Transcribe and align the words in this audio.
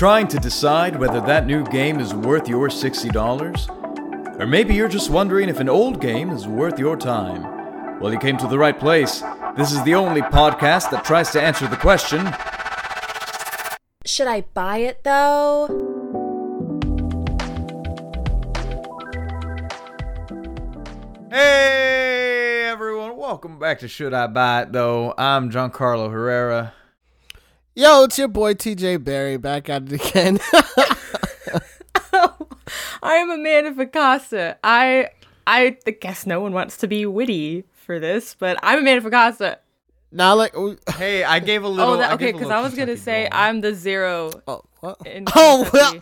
Trying 0.00 0.28
to 0.28 0.38
decide 0.38 0.96
whether 0.96 1.20
that 1.20 1.44
new 1.44 1.62
game 1.62 2.00
is 2.00 2.14
worth 2.14 2.48
your 2.48 2.68
$60? 2.68 4.40
Or 4.40 4.46
maybe 4.46 4.74
you're 4.74 4.88
just 4.88 5.10
wondering 5.10 5.50
if 5.50 5.60
an 5.60 5.68
old 5.68 6.00
game 6.00 6.30
is 6.30 6.46
worth 6.48 6.78
your 6.78 6.96
time? 6.96 8.00
Well, 8.00 8.10
you 8.10 8.18
came 8.18 8.38
to 8.38 8.46
the 8.46 8.58
right 8.58 8.80
place. 8.80 9.22
This 9.58 9.72
is 9.72 9.84
the 9.84 9.94
only 9.94 10.22
podcast 10.22 10.90
that 10.92 11.04
tries 11.04 11.32
to 11.32 11.42
answer 11.42 11.68
the 11.68 11.76
question 11.76 12.20
Should 14.06 14.26
I 14.26 14.40
buy 14.40 14.78
it 14.78 15.04
though? 15.04 15.66
Hey 21.30 22.64
everyone, 22.64 23.18
welcome 23.18 23.58
back 23.58 23.80
to 23.80 23.88
Should 23.88 24.14
I 24.14 24.28
Buy 24.28 24.62
It 24.62 24.72
Though? 24.72 25.12
I'm 25.18 25.50
Giancarlo 25.50 26.10
Herrera. 26.10 26.72
Yo, 27.76 28.02
it's 28.02 28.18
your 28.18 28.26
boy 28.26 28.52
TJ 28.52 29.02
Barry 29.04 29.36
back 29.36 29.68
at 29.68 29.84
it 29.84 29.92
again. 29.92 30.40
I 33.02 33.14
am 33.14 33.30
a 33.30 33.38
man 33.38 33.66
of 33.66 33.76
Ficasa. 33.76 34.56
I 34.64 35.10
I 35.46 35.76
guess 36.00 36.26
no 36.26 36.40
one 36.40 36.52
wants 36.52 36.76
to 36.78 36.88
be 36.88 37.06
witty 37.06 37.64
for 37.72 38.00
this, 38.00 38.34
but 38.34 38.58
I'm 38.64 38.80
Amanda 38.80 39.08
Ficasa. 39.08 39.58
now, 40.10 40.34
like, 40.34 40.52
oh, 40.56 40.76
Hey, 40.96 41.22
I 41.22 41.38
gave 41.38 41.62
a 41.62 41.68
oh, 41.68 41.70
little. 41.70 41.94
Oh, 41.94 41.96
that, 41.98 42.14
okay, 42.14 42.32
because 42.32 42.48
little 42.48 42.58
I 42.58 42.60
was 42.60 42.74
gonna 42.74 42.96
say 42.96 43.28
drawl. 43.30 43.40
I'm 43.40 43.60
the 43.60 43.72
zero. 43.72 44.32
oh, 44.48 44.64
what? 44.80 45.06
in 45.06 45.26
oh 45.36 45.70
well, 45.72 45.94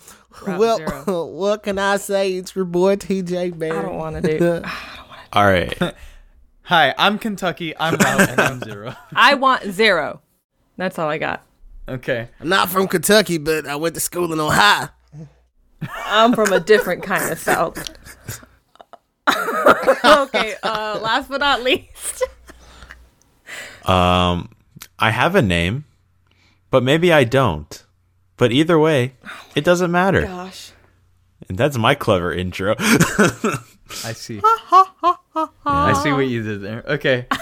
well, 0.59 0.77
Zero. 0.79 1.27
what 1.27 1.65
can 1.65 1.79
I 1.79 1.99
say? 1.99 2.33
It's 2.33 2.57
your 2.57 2.65
boy 2.65 2.97
TJ 2.97 3.59
Barry. 3.59 3.77
I 3.77 3.83
don't 3.83 3.99
want 3.99 4.17
to 4.17 4.23
do. 4.23 4.39
Do. 4.39 4.63
All 5.35 5.45
right. 5.45 5.79
Hi, 6.63 6.95
I'm 6.97 7.19
Kentucky. 7.19 7.77
I'm 7.79 7.95
out 8.01 8.29
and 8.31 8.41
I'm 8.41 8.61
zero. 8.61 8.95
I 9.15 9.35
want 9.35 9.65
zero. 9.65 10.23
That's 10.79 10.99
all 10.99 11.09
I 11.09 11.19
got. 11.19 11.45
Okay. 11.89 12.29
I'm 12.41 12.49
not 12.49 12.69
from 12.69 12.87
Kentucky, 12.87 13.39
but 13.39 13.67
I 13.67 13.77
went 13.77 13.95
to 13.95 14.01
school 14.01 14.33
in 14.33 14.41
Ohio. 14.41 14.89
I'm 16.05 16.35
from 16.35 16.53
a 16.53 16.61
different 16.61 17.03
kind 17.03 17.33
of 17.33 17.39
south. 17.39 17.79
okay, 19.29 20.55
uh, 20.63 20.99
last 21.03 21.29
but 21.29 21.41
not 21.41 21.63
least. 21.63 22.25
Um, 23.85 24.51
I 24.99 25.11
have 25.11 25.35
a 25.35 25.43
name, 25.43 25.85
but 26.71 26.83
maybe 26.83 27.13
I 27.13 27.25
don't. 27.25 27.85
But 28.37 28.53
either 28.53 28.79
way, 28.79 29.15
it 29.55 29.65
doesn't 29.65 29.91
matter. 29.91 30.23
Gosh. 30.23 30.73
And 31.49 31.57
that's 31.57 31.79
my 31.79 31.95
clever 31.95 32.33
intro. 32.33 32.75
I 32.79 34.13
see. 34.13 34.41
I 35.65 36.01
see 36.03 36.13
what 36.13 36.27
you 36.27 36.43
did 36.43 36.63
there. 36.63 36.85
Okay. 36.87 37.27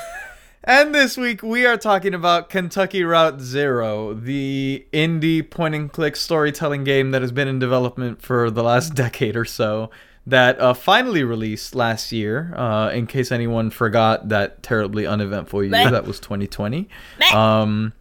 And 0.68 0.92
this 0.92 1.16
week 1.16 1.44
we 1.44 1.64
are 1.64 1.76
talking 1.76 2.12
about 2.12 2.50
Kentucky 2.50 3.04
Route 3.04 3.40
Zero, 3.40 4.12
the 4.12 4.84
indie 4.92 5.48
point 5.48 5.76
and 5.76 5.92
click 5.92 6.16
storytelling 6.16 6.82
game 6.82 7.12
that 7.12 7.22
has 7.22 7.30
been 7.30 7.46
in 7.46 7.60
development 7.60 8.20
for 8.20 8.50
the 8.50 8.64
last 8.64 8.92
decade 8.94 9.36
or 9.36 9.44
so. 9.44 9.90
That 10.26 10.60
uh, 10.60 10.74
finally 10.74 11.22
released 11.22 11.76
last 11.76 12.10
year. 12.10 12.52
Uh, 12.56 12.90
in 12.90 13.06
case 13.06 13.30
anyone 13.30 13.70
forgot 13.70 14.28
that 14.30 14.60
terribly 14.64 15.06
uneventful 15.06 15.62
year 15.62 15.88
that 15.88 16.04
was 16.04 16.18
2020. 16.18 16.88
Um, 17.32 17.92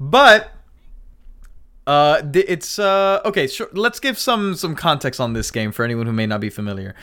but 0.00 0.50
uh, 1.86 2.22
it's 2.32 2.78
uh 2.78 3.20
okay. 3.26 3.46
Sure. 3.46 3.68
Let's 3.72 4.00
give 4.00 4.18
some 4.18 4.54
some 4.54 4.74
context 4.74 5.20
on 5.20 5.34
this 5.34 5.50
game 5.50 5.72
for 5.72 5.84
anyone 5.84 6.06
who 6.06 6.12
may 6.14 6.26
not 6.26 6.40
be 6.40 6.48
familiar. 6.48 6.94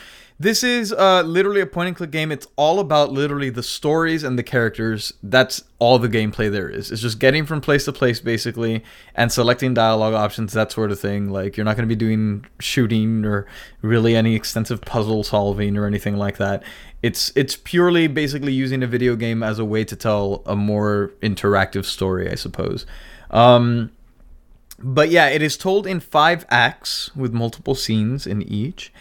This 0.42 0.64
is 0.64 0.94
uh 0.94 1.24
literally 1.24 1.60
a 1.60 1.66
point 1.66 1.90
and 1.90 1.98
click 1.98 2.12
game. 2.12 2.32
It's 2.32 2.48
all 2.56 2.80
about 2.80 3.12
literally 3.12 3.50
the 3.50 3.62
stories 3.62 4.24
and 4.24 4.40
the 4.40 4.44
characters. 4.44 5.12
That's 5.22 5.66
all 5.80 6.00
the 6.00 6.08
gameplay 6.08 6.50
there 6.50 6.70
is. 6.70 6.94
It's 6.94 7.02
just 7.02 7.20
getting 7.20 7.46
from 7.46 7.60
place 7.60 7.84
to 7.86 7.92
place 7.92 8.22
basically 8.22 8.82
and 9.16 9.34
selecting 9.34 9.74
dialogue 9.74 10.14
options, 10.14 10.54
that 10.54 10.72
sort 10.72 10.94
of 10.94 11.00
thing. 11.00 11.30
Like 11.30 11.58
you're 11.58 11.66
not 11.66 11.76
going 11.76 11.90
to 11.90 11.94
be 11.94 12.00
doing 12.00 12.46
shooting 12.60 13.26
or 13.26 13.48
really 13.82 14.16
any 14.16 14.34
extensive 14.34 14.80
puzzle 14.80 15.26
solving 15.26 15.76
or 15.76 15.86
anything 15.86 16.16
like 16.16 16.38
that. 16.38 16.64
It's 17.04 17.34
it's 17.36 17.58
purely 17.58 18.08
basically 18.08 18.54
using 18.54 18.82
a 18.82 18.88
video 18.88 19.18
game 19.18 19.44
as 19.44 19.60
a 19.60 19.66
way 19.66 19.84
to 19.84 19.96
tell 19.98 20.42
a 20.46 20.56
more 20.56 21.12
interactive 21.22 21.84
story, 21.84 22.32
I 22.32 22.36
suppose. 22.36 22.86
Um 23.30 23.92
but 24.82 25.10
yeah, 25.10 25.28
it 25.28 25.42
is 25.42 25.58
told 25.58 25.86
in 25.86 26.00
five 26.00 26.46
acts 26.50 27.14
with 27.14 27.34
multiple 27.34 27.76
scenes 27.76 28.26
in 28.26 28.42
each. 28.42 28.94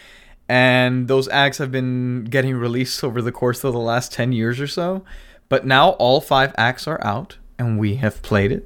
And 0.49 1.07
those 1.07 1.27
acts 1.29 1.59
have 1.59 1.71
been 1.71 2.25
getting 2.25 2.55
released 2.55 3.03
over 3.03 3.21
the 3.21 3.31
course 3.31 3.63
of 3.63 3.71
the 3.71 3.79
last 3.79 4.11
10 4.11 4.31
years 4.31 4.59
or 4.59 4.65
so. 4.67 5.05
But 5.47 5.65
now 5.65 5.91
all 5.91 6.19
five 6.21 6.53
acts 6.57 6.87
are 6.87 7.01
out, 7.03 7.37
and 7.59 7.77
we 7.77 7.95
have 7.95 8.21
played 8.23 8.51
it. 8.51 8.65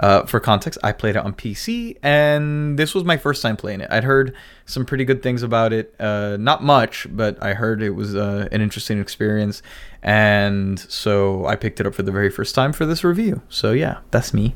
Uh, 0.00 0.24
for 0.24 0.38
context, 0.40 0.78
I 0.82 0.92
played 0.92 1.16
it 1.16 1.24
on 1.24 1.34
PC, 1.34 1.96
and 2.02 2.78
this 2.78 2.94
was 2.94 3.04
my 3.04 3.16
first 3.16 3.42
time 3.42 3.56
playing 3.56 3.80
it. 3.80 3.88
I'd 3.90 4.04
heard 4.04 4.34
some 4.64 4.86
pretty 4.86 5.04
good 5.04 5.22
things 5.22 5.42
about 5.42 5.72
it. 5.72 5.94
Uh, 5.98 6.36
not 6.38 6.62
much, 6.62 7.06
but 7.10 7.42
I 7.42 7.54
heard 7.54 7.82
it 7.82 7.90
was 7.90 8.14
uh, 8.14 8.48
an 8.52 8.60
interesting 8.60 9.00
experience. 9.00 9.60
And 10.02 10.78
so 10.78 11.46
I 11.46 11.56
picked 11.56 11.80
it 11.80 11.86
up 11.86 11.94
for 11.94 12.04
the 12.04 12.12
very 12.12 12.30
first 12.30 12.54
time 12.54 12.72
for 12.72 12.86
this 12.86 13.02
review. 13.02 13.42
So 13.48 13.72
yeah, 13.72 13.98
that's 14.12 14.32
me. 14.32 14.54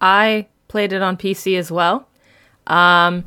I 0.00 0.48
played 0.68 0.92
it 0.92 1.02
on 1.02 1.16
PC 1.16 1.56
as 1.56 1.70
well. 1.70 2.08
Um, 2.66 3.24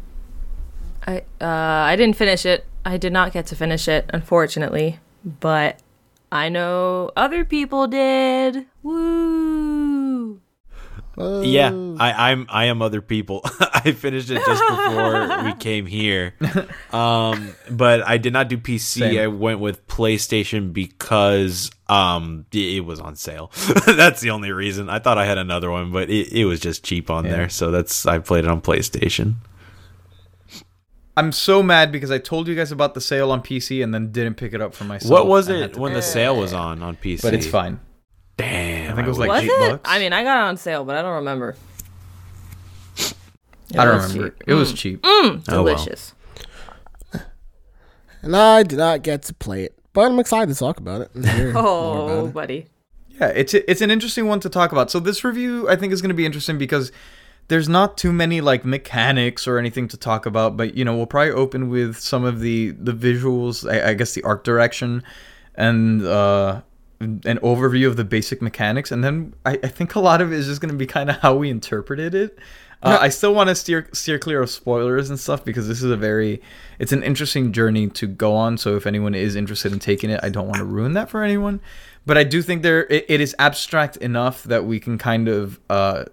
I 1.05 1.19
uh, 1.41 1.45
I 1.45 1.95
didn't 1.95 2.15
finish 2.17 2.45
it. 2.45 2.65
I 2.85 2.97
did 2.97 3.13
not 3.13 3.33
get 3.33 3.47
to 3.47 3.55
finish 3.55 3.87
it, 3.87 4.09
unfortunately. 4.13 4.99
But 5.23 5.79
I 6.31 6.49
know 6.49 7.11
other 7.15 7.43
people 7.43 7.87
did. 7.87 8.65
Woo! 8.83 10.41
yeah, 11.19 11.69
I, 11.99 12.31
I'm 12.31 12.45
I 12.49 12.65
am 12.65 12.81
other 12.81 13.01
people. 13.01 13.41
I 13.59 13.91
finished 13.91 14.29
it 14.29 14.41
just 14.45 14.63
before 14.69 15.43
we 15.43 15.53
came 15.59 15.85
here. 15.85 16.33
Um, 16.91 17.53
but 17.69 18.07
I 18.07 18.17
did 18.17 18.31
not 18.31 18.47
do 18.47 18.57
PC. 18.57 18.79
Same. 18.79 19.19
I 19.19 19.27
went 19.27 19.59
with 19.59 19.85
PlayStation 19.88 20.71
because 20.71 21.71
um 21.89 22.45
it 22.53 22.77
it 22.77 22.79
was 22.81 22.99
on 22.99 23.15
sale. 23.15 23.51
that's 23.85 24.21
the 24.21 24.29
only 24.29 24.51
reason. 24.51 24.89
I 24.89 24.99
thought 24.99 25.17
I 25.17 25.25
had 25.25 25.38
another 25.38 25.69
one, 25.69 25.91
but 25.91 26.09
it, 26.09 26.31
it 26.31 26.45
was 26.45 26.59
just 26.59 26.83
cheap 26.85 27.09
on 27.09 27.25
there. 27.25 27.49
So 27.49 27.69
that's 27.71 28.05
I 28.05 28.19
played 28.19 28.45
it 28.45 28.49
on 28.49 28.61
PlayStation. 28.61 29.35
I'm 31.19 31.31
so 31.31 31.62
mad 31.62 31.91
because 31.91 32.12
I 32.12 32.18
told 32.18 32.47
you 32.47 32.56
guys 32.56 32.72
about 32.72 32.94
the 32.94 33.02
sale 33.02 33.31
on 33.31 33.41
PC 33.41 33.84
and 33.84 33.94
then 33.94 34.12
didn't 34.12 34.35
pick 34.35 34.53
it 34.53 34.62
up 34.62 34.74
for 34.74 34.85
myself. 34.85 35.12
What 35.12 35.28
was 35.28 35.50
it 35.50 35.78
when 35.78 35.94
the 35.94 36.02
sale 36.02 36.38
was 36.38 36.53
on 36.53 36.81
on 36.81 36.96
PC? 36.96 37.22
But 37.22 37.34
it's 37.34 37.47
fine. 37.47 37.80
Damn, 38.38 38.94
I 38.94 38.96
think 38.96 39.06
it 39.06 39.09
was 39.09 39.19
like 39.19 39.30
Was 39.30 39.44
eight 39.44 39.47
it? 39.47 39.69
bucks. 39.72 39.81
I 39.84 40.00
mean, 40.00 40.13
I 40.13 40.24
got 40.24 40.38
it 40.46 40.47
on 40.47 40.57
sale, 40.57 40.85
but 40.85 40.96
I 40.96 41.02
don't 41.02 41.16
remember. 41.16 41.56
I 43.78 43.85
don't 43.85 43.96
was 43.97 44.13
remember. 44.16 44.35
cheap. 44.35 44.44
It 44.47 44.53
was 44.53 44.74
cheap. 44.74 45.02
Mm, 45.02 45.22
mm, 45.24 45.44
oh, 45.50 45.63
well. 45.63 45.75
Delicious. 45.75 46.13
And 48.22 48.36
I 48.36 48.63
did 48.63 48.78
not 48.80 49.01
get 49.01 49.24
to 49.24 49.34
play 49.34 49.63
it, 49.63 49.80
but 49.94 50.01
I'm 50.01 50.19
excited 50.19 50.51
to 50.53 50.59
talk 50.59 50.78
about 50.80 51.01
it. 51.01 51.12
and 51.16 51.25
hear 51.25 51.53
more 51.53 51.63
Oh, 51.66 52.03
about 52.19 52.25
it. 52.28 52.34
buddy. 52.34 52.66
Yeah, 53.19 53.28
it's 53.28 53.53
it's 53.53 53.81
an 53.81 53.91
interesting 53.91 54.28
one 54.28 54.40
to 54.41 54.50
talk 54.50 54.72
about. 54.74 54.91
So 54.91 55.00
this 55.00 55.24
review 55.24 55.69
I 55.69 55.75
think 55.75 55.94
is 55.94 56.01
going 56.01 56.09
to 56.09 56.16
be 56.16 56.25
interesting 56.25 56.57
because 56.57 56.91
there's 57.49 57.67
not 57.67 57.97
too 57.97 58.13
many 58.13 58.41
like 58.41 58.63
mechanics 58.63 59.47
or 59.47 59.57
anything 59.57 59.87
to 59.89 59.97
talk 59.97 60.25
about, 60.25 60.55
but 60.55 60.75
you 60.75 60.85
know 60.85 60.95
we'll 60.95 61.07
probably 61.07 61.31
open 61.31 61.69
with 61.69 61.97
some 61.97 62.23
of 62.23 62.39
the 62.39 62.71
the 62.71 62.93
visuals, 62.93 63.69
I, 63.69 63.89
I 63.89 63.93
guess 63.95 64.13
the 64.13 64.23
art 64.23 64.43
direction, 64.43 65.03
and 65.55 66.05
uh, 66.05 66.61
an 67.01 67.39
overview 67.39 67.88
of 67.88 67.97
the 67.97 68.03
basic 68.03 68.41
mechanics, 68.41 68.91
and 68.91 69.03
then 69.03 69.33
I, 69.45 69.59
I 69.63 69.67
think 69.67 69.95
a 69.95 69.99
lot 69.99 70.21
of 70.21 70.31
it 70.31 70.38
is 70.38 70.45
just 70.45 70.61
going 70.61 70.71
to 70.71 70.77
be 70.77 70.85
kind 70.85 71.09
of 71.09 71.17
how 71.17 71.35
we 71.35 71.49
interpreted 71.49 72.15
it. 72.15 72.38
Uh, 72.81 72.97
I 73.01 73.09
still 73.09 73.33
want 73.33 73.49
to 73.49 73.55
steer 73.55 73.89
steer 73.91 74.17
clear 74.17 74.41
of 74.41 74.49
spoilers 74.49 75.09
and 75.09 75.19
stuff 75.19 75.43
because 75.43 75.67
this 75.67 75.83
is 75.83 75.91
a 75.91 75.97
very 75.97 76.41
it's 76.77 76.93
an 76.93 77.03
interesting 77.03 77.51
journey 77.51 77.89
to 77.89 78.07
go 78.07 78.33
on. 78.35 78.57
So 78.57 78.77
if 78.77 78.88
anyone 78.88 79.15
is 79.15 79.35
interested 79.35 79.73
in 79.73 79.79
taking 79.79 80.09
it, 80.09 80.19
I 80.23 80.29
don't 80.29 80.45
want 80.45 80.59
to 80.59 80.65
ruin 80.65 80.93
that 80.93 81.09
for 81.09 81.23
anyone. 81.23 81.59
But 82.05 82.17
I 82.17 82.23
do 82.23 82.41
think 82.41 82.63
there 82.63 82.85
it, 82.87 83.06
it 83.07 83.21
is 83.21 83.35
abstract 83.39 83.97
enough 83.97 84.44
that 84.44 84.65
we 84.65 84.79
can 84.79 84.97
kind 84.97 85.27
of 85.27 85.59
uh, 85.69 86.06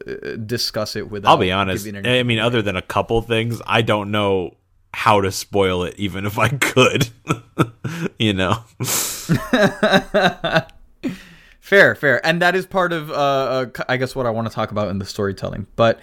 discuss 0.44 0.96
it 0.96 1.11
without. 1.11 1.31
I'll 1.31 1.37
be 1.37 1.52
honest. 1.52 1.87
I 1.87 2.22
mean, 2.22 2.38
other 2.38 2.61
than 2.62 2.76
a 2.76 2.82
couple 2.82 3.22
things, 3.22 3.62
I 3.66 3.82
don't 3.82 4.11
know 4.11 4.56
how 4.93 5.20
to 5.20 5.31
spoil 5.31 5.84
it, 5.84 5.94
even 5.99 6.26
if 6.26 6.38
I 6.38 6.49
could. 6.49 7.08
you 8.19 8.32
know, 8.32 8.64
fair, 11.61 11.94
fair, 11.94 12.26
and 12.26 12.43
that 12.43 12.55
is 12.55 12.66
part 12.66 12.93
of 12.93 13.11
uh, 13.11 13.14
uh, 13.14 13.66
I 13.88 13.96
guess 13.96 14.16
what 14.16 14.26
I 14.26 14.31
want 14.31 14.49
to 14.49 14.55
talk 14.55 14.70
about 14.70 14.88
in 14.88 14.99
the 14.99 15.05
storytelling. 15.05 15.66
But 15.76 16.00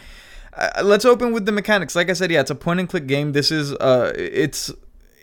uh, 0.54 0.84
let's 0.84 1.06
open 1.06 1.34
with 1.34 1.46
the 1.46 1.52
mechanics. 1.52 1.96
Like 1.96 2.10
I 2.10 2.14
said, 2.14 2.32
yeah, 2.32 2.42
it's 2.42 2.52
a 2.52 2.56
point 2.56 2.80
and 2.80 2.88
click 2.88 3.08
game. 3.08 3.32
This 3.32 3.52
is 3.52 3.74
uh, 3.74 4.14
it's 4.16 4.72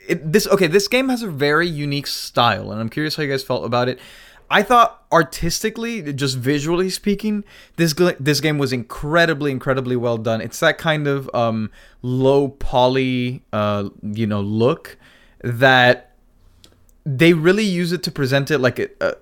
it, 0.09 0.33
this 0.33 0.47
okay. 0.49 0.67
This 0.67 0.89
game 0.89 1.09
has 1.09 1.23
a 1.23 1.31
very 1.31 1.69
unique 1.69 2.07
style, 2.07 2.73
and 2.73 2.81
I'm 2.81 2.89
curious 2.89 3.17
how 3.17 3.23
you 3.23 3.31
guys 3.31 3.45
felt 3.45 3.65
about 3.65 3.89
it. 3.89 3.99
I 4.51 4.63
thought 4.63 5.05
artistically, 5.13 6.13
just 6.13 6.37
visually 6.37 6.91
speaking, 6.91 7.45
this 7.77 7.95
this 8.19 8.41
game 8.41 8.59
was 8.59 8.73
incredibly, 8.73 9.51
incredibly 9.51 9.97
well 9.97 10.19
done. 10.19 10.41
It's 10.41 10.61
that 10.61 10.77
kind 10.79 11.07
of 11.07 11.31
um, 11.35 11.71
low 12.03 12.49
poly, 12.49 13.43
uh, 13.53 13.91
you 14.03 14.27
know, 14.27 14.41
look 14.41 14.99
that 15.43 16.15
they 17.05 17.33
really 17.33 17.65
use 17.65 17.93
it 17.93 18.03
to 18.03 18.11
present 18.11 18.51
it 18.51 18.59
like 18.59 18.79
a 18.79 19.15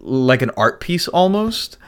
like 0.00 0.42
an 0.42 0.50
art 0.56 0.80
piece 0.80 1.08
almost 1.08 1.78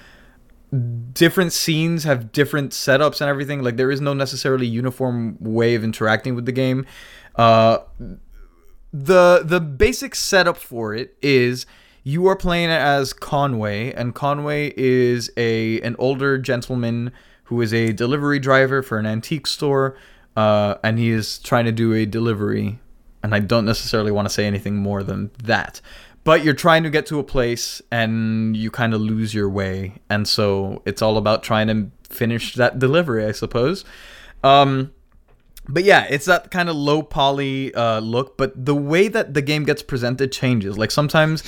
different 1.13 1.53
scenes 1.53 2.05
have 2.05 2.33
different 2.33 2.73
setups 2.73 3.21
and 3.21 3.31
everything. 3.31 3.63
Like 3.63 3.77
there 3.77 3.91
is 3.91 4.01
no 4.01 4.15
necessarily 4.15 4.67
uniform 4.67 5.37
way 5.41 5.75
of 5.75 5.85
interacting 5.85 6.35
with 6.35 6.45
the 6.47 6.53
game. 6.53 6.87
Uh, 7.37 7.79
the 8.93 9.43
the 9.45 9.61
basic 9.61 10.15
setup 10.15 10.57
for 10.57 10.95
it 10.95 11.17
is 11.23 11.67
you 12.07 12.29
are 12.29 12.37
playing 12.37 12.71
as 12.71 13.13
Conway, 13.13 13.93
and 13.93 14.15
Conway 14.15 14.73
is 14.77 15.29
a 15.37 15.81
an 15.81 15.97
older 15.99 16.39
gentleman 16.39 17.11
who 17.45 17.61
is 17.61 17.75
a 17.75 17.93
delivery 17.93 18.39
driver 18.39 18.81
for 18.81 18.97
an 18.99 19.07
antique 19.07 19.49
store, 19.49 19.97
uh, 20.37 20.77
and 20.85 21.01
he 21.01 21.11
is 21.11 21.41
trying 21.41 21.65
to 21.65 21.73
do 21.73 21.93
a 21.95 22.07
delivery. 22.07 22.79
And 23.25 23.35
I 23.35 23.41
don't 23.41 23.65
necessarily 23.65 24.13
want 24.13 24.29
to 24.29 24.33
say 24.33 24.47
anything 24.47 24.77
more 24.77 25.03
than 25.03 25.33
that. 25.43 25.81
But 26.23 26.45
you're 26.45 26.55
trying 26.55 26.85
to 26.85 26.91
get 26.91 27.07
to 27.07 27.19
a 27.19 27.25
place 27.25 27.83
and 27.91 28.57
you 28.57 28.71
kind 28.71 28.95
of 28.95 29.01
lose 29.01 29.35
your 29.35 29.49
way. 29.49 29.95
And 30.09 30.29
so 30.29 30.83
it's 30.87 31.03
all 31.03 31.17
about 31.17 31.43
trying 31.43 31.67
to 31.67 31.91
finish 32.09 32.55
that 32.55 32.79
delivery, 32.79 33.25
I 33.27 33.33
suppose. 33.33 33.85
Um, 34.45 34.93
but 35.69 35.83
yeah, 35.83 36.07
it's 36.09 36.27
that 36.27 36.53
kind 36.53 36.69
of 36.69 36.77
low 36.77 37.03
poly 37.03 37.75
uh, 37.75 37.99
look. 37.99 38.37
But 38.37 38.65
the 38.65 38.77
way 38.77 39.09
that 39.09 39.35
the 39.35 39.43
game 39.43 39.65
gets 39.65 39.83
presented 39.83 40.31
changes. 40.31 40.79
Like 40.79 40.93
sometimes 40.93 41.43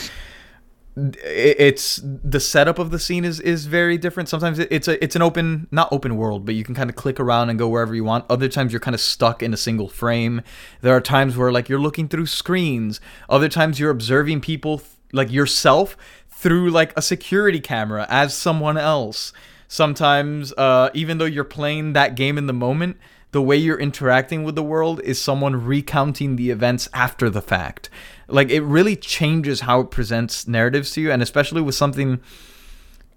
it's 1.25 2.01
the 2.03 2.41
setup 2.41 2.79
of 2.79 2.91
the 2.91 2.99
scene 2.99 3.25
is 3.25 3.41
is 3.41 3.67
very 3.67 3.99
different. 3.99 4.29
Sometimes 4.29 4.59
it's 4.59 4.89
a 4.89 5.03
it's 5.03 5.15
an 5.17 5.23
open 5.23 5.69
not 5.71 5.93
open 5.93 6.17
world, 6.17 6.45
but 6.45 6.55
you 6.55 6.65
can 6.65 6.75
kind 6.75 6.91
of 6.91 6.97
click 6.97 7.21
around 7.21 7.51
and 7.51 7.59
go 7.59 7.69
wherever 7.69 7.95
you 7.95 8.05
want. 8.05 8.25
Other 8.29 8.49
times 8.49 8.73
you're 8.73 8.81
kind 8.81 8.95
of 8.95 9.01
stuck 9.01 9.43
in 9.43 9.55
a 9.55 9.57
single 9.57 9.89
frame. 9.89 10.43
There 10.81 10.95
are 10.95 11.01
times 11.01 11.37
where 11.37 11.53
like 11.53 11.69
you're 11.69 11.81
looking 11.81 12.09
through 12.09 12.27
screens. 12.27 13.01
Other 13.29 13.49
times 13.49 13.79
you're 13.79 13.91
observing 13.91 14.41
people 14.41 14.83
like 15.13 15.31
yourself 15.31 15.97
through 16.29 16.71
like 16.71 16.97
a 16.97 17.03
security 17.03 17.61
camera 17.61 18.07
as 18.09 18.35
someone 18.35 18.77
else. 18.77 19.33
Sometimes 19.69 20.53
uh, 20.55 20.91
even 20.95 21.19
though 21.19 21.27
you're 21.27 21.45
playing 21.45 21.93
that 21.93 22.15
game 22.15 22.39
in 22.39 22.47
the 22.47 22.53
moment, 22.53 22.97
the 23.33 23.43
way 23.43 23.57
you're 23.57 23.79
interacting 23.79 24.43
with 24.45 24.55
the 24.55 24.63
world 24.63 25.01
is 25.03 25.21
someone 25.21 25.65
recounting 25.65 26.37
the 26.37 26.51
events 26.51 26.89
after 26.95 27.29
the 27.29 27.43
fact. 27.43 27.91
Like 28.27 28.51
it 28.51 28.63
really 28.63 28.97
changes 28.97 29.61
how 29.61 29.81
it 29.81 29.91
presents 29.91 30.49
narratives 30.49 30.93
to 30.93 31.01
you, 31.01 31.11
and 31.11 31.23
especially 31.23 31.61
with 31.61 31.75
something. 31.75 32.21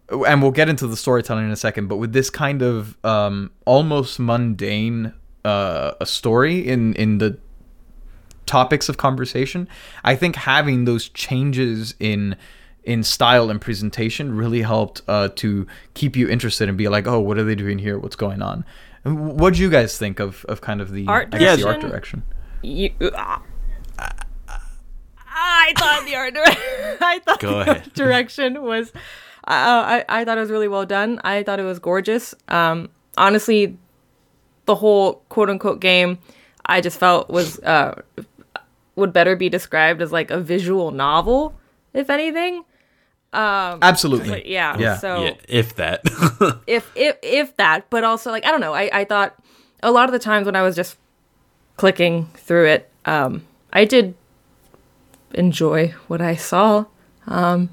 And 0.10 0.42
we'll 0.42 0.52
get 0.52 0.68
into 0.68 0.88
the 0.88 0.98
storytelling 0.98 1.46
in 1.46 1.52
a 1.52 1.56
second, 1.56 1.88
but 1.88 1.96
with 1.96 2.12
this 2.12 2.30
kind 2.30 2.62
of 2.62 2.98
um, 3.06 3.52
almost 3.66 4.20
mundane 4.20 5.14
uh, 5.46 5.94
a 6.02 6.06
story 6.06 6.68
in 6.68 6.94
in 6.96 7.20
the 7.20 7.38
topics 8.46 8.90
of 8.90 8.98
conversation, 8.98 9.70
I 10.04 10.16
think 10.16 10.36
having 10.36 10.84
those 10.84 11.08
changes 11.08 11.96
in 12.00 12.36
in 12.84 13.04
style 13.04 13.50
and 13.50 13.62
presentation 13.62 14.36
really 14.36 14.64
helped 14.64 15.02
uh, 15.08 15.30
to 15.36 15.68
keep 15.94 16.16
you 16.16 16.28
interested 16.28 16.68
and 16.68 16.78
be 16.78 16.88
like, 16.88 17.08
oh, 17.08 17.20
what 17.20 17.38
are 17.38 17.44
they 17.44 17.56
doing 17.56 17.78
here? 17.78 17.98
What's 17.98 18.16
going 18.16 18.42
on? 18.42 18.66
What 19.04 19.56
do 19.56 19.62
you 19.62 19.70
guys 19.70 19.98
think 19.98 20.20
of, 20.20 20.46
of 20.46 20.62
kind 20.62 20.80
of 20.82 20.92
the 20.92 21.08
art 21.08 21.30
I 21.34 21.40
guess 21.40 21.60
direction? 21.60 21.62
the 21.62 21.68
art 21.70 21.92
direction? 21.92 22.24
You, 22.62 22.92
uh, 23.02 23.40
I 25.34 25.74
thought 25.78 26.06
the 26.06 26.16
art 26.16 26.34
direction. 26.34 26.98
I 27.02 27.20
thought 27.20 27.40
Go 27.40 27.50
the 27.50 27.58
art 27.58 27.68
ahead. 27.68 27.94
direction 27.94 28.62
was. 28.64 28.92
Uh, 29.48 29.48
I 29.48 30.06
I 30.08 30.26
thought 30.26 30.38
it 30.38 30.42
was 30.42 30.52
really 30.52 30.68
well 30.68 30.86
done. 30.86 31.20
I 31.24 31.44
thought 31.44 31.60
it 31.60 31.64
was 31.64 31.80
gorgeous. 31.80 32.36
Um, 32.48 32.90
honestly, 33.18 33.78
the 34.66 34.76
whole 34.76 35.24
quote 35.30 35.50
unquote 35.50 35.80
game, 35.80 36.20
I 36.66 36.82
just 36.82 37.00
felt 37.00 37.30
was 37.30 37.60
uh 37.60 38.02
would 38.96 39.14
better 39.14 39.36
be 39.36 39.50
described 39.50 40.02
as 40.02 40.12
like 40.12 40.30
a 40.30 40.40
visual 40.40 40.92
novel, 40.92 41.56
if 41.94 42.10
anything. 42.10 42.64
Absolutely. 43.34 44.30
But 44.30 44.46
yeah, 44.46 44.78
Yeah. 44.78 44.98
So 44.98 45.24
yeah, 45.24 45.34
if 45.48 45.76
that. 45.76 46.02
if 46.68 46.92
if 46.96 47.18
if 47.24 47.56
that 47.58 47.90
but 47.90 48.04
also 48.04 48.32
like 48.32 48.46
i 48.46 48.52
don't 48.52 48.62
know 48.62 48.74
I, 48.74 48.90
I 48.92 49.06
thought 49.06 49.36
a 49.82 49.92
lot 49.92 50.10
of 50.10 50.14
the 50.14 50.20
times 50.20 50.46
when 50.46 50.56
i 50.56 50.62
was 50.62 50.76
just 50.76 50.98
clicking 51.78 52.28
through 52.36 52.68
it 52.68 52.92
um 53.06 53.46
i 53.72 53.86
did 53.86 54.16
enjoy 55.34 55.94
what 56.08 56.22
i 56.22 56.36
saw 56.36 56.86
um 57.28 57.70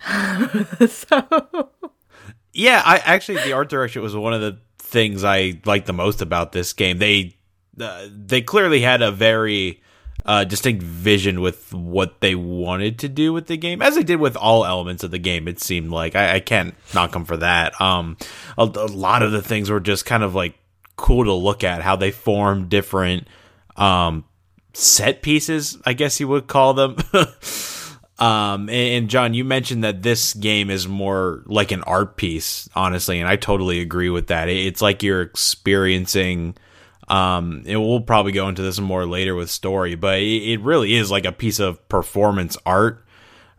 so 0.88 1.70
Yeah, 2.52 2.82
I 2.84 2.98
actually 2.98 3.42
the 3.44 3.52
art 3.52 3.68
direction 3.68 4.02
was 4.02 4.16
one 4.16 4.32
of 4.32 4.40
the 4.40 4.58
things 4.78 5.22
I 5.22 5.60
liked 5.64 5.86
the 5.86 5.92
most 5.92 6.22
about 6.22 6.52
this 6.52 6.72
game. 6.72 6.98
They 6.98 7.36
uh, 7.80 8.08
they 8.10 8.40
clearly 8.42 8.80
had 8.80 9.02
a 9.02 9.12
very 9.12 9.80
uh, 10.28 10.44
distinct 10.44 10.82
vision 10.82 11.40
with 11.40 11.72
what 11.72 12.20
they 12.20 12.34
wanted 12.34 12.98
to 12.98 13.08
do 13.08 13.32
with 13.32 13.46
the 13.46 13.56
game, 13.56 13.80
as 13.80 13.96
they 13.96 14.02
did 14.02 14.20
with 14.20 14.36
all 14.36 14.64
elements 14.64 15.02
of 15.02 15.10
the 15.10 15.18
game. 15.18 15.48
It 15.48 15.58
seemed 15.58 15.90
like 15.90 16.14
I, 16.14 16.36
I 16.36 16.40
can't 16.40 16.74
knock 16.94 17.12
them 17.12 17.24
for 17.24 17.38
that. 17.38 17.80
Um, 17.80 18.18
a, 18.58 18.62
a 18.62 18.86
lot 18.86 19.22
of 19.22 19.32
the 19.32 19.42
things 19.42 19.70
were 19.70 19.80
just 19.80 20.04
kind 20.04 20.22
of 20.22 20.34
like 20.34 20.54
cool 20.96 21.24
to 21.24 21.32
look 21.32 21.64
at 21.64 21.80
how 21.80 21.96
they 21.96 22.10
form 22.10 22.68
different 22.68 23.26
um 23.76 24.24
set 24.74 25.22
pieces, 25.22 25.78
I 25.86 25.94
guess 25.94 26.20
you 26.20 26.28
would 26.28 26.46
call 26.46 26.74
them. 26.74 26.96
Um, 28.20 28.68
and, 28.68 28.70
and 28.70 29.08
John, 29.08 29.32
you 29.32 29.44
mentioned 29.44 29.84
that 29.84 30.02
this 30.02 30.34
game 30.34 30.70
is 30.70 30.88
more 30.88 31.44
like 31.46 31.70
an 31.70 31.84
art 31.84 32.16
piece, 32.16 32.68
honestly, 32.74 33.20
and 33.20 33.28
I 33.28 33.36
totally 33.36 33.80
agree 33.80 34.10
with 34.10 34.26
that. 34.26 34.48
It's 34.48 34.82
like 34.82 35.04
you're 35.04 35.22
experiencing. 35.22 36.56
Um, 37.08 37.64
and 37.66 37.80
we'll 37.80 38.00
probably 38.02 38.32
go 38.32 38.48
into 38.48 38.62
this 38.62 38.78
more 38.78 39.06
later 39.06 39.34
with 39.34 39.50
story, 39.50 39.94
but 39.94 40.18
it, 40.20 40.52
it 40.52 40.60
really 40.60 40.94
is 40.94 41.10
like 41.10 41.24
a 41.24 41.32
piece 41.32 41.58
of 41.58 41.88
performance 41.88 42.56
art 42.66 43.04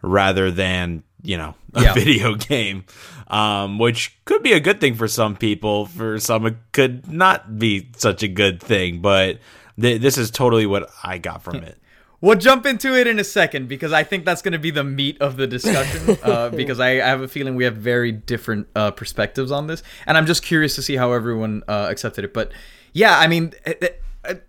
rather 0.01 0.51
than 0.51 1.03
you 1.23 1.37
know 1.37 1.55
a 1.73 1.81
Yeah. 1.83 1.93
video 1.95 2.35
game, 2.35 2.85
um, 3.27 3.79
which 3.79 4.17
could 4.25 4.43
be 4.43 4.53
a 4.53 4.59
good 4.59 4.79
thing 4.79 4.95
for 4.95 5.07
some 5.07 5.35
people. 5.35 5.85
For 5.87 6.19
some, 6.19 6.45
it 6.45 6.55
could 6.71 7.11
not 7.11 7.57
be 7.59 7.89
such 7.97 8.23
a 8.23 8.27
good 8.27 8.61
thing. 8.61 9.01
But 9.01 9.39
th- 9.79 9.99
this 10.01 10.17
is 10.17 10.29
totally 10.31 10.65
what 10.65 10.89
I 11.03 11.17
got 11.17 11.43
from 11.43 11.57
it. 11.57 11.77
We'll 12.21 12.35
jump 12.35 12.65
into 12.65 12.99
it 12.99 13.07
in 13.07 13.17
a 13.17 13.23
second 13.23 13.69
because 13.69 13.93
I 13.93 14.03
think 14.03 14.25
that's 14.25 14.41
going 14.41 14.51
to 14.51 14.59
be 14.59 14.71
the 14.71 14.83
meat 14.83 15.21
of 15.21 15.37
the 15.37 15.47
discussion. 15.47 16.17
uh, 16.23 16.49
because 16.49 16.77
I, 16.77 16.95
I 16.95 17.07
have 17.07 17.21
a 17.21 17.29
feeling 17.29 17.55
we 17.55 17.63
have 17.63 17.77
very 17.77 18.11
different 18.11 18.67
uh, 18.75 18.91
perspectives 18.91 19.51
on 19.53 19.67
this, 19.67 19.83
and 20.05 20.17
I'm 20.17 20.25
just 20.25 20.43
curious 20.43 20.75
to 20.75 20.81
see 20.81 20.97
how 20.97 21.13
everyone 21.13 21.63
uh, 21.69 21.87
accepted 21.89 22.25
it. 22.25 22.33
But 22.33 22.51
yeah, 22.93 23.17
I 23.17 23.27
mean, 23.27 23.53
it, 23.65 23.83
it, 23.83 24.01
I- 24.25 24.39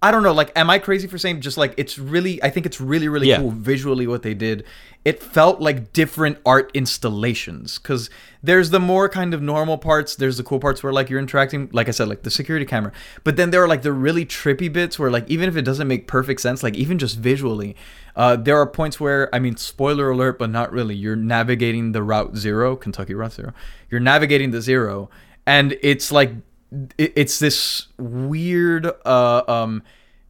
I 0.00 0.12
don't 0.12 0.22
know. 0.22 0.32
Like, 0.32 0.52
am 0.54 0.70
I 0.70 0.78
crazy 0.78 1.08
for 1.08 1.18
saying 1.18 1.40
just 1.40 1.58
like 1.58 1.74
it's 1.76 1.98
really? 1.98 2.40
I 2.40 2.50
think 2.50 2.66
it's 2.66 2.80
really, 2.80 3.08
really 3.08 3.28
Yeah. 3.30 3.38
cool 3.38 3.50
visually 3.50 4.06
what 4.06 4.22
they 4.22 4.32
did. 4.32 4.62
It 5.04 5.20
felt 5.20 5.60
like 5.60 5.92
different 5.92 6.38
art 6.46 6.70
installations 6.72 7.78
because 7.78 8.08
there's 8.40 8.70
the 8.70 8.78
more 8.78 9.08
kind 9.08 9.34
of 9.34 9.42
normal 9.42 9.76
parts. 9.76 10.14
There's 10.14 10.36
the 10.36 10.44
cool 10.44 10.60
parts 10.60 10.84
where 10.84 10.92
like 10.92 11.10
you're 11.10 11.18
interacting, 11.18 11.68
like 11.72 11.88
I 11.88 11.90
said, 11.90 12.06
like 12.06 12.22
the 12.22 12.30
security 12.30 12.64
camera. 12.64 12.92
But 13.24 13.34
then 13.36 13.50
there 13.50 13.60
are 13.62 13.66
like 13.66 13.82
the 13.82 13.92
really 13.92 14.24
trippy 14.24 14.72
bits 14.72 15.00
where 15.00 15.10
like 15.10 15.28
even 15.28 15.48
if 15.48 15.56
it 15.56 15.62
doesn't 15.62 15.88
make 15.88 16.06
perfect 16.06 16.40
sense, 16.42 16.62
like 16.62 16.76
even 16.76 16.98
just 16.98 17.18
visually, 17.18 17.74
uh, 18.14 18.36
there 18.36 18.56
are 18.56 18.66
points 18.68 19.00
where 19.00 19.34
I 19.34 19.40
mean, 19.40 19.56
spoiler 19.56 20.10
alert, 20.10 20.38
but 20.38 20.50
not 20.50 20.70
really. 20.70 20.94
You're 20.94 21.16
navigating 21.16 21.90
the 21.90 22.04
Route 22.04 22.36
Zero, 22.36 22.76
Kentucky 22.76 23.14
Route 23.14 23.32
Zero. 23.32 23.52
You're 23.90 23.98
navigating 24.00 24.52
the 24.52 24.60
Zero, 24.62 25.10
and 25.44 25.76
it's 25.82 26.12
like 26.12 26.32
it- 26.96 27.12
it's 27.16 27.38
this 27.38 27.86
weird 27.98 28.86
uh 29.04 29.42
um 29.48 29.82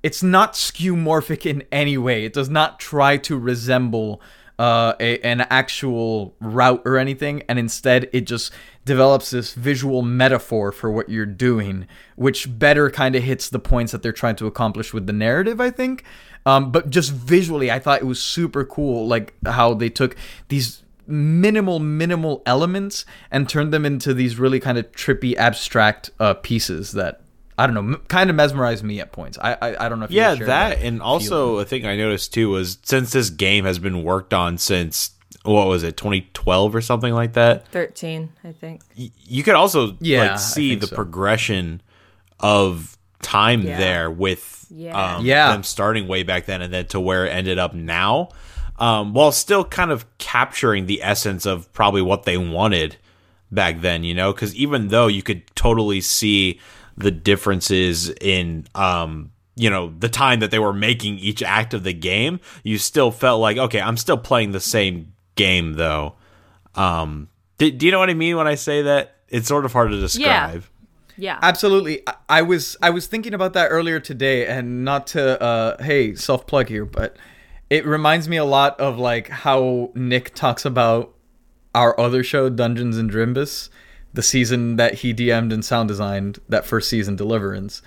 it's 0.03 0.23
not 0.23 0.53
skeuomorphic 0.53 1.45
in 1.45 1.65
any 1.73 1.99
way. 1.99 2.25
It 2.25 2.33
does 2.33 2.49
not 2.49 2.79
try 2.79 3.17
to 3.19 3.37
resemble 3.37 4.21
uh 4.59 4.95
a, 5.01 5.19
an 5.21 5.41
actual 5.51 6.35
route 6.41 6.83
or 6.85 6.97
anything 6.99 7.43
and 7.49 7.59
instead 7.59 8.09
it 8.13 8.23
just 8.23 8.53
develops 8.85 9.31
this 9.31 9.55
visual 9.55 10.03
metaphor 10.03 10.73
for 10.73 10.91
what 10.91 11.09
you're 11.09 11.27
doing 11.27 11.87
which 12.17 12.59
better 12.59 12.91
kind 12.91 13.15
of 13.15 13.23
hits 13.23 13.49
the 13.51 13.59
points 13.61 13.93
that 13.93 14.03
they're 14.03 14.13
trying 14.13 14.35
to 14.35 14.47
accomplish 14.47 14.93
with 14.95 15.07
the 15.07 15.13
narrative 15.13 15.61
i 15.61 15.71
think. 15.71 16.03
Um 16.47 16.73
but 16.73 16.91
just 16.91 17.13
visually 17.13 17.71
i 17.71 17.79
thought 17.79 18.01
it 18.01 18.07
was 18.07 18.21
super 18.21 18.65
cool 18.65 19.07
like 19.07 19.35
how 19.47 19.75
they 19.75 19.91
took 19.91 20.17
these 20.49 20.83
minimal 21.09 21.79
minimal 21.81 22.43
elements 22.47 23.05
and 23.31 23.49
turned 23.49 23.73
them 23.73 23.85
into 23.87 24.13
these 24.15 24.39
really 24.39 24.61
kind 24.61 24.79
of 24.79 24.91
trippy 24.93 25.35
abstract 25.37 26.11
uh, 26.21 26.35
pieces 26.35 26.93
that 26.93 27.23
I 27.61 27.67
don't 27.67 27.75
know, 27.75 27.81
m- 27.97 28.03
kind 28.07 28.31
of 28.31 28.37
mesmerized 28.37 28.85
me 28.85 29.01
at 29.01 29.11
points. 29.11 29.37
I 29.41 29.55
I, 29.55 29.87
I 29.87 29.89
don't 29.89 29.99
know 29.99 30.05
if 30.05 30.11
you 30.13 30.19
yeah 30.19 30.35
share 30.37 30.47
that 30.47 30.73
and 30.75 30.81
feeling. 30.81 31.01
also 31.01 31.59
a 31.59 31.65
thing 31.65 31.87
i 31.87 31.97
noticed 31.97 32.33
too 32.35 32.51
was 32.51 32.79
since 32.83 33.11
this 33.11 33.31
game 33.31 33.65
has 33.65 33.79
been 33.81 34.05
worked 34.05 34.33
on 34.35 34.59
since 34.59 35.11
what 35.45 35.67
was 35.67 35.83
it 35.83 35.97
2012 35.97 36.75
or 36.75 36.81
something 36.81 37.15
like 37.15 37.33
that 37.33 37.67
13 37.69 38.31
i 38.45 38.53
think 38.53 38.83
y- 38.99 39.11
you 39.25 39.43
could 39.43 39.55
also 39.55 39.97
Yeah, 40.01 40.33
like 40.33 40.39
see 40.39 40.75
the 40.75 40.87
so. 40.87 40.95
progression 40.95 41.81
of 42.41 42.97
time 43.23 43.63
Yeah. 43.63 43.79
there 43.79 44.11
with 44.11 44.67
Yeah. 44.71 45.17
um, 45.17 45.25
Yeah. 45.27 45.53
them 45.53 45.63
starting 45.63 46.07
way 46.07 46.23
back 46.23 46.47
then 46.47 46.61
and 46.63 46.73
then 46.73 46.87
to 46.89 47.01
where 47.01 47.25
it 47.27 47.31
ended 47.31 47.59
up 47.59 47.75
now 47.75 48.29
um, 48.79 49.13
while 49.13 49.33
still 49.33 49.65
kind 49.65 49.91
of 49.91 50.07
capturing 50.19 50.87
the 50.87 51.03
essence 51.03 51.45
of 51.47 51.73
probably 51.73 52.03
what 52.03 52.25
they 52.25 52.37
wanted 52.39 52.97
back 53.51 53.81
then 53.81 54.05
you 54.05 54.15
know 54.15 54.33
because 54.33 54.55
even 54.55 54.89
though 54.89 55.07
you 55.07 55.23
could 55.23 55.43
totally 55.57 56.01
see 56.01 56.61
the 56.97 57.11
differences 57.11 58.11
in 58.21 58.67
um, 58.75 59.31
you 59.57 59.71
know 59.71 59.93
the 59.99 60.09
time 60.09 60.41
that 60.41 60.51
they 60.51 60.59
were 60.59 60.73
making 60.73 61.19
each 61.19 61.43
act 61.43 61.73
of 61.75 61.83
the 61.83 61.93
game 61.95 62.39
you 62.63 62.77
still 62.79 63.11
felt 63.11 63.41
like 63.41 63.57
okay 63.57 63.81
i'm 63.81 63.97
still 63.97 64.19
playing 64.19 64.53
the 64.53 64.61
same 64.61 65.13
game 65.35 65.75
though 65.75 66.15
um 66.75 67.29
Do, 67.59 67.71
do 67.71 67.87
you 67.87 67.93
know 67.93 67.99
what 67.99 68.11
I 68.11 68.15
mean 68.15 68.37
when 68.37 68.47
I 68.47 68.55
say 68.55 68.83
that? 68.83 69.17
It's 69.29 69.49
sort 69.49 69.65
of 69.65 69.73
hard 69.73 69.91
to 69.91 69.99
describe. 70.01 70.65
Yeah. 71.17 71.39
Absolutely. 71.43 72.03
I- 72.07 72.15
I 72.29 72.43
was 72.43 72.77
I 72.81 72.91
was 72.91 73.07
thinking 73.09 73.35
about 73.35 73.53
that 73.55 73.69
earlier 73.69 73.99
today 74.01 74.47
and 74.47 74.85
not 74.85 75.09
to 75.09 75.41
uh 75.43 75.83
hey, 75.83 76.15
self 76.15 76.47
plug 76.47 76.69
here, 76.69 76.85
but 76.85 77.17
it 77.71 77.85
reminds 77.87 78.29
me 78.29 78.37
a 78.37 78.45
lot 78.45 78.79
of 78.81 78.99
like 78.99 79.29
how 79.29 79.91
Nick 79.95 80.35
talks 80.35 80.65
about 80.65 81.15
our 81.75 81.99
other 82.01 82.23
show, 82.25 82.49
Dungeons 82.49 82.97
and 82.97 83.11
Drimbus, 83.11 83.69
the 84.15 84.23
season 84.23 84.77
that 84.77 84.95
he 84.95 85.13
DM'd 85.13 85.53
and 85.53 85.65
sound 85.65 85.89
designed, 85.89 86.39
that 86.49 86.65
first 86.65 86.89
season, 86.89 87.15
Deliverance. 87.17 87.83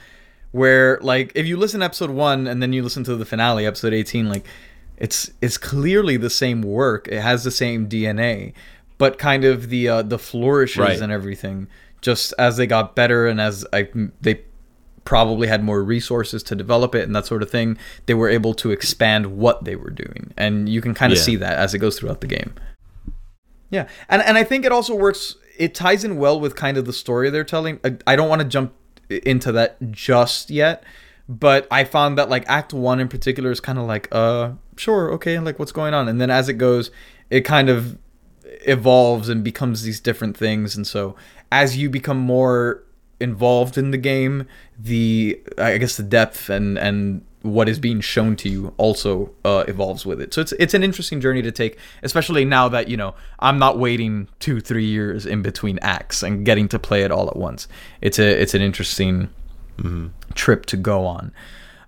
Where 0.52 1.00
like 1.02 1.32
if 1.34 1.46
you 1.48 1.58
listen 1.58 1.80
to 1.80 1.86
episode 1.86 2.10
one 2.12 2.46
and 2.46 2.62
then 2.62 2.74
you 2.74 2.84
listen 2.84 3.04
to 3.06 3.16
the 3.16 3.26
finale, 3.26 3.66
episode 3.66 3.94
eighteen, 3.94 4.28
like 4.30 4.46
it's 4.98 5.32
it's 5.42 5.58
clearly 5.58 6.18
the 6.18 6.30
same 6.30 6.62
work. 6.62 7.08
It 7.08 7.22
has 7.22 7.44
the 7.44 7.52
same 7.52 7.88
DNA, 7.88 8.54
but 8.98 9.18
kind 9.18 9.46
of 9.46 9.70
the 9.70 9.88
uh, 9.88 10.02
the 10.02 10.20
flourishes 10.20 10.78
Right. 10.80 11.02
and 11.02 11.12
everything. 11.12 11.68
Just 12.02 12.34
as 12.38 12.58
they 12.58 12.68
got 12.68 12.96
better 12.96 13.28
and 13.28 13.40
as 13.40 13.66
I 13.72 13.88
they 14.20 14.42
probably 15.04 15.48
had 15.48 15.64
more 15.64 15.84
resources 15.84 16.44
to 16.44 16.56
develop 16.56 16.94
it 16.96 17.04
and 17.04 17.16
that 17.16 17.26
sort 17.26 17.42
of 17.44 17.50
thing, 17.50 17.78
they 18.06 18.14
were 18.14 18.30
able 18.30 18.54
to 18.56 18.72
expand 18.72 19.38
what 19.38 19.64
they 19.66 19.76
were 19.76 19.90
doing, 19.90 20.34
and 20.38 20.70
you 20.70 20.82
can 20.82 20.94
kind 20.94 21.12
of 21.12 21.18
Yeah. 21.18 21.24
see 21.24 21.36
that 21.38 21.58
as 21.58 21.74
it 21.74 21.80
goes 21.80 21.98
throughout 22.00 22.22
the 22.22 22.28
game. 22.28 22.54
Yeah, 23.70 23.88
and 24.10 24.22
and 24.22 24.38
I 24.38 24.44
think 24.44 24.66
it 24.66 24.72
also 24.72 24.96
works. 24.96 25.36
It 25.58 25.74
ties 25.74 26.04
in 26.04 26.18
well 26.18 26.40
with 26.40 26.56
kind 26.56 26.78
of 26.78 26.86
the 26.86 26.94
story 26.94 27.30
they're 27.30 27.44
telling. 27.44 27.80
I, 27.84 27.96
I 28.06 28.16
don't 28.16 28.30
want 28.30 28.42
to 28.42 28.48
jump 28.48 28.74
into 29.10 29.52
that 29.54 29.78
just 29.92 30.50
yet, 30.50 30.84
but 31.30 31.68
I 31.72 31.84
found 31.84 32.18
that 32.18 32.30
like 32.30 32.44
Act 32.48 32.74
One 32.74 33.00
in 33.00 33.08
particular 33.08 33.52
is 33.52 33.60
kind 33.60 33.78
of 33.80 33.86
like, 33.86 34.08
uh, 34.12 34.52
sure, 34.76 35.12
okay, 35.14 35.40
like 35.40 35.58
what's 35.60 35.72
going 35.72 35.94
on, 35.94 36.08
and 36.08 36.20
then 36.20 36.30
as 36.30 36.50
it 36.50 36.54
goes, 36.56 36.92
it 37.30 37.42
kind 37.42 37.70
of 37.70 37.98
evolves 38.68 39.30
and 39.30 39.44
becomes 39.44 39.84
these 39.84 40.00
different 40.00 40.36
things, 40.38 40.76
and 40.76 40.86
so 40.86 41.16
as 41.52 41.78
you 41.78 41.90
become 41.90 42.18
more 42.18 42.84
involved 43.22 43.78
in 43.78 43.92
the 43.92 43.98
game, 43.98 44.48
the 44.78 45.42
I 45.58 45.78
guess 45.78 45.98
the 45.98 46.04
depth 46.04 46.50
and 46.50 46.78
and 46.78 47.26
what 47.44 47.68
is 47.68 47.80
being 47.80 48.02
shown 48.02 48.36
to 48.36 48.50
you 48.50 48.74
also 48.78 49.34
uh, 49.44 49.64
evolves 49.68 50.06
with 50.06 50.22
it. 50.22 50.34
So 50.34 50.42
it's 50.42 50.52
it's 50.54 50.74
an 50.74 50.84
interesting 50.84 51.22
journey 51.22 51.42
to 51.42 51.52
take, 51.52 51.78
especially 52.04 52.46
now 52.46 52.68
that 52.70 52.88
you 52.88 52.98
know 52.98 53.16
I'm 53.40 53.58
not 53.58 53.80
waiting 53.80 54.28
two 54.40 54.60
three 54.60 54.86
years 54.86 55.26
in 55.26 55.42
between 55.42 55.80
acts 55.82 56.24
and 56.24 56.46
getting 56.46 56.68
to 56.70 56.80
play 56.80 57.04
it 57.04 57.12
all 57.12 57.28
at 57.30 57.38
once. 57.38 57.68
It's 58.02 58.20
a 58.20 58.42
it's 58.42 58.54
an 58.54 58.62
interesting 58.62 59.30
trip 60.36 60.66
to 60.68 60.78
go 60.78 61.06
on. 61.06 61.32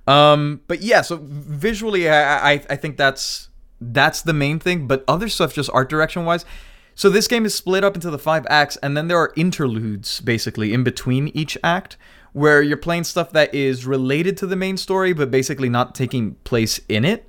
Um, 0.08 0.62
but 0.68 0.82
yeah, 0.82 1.02
so 1.02 1.20
visually, 1.22 2.10
I, 2.10 2.54
I 2.54 2.64
I 2.70 2.76
think 2.76 2.98
that's 2.98 3.50
that's 3.80 4.22
the 4.22 4.34
main 4.34 4.60
thing. 4.60 4.88
But 4.88 5.04
other 5.08 5.30
stuff, 5.30 5.54
just 5.54 5.70
art 5.74 5.90
direction 5.90 6.26
wise. 6.26 6.46
So 6.96 7.10
this 7.10 7.28
game 7.28 7.46
is 7.46 7.56
split 7.56 7.84
up 7.84 7.96
into 7.96 8.12
the 8.12 8.20
five 8.20 8.46
acts, 8.50 8.78
and 8.78 8.96
then 8.96 9.08
there 9.08 9.18
are 9.18 9.34
interludes 9.36 10.22
basically 10.22 10.74
in 10.74 10.84
between 10.84 11.30
each 11.30 11.58
act, 11.64 11.98
where 12.34 12.62
you're 12.62 12.78
playing 12.78 13.04
stuff 13.04 13.32
that 13.32 13.54
is 13.54 13.86
related 13.86 14.38
to 14.38 14.48
the 14.48 14.56
main 14.56 14.78
story, 14.78 15.14
but 15.14 15.32
basically 15.32 15.70
not 15.70 15.96
taking 15.96 16.36
place 16.44 16.80
in 16.90 17.06
it. 17.06 17.28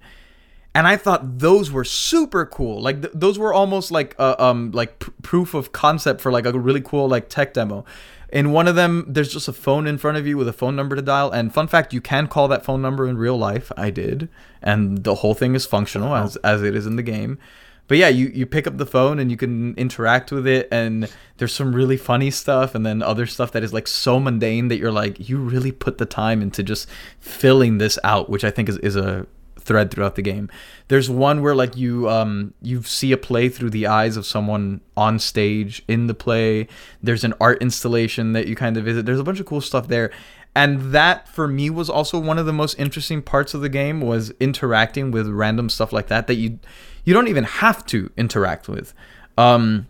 And 0.74 0.88
I 0.88 0.96
thought 0.96 1.38
those 1.38 1.70
were 1.70 1.84
super 1.84 2.44
cool. 2.44 2.80
Like 2.80 3.02
th- 3.02 3.14
those 3.14 3.38
were 3.38 3.54
almost 3.54 3.92
like 3.92 4.16
uh, 4.18 4.34
um 4.38 4.72
like 4.72 4.98
p- 4.98 5.12
proof 5.22 5.54
of 5.54 5.70
concept 5.70 6.20
for 6.20 6.32
like 6.32 6.46
a 6.46 6.58
really 6.58 6.80
cool 6.80 7.08
like 7.08 7.28
tech 7.28 7.54
demo. 7.54 7.84
In 8.32 8.50
one 8.50 8.66
of 8.66 8.74
them, 8.74 9.04
there's 9.06 9.32
just 9.32 9.46
a 9.46 9.52
phone 9.52 9.86
in 9.86 9.98
front 9.98 10.16
of 10.16 10.26
you 10.26 10.36
with 10.36 10.48
a 10.48 10.52
phone 10.52 10.74
number 10.74 10.96
to 10.96 11.02
dial. 11.02 11.30
And 11.30 11.54
fun 11.54 11.68
fact, 11.68 11.92
you 11.92 12.00
can 12.00 12.26
call 12.26 12.48
that 12.48 12.64
phone 12.64 12.82
number 12.82 13.06
in 13.06 13.16
real 13.16 13.38
life. 13.38 13.70
I 13.76 13.90
did, 13.90 14.28
and 14.60 15.04
the 15.04 15.16
whole 15.16 15.34
thing 15.34 15.54
is 15.54 15.64
functional 15.64 16.16
as 16.16 16.34
as 16.38 16.60
it 16.62 16.74
is 16.74 16.86
in 16.86 16.96
the 16.96 17.02
game. 17.04 17.38
But 17.86 17.98
yeah, 17.98 18.08
you 18.08 18.28
you 18.28 18.46
pick 18.46 18.66
up 18.66 18.78
the 18.78 18.86
phone 18.86 19.18
and 19.18 19.30
you 19.30 19.36
can 19.36 19.74
interact 19.76 20.32
with 20.32 20.46
it, 20.46 20.68
and 20.70 21.12
there's 21.36 21.52
some 21.52 21.74
really 21.74 21.96
funny 21.96 22.30
stuff, 22.30 22.74
and 22.74 22.84
then 22.84 23.02
other 23.02 23.26
stuff 23.26 23.52
that 23.52 23.62
is 23.62 23.72
like 23.72 23.86
so 23.86 24.18
mundane 24.18 24.68
that 24.68 24.78
you're 24.78 24.92
like, 24.92 25.28
you 25.28 25.38
really 25.38 25.72
put 25.72 25.98
the 25.98 26.06
time 26.06 26.40
into 26.40 26.62
just 26.62 26.88
filling 27.20 27.78
this 27.78 27.98
out, 28.02 28.30
which 28.30 28.44
I 28.44 28.50
think 28.50 28.68
is 28.68 28.78
is 28.78 28.96
a 28.96 29.26
thread 29.64 29.90
throughout 29.90 30.14
the 30.14 30.22
game. 30.22 30.50
There's 30.88 31.08
one 31.10 31.42
where 31.42 31.54
like 31.54 31.76
you 31.76 32.08
um 32.08 32.54
you 32.62 32.82
see 32.82 33.12
a 33.12 33.16
play 33.16 33.48
through 33.48 33.70
the 33.70 33.86
eyes 33.86 34.16
of 34.16 34.26
someone 34.26 34.80
on 34.96 35.18
stage 35.18 35.82
in 35.88 36.06
the 36.06 36.14
play. 36.14 36.68
There's 37.02 37.24
an 37.24 37.34
art 37.40 37.60
installation 37.62 38.32
that 38.32 38.46
you 38.46 38.56
kind 38.56 38.76
of 38.76 38.84
visit. 38.84 39.06
There's 39.06 39.20
a 39.20 39.24
bunch 39.24 39.40
of 39.40 39.46
cool 39.46 39.60
stuff 39.60 39.88
there. 39.88 40.10
And 40.56 40.92
that 40.92 41.28
for 41.28 41.48
me 41.48 41.68
was 41.68 41.90
also 41.90 42.18
one 42.18 42.38
of 42.38 42.46
the 42.46 42.52
most 42.52 42.78
interesting 42.78 43.22
parts 43.22 43.54
of 43.54 43.60
the 43.60 43.68
game 43.68 44.00
was 44.00 44.30
interacting 44.38 45.10
with 45.10 45.26
random 45.26 45.68
stuff 45.68 45.92
like 45.92 46.06
that 46.08 46.28
that 46.28 46.36
you 46.36 46.60
you 47.04 47.14
don't 47.14 47.28
even 47.28 47.44
have 47.44 47.84
to 47.86 48.10
interact 48.16 48.68
with. 48.68 48.94
Um 49.38 49.86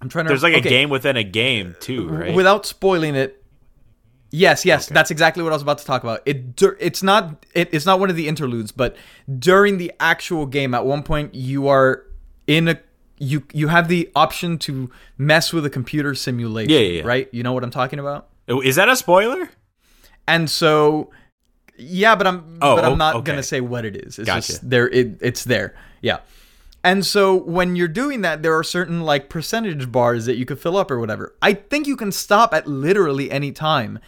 I'm 0.00 0.08
trying 0.08 0.26
to 0.26 0.28
There's 0.28 0.42
like 0.42 0.54
a 0.54 0.60
game 0.60 0.90
within 0.90 1.16
a 1.16 1.24
game 1.24 1.74
too, 1.80 2.08
right? 2.08 2.34
without 2.34 2.64
spoiling 2.66 3.14
it 3.16 3.42
yes 4.30 4.66
yes 4.66 4.86
that's 4.86 5.10
exactly 5.10 5.42
what 5.42 5.52
i 5.52 5.56
was 5.56 5.62
about 5.62 5.78
to 5.78 5.86
talk 5.86 6.02
about 6.02 6.20
it 6.26 6.60
it's 6.80 7.02
not 7.02 7.46
it, 7.54 7.66
it's 7.72 7.86
not 7.86 7.98
one 7.98 8.10
of 8.10 8.16
the 8.16 8.28
interludes 8.28 8.70
but 8.70 8.94
during 9.38 9.78
the 9.78 9.90
actual 10.00 10.44
game 10.44 10.74
at 10.74 10.84
one 10.84 11.02
point 11.02 11.34
you 11.34 11.66
are 11.66 12.04
in 12.46 12.68
a 12.68 12.78
you 13.18 13.42
you 13.54 13.68
have 13.68 13.88
the 13.88 14.10
option 14.14 14.58
to 14.58 14.90
mess 15.16 15.50
with 15.50 15.64
a 15.64 15.70
computer 15.70 16.14
simulation 16.14 16.70
Yeah, 16.70 16.78
yeah, 16.80 17.00
yeah. 17.00 17.06
right 17.06 17.26
you 17.32 17.42
know 17.42 17.54
what 17.54 17.64
i'm 17.64 17.70
talking 17.70 17.98
about 17.98 18.28
Oh, 18.50 18.60
Is 18.60 18.76
that 18.76 18.90
a 18.90 18.96
spoiler? 18.96 19.48
and 20.26 20.50
so 20.50 21.10
yeah 21.78 22.14
but 22.14 22.26
i'm 22.26 22.58
Oh, 22.60 22.76
but 22.76 22.84
i'm 22.84 22.98
not 22.98 23.16
okay. 23.16 23.24
gonna 23.32 23.42
say 23.42 23.60
what 23.60 23.84
it 23.84 23.96
is 23.96 24.18
it's 24.18 24.26
Gotcha. 24.26 24.46
just 24.46 24.68
there 24.68 24.88
it, 24.88 25.18
it's 25.20 25.44
there 25.44 25.74
yeah 26.02 26.18
and 26.84 27.04
so 27.04 27.34
when 27.34 27.76
you're 27.76 27.88
doing 27.88 28.20
that 28.22 28.42
there 28.42 28.56
are 28.56 28.62
certain 28.64 29.02
like 29.02 29.28
percentage 29.28 29.90
bars 29.90 30.26
that 30.26 30.36
you 30.36 30.44
could 30.44 30.58
fill 30.58 30.76
up 30.76 30.90
or 30.90 30.98
whatever 30.98 31.34
i 31.42 31.52
think 31.52 31.86
you 31.86 31.96
can 31.96 32.12
stop 32.12 32.52
at 32.52 32.66
literally 32.66 33.30
any 33.30 33.52
time 33.52 33.98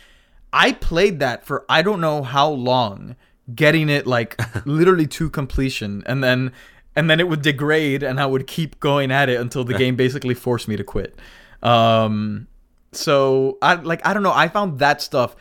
i 0.53 0.73
played 0.73 1.21
that 1.21 1.45
for 1.47 1.65
i 1.69 1.81
don't 1.83 2.01
know 2.01 2.23
how 2.23 2.49
long 2.49 3.17
getting 3.55 3.89
it 3.89 4.07
like 4.07 4.41
literally 4.67 5.07
to 5.07 5.31
completion 5.31 6.03
and 6.07 6.23
then 6.25 6.53
and 6.97 7.09
then 7.09 7.21
it 7.21 7.29
would 7.29 7.43
degrade 7.43 8.03
and 8.03 8.21
i 8.21 8.27
would 8.27 8.47
keep 8.47 8.79
going 8.81 9.11
at 9.11 9.29
it 9.29 9.41
until 9.41 9.65
the 9.65 9.75
game 9.79 9.97
basically 9.97 10.35
forced 10.35 10.67
me 10.69 10.77
to 10.77 10.85
quit 10.85 11.17
um 11.63 12.47
so 12.93 13.57
I 13.63 13.75
like 13.75 14.05
I 14.05 14.13
don't 14.13 14.25
know. 14.25 14.33
I 14.33 14.49
found 14.49 14.81
that 14.81 15.01
stuff 15.01 15.37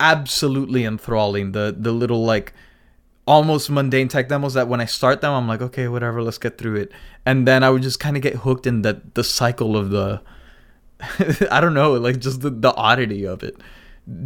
absolutely 0.00 0.84
enthralling. 0.84 1.52
The 1.52 1.74
the 1.78 1.92
little 1.92 2.24
like 2.24 2.52
almost 3.26 3.70
mundane 3.70 4.08
tech 4.08 4.28
demos 4.28 4.54
that 4.54 4.66
when 4.68 4.80
I 4.80 4.86
start 4.86 5.20
them, 5.20 5.32
I'm 5.32 5.46
like, 5.46 5.60
okay, 5.62 5.86
whatever, 5.88 6.22
let's 6.22 6.38
get 6.38 6.58
through 6.58 6.76
it. 6.76 6.92
And 7.24 7.46
then 7.46 7.62
I 7.62 7.70
would 7.70 7.82
just 7.82 8.00
kind 8.00 8.16
of 8.16 8.22
get 8.22 8.36
hooked 8.36 8.66
in 8.66 8.82
the 8.82 9.02
the 9.14 9.22
cycle 9.24 9.76
of 9.76 9.90
the 9.90 10.20
I 11.50 11.60
don't 11.60 11.74
know, 11.74 11.92
like 11.94 12.18
just 12.20 12.40
the, 12.40 12.50
the 12.50 12.74
oddity 12.74 13.24
of 13.26 13.42
it. 13.42 13.56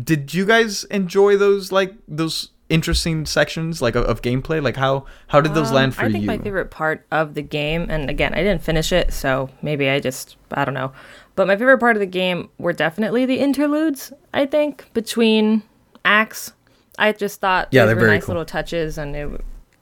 Did 0.02 0.32
you 0.34 0.44
guys 0.46 0.84
enjoy 0.84 1.36
those 1.36 1.70
like 1.72 1.94
those 2.08 2.50
interesting 2.70 3.26
sections 3.26 3.82
like 3.82 3.94
of, 3.94 4.04
of 4.04 4.22
gameplay? 4.22 4.62
Like 4.62 4.76
how 4.76 5.04
how 5.28 5.40
did 5.40 5.54
those 5.54 5.70
Um, 5.70 5.74
land 5.74 5.94
for 5.94 6.06
you? 6.06 6.08
I 6.08 6.12
think 6.12 6.22
you? 6.22 6.26
my 6.26 6.38
favorite 6.38 6.70
part 6.70 7.06
of 7.10 7.34
the 7.34 7.42
game, 7.42 7.86
and 7.90 8.08
again, 8.10 8.32
I 8.34 8.38
didn't 8.38 8.62
finish 8.62 8.92
it, 8.92 9.12
so 9.12 9.50
maybe 9.62 9.88
I 9.88 10.00
just 10.00 10.36
I 10.52 10.64
don't 10.64 10.74
know. 10.74 10.92
But 11.36 11.46
my 11.48 11.56
favorite 11.56 11.78
part 11.78 11.96
of 11.96 12.00
the 12.00 12.06
game 12.06 12.48
were 12.58 12.72
definitely 12.72 13.26
the 13.26 13.38
interludes. 13.40 14.12
I 14.32 14.46
think 14.46 14.88
between 14.94 15.62
acts, 16.04 16.52
I 16.98 17.12
just 17.12 17.40
thought 17.40 17.68
Yeah, 17.72 17.86
they're 17.86 17.96
were 17.96 18.02
very 18.02 18.14
nice 18.14 18.24
cool. 18.26 18.34
little 18.34 18.44
touches, 18.44 18.98
and 18.98 19.16
it 19.16 19.40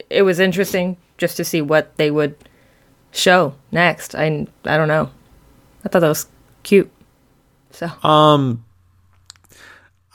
it 0.08 0.22
was 0.22 0.40
interesting 0.40 0.96
just 1.18 1.36
to 1.36 1.44
see 1.44 1.60
what 1.60 1.96
they 1.96 2.10
would 2.10 2.34
show 3.12 3.54
next. 3.70 4.14
I 4.14 4.46
I 4.64 4.76
don't 4.76 4.88
know. 4.88 5.10
I 5.84 5.88
thought 5.88 6.00
that 6.00 6.08
was 6.08 6.26
cute. 6.62 6.90
So 7.70 7.88
Um, 8.06 8.64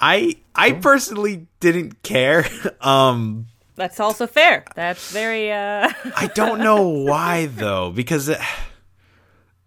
I 0.02 0.38
I 0.56 0.72
personally 0.74 1.48
didn't 1.60 2.02
care. 2.04 2.46
Um, 2.82 3.48
that's 3.76 4.00
also 4.00 4.26
fair. 4.28 4.64
That's 4.76 5.12
very 5.12 5.52
uh 5.52 5.92
I 6.16 6.28
don't 6.34 6.60
know 6.60 6.88
why 7.10 7.46
though, 7.48 7.92
because 7.92 8.30
it, 8.30 8.40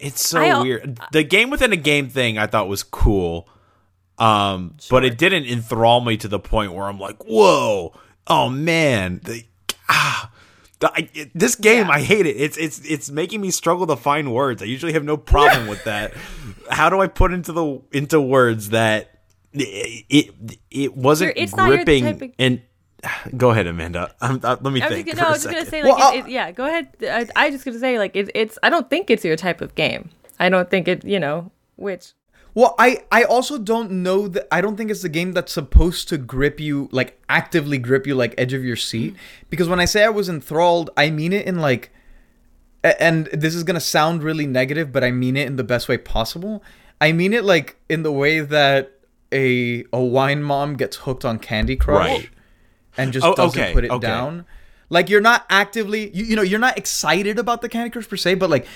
it's 0.01 0.27
so 0.27 0.41
I 0.41 0.61
weird. 0.63 0.99
The 1.13 1.23
game 1.23 1.51
within 1.51 1.73
a 1.73 1.77
game 1.77 2.09
thing 2.09 2.39
I 2.39 2.47
thought 2.47 2.69
was 2.69 2.83
cool, 2.83 3.49
um, 4.19 4.77
but 4.91 5.05
it 5.05 5.19
didn't 5.19 5.47
enthrall 5.47 6.01
me 6.01 6.17
to 6.19 6.29
the 6.29 6.39
point 6.39 6.73
where 6.73 6.87
I'm 6.87 6.99
like, 6.99 7.23
whoa, 7.25 7.93
oh 8.27 8.49
man, 8.49 9.21
the, 9.25 9.45
ah. 9.89 10.31
The, 10.81 10.89
I, 10.95 11.09
it- 11.13 11.31
this 11.35 11.57
game, 11.57 11.87
Yeah. 11.89 11.93
I 11.93 12.01
hate 12.01 12.25
it. 12.25 12.37
It's 12.37 12.57
it's 12.57 12.81
it's 12.89 13.11
making 13.11 13.43
me 13.43 13.51
struggle 13.51 13.87
to 13.89 13.97
find 13.97 14.33
words. 14.33 14.63
I 14.63 14.65
usually 14.65 14.95
have 14.95 15.05
no 15.05 15.19
problem 15.19 15.67
with 15.69 15.85
that. 15.85 16.15
How 16.71 16.89
do 16.89 17.01
I 17.03 17.07
put 17.07 17.33
into 17.35 17.53
the 17.53 17.83
into 17.93 18.19
words 18.19 18.71
that 18.71 19.11
it 19.53 20.07
it, 20.09 20.59
it 20.71 20.97
wasn't 20.97 21.37
You're- 21.37 21.51
not 21.55 21.69
your 21.69 21.77
gripping 21.85 22.07
of- 22.07 22.23
and 22.39 22.63
go 23.37 23.51
ahead, 23.51 23.67
Amanda. 23.67 24.15
Um, 24.21 24.41
uh, 24.43 24.57
let 24.61 24.73
me 24.73 24.83
I 24.83 24.89
was 24.89 24.95
think. 24.97 25.07
just, 25.07 25.19
for 25.19 25.23
no, 25.23 25.27
I 25.27 25.31
a 25.31 25.33
was 25.33 25.43
just 25.43 25.55
gonna 25.55 25.67
say 25.67 25.83
like 25.83 25.97
Well, 25.97 26.15
it, 26.15 26.19
it, 26.27 26.29
yeah. 26.31 26.51
Go 26.53 26.67
ahead. 26.67 26.89
I, 27.03 27.27
I 27.37 27.47
was 27.47 27.55
just 27.55 27.65
gonna 27.65 27.79
say 27.79 27.99
like 27.99 28.17
it, 28.17 28.31
it's. 28.35 28.59
I 28.63 28.71
don't 28.71 28.89
think 28.91 29.11
it's 29.11 29.25
your 29.25 29.37
type 29.37 29.61
of 29.61 29.75
game. 29.75 30.11
I 30.39 30.49
don't 30.49 30.71
think 30.71 30.89
it. 30.89 31.05
You 31.05 31.21
know 31.21 31.51
which. 31.77 32.13
Well, 32.55 32.75
I 32.79 33.05
I 33.13 33.23
also 33.25 33.59
don't 33.59 33.91
know 34.03 34.27
that 34.29 34.49
I 34.51 34.61
don't 34.61 34.77
think 34.77 34.91
it's 34.91 35.03
the 35.03 35.09
game 35.09 35.33
that's 35.33 35.53
supposed 35.53 36.09
to 36.09 36.19
grip 36.19 36.59
you 36.59 36.89
like 36.91 37.21
actively 37.29 37.79
grip 37.79 38.07
you 38.07 38.15
like 38.15 38.35
edge 38.37 38.53
of 38.53 38.65
your 38.65 38.77
seat 38.77 39.15
because 39.51 39.69
when 39.69 39.79
I 39.79 39.85
say 39.85 40.05
I 40.05 40.09
was 40.09 40.29
enthralled, 40.29 40.91
I 40.97 41.11
mean 41.11 41.33
it 41.33 41.47
in 41.47 41.61
like 41.61 41.93
and 42.83 43.27
this 43.27 43.55
is 43.55 43.63
gonna 43.63 43.79
sound 43.81 44.23
really 44.25 44.47
negative, 44.47 44.91
but 44.91 45.05
I 45.05 45.11
mean 45.13 45.37
it 45.37 45.47
in 45.47 45.57
the 45.57 45.65
best 45.65 45.89
way 45.89 45.97
possible. 45.97 46.65
I 47.01 47.13
mean 47.13 47.33
it 47.33 47.45
like 47.45 47.77
in 47.89 48.03
the 48.03 48.13
way 48.13 48.41
that 48.41 48.93
a 49.33 49.85
a 49.93 50.03
wine 50.03 50.43
mom 50.43 50.75
gets 50.75 50.97
hooked 50.97 51.25
on 51.25 51.39
Candy 51.39 51.77
Crush 51.77 52.09
Right. 52.09 52.31
And 52.97 53.13
just 53.13 53.27
Oh, 53.27 53.35
doesn't 53.35 53.61
okay, 53.61 53.73
put 53.73 53.85
it 53.85 53.91
okay. 53.91 54.07
down. 54.07 54.45
Like 54.89 55.09
you're 55.09 55.21
not 55.21 55.47
actively, 55.49 56.11
you, 56.11 56.25
you 56.25 56.37
know, 56.37 56.43
you're 56.43 56.59
not 56.59 56.77
excited 56.77 57.39
about 57.39 57.63
the 57.63 57.69
Candy 57.69 57.91
Crush 57.91 58.09
per 58.09 58.17
se, 58.17 58.35
but 58.35 58.51
like 58.51 58.67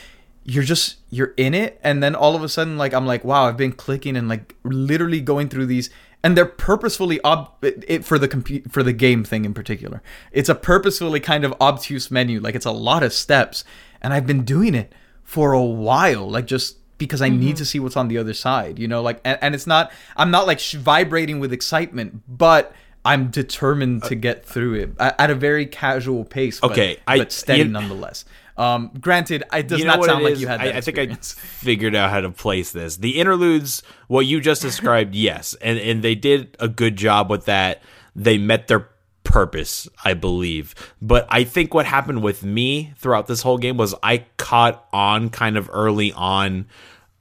you're 0.45 0.65
just 0.65 0.97
you're 1.11 1.35
in 1.37 1.55
it, 1.55 1.81
and 1.83 2.03
then 2.03 2.15
all 2.15 2.37
of 2.37 2.43
a 2.43 2.49
sudden, 2.49 2.77
like 2.77 2.93
I'm 2.93 3.07
like, 3.07 3.25
wow, 3.25 3.49
I've 3.49 3.57
been 3.57 3.73
clicking 3.73 4.17
and 4.17 4.29
like 4.29 4.55
literally 4.63 5.21
going 5.21 5.49
through 5.49 5.67
these, 5.67 5.91
and 6.23 6.37
they're 6.37 6.47
purposefully 6.47 7.19
ob 7.25 7.53
it, 7.63 7.85
it 7.89 8.05
for 8.05 8.19
the 8.19 8.29
compu- 8.29 8.71
for 8.71 8.83
the 8.83 8.93
game 8.93 9.25
thing 9.25 9.45
in 9.45 9.55
particular. 9.55 10.03
It's 10.33 10.49
a 10.49 10.55
purposefully 10.55 11.21
kind 11.21 11.45
of 11.45 11.55
obtuse 11.61 12.11
menu, 12.11 12.41
like 12.41 12.55
it's 12.55 12.67
a 12.67 12.73
lot 12.73 13.03
of 13.03 13.13
steps, 13.13 13.65
and 14.03 14.13
I've 14.13 14.27
been 14.27 14.45
doing 14.45 14.75
it 14.75 14.93
for 15.23 15.53
a 15.53 15.65
while, 15.65 16.31
like 16.31 16.47
just 16.47 16.77
because 16.99 17.23
I 17.23 17.29
need 17.29 17.41
mm-hmm. 17.41 17.55
to 17.57 17.65
see 17.65 17.81
what's 17.81 17.97
on 17.97 18.09
the 18.09 18.19
other 18.19 18.35
side, 18.35 18.79
you 18.79 18.87
know, 18.87 19.03
like, 19.03 19.21
and, 19.25 19.39
and 19.43 19.55
it's 19.55 19.67
not, 19.67 19.91
I'm 20.17 20.31
not 20.31 20.47
like 20.47 20.61
sh- 20.61 20.75
vibrating 20.75 21.41
with 21.41 21.53
excitement, 21.53 22.23
but 22.29 22.73
I'm 23.05 23.29
determined 23.31 24.05
to 24.05 24.15
get 24.15 24.45
through 24.47 24.75
it 24.75 24.91
at, 24.99 25.31
a 25.31 25.35
very 25.35 25.67
casual 25.67 26.25
pace. 26.25 26.61
But, 26.61 26.73
Okay, 26.73 26.99
I- 27.07 27.19
but 27.19 27.33
steady 27.33 27.63
you- 27.63 27.69
nonetheless. 27.69 28.25
Um, 28.57 28.93
granted, 29.01 29.43
it 29.53 29.67
does 29.67 29.81
you 29.81 29.85
know 29.85 29.97
not 29.97 30.05
sound 30.05 30.23
like 30.23 30.35
is? 30.35 30.41
you 30.41 30.47
had 30.47 30.61
I, 30.61 30.77
I 30.77 30.81
think 30.81 30.97
I 30.97 31.13
figured 31.23 31.97
out 31.97 32.11
how 32.11 32.21
to 32.21 32.31
place 32.31 32.71
this. 32.71 32.97
The 32.99 33.19
interludes, 33.19 33.83
what 34.07 34.27
you 34.27 34.41
just 34.41 34.63
described, 34.63 35.13
yes, 35.17 35.55
and 35.61 35.77
and 35.77 36.03
they 36.05 36.15
did 36.15 36.57
a 36.61 36.69
good 36.69 36.95
job 36.95 37.29
with 37.31 37.47
that. 37.47 37.83
They 38.15 38.39
met 38.39 38.69
their 38.69 38.89
purpose, 39.25 39.89
I 40.05 40.15
believe. 40.15 40.73
But 41.03 41.27
I 41.31 41.43
think 41.43 41.75
what 41.75 41.85
happened 41.87 42.23
with 42.23 42.45
me 42.45 42.93
throughout 42.97 43.27
this 43.27 43.43
whole 43.43 43.59
game 43.59 43.77
was 43.77 43.93
I 44.05 44.25
caught 44.37 44.87
on 44.93 45.31
kind 45.31 45.57
of 45.57 45.69
early 45.73 46.13
on, 46.13 46.67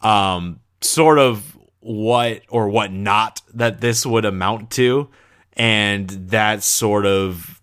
um, 0.01 0.59
sort 0.81 1.17
of 1.17 1.57
what 1.79 2.41
or 2.49 2.69
what 2.69 2.91
not 2.91 3.41
that 3.55 3.81
this 3.81 4.05
would 4.05 4.25
amount 4.25 4.69
to, 4.71 5.09
and 5.55 6.09
that 6.09 6.63
sort 6.63 7.05
of 7.05 7.61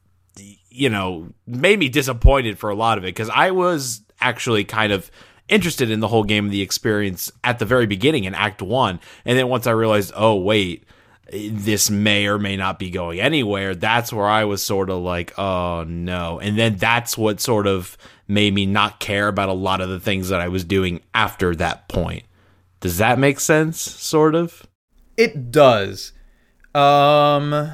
you 0.71 0.89
know, 0.89 1.29
made 1.47 1.79
me 1.79 1.89
disappointed 1.89 2.59
for 2.59 2.71
a 2.71 2.75
lot 2.75 2.97
of 2.97 3.05
it 3.05 3.09
because 3.09 3.29
I 3.29 3.51
was 3.51 4.03
actually 4.21 4.65
kind 4.65 4.93
of 4.93 5.11
interested 5.49 5.91
in 5.91 6.01
the 6.01 6.09
whole 6.09 6.25
game, 6.25 6.45
and 6.45 6.55
the 6.55 6.63
experience 6.63 7.31
at 7.43 7.59
the 7.59 7.65
very 7.67 7.87
beginning 7.87 8.25
in 8.25 8.35
Act 8.35 8.63
One, 8.63 9.01
and 9.25 9.37
then 9.37 9.49
once 9.49 9.67
I 9.67 9.73
realized, 9.73 10.13
oh 10.17 10.37
wait, 10.37 10.85
this 11.33 11.91
may 11.91 12.27
or 12.27 12.39
may 12.39 12.57
not 12.57 12.79
be 12.79 12.89
going 12.91 13.21
anywhere. 13.21 13.75
That's 13.75 14.13
where 14.13 14.27
I 14.27 14.45
was 14.45 14.63
sort 14.63 14.91
of 14.91 15.03
like, 15.03 15.37
oh 15.39 15.85
no, 15.87 16.39
and 16.39 16.57
then 16.57 16.77
that's 16.77 17.19
what 17.19 17.41
sort 17.41 17.67
of 17.67 17.99
made 18.29 18.55
me 18.55 18.65
not 18.65 19.01
care 19.01 19.29
about 19.29 19.49
a 19.49 19.55
lot 19.55 19.81
of 19.81 19.89
the 19.89 20.01
things 20.01 20.29
that 20.29 20.41
I 20.41 20.49
was 20.49 20.65
doing 20.65 21.01
after 21.13 21.55
that 21.57 21.89
point. 21.89 22.23
Does 22.79 22.99
that 22.99 23.19
make 23.19 23.41
sense? 23.41 23.81
Sort 23.81 24.35
of. 24.35 24.67
It 25.17 25.51
does. 25.51 26.13
Um 26.75 27.73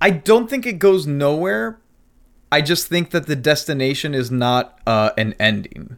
I 0.00 0.10
don't 0.10 0.48
think 0.48 0.66
it 0.66 0.78
goes 0.78 1.06
nowhere. 1.06 1.80
I 2.52 2.62
just 2.62 2.88
think 2.88 3.10
that 3.10 3.26
the 3.26 3.36
destination 3.36 4.14
is 4.14 4.30
not 4.30 4.80
uh 4.86 5.10
an 5.18 5.34
ending. 5.38 5.96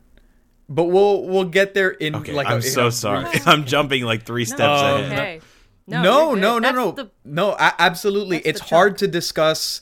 But 0.68 0.84
we'll 0.84 1.24
we'll 1.26 1.44
get 1.44 1.74
there 1.74 1.90
in 1.90 2.14
Okay, 2.16 2.32
like 2.32 2.46
I'm 2.46 2.58
a, 2.58 2.62
so 2.62 2.86
a 2.88 2.92
sorry. 2.92 3.24
brief- 3.24 3.46
I'm 3.52 3.64
jumping 3.64 4.04
like 4.04 4.24
three 4.24 4.44
steps 4.44 4.60
Oh, 4.82 4.96
ahead. 4.96 5.12
okay. 5.12 5.40
No, 5.86 6.02
no, 6.02 6.34
no, 6.34 6.58
no, 6.58 6.70
no. 6.70 6.90
the- 6.92 7.10
no, 7.24 7.52
a- 7.52 7.74
absolutely. 7.78 8.38
It's 8.38 8.60
hard 8.60 8.96
to 8.98 9.08
discuss 9.08 9.80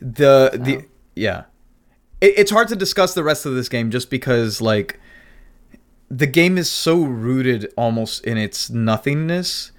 the 0.00 0.50
the 0.54 0.78
Oh. 0.78 0.88
yeah. 1.16 1.44
It, 2.20 2.34
it's 2.36 2.50
hard 2.50 2.68
to 2.68 2.76
discuss 2.76 3.14
the 3.14 3.22
rest 3.24 3.46
of 3.46 3.54
this 3.54 3.68
game 3.68 3.90
just 3.90 4.10
because 4.10 4.60
like 4.60 5.00
the 6.10 6.26
game 6.26 6.56
is 6.58 6.70
so 6.70 7.02
rooted 7.02 7.72
almost 7.76 8.24
in 8.24 8.38
its 8.38 8.70
nothingness. 8.70 9.72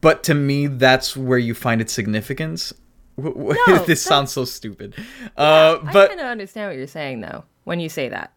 But 0.00 0.22
to 0.24 0.34
me, 0.34 0.66
that's 0.68 1.16
where 1.16 1.38
you 1.38 1.54
find 1.54 1.80
its 1.80 1.92
significance. 1.92 2.72
W- 3.16 3.34
w- 3.36 3.60
No, 3.66 3.74
this 3.78 3.86
that's- 3.86 4.02
sounds 4.02 4.32
so 4.32 4.44
stupid. 4.44 4.94
uh, 5.36 5.78
I 5.84 5.92
kind 5.92 6.20
of 6.20 6.26
understand 6.26 6.70
what 6.70 6.76
you're 6.76 6.86
saying 6.86 7.20
though 7.20 7.44
when 7.64 7.80
you 7.80 7.88
say 7.88 8.08
that. 8.08 8.32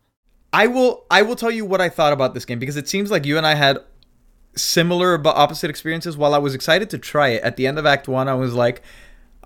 I 0.53 0.67
will 0.67 1.05
I 1.11 1.21
will 1.21 1.35
tell 1.35 1.51
you 1.51 1.65
what 1.65 1.81
I 1.81 1.89
thought 1.89 2.13
about 2.13 2.33
this 2.33 2.45
game 2.45 2.59
because 2.59 2.77
it 2.77 2.87
seems 2.87 3.11
like 3.11 3.25
you 3.25 3.37
and 3.37 3.45
I 3.45 3.55
had 3.55 3.79
similar 4.55 5.17
but 5.17 5.35
opposite 5.35 5.69
experiences. 5.69 6.15
While 6.17 6.33
I 6.33 6.37
was 6.37 6.55
excited 6.55 6.89
to 6.91 6.97
try 6.97 7.29
it, 7.29 7.43
at 7.43 7.57
the 7.57 7.67
end 7.67 7.77
of 7.77 7.85
Act 7.85 8.07
One, 8.07 8.27
I 8.27 8.35
was 8.35 8.53
like, 8.53 8.81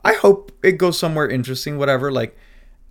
I 0.04 0.14
hope 0.14 0.52
it 0.64 0.74
goes 0.74 0.98
somewhere 1.00 1.28
interesting, 1.28 1.78
whatever. 1.78 2.12
Like, 2.12 2.38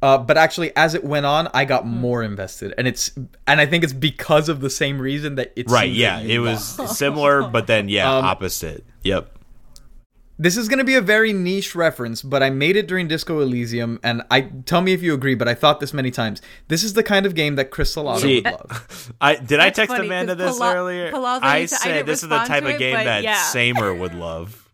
uh, 0.02 0.18
but 0.18 0.36
actually, 0.36 0.74
as 0.76 0.94
it 0.94 1.04
went 1.04 1.26
on, 1.26 1.48
I 1.54 1.64
got 1.64 1.86
more 1.86 2.22
invested, 2.22 2.74
and 2.78 2.86
it's 2.88 3.12
and 3.46 3.60
I 3.60 3.66
think 3.66 3.84
it's 3.84 3.92
because 3.92 4.48
of 4.48 4.60
the 4.60 4.70
same 4.70 5.00
reason 5.00 5.36
that 5.36 5.52
it's 5.56 5.72
Right, 5.72 5.90
yeah. 5.92 6.20
It 6.20 6.38
was 6.38 6.64
similar, 6.96 7.48
but 7.48 7.66
then 7.68 7.88
yeah, 7.88 8.12
Um, 8.18 8.24
opposite. 8.24 8.84
Yep. 9.04 9.37
This 10.40 10.56
is 10.56 10.68
gonna 10.68 10.84
be 10.84 10.94
a 10.94 11.00
very 11.00 11.32
niche 11.32 11.74
reference, 11.74 12.22
but 12.22 12.42
I 12.44 12.50
made 12.50 12.76
it 12.76 12.86
during 12.86 13.08
Disco 13.08 13.40
Elysium, 13.40 13.98
and 14.04 14.22
I 14.30 14.42
tell 14.66 14.80
me 14.80 14.92
if 14.92 15.02
you 15.02 15.12
agree. 15.12 15.34
But 15.34 15.48
I 15.48 15.54
thought 15.54 15.80
this 15.80 15.92
many 15.92 16.12
times. 16.12 16.40
This 16.68 16.84
is 16.84 16.92
the 16.92 17.02
kind 17.02 17.26
of 17.26 17.34
game 17.34 17.56
that 17.56 17.70
Chris 17.70 17.92
Salado 17.92 18.20
See, 18.20 18.36
would 18.36 18.44
love. 18.44 19.12
I 19.20 19.34
did 19.34 19.58
I 19.58 19.70
text 19.70 19.94
funny, 19.94 20.06
Amanda 20.06 20.36
'cause 20.36 20.44
this 20.52 20.58
Pala- 20.58 20.74
earlier. 20.76 21.10
Palazzo 21.10 21.44
I 21.44 21.56
used 21.58 21.74
to- 21.74 21.80
I 21.80 21.92
said 21.92 22.06
this 22.06 22.22
is 22.22 22.28
the 22.28 22.38
type 22.38 22.62
to 22.62 22.72
of 22.72 22.78
game 22.78 22.94
but 22.94 23.04
that 23.04 23.24
yeah. 23.24 23.42
Samer 23.42 23.92
would 23.92 24.14
love. 24.14 24.68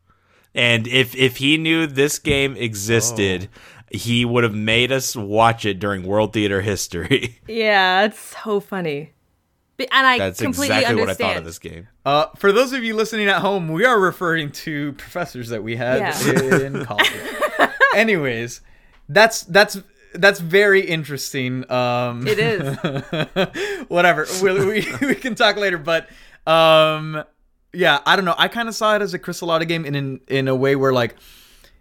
And 0.55 0.87
if 0.87 1.17
if 1.17 1.39
he 1.39 1.57
knew 1.57 1.87
this 1.87 2.19
game 2.19 2.57
existed, 2.57 3.49
oh. 3.51 3.59
he 3.91 4.25
would 4.27 4.45
have 4.45 4.55
made 4.55 4.93
us 4.93 5.17
watch 5.17 5.65
it 5.65 5.79
during 5.81 6.05
World 6.05 6.35
Theater 6.35 6.61
history. 6.61 7.41
Yeah, 7.49 8.05
it's 8.05 8.37
so 8.45 8.61
funny. 8.61 9.14
Be- 9.77 9.91
And 9.91 10.07
I 10.07 10.19
That's 10.19 10.41
completely 10.41 10.77
exactly 10.77 11.01
what 11.01 11.11
I 11.11 11.15
thought 11.15 11.37
of 11.37 11.45
this 11.45 11.59
game. 11.59 11.89
Uh, 12.07 12.27
for 12.37 12.53
those 12.53 12.73
of 12.73 12.85
you 12.85 12.95
listening 12.95 13.27
at 13.29 13.41
home, 13.41 13.69
we 13.69 13.85
are 13.85 13.99
referring 13.99 14.53
to 14.53 14.93
professors 14.93 15.49
that 15.49 15.63
we 15.65 15.75
had 15.77 15.99
Yeah. 16.01 16.59
in 16.61 16.85
college. 16.87 17.11
Anyways, 17.95 18.61
that's 19.09 19.43
that's 19.43 19.79
that's 20.15 20.39
very 20.41 20.81
interesting. 20.83 21.69
Um, 21.71 22.27
It 22.27 22.39
is. 22.39 22.77
whatever. 23.89 24.27
We, 24.43 24.53
we, 24.65 24.87
we 25.09 25.15
can 25.17 25.35
talk 25.35 25.57
later, 25.57 25.79
but 25.79 26.09
um, 26.47 27.25
yeah, 27.73 27.99
I 28.07 28.15
don't 28.17 28.25
know. 28.25 28.35
I 28.39 28.49
kind 28.49 28.69
of 28.69 28.75
saw 28.75 28.95
it 28.95 29.03
as 29.03 29.15
a 29.15 29.19
Crystallotta 29.19 29.67
game 29.67 29.85
in, 29.85 29.95
in 29.95 30.21
in 30.29 30.49
a 30.49 30.55
way 30.55 30.77
where 30.77 30.93
like 30.93 31.17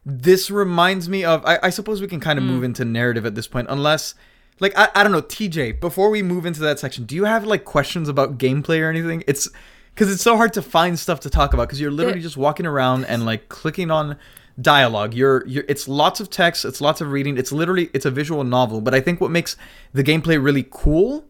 this 0.05 0.49
reminds 0.49 1.07
me 1.07 1.23
of. 1.23 1.45
I, 1.45 1.59
I 1.63 1.69
suppose 1.69 2.01
we 2.01 2.07
can 2.07 2.19
kind 2.19 2.39
of 2.39 2.45
move 2.45 2.63
into 2.63 2.83
narrative 2.85 3.25
at 3.25 3.35
this 3.35 3.47
point, 3.47 3.67
unless. 3.69 4.15
Like 4.59 4.77
I, 4.77 4.89
I 4.95 5.03
don't 5.03 5.11
know, 5.11 5.21
TJ. 5.21 5.79
Before 5.79 6.09
we 6.09 6.23
move 6.23 6.45
into 6.45 6.61
that 6.61 6.79
section, 6.79 7.05
do 7.05 7.15
you 7.15 7.25
have 7.25 7.45
like 7.45 7.65
questions 7.65 8.09
about 8.09 8.37
gameplay 8.37 8.81
or 8.81 8.89
anything? 8.89 9.23
It's 9.27 9.49
because 9.93 10.11
it's 10.11 10.23
so 10.23 10.37
hard 10.37 10.53
to 10.53 10.61
find 10.61 10.97
stuff 10.97 11.19
to 11.21 11.29
talk 11.29 11.53
about 11.53 11.67
because 11.67 11.79
you're 11.79 11.91
literally 11.91 12.21
just 12.21 12.37
walking 12.37 12.65
around 12.65 13.05
and 13.05 13.25
like 13.25 13.49
clicking 13.49 13.91
on 13.91 14.17
dialogue. 14.59 15.13
You're 15.13 15.45
you're 15.47 15.65
it's 15.67 15.87
lots 15.87 16.19
of 16.19 16.29
text, 16.29 16.65
it's 16.65 16.81
lots 16.81 17.01
of 17.01 17.11
reading. 17.11 17.37
It's 17.37 17.51
literally 17.51 17.89
it's 17.93 18.05
a 18.05 18.11
visual 18.11 18.43
novel. 18.43 18.81
But 18.81 18.93
I 18.93 19.01
think 19.01 19.19
what 19.21 19.31
makes 19.31 19.55
the 19.93 20.03
gameplay 20.03 20.43
really 20.43 20.67
cool 20.69 21.25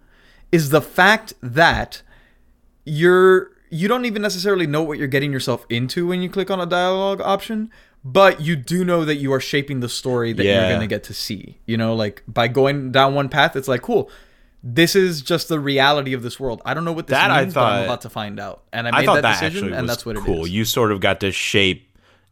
is 0.52 0.70
the 0.70 0.82
fact 0.82 1.34
that 1.42 2.02
you're 2.86 3.52
you 3.70 3.88
don't 3.88 4.06
even 4.06 4.22
necessarily 4.22 4.68
know 4.68 4.84
what 4.84 5.00
you're 5.00 5.08
getting 5.08 5.32
yourself 5.32 5.66
into 5.70 6.08
when 6.08 6.22
you 6.22 6.30
click 6.30 6.52
on 6.52 6.60
a 6.60 6.66
dialogue 6.66 7.20
option 7.22 7.72
but 8.04 8.42
you 8.42 8.56
do 8.56 8.84
know 8.84 9.06
that 9.06 9.16
you 9.16 9.32
are 9.34 9.40
shaping 9.40 9.80
the 9.80 9.90
story 9.90 10.34
that 10.34 10.44
you're 10.44 10.68
going 10.70 10.80
to 10.82 10.88
get 10.88 11.04
to 11.06 11.14
see 11.14 11.58
you 11.66 11.78
know 11.78 11.96
like 11.96 12.22
by 12.28 12.48
going 12.48 12.92
down 12.92 13.16
one 13.16 13.30
path 13.30 13.56
it's 13.56 13.68
like 13.68 13.82
cool 13.82 14.10
this 14.62 14.96
is 14.96 15.22
just 15.22 15.48
the 15.50 15.60
reality 15.60 16.14
of 16.14 16.22
this 16.24 16.40
world 16.40 16.62
i 16.66 16.74
don't 16.74 16.86
know 16.86 16.92
what 16.94 17.08
this 17.08 17.16
That 17.18 17.32
I 17.32 17.42
means 17.42 17.54
but 17.54 17.62
i'm 17.62 17.80
thought- 17.80 17.86
about 17.86 18.02
to 18.02 18.10
find 18.10 18.40
out 18.40 18.64
and 18.74 18.88
i 18.88 18.92
made 18.92 18.98
I 18.98 19.06
thought 19.06 19.14
that, 19.16 19.22
that, 19.22 19.40
decision 19.40 19.66
actually 19.68 19.78
and 19.80 19.90
that's 19.90 20.06
what 20.06 20.16
cool. 20.18 20.40
it 20.40 20.42
is 20.44 20.50
You 20.52 20.66
sort 20.66 20.92
of 20.92 21.00
got 21.00 21.20
to 21.22 21.32
shape 21.32 21.90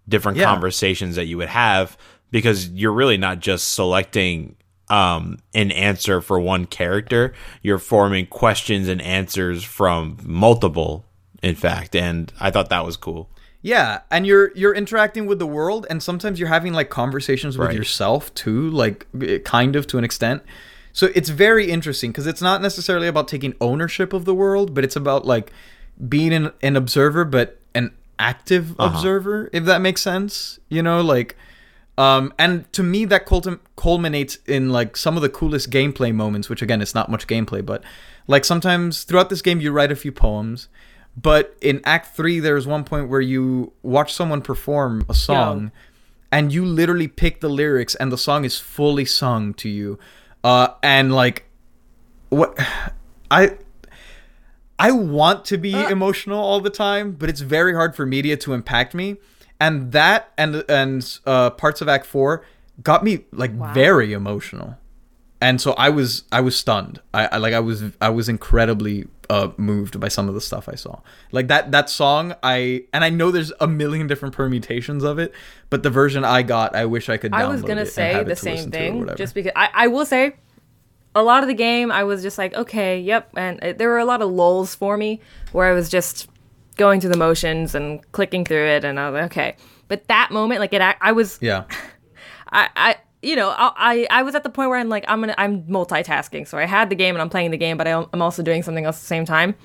different 0.10 0.38
Yeah. 0.38 0.46
conversations 0.46 1.16
that 1.16 1.26
you 1.26 1.38
would 1.38 1.50
have 1.50 1.98
because 2.32 2.70
you're 2.70 2.94
really 2.94 3.18
not 3.18 3.40
just 3.40 3.74
selecting 3.74 4.56
um, 4.90 5.38
an 5.54 5.72
answer 5.72 6.20
for 6.22 6.38
one 6.38 6.66
character. 6.66 7.34
You're 7.62 7.78
forming 7.78 8.26
questions 8.26 8.90
and 8.90 9.02
answers 9.02 9.64
from 9.64 10.18
multiple, 10.24 11.06
in 11.42 11.56
fact. 11.56 11.96
And 11.96 12.32
I 12.42 12.52
thought 12.52 12.70
that 12.72 12.86
was 12.86 12.98
cool. 12.98 13.30
Yeah, 13.64 14.02
and 14.10 14.26
you're 14.26 14.52
you're 14.56 14.74
interacting 14.74 15.28
with 15.28 15.38
the 15.40 15.46
world, 15.48 15.86
and 15.90 16.02
sometimes 16.02 16.40
you're 16.40 16.50
having 16.50 16.74
like 16.74 16.90
conversations 16.90 17.58
with 17.58 17.68
Right. 17.68 17.78
yourself 17.78 18.34
too, 18.34 18.70
like 18.72 19.06
eh, 19.22 19.38
kind 19.46 19.76
of 19.76 19.86
to 19.88 19.98
an 19.98 20.04
extent. 20.04 20.42
So 20.94 21.10
it's 21.16 21.30
very 21.30 21.70
interesting 21.70 22.12
because 22.12 22.28
it's 22.28 22.42
not 22.42 22.62
necessarily 22.62 23.08
about 23.08 23.28
taking 23.28 23.54
ownership 23.62 24.14
of 24.14 24.26
the 24.26 24.34
world, 24.34 24.74
but 24.74 24.84
it's 24.84 24.96
about 24.96 25.26
like 25.26 25.52
being 26.10 26.34
an, 26.34 26.52
an 26.62 26.76
observer, 26.76 27.24
but 27.24 27.60
an 27.76 27.94
active 28.20 28.76
observer, 28.80 29.50
if 29.54 29.64
that 29.66 29.80
makes 29.80 30.02
sense. 30.02 30.60
You 30.68 30.82
know, 30.82 31.00
like, 31.02 31.38
um, 32.00 32.34
and 32.40 32.72
to 32.74 32.82
me 32.84 33.06
that 33.06 33.26
culminates 33.76 34.40
in 34.48 34.70
like 34.72 34.98
some 34.98 35.16
of 35.16 35.22
the 35.22 35.30
coolest 35.30 35.70
gameplay 35.70 36.14
moments. 36.14 36.50
Which 36.50 36.64
again, 36.64 36.82
it's 36.82 36.96
not 36.96 37.10
much 37.10 37.28
gameplay, 37.28 37.64
but 37.64 37.84
like 38.28 38.44
sometimes 38.44 39.04
throughout 39.04 39.30
this 39.30 39.42
game, 39.44 39.62
you 39.62 39.72
write 39.72 39.92
a 39.92 39.96
few 39.96 40.12
poems. 40.12 40.68
But 41.16 41.56
in 41.62 41.82
Act 41.84 42.16
Three, 42.16 42.40
there's 42.40 42.66
one 42.66 42.84
point 42.84 43.10
where 43.10 43.22
you 43.22 43.74
watch 43.84 44.14
someone 44.14 44.42
perform 44.42 45.06
a 45.10 45.14
song, 45.14 45.72
and 46.32 46.54
you 46.54 46.66
literally 46.66 47.08
pick 47.08 47.42
the 47.42 47.50
lyrics, 47.50 47.96
and 47.96 48.12
the 48.12 48.18
song 48.18 48.46
is 48.46 48.58
fully 48.58 49.06
sung 49.06 49.54
to 49.56 49.68
you. 49.70 50.00
Uh, 50.44 50.70
and 50.82 51.14
like, 51.14 51.46
what 52.30 52.58
I 53.32 53.58
I 54.80 54.92
want 54.92 55.46
to 55.46 55.56
Uh. 55.56 55.62
be 55.62 55.74
emotional 55.76 56.40
all 56.40 56.60
the 56.62 56.70
time, 56.70 57.12
but 57.12 57.30
it's 57.30 57.42
very 57.42 57.74
hard 57.74 57.96
for 57.96 58.06
media 58.06 58.38
to 58.38 58.54
impact 58.54 58.94
me. 58.96 59.18
And 59.60 59.92
that 59.92 60.32
and 60.38 60.64
and 60.70 61.20
uh, 61.26 61.52
parts 61.52 61.82
of 61.82 61.88
Act 61.90 62.06
Four 62.06 62.44
got 62.82 63.04
me 63.04 63.26
like 63.32 63.52
very 63.76 64.12
emotional, 64.14 64.78
and 65.42 65.60
so 65.60 65.74
I 65.74 65.90
was 65.90 66.24
I 66.32 66.40
was 66.42 66.56
stunned. 66.56 67.02
I, 67.14 67.26
I 67.28 67.38
like 67.38 67.54
I 67.54 67.60
was 67.60 67.84
I 68.00 68.10
was 68.10 68.30
incredibly 68.30 69.08
uh, 69.30 69.50
moved 69.58 70.00
by 70.00 70.08
some 70.08 70.30
of 70.30 70.36
the 70.36 70.42
stuff 70.42 70.70
I 70.70 70.76
saw. 70.76 71.00
Like 71.32 71.48
that 71.48 71.72
that 71.72 71.90
song 71.90 72.36
I 72.44 72.84
and 72.94 73.04
I 73.04 73.10
know 73.10 73.32
there's 73.32 73.52
a 73.60 73.68
million 73.68 74.06
different 74.06 74.36
permutations 74.36 75.04
of 75.04 75.18
it, 75.18 75.34
but 75.72 75.82
the 75.82 75.90
version 75.90 76.24
I 76.24 76.44
got, 76.44 76.76
I 76.76 76.86
wish 76.86 77.10
I 77.10 77.18
could. 77.18 77.34
I 77.34 77.48
was 77.48 77.64
gonna 77.64 77.88
say 77.88 78.24
the 78.24 78.36
same 78.36 78.56
listen 78.56 78.72
to 78.72 78.78
or 78.78 79.06
thing, 79.08 79.16
just 79.18 79.34
because 79.34 79.52
I, 79.56 79.70
I 79.74 79.88
will 79.88 80.06
say, 80.06 80.36
a 81.16 81.24
lot 81.24 81.44
of 81.44 81.48
the 81.48 81.56
game 81.56 81.92
I 81.92 82.04
was 82.04 82.22
just 82.22 82.38
like, 82.38 82.54
okay, 82.54 83.00
yep, 83.00 83.32
and 83.36 83.62
it, 83.64 83.78
there 83.80 83.90
were 83.90 84.00
a 84.00 84.06
lot 84.06 84.22
of 84.22 84.30
lulls 84.30 84.76
for 84.76 84.96
me 84.96 85.22
where 85.54 85.68
I 85.68 85.74
was 85.74 85.90
just 85.90 86.30
going 86.78 87.02
through 87.02 87.12
the 87.12 87.18
motions 87.18 87.74
and 87.74 88.00
clicking 88.12 88.46
through 88.46 88.68
it, 88.68 88.84
and 88.84 89.00
I 89.00 89.10
was 89.10 89.20
like, 89.20 89.32
okay. 89.32 89.56
But 89.88 90.08
that 90.08 90.32
moment, 90.32 90.60
like 90.60 90.74
it, 90.74 90.82
I 90.82 91.12
was, 91.12 91.40
yeah. 91.42 91.66
I, 92.52 92.70
I, 92.76 92.96
you 93.22 93.36
know, 93.36 93.50
I, 93.50 93.72
I, 93.76 94.08
I 94.10 94.24
was 94.24 94.36
at 94.36 94.44
the 94.44 94.50
point 94.50 94.70
where 94.70 94.80
I'm 94.80 94.90
like, 94.90 95.06
I'm 95.08 95.20
gonna, 95.20 95.36
I'm 95.38 95.64
multitasking. 95.64 96.48
So 96.48 96.58
I 96.58 96.66
had 96.66 96.90
the 96.90 96.96
game 96.96 97.16
and 97.16 97.22
I'm 97.22 97.30
playing 97.30 97.52
the 97.52 97.58
game, 97.58 97.78
but 97.78 97.88
I, 97.88 98.06
I'm 98.12 98.22
also 98.22 98.42
doing 98.42 98.64
something 98.64 98.86
else 98.86 98.98
at 98.98 99.02
the 99.02 99.08
same 99.08 99.26
time, 99.26 99.56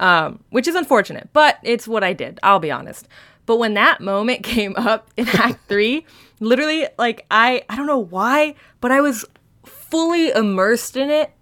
um, 0.00 0.42
which 0.50 0.66
is 0.66 0.74
unfortunate. 0.74 1.28
But 1.32 1.58
it's 1.62 1.86
what 1.86 2.02
I 2.02 2.12
did. 2.12 2.40
I'll 2.42 2.58
be 2.58 2.70
honest. 2.70 3.08
But 3.46 3.58
when 3.58 3.74
that 3.74 4.00
moment 4.00 4.42
came 4.44 4.74
up 4.76 5.10
in 5.16 5.28
Act 5.28 5.60
Three, 5.68 6.04
literally, 6.40 6.86
like 6.98 7.24
I, 7.30 7.62
I 7.68 7.76
don't 7.76 7.86
know 7.86 7.98
why, 7.98 8.54
but 8.80 8.90
I 8.90 9.00
was 9.00 9.24
fully 9.64 10.30
immersed 10.30 10.96
in 10.96 11.10
it, 11.10 11.32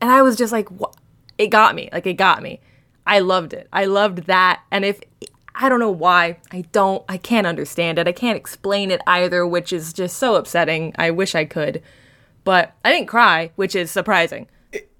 and 0.00 0.10
I 0.10 0.22
was 0.22 0.36
just 0.36 0.52
like, 0.52 0.68
what? 0.70 0.96
It 1.38 1.48
got 1.48 1.74
me. 1.74 1.88
Like 1.90 2.06
it 2.06 2.14
got 2.14 2.42
me. 2.42 2.60
I 3.06 3.20
loved 3.20 3.54
it. 3.54 3.66
I 3.72 3.86
loved 3.86 4.26
that. 4.26 4.60
And 4.70 4.84
if 4.84 5.00
I 5.62 5.68
don't 5.68 5.78
know 5.78 5.90
why. 5.90 6.38
I 6.50 6.62
don't 6.72 7.04
I 7.08 7.18
can't 7.18 7.46
understand 7.46 7.98
it. 7.98 8.08
I 8.08 8.12
can't 8.12 8.36
explain 8.36 8.90
it 8.90 9.00
either, 9.06 9.46
which 9.46 9.72
is 9.72 9.92
just 9.92 10.16
so 10.16 10.34
upsetting. 10.36 10.94
I 10.98 11.10
wish 11.10 11.34
I 11.34 11.44
could. 11.44 11.82
But 12.44 12.72
I 12.84 12.90
didn't 12.92 13.08
cry, 13.08 13.50
which 13.56 13.74
is 13.74 13.90
surprising. 13.90 14.48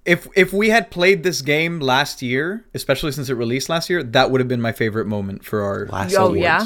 if 0.05 0.27
if 0.35 0.53
we 0.53 0.69
had 0.69 0.91
played 0.91 1.23
this 1.23 1.41
game 1.41 1.79
last 1.79 2.21
year, 2.21 2.65
especially 2.75 3.11
since 3.11 3.29
it 3.29 3.33
released 3.33 3.69
last 3.69 3.89
year, 3.89 4.03
that 4.03 4.29
would 4.29 4.39
have 4.39 4.47
been 4.47 4.61
my 4.61 4.71
favorite 4.71 5.07
moment 5.07 5.43
for 5.43 5.61
our 5.63 5.87
Last 5.87 6.15
Oh, 6.15 6.25
awards. 6.27 6.39
yeah? 6.41 6.65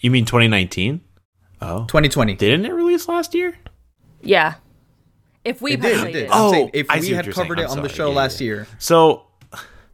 You 0.00 0.10
mean 0.10 0.24
2019? 0.24 1.00
Oh, 1.60 1.80
2020. 1.86 2.34
didn't 2.34 2.66
it 2.66 2.72
release 2.72 3.08
last 3.08 3.34
year? 3.34 3.56
Yeah. 4.22 4.54
If 5.44 5.62
we 5.62 5.72
It 5.74 5.80
did. 5.80 6.06
It 6.08 6.12
did. 6.12 6.22
it. 6.24 6.30
Oh, 6.32 6.70
if 6.72 6.88
we 7.00 7.08
had 7.10 7.30
covered 7.32 7.58
it 7.60 7.64
I'm 7.70 7.78
on 7.78 7.82
the 7.82 7.88
show 7.88 8.08
Yeah, 8.10 8.16
last 8.16 8.40
yeah. 8.40 8.44
year, 8.44 8.66
So 8.78 9.26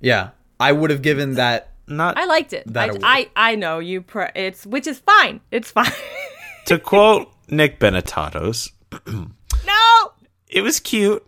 yeah, 0.01 0.31
I 0.59 0.73
would 0.73 0.91
have 0.91 1.03
given 1.03 1.35
that. 1.35 1.71
Not 1.87 2.17
I 2.19 2.25
liked 2.27 2.53
it. 2.53 2.65
That 2.73 2.99
I. 3.03 3.31
I 3.37 3.53
I 3.53 3.55
know 3.57 3.79
you 3.79 4.03
pr- 4.03 4.33
it's 4.35 4.65
which 4.67 4.87
is 4.87 4.99
fine. 4.99 5.41
It's 5.51 5.71
fine. 5.71 5.91
to 6.67 6.79
quote 6.79 7.31
Nick 7.49 7.79
Benetatos, 7.81 8.71
no. 9.07 10.13
it 10.49 10.63
was 10.63 10.81
cute. 10.81 11.25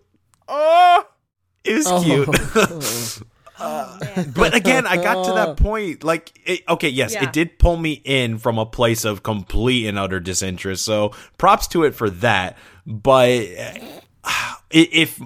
Oh, 0.47 1.05
it 1.63 1.75
was 1.75 2.03
cute. 2.03 3.21
Oh, 3.59 3.97
man. 3.99 4.33
but 4.35 4.53
again, 4.55 4.85
I 4.85 4.97
got 4.97 5.25
to 5.25 5.31
that 5.33 5.57
point. 5.57 6.03
Like, 6.03 6.31
it, 6.45 6.61
okay, 6.69 6.89
yes, 6.89 7.13
Yeah. 7.15 7.23
it 7.23 7.33
did 7.33 7.57
pull 7.57 7.75
me 7.75 7.93
in 8.05 8.37
from 8.37 8.59
a 8.59 8.67
place 8.67 9.03
of 9.03 9.23
complete 9.23 9.87
and 9.87 9.97
utter 9.97 10.19
disinterest. 10.19 10.85
So, 10.85 11.13
props 11.39 11.67
to 11.69 11.83
it 11.83 11.95
for 11.95 12.09
that. 12.11 12.55
But 12.85 13.39
uh, 14.23 14.53
if 14.69 15.19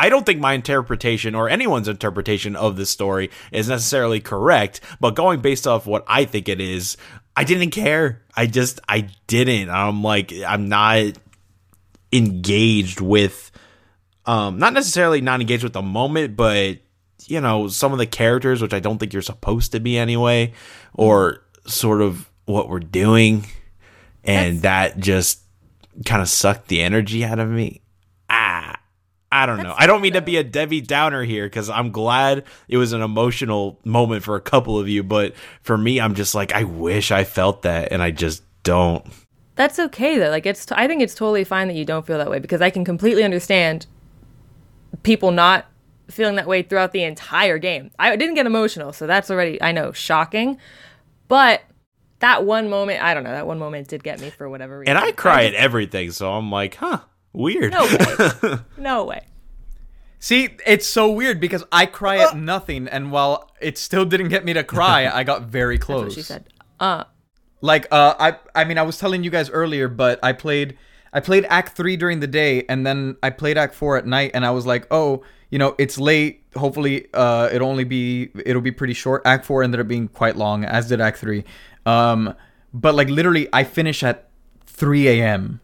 I 0.00 0.08
don't 0.08 0.24
think 0.24 0.40
my 0.40 0.54
interpretation 0.54 1.34
or 1.34 1.50
anyone's 1.50 1.86
interpretation 1.86 2.56
of 2.56 2.76
this 2.76 2.88
story 2.88 3.28
is 3.52 3.68
necessarily 3.68 4.18
correct, 4.18 4.80
but 4.98 5.14
going 5.14 5.40
based 5.40 5.66
off 5.66 5.86
what 5.86 6.04
I 6.06 6.24
think 6.24 6.48
it 6.48 6.58
is, 6.58 6.96
I 7.36 7.44
didn't 7.44 7.72
care. 7.72 8.22
I 8.34 8.46
just, 8.46 8.80
I 8.88 9.10
didn't. 9.26 9.68
I'm 9.68 10.02
like, 10.02 10.32
I'm 10.32 10.70
not 10.70 11.18
engaged 12.12 13.00
with 13.00 13.52
um 14.26 14.58
not 14.58 14.72
necessarily 14.72 15.20
not 15.20 15.40
engaged 15.40 15.62
with 15.62 15.74
the 15.74 15.80
moment 15.80 16.36
but 16.36 16.78
you 17.26 17.40
know 17.40 17.68
some 17.68 17.92
of 17.92 17.98
the 17.98 18.06
characters 18.06 18.60
which 18.60 18.74
i 18.74 18.80
don't 18.80 18.98
think 18.98 19.12
you're 19.12 19.22
supposed 19.22 19.70
to 19.70 19.78
be 19.78 19.96
anyway 19.96 20.52
or 20.92 21.40
sort 21.66 22.02
of 22.02 22.28
what 22.46 22.68
we're 22.68 22.80
doing 22.80 23.46
and 24.24 24.62
that 24.62 24.98
just 24.98 25.40
kind 26.04 26.20
of 26.20 26.28
sucked 26.28 26.66
the 26.66 26.82
energy 26.82 27.24
out 27.24 27.38
of 27.38 27.48
me 27.48 27.80
I 29.32 29.46
don't 29.46 29.62
know. 29.62 29.74
I 29.76 29.86
don't 29.86 30.00
mean 30.00 30.14
to 30.14 30.20
be 30.20 30.36
a 30.36 30.44
Debbie 30.44 30.80
Downer 30.80 31.22
here 31.22 31.46
because 31.46 31.70
I'm 31.70 31.92
glad 31.92 32.44
it 32.68 32.76
was 32.78 32.92
an 32.92 33.00
emotional 33.00 33.78
moment 33.84 34.24
for 34.24 34.34
a 34.34 34.40
couple 34.40 34.78
of 34.78 34.88
you, 34.88 35.04
but 35.04 35.34
for 35.62 35.78
me, 35.78 36.00
I'm 36.00 36.14
just 36.14 36.34
like, 36.34 36.52
I 36.52 36.64
wish 36.64 37.12
I 37.12 37.24
felt 37.24 37.62
that, 37.62 37.92
and 37.92 38.02
I 38.02 38.10
just 38.10 38.42
don't. 38.62 39.06
That's 39.54 39.78
okay 39.78 40.18
though. 40.18 40.30
Like 40.30 40.46
it's 40.46 40.64
t- 40.64 40.74
I 40.76 40.86
think 40.86 41.02
it's 41.02 41.14
totally 41.14 41.44
fine 41.44 41.68
that 41.68 41.74
you 41.74 41.84
don't 41.84 42.06
feel 42.06 42.18
that 42.18 42.30
way 42.30 42.38
because 42.38 42.62
I 42.62 42.70
can 42.70 42.84
completely 42.84 43.22
understand 43.22 43.86
people 45.02 45.30
not 45.30 45.66
feeling 46.08 46.36
that 46.36 46.46
way 46.46 46.62
throughout 46.62 46.92
the 46.92 47.04
entire 47.04 47.58
game. 47.58 47.90
I 47.98 48.16
didn't 48.16 48.34
get 48.34 48.46
emotional, 48.46 48.92
so 48.92 49.06
that's 49.06 49.30
already 49.30 49.60
I 49.62 49.72
know 49.72 49.92
shocking. 49.92 50.58
But 51.28 51.62
that 52.20 52.44
one 52.44 52.68
moment, 52.68 53.02
I 53.02 53.14
don't 53.14 53.22
know, 53.22 53.32
that 53.32 53.46
one 53.46 53.58
moment 53.58 53.88
did 53.88 54.02
get 54.02 54.20
me 54.20 54.30
for 54.30 54.48
whatever 54.48 54.78
reason. 54.78 54.96
And 54.96 55.04
I 55.04 55.12
cry 55.12 55.44
at 55.44 55.54
everything, 55.54 56.10
so 56.10 56.32
I'm 56.32 56.50
like, 56.50 56.76
huh, 56.76 57.00
weird. 57.32 57.72
No 57.72 57.84
way. 57.84 58.58
no 58.78 59.04
way. 59.04 59.26
See, 60.18 60.50
it's 60.66 60.86
so 60.86 61.10
weird 61.10 61.40
because 61.40 61.64
I 61.72 61.86
cry 61.86 62.18
at 62.18 62.36
nothing, 62.36 62.88
and 62.88 63.10
while 63.10 63.50
it 63.60 63.78
still 63.78 64.04
didn't 64.04 64.28
get 64.28 64.44
me 64.44 64.52
to 64.52 64.62
cry, 64.62 65.06
I 65.12 65.24
got 65.24 65.42
very 65.42 65.78
close. 65.78 66.14
That's 66.14 66.16
what 66.16 66.20
she 66.20 66.22
said. 66.22 66.44
Uh 66.78 67.04
Like, 67.62 67.86
uh, 67.90 68.14
I, 68.18 68.36
I 68.54 68.64
mean, 68.64 68.76
I 68.78 68.82
was 68.82 68.98
telling 68.98 69.24
you 69.24 69.30
guys 69.30 69.48
earlier, 69.50 69.88
but 69.88 70.18
I 70.22 70.32
played, 70.32 70.76
I 71.12 71.20
played 71.20 71.46
Act 71.48 71.74
Three 71.76 71.96
during 71.96 72.20
the 72.20 72.26
day, 72.26 72.64
and 72.68 72.86
then 72.86 73.16
I 73.22 73.30
played 73.30 73.56
Act 73.56 73.74
Four 73.74 73.96
at 73.96 74.06
night, 74.06 74.32
and 74.34 74.44
I 74.44 74.50
was 74.50 74.66
like, 74.66 74.86
oh, 74.90 75.22
you 75.50 75.58
know, 75.58 75.74
it's 75.78 75.98
late. 75.98 76.42
Hopefully, 76.54 77.06
uh, 77.14 77.48
it'll 77.52 77.68
only 77.68 77.84
be, 77.84 78.30
it'll 78.44 78.60
be 78.62 78.72
pretty 78.72 78.94
short. 78.94 79.22
Act 79.24 79.46
Four 79.46 79.62
ended 79.62 79.80
up 79.80 79.88
being 79.88 80.08
quite 80.08 80.36
long, 80.36 80.64
as 80.64 80.88
did 80.88 81.00
Act 81.00 81.16
Three. 81.18 81.44
Um, 81.86 82.34
but 82.74 82.94
like 82.94 83.08
literally, 83.08 83.48
I 83.54 83.64
finished 83.64 84.02
at 84.02 84.28
3 84.66 85.08
a.m. 85.08 85.60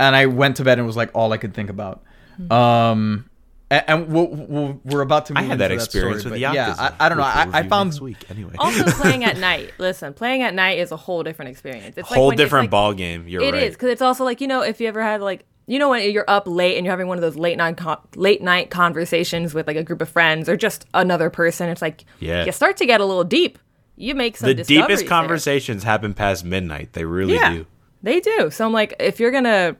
and 0.00 0.14
I 0.16 0.26
went 0.26 0.56
to 0.56 0.64
bed 0.64 0.78
and 0.78 0.84
it 0.84 0.86
was 0.86 0.96
like 0.96 1.10
all 1.14 1.32
I 1.32 1.36
could 1.38 1.54
think 1.54 1.70
about. 1.70 2.02
Um, 2.50 3.28
and, 3.70 3.84
and 3.86 4.08
we'll, 4.08 4.26
we'll, 4.28 4.80
we're 4.84 5.00
about 5.00 5.26
to. 5.26 5.34
I 5.36 5.42
had 5.42 5.58
that 5.58 5.70
into 5.70 5.82
experience 5.84 6.20
story, 6.20 6.32
with 6.34 6.42
but 6.42 6.52
Yakuza. 6.52 6.54
Yeah, 6.54 6.74
I, 6.98 7.06
I 7.06 7.08
don't 7.08 7.18
know. 7.18 7.24
I, 7.24 7.44
we'll 7.46 7.54
I 7.54 7.58
review 7.58 7.70
found 7.70 7.88
next 7.90 8.00
week 8.00 8.30
anyway. 8.30 8.54
also 8.58 8.84
playing 9.00 9.24
at 9.24 9.38
night. 9.38 9.72
Listen, 9.78 10.12
playing 10.14 10.42
at 10.42 10.54
night 10.54 10.78
is 10.78 10.92
a 10.92 10.96
whole 10.96 11.22
different 11.22 11.50
experience. 11.50 11.96
It's 11.96 12.10
like 12.10 12.16
whole 12.18 12.26
when- 12.28 12.34
it's 12.34 12.40
different 12.42 12.64
like- 12.64 12.70
ball 12.70 12.92
game. 12.92 13.26
You're 13.28 13.42
It 13.42 13.54
is 13.54 13.62
right. 13.62 13.72
because 13.72 13.88
it's 13.90 14.02
also 14.02 14.24
like 14.24 14.40
you 14.40 14.48
know 14.48 14.62
if 14.62 14.80
you 14.80 14.88
ever 14.88 15.02
had 15.02 15.20
like 15.22 15.46
you 15.66 15.78
know 15.78 15.88
when 15.88 16.10
you're 16.10 16.26
up 16.28 16.46
late 16.46 16.76
and 16.76 16.84
you're 16.84 16.92
having 16.92 17.06
one 17.06 17.16
of 17.16 17.22
those 17.22 17.36
late 17.36 17.56
night 17.56 17.76
con- 17.78 18.00
late 18.16 18.42
night 18.42 18.70
conversations 18.70 19.54
with 19.54 19.66
like 19.66 19.76
a 19.76 19.82
group 19.84 20.02
of 20.02 20.08
friends 20.10 20.48
or 20.48 20.56
just 20.56 20.84
another 20.92 21.30
person. 21.30 21.68
It's 21.70 21.80
like 21.82 22.04
Yeah. 22.20 22.44
you 22.44 22.52
start 22.52 22.76
to 22.78 22.86
get 22.86 23.00
a 23.00 23.04
little 23.04 23.24
deep. 23.24 23.58
You 23.96 24.14
make 24.14 24.36
some 24.36 24.48
The 24.48 24.54
discoveries 24.56 24.86
deepest 24.88 25.00
there. 25.02 25.08
conversations 25.08 25.82
happen 25.84 26.14
past 26.14 26.44
midnight. 26.44 26.92
They 26.94 27.04
really 27.04 27.34
Yeah, 27.34 27.52
do. 27.54 27.66
they 28.02 28.20
do. 28.20 28.50
So 28.50 28.66
I'm 28.66 28.72
like, 28.72 28.92
if 29.00 29.20
you're 29.20 29.30
gonna 29.30 29.76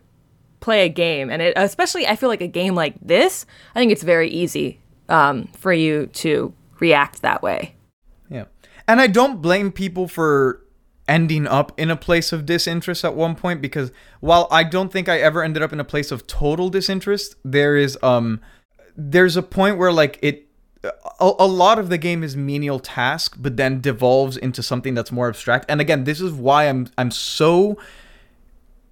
play 0.64 0.86
a 0.86 0.88
game, 0.88 1.30
and 1.30 1.42
it 1.42 1.52
especially 1.56 2.06
I 2.06 2.16
feel 2.16 2.30
like 2.30 2.40
a 2.40 2.48
game 2.48 2.74
like 2.74 2.94
this, 3.02 3.44
I 3.74 3.78
think 3.78 3.92
it's 3.92 4.02
very 4.02 4.30
easy 4.30 4.80
um, 5.10 5.48
for 5.48 5.74
you 5.74 6.06
to 6.06 6.54
react 6.80 7.20
that 7.20 7.42
way. 7.42 7.74
Yeah. 8.30 8.46
And 8.88 8.98
I 8.98 9.06
don't 9.06 9.42
blame 9.42 9.70
people 9.70 10.08
for 10.08 10.62
ending 11.06 11.46
up 11.46 11.78
in 11.78 11.90
a 11.90 11.96
place 11.96 12.32
of 12.32 12.46
disinterest 12.46 13.04
at 13.04 13.14
one 13.14 13.34
point 13.34 13.60
because 13.60 13.92
while 14.20 14.48
I 14.50 14.64
don't 14.64 14.90
think 14.90 15.06
I 15.06 15.18
ever 15.18 15.42
ended 15.42 15.62
up 15.62 15.70
in 15.70 15.80
a 15.80 15.84
place 15.84 16.10
of 16.10 16.26
total 16.26 16.70
disinterest, 16.70 17.36
there 17.44 17.76
is 17.76 17.98
um 18.02 18.40
there's 18.96 19.36
a 19.36 19.42
point 19.42 19.76
where 19.76 19.92
like 19.92 20.18
it 20.22 20.48
a, 21.20 21.32
a 21.38 21.46
lot 21.46 21.78
of 21.78 21.90
the 21.90 21.98
game 21.98 22.22
is 22.22 22.36
menial 22.36 22.80
task 22.80 23.36
but 23.38 23.58
then 23.58 23.82
devolves 23.82 24.38
into 24.38 24.62
something 24.62 24.94
that's 24.94 25.12
more 25.12 25.28
abstract. 25.28 25.66
And 25.68 25.82
again, 25.82 26.04
this 26.04 26.22
is 26.22 26.32
why 26.32 26.70
I'm 26.70 26.88
I'm 26.96 27.10
so 27.10 27.76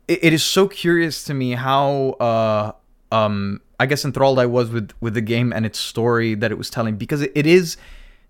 it, 0.09 0.25
it 0.25 0.33
is 0.33 0.43
so 0.43 0.69
curious 0.69 1.25
to 1.25 1.35
me 1.35 1.53
how 1.53 2.11
uh 2.21 2.73
um 3.15 3.61
I 3.79 3.87
guess 3.87 4.05
enthralled 4.05 4.39
I 4.39 4.47
was 4.47 4.71
with 4.71 4.93
with 5.01 5.15
the 5.15 5.21
game 5.21 5.53
and 5.53 5.67
its 5.67 5.79
story 5.79 6.35
that 6.37 6.53
it 6.53 6.59
was 6.59 6.71
telling 6.71 6.97
because 6.97 7.23
it, 7.23 7.33
it 7.35 7.47
is 7.47 7.77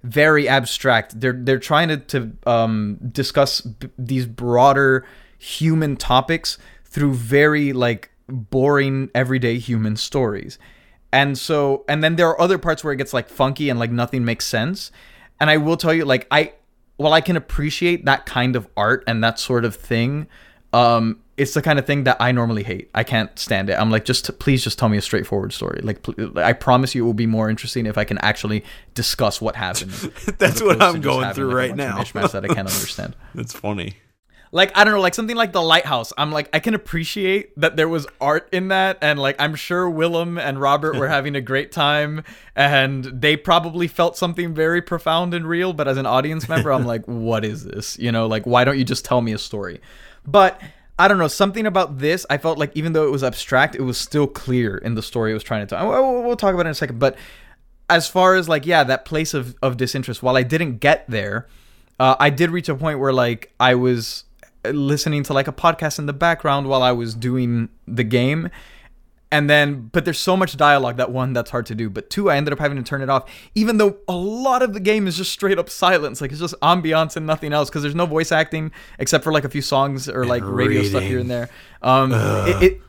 very 0.02 0.48
abstract. 0.48 1.20
They're 1.20 1.38
they're 1.38 1.58
trying 1.58 1.88
to 1.88 1.96
to 1.98 2.32
um 2.46 2.98
discuss 3.12 3.60
b- 3.60 3.88
these 3.98 4.26
broader 4.26 5.06
human 5.38 5.96
topics 5.96 6.58
through 6.84 7.14
very 7.14 7.72
like 7.72 8.10
boring 8.28 9.10
everyday 9.14 9.58
human 9.58 9.96
stories. 9.96 10.58
And 11.12 11.36
so 11.36 11.84
and 11.88 12.02
then 12.02 12.16
there 12.16 12.28
are 12.28 12.40
other 12.40 12.58
parts 12.58 12.82
where 12.82 12.92
it 12.92 12.96
gets 12.96 13.12
like 13.12 13.28
funky 13.28 13.68
and 13.68 13.78
like 13.78 13.90
nothing 13.90 14.24
makes 14.24 14.46
sense. 14.46 14.90
And 15.40 15.50
I 15.50 15.56
will 15.56 15.76
tell 15.76 15.92
you 15.92 16.04
like 16.04 16.26
I 16.30 16.54
while 16.96 17.12
I 17.12 17.20
can 17.20 17.36
appreciate 17.36 18.04
that 18.04 18.26
kind 18.26 18.56
of 18.56 18.68
art 18.76 19.04
and 19.06 19.22
that 19.24 19.38
sort 19.38 19.64
of 19.64 19.76
thing, 19.76 20.26
um 20.72 21.21
it's 21.36 21.54
the 21.54 21.62
kind 21.62 21.78
of 21.78 21.86
thing 21.86 22.04
that 22.04 22.18
I 22.20 22.30
normally 22.32 22.62
hate. 22.62 22.90
I 22.94 23.04
can't 23.04 23.36
stand 23.38 23.70
it. 23.70 23.74
I'm 23.74 23.90
like, 23.90 24.04
just 24.04 24.38
please, 24.38 24.62
just 24.62 24.78
tell 24.78 24.88
me 24.88 24.98
a 24.98 25.02
straightforward 25.02 25.52
story. 25.52 25.80
Like, 25.82 26.02
pl- 26.02 26.38
I 26.38 26.52
promise 26.52 26.94
you, 26.94 27.02
it 27.02 27.06
will 27.06 27.14
be 27.14 27.26
more 27.26 27.48
interesting 27.48 27.86
if 27.86 27.96
I 27.96 28.04
can 28.04 28.18
actually 28.18 28.64
discuss 28.94 29.40
what 29.40 29.56
happened. 29.56 29.90
That's 30.38 30.62
what 30.62 30.82
I'm 30.82 31.00
going 31.00 31.32
through 31.32 31.48
like, 31.48 31.56
right 31.56 31.76
now. 31.76 31.98
Mishmash 31.98 32.32
that 32.32 32.44
I 32.44 32.48
can't 32.48 32.58
understand. 32.68 33.16
That's 33.34 33.54
funny. 33.54 33.96
Like 34.54 34.76
I 34.76 34.84
don't 34.84 34.92
know, 34.92 35.00
like 35.00 35.14
something 35.14 35.34
like 35.34 35.52
the 35.52 35.62
lighthouse. 35.62 36.12
I'm 36.18 36.30
like, 36.30 36.50
I 36.52 36.58
can 36.58 36.74
appreciate 36.74 37.58
that 37.58 37.76
there 37.76 37.88
was 37.88 38.06
art 38.20 38.50
in 38.52 38.68
that, 38.68 38.98
and 39.00 39.18
like 39.18 39.34
I'm 39.38 39.54
sure 39.54 39.88
Willem 39.88 40.36
and 40.36 40.60
Robert 40.60 40.96
were 40.96 41.08
having 41.18 41.34
a 41.34 41.40
great 41.40 41.72
time, 41.72 42.22
and 42.54 43.04
they 43.04 43.38
probably 43.38 43.88
felt 43.88 44.18
something 44.18 44.52
very 44.52 44.82
profound 44.82 45.32
and 45.32 45.48
real. 45.48 45.72
But 45.72 45.88
as 45.88 45.96
an 45.96 46.04
audience 46.04 46.50
member, 46.50 46.70
I'm 46.70 46.84
like, 46.84 47.06
what 47.06 47.46
is 47.46 47.64
this? 47.64 47.98
You 47.98 48.12
know, 48.12 48.26
like 48.26 48.44
why 48.44 48.64
don't 48.64 48.78
you 48.78 48.84
just 48.84 49.06
tell 49.06 49.22
me 49.22 49.32
a 49.32 49.38
story? 49.38 49.80
But 50.26 50.60
I 50.98 51.08
don't 51.08 51.18
know, 51.18 51.28
something 51.28 51.66
about 51.66 51.98
this, 51.98 52.26
I 52.28 52.38
felt 52.38 52.58
like 52.58 52.70
even 52.74 52.92
though 52.92 53.06
it 53.06 53.10
was 53.10 53.24
abstract, 53.24 53.74
it 53.74 53.82
was 53.82 53.98
still 53.98 54.26
clear 54.26 54.76
in 54.76 54.94
the 54.94 55.02
story 55.02 55.30
it 55.30 55.34
was 55.34 55.42
trying 55.42 55.66
to 55.66 55.74
tell. 55.74 55.88
We'll 56.22 56.36
talk 56.36 56.54
about 56.54 56.66
it 56.66 56.68
in 56.68 56.72
a 56.72 56.74
second, 56.74 56.98
but 56.98 57.16
as 57.92 58.08
far 58.08 58.34
as 58.34 58.48
like 58.48 58.64
yeah 58.64 58.82
that 58.82 59.04
place 59.04 59.34
of, 59.34 59.54
of 59.62 59.76
disinterest 59.76 60.22
while 60.22 60.36
i 60.36 60.42
didn't 60.42 60.78
get 60.78 61.04
there 61.08 61.46
uh, 62.00 62.16
i 62.18 62.30
did 62.30 62.50
reach 62.50 62.68
a 62.68 62.74
point 62.74 62.98
where 62.98 63.12
like 63.12 63.52
i 63.60 63.74
was 63.74 64.24
listening 64.64 65.22
to 65.22 65.32
like 65.32 65.46
a 65.46 65.52
podcast 65.52 65.98
in 65.98 66.06
the 66.06 66.12
background 66.12 66.66
while 66.66 66.82
i 66.82 66.90
was 66.90 67.14
doing 67.14 67.68
the 67.86 68.04
game 68.04 68.48
and 69.32 69.50
then 69.50 69.88
but 69.92 70.04
there's 70.04 70.20
so 70.20 70.36
much 70.36 70.56
dialogue 70.56 70.96
that 70.98 71.10
one 71.10 71.32
that's 71.32 71.50
hard 71.50 71.66
to 71.66 71.74
do 71.74 71.90
but 71.90 72.08
two 72.10 72.30
i 72.30 72.36
ended 72.36 72.52
up 72.52 72.58
having 72.60 72.76
to 72.76 72.82
turn 72.84 73.02
it 73.02 73.08
off 73.10 73.28
even 73.56 73.78
though 73.78 73.96
a 74.06 74.14
lot 74.14 74.62
of 74.62 74.74
the 74.74 74.78
game 74.80 75.08
is 75.08 75.16
just 75.16 75.32
straight 75.32 75.58
up 75.58 75.68
silence 75.68 76.20
like 76.20 76.30
it's 76.30 76.38
just 76.40 76.54
ambiance 76.60 77.16
and 77.16 77.26
nothing 77.26 77.52
else 77.52 77.68
because 77.68 77.82
there's 77.82 77.94
no 77.94 78.06
voice 78.06 78.30
acting 78.30 78.70
except 79.00 79.24
for 79.24 79.32
like 79.32 79.44
a 79.44 79.48
few 79.48 79.62
songs 79.62 80.08
or 80.08 80.24
like 80.24 80.42
radio 80.44 80.82
stuff 80.84 81.02
here 81.02 81.18
and 81.18 81.30
there 81.30 81.48
um 81.82 82.12
it, 82.12 82.62
it 82.62 82.80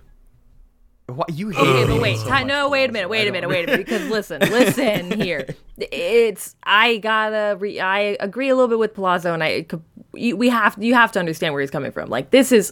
what 1.08 1.34
you 1.34 1.50
hate 1.50 1.60
Okay, 1.60 1.82
it 1.84 1.88
but 1.88 2.02
wait, 2.02 2.18
so 2.18 2.24
ti- 2.26 2.30
much, 2.30 2.46
no, 2.46 2.70
wait 2.70 2.90
a 2.90 2.94
minute, 2.94 3.10
wait 3.10 3.28
a 3.28 3.32
minute, 3.32 3.50
wait 3.50 3.64
a 3.68 3.72
minute. 3.72 3.86
Because 3.86 4.08
listen, 4.10 4.40
listen 4.40 5.20
here. 5.20 5.46
It's 5.78 6.56
I 6.64 6.98
gotta. 6.98 7.58
Re- 7.60 7.82
I 7.82 8.16
agree 8.22 8.48
a 8.48 8.56
little 8.56 8.70
bit 8.70 8.80
with 8.80 8.94
Palazzo, 8.94 9.34
and 9.34 9.44
I 9.44 9.64
could- 9.64 9.84
we 10.14 10.48
have 10.48 10.82
you 10.82 10.94
have 10.94 11.12
to 11.12 11.20
understand 11.20 11.54
where 11.54 11.60
he's 11.62 11.70
coming 11.72 11.92
from. 11.92 12.10
Like 12.10 12.32
this 12.32 12.54
is. 12.54 12.72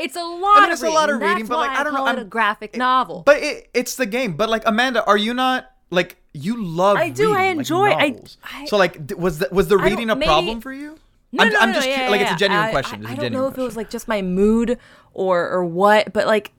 It's 0.00 0.16
a 0.16 0.22
lot. 0.22 0.56
I 0.58 0.60
mean, 0.62 0.68
of 0.70 0.72
it's 0.72 0.82
a 0.82 0.90
lot 0.90 1.10
of 1.10 1.16
reading, 1.16 1.28
reading, 1.28 1.38
That's 1.44 1.48
but, 1.50 1.56
like, 1.58 1.78
I 1.78 1.82
don't 1.84 1.94
know, 1.94 2.04
I'm- 2.06 2.18
a 2.18 2.24
graphic 2.24 2.76
novel. 2.76 3.22
But 3.24 3.38
it, 3.42 3.70
it's 3.74 3.94
the 3.96 4.06
game. 4.06 4.34
But 4.36 4.48
like 4.48 4.62
Amanda, 4.66 5.04
are 5.04 5.16
you 5.16 5.34
not 5.34 5.70
like 5.90 6.16
you 6.32 6.62
love? 6.62 6.96
I 6.96 7.10
do, 7.10 7.32
I 7.32 7.36
reading, 7.36 7.46
like, 7.48 7.56
enjoy- 7.58 7.90
I- 7.90 8.08
novels. 8.10 8.38
I- 8.44 8.64
so 8.66 8.76
like, 8.76 9.12
was 9.16 9.38
that 9.38 9.52
was 9.52 9.68
the 9.68 9.78
reading 9.78 10.10
a 10.10 10.16
maybe- 10.16 10.26
problem 10.26 10.60
for 10.60 10.72
you? 10.72 10.98
No, 11.32 11.44
I'm, 11.44 11.52
no, 11.52 11.58
I'm 11.60 11.68
no, 11.68 11.74
just 11.76 11.88
yeah, 11.88 12.08
like 12.08 12.20
yeah, 12.20 12.26
it's 12.26 12.34
a 12.34 12.38
genuine 12.38 12.64
I- 12.66 12.70
question. 12.72 13.06
I, 13.06 13.12
I 13.12 13.14
don't 13.14 13.32
know 13.32 13.46
if 13.46 13.56
it 13.56 13.62
was 13.62 13.76
like 13.76 13.88
just 13.90 14.08
my 14.08 14.20
mood 14.22 14.78
or 15.14 15.48
or 15.48 15.64
what, 15.64 16.12
but 16.12 16.26
like, 16.26 16.50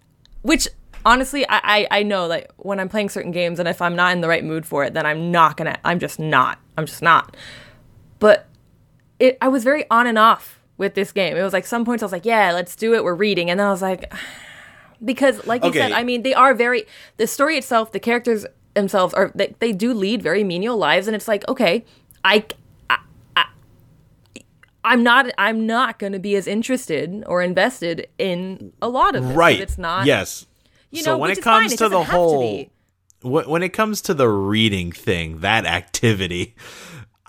which 0.43 0.67
honestly, 1.03 1.45
I, 1.49 1.59
I 1.91 1.99
I 1.99 2.03
know 2.03 2.25
like 2.27 2.49
when 2.57 2.79
I'm 2.79 2.87
playing 2.87 3.09
certain 3.09 3.31
games 3.31 3.59
and 3.59 3.67
if 3.67 3.81
I'm 3.81 3.95
not 3.97 4.13
in 4.13 4.21
the 4.21 4.29
right 4.29 4.45
mood 4.45 4.65
for 4.65 4.85
it, 4.85 4.93
then 4.93 5.05
I'm 5.05 5.29
not 5.31 5.57
gonna. 5.57 5.77
I'm 5.83 5.99
just 5.99 6.19
not. 6.19 6.59
I'm 6.77 6.85
just 6.85 7.01
not. 7.01 7.35
But 8.19 8.47
it, 9.19 9.37
I 9.41 9.49
was 9.49 9.63
very 9.65 9.83
on 9.91 10.07
and 10.07 10.17
off 10.17 10.60
with 10.81 10.95
this 10.95 11.11
game. 11.13 11.37
It 11.37 11.43
was 11.43 11.53
like 11.53 11.65
some 11.65 11.85
points 11.85 12.01
I 12.03 12.05
was 12.07 12.11
like, 12.11 12.25
yeah, 12.25 12.51
let's 12.51 12.75
do 12.75 12.93
it. 12.95 13.03
We're 13.05 13.15
reading, 13.15 13.49
and 13.49 13.59
then 13.59 13.67
I 13.67 13.69
was 13.69 13.83
like, 13.83 14.11
because 15.05 15.47
like 15.47 15.63
you 15.63 15.71
said, 15.71 15.93
I 15.93 16.03
mean, 16.03 16.23
they 16.23 16.33
are 16.33 16.53
very 16.53 16.85
the 17.15 17.27
story 17.27 17.57
itself, 17.57 17.93
the 17.93 17.99
characters 17.99 18.45
themselves 18.73 19.13
are 19.13 19.31
they, 19.35 19.55
they 19.59 19.71
do 19.71 19.93
lead 19.93 20.21
very 20.21 20.43
menial 20.43 20.75
lives, 20.75 21.07
and 21.07 21.15
it's 21.15 21.29
like 21.29 21.47
okay, 21.47 21.85
I. 22.25 22.43
I, 22.89 22.97
I 23.37 23.45
I'm 24.83 25.03
not. 25.03 25.31
I'm 25.37 25.67
not 25.67 25.99
going 25.99 26.13
to 26.13 26.19
be 26.19 26.35
as 26.35 26.47
interested 26.47 27.23
or 27.27 27.43
invested 27.43 28.07
in 28.17 28.73
a 28.81 28.89
lot 28.89 29.15
of 29.15 29.27
this. 29.27 29.37
Right. 29.37 29.61
It's 29.61 29.77
not. 29.77 30.07
Yes. 30.07 30.47
You 30.89 31.03
so 31.03 31.11
know, 31.11 31.17
when 31.19 31.29
it 31.29 31.37
it 31.37 31.37
is 31.37 31.43
fine, 31.43 31.61
comes 31.61 31.73
it 31.73 31.77
to 31.77 31.83
the 31.83 31.89
doesn't 31.89 32.05
to 32.07 32.11
whole 32.11 32.65
when 33.21 33.61
it 33.61 33.69
comes 33.69 34.01
to 34.01 34.13
the 34.13 34.27
reading 34.27 34.91
thing, 34.91 35.41
that 35.41 35.65
activity, 35.65 36.55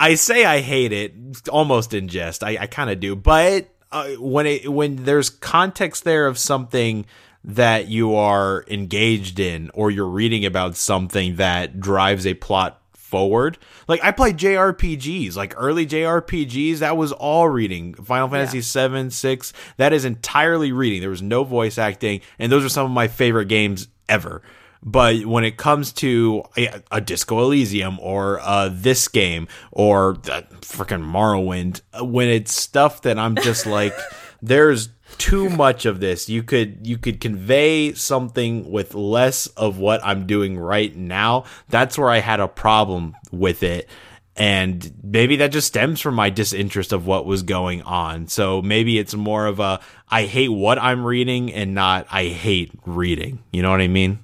I 0.03 0.17
say 0.17 0.45
I 0.45 0.63
hate 0.63 0.93
it 0.93 1.15
almost 1.49 1.95
in 1.95 2.09
jest. 2.09 2.43
I, 2.43 2.59
I 2.63 2.67
kind 2.67 2.91
of 2.91 2.99
do, 2.99 3.15
but 3.15 3.69
uh, 3.93 4.09
when 4.19 4.47
it 4.47 4.69
when 4.69 5.05
there's 5.05 5.31
context 5.31 6.03
there 6.03 6.27
of 6.27 6.39
something 6.39 7.07
that 7.45 7.87
you 7.87 8.17
are 8.17 8.65
engaged 8.67 9.39
in, 9.39 9.71
or 9.75 9.93
you're 9.93 10.09
reading 10.09 10.45
about 10.45 10.77
something 10.77 11.37
that 11.37 11.79
drives 11.79 12.27
a 12.27 12.35
plot 12.35 12.81
forward. 12.93 13.59
Like 13.87 14.03
I 14.03 14.11
played 14.11 14.39
JRPGs, 14.39 15.37
like 15.37 15.55
early 15.57 15.87
JRPGs, 15.87 16.79
that 16.79 16.97
was 16.97 17.13
all 17.13 17.49
reading. 17.49 17.95
Final 17.95 18.29
Fantasy 18.29 18.61
7, 18.61 19.11
6, 19.11 19.53
that 19.77 19.93
is 19.93 20.05
entirely 20.05 20.73
reading. 20.73 21.01
There 21.01 21.11
was 21.11 21.23
no 21.23 21.45
voice 21.45 21.79
acting, 21.79 22.23
and 22.41 22.51
those 22.51 22.65
are 22.65 22.69
some 22.69 22.87
of 22.87 22.93
my 22.93 23.07
favorite 23.07 23.47
games 23.47 23.87
ever. 24.09 24.43
But 24.83 25.27
when 25.27 25.45
it 25.45 25.57
comes 25.57 25.93
to 25.95 26.43
a, 26.57 26.83
a 26.91 27.01
Disco 27.01 27.41
Elysium 27.41 28.01
or 28.01 28.41
uh, 28.41 28.69
this 28.73 29.07
game 29.09 29.47
or 29.71 30.15
freaking 30.15 31.05
Morrowind, 31.05 31.83
uh, 31.99 32.05
when 32.05 32.29
it's 32.29 32.53
stuff 32.53 33.03
that 33.03 33.19
I'm 33.19 33.37
just 33.37 33.67
like, 33.79 33.95
there's 34.41 34.89
too 35.19 35.49
much 35.49 35.87
of 35.87 36.01
this. 36.01 36.29
You 36.29 36.43
could 36.43 36.87
you 36.87 36.99
could 36.99 37.21
convey 37.21 37.93
something 37.95 38.71
with 38.71 38.95
less 38.95 39.47
of 39.49 39.79
what 39.79 40.05
I'm 40.05 40.27
doing 40.27 40.59
right 40.59 40.95
now. 40.97 41.45
That's 41.69 41.97
where 41.97 42.11
I 42.11 42.19
had 42.19 42.41
a 42.41 42.49
problem 42.49 43.15
with 43.31 43.63
it. 43.63 43.89
And 44.35 44.95
maybe 45.05 45.37
that 45.37 45.53
just 45.53 45.67
stems 45.67 46.01
from 46.01 46.15
my 46.15 46.31
disinterest 46.31 46.93
of 46.93 47.07
what 47.07 47.27
was 47.27 47.43
going 47.43 47.83
on. 47.83 48.29
So 48.29 48.63
maybe 48.63 48.99
it's 48.99 49.15
more 49.15 49.47
of 49.47 49.61
a 49.61 49.81
I 50.09 50.25
hate 50.25 50.49
what 50.49 50.79
I'm 50.79 51.05
reading 51.05 51.53
and 51.53 51.75
not 51.75 52.07
I 52.11 52.25
hate 52.25 52.73
reading. 52.87 53.45
You 53.53 53.63
know 53.63 53.71
what 53.71 53.81
I 53.81 53.89
mean? 53.89 54.21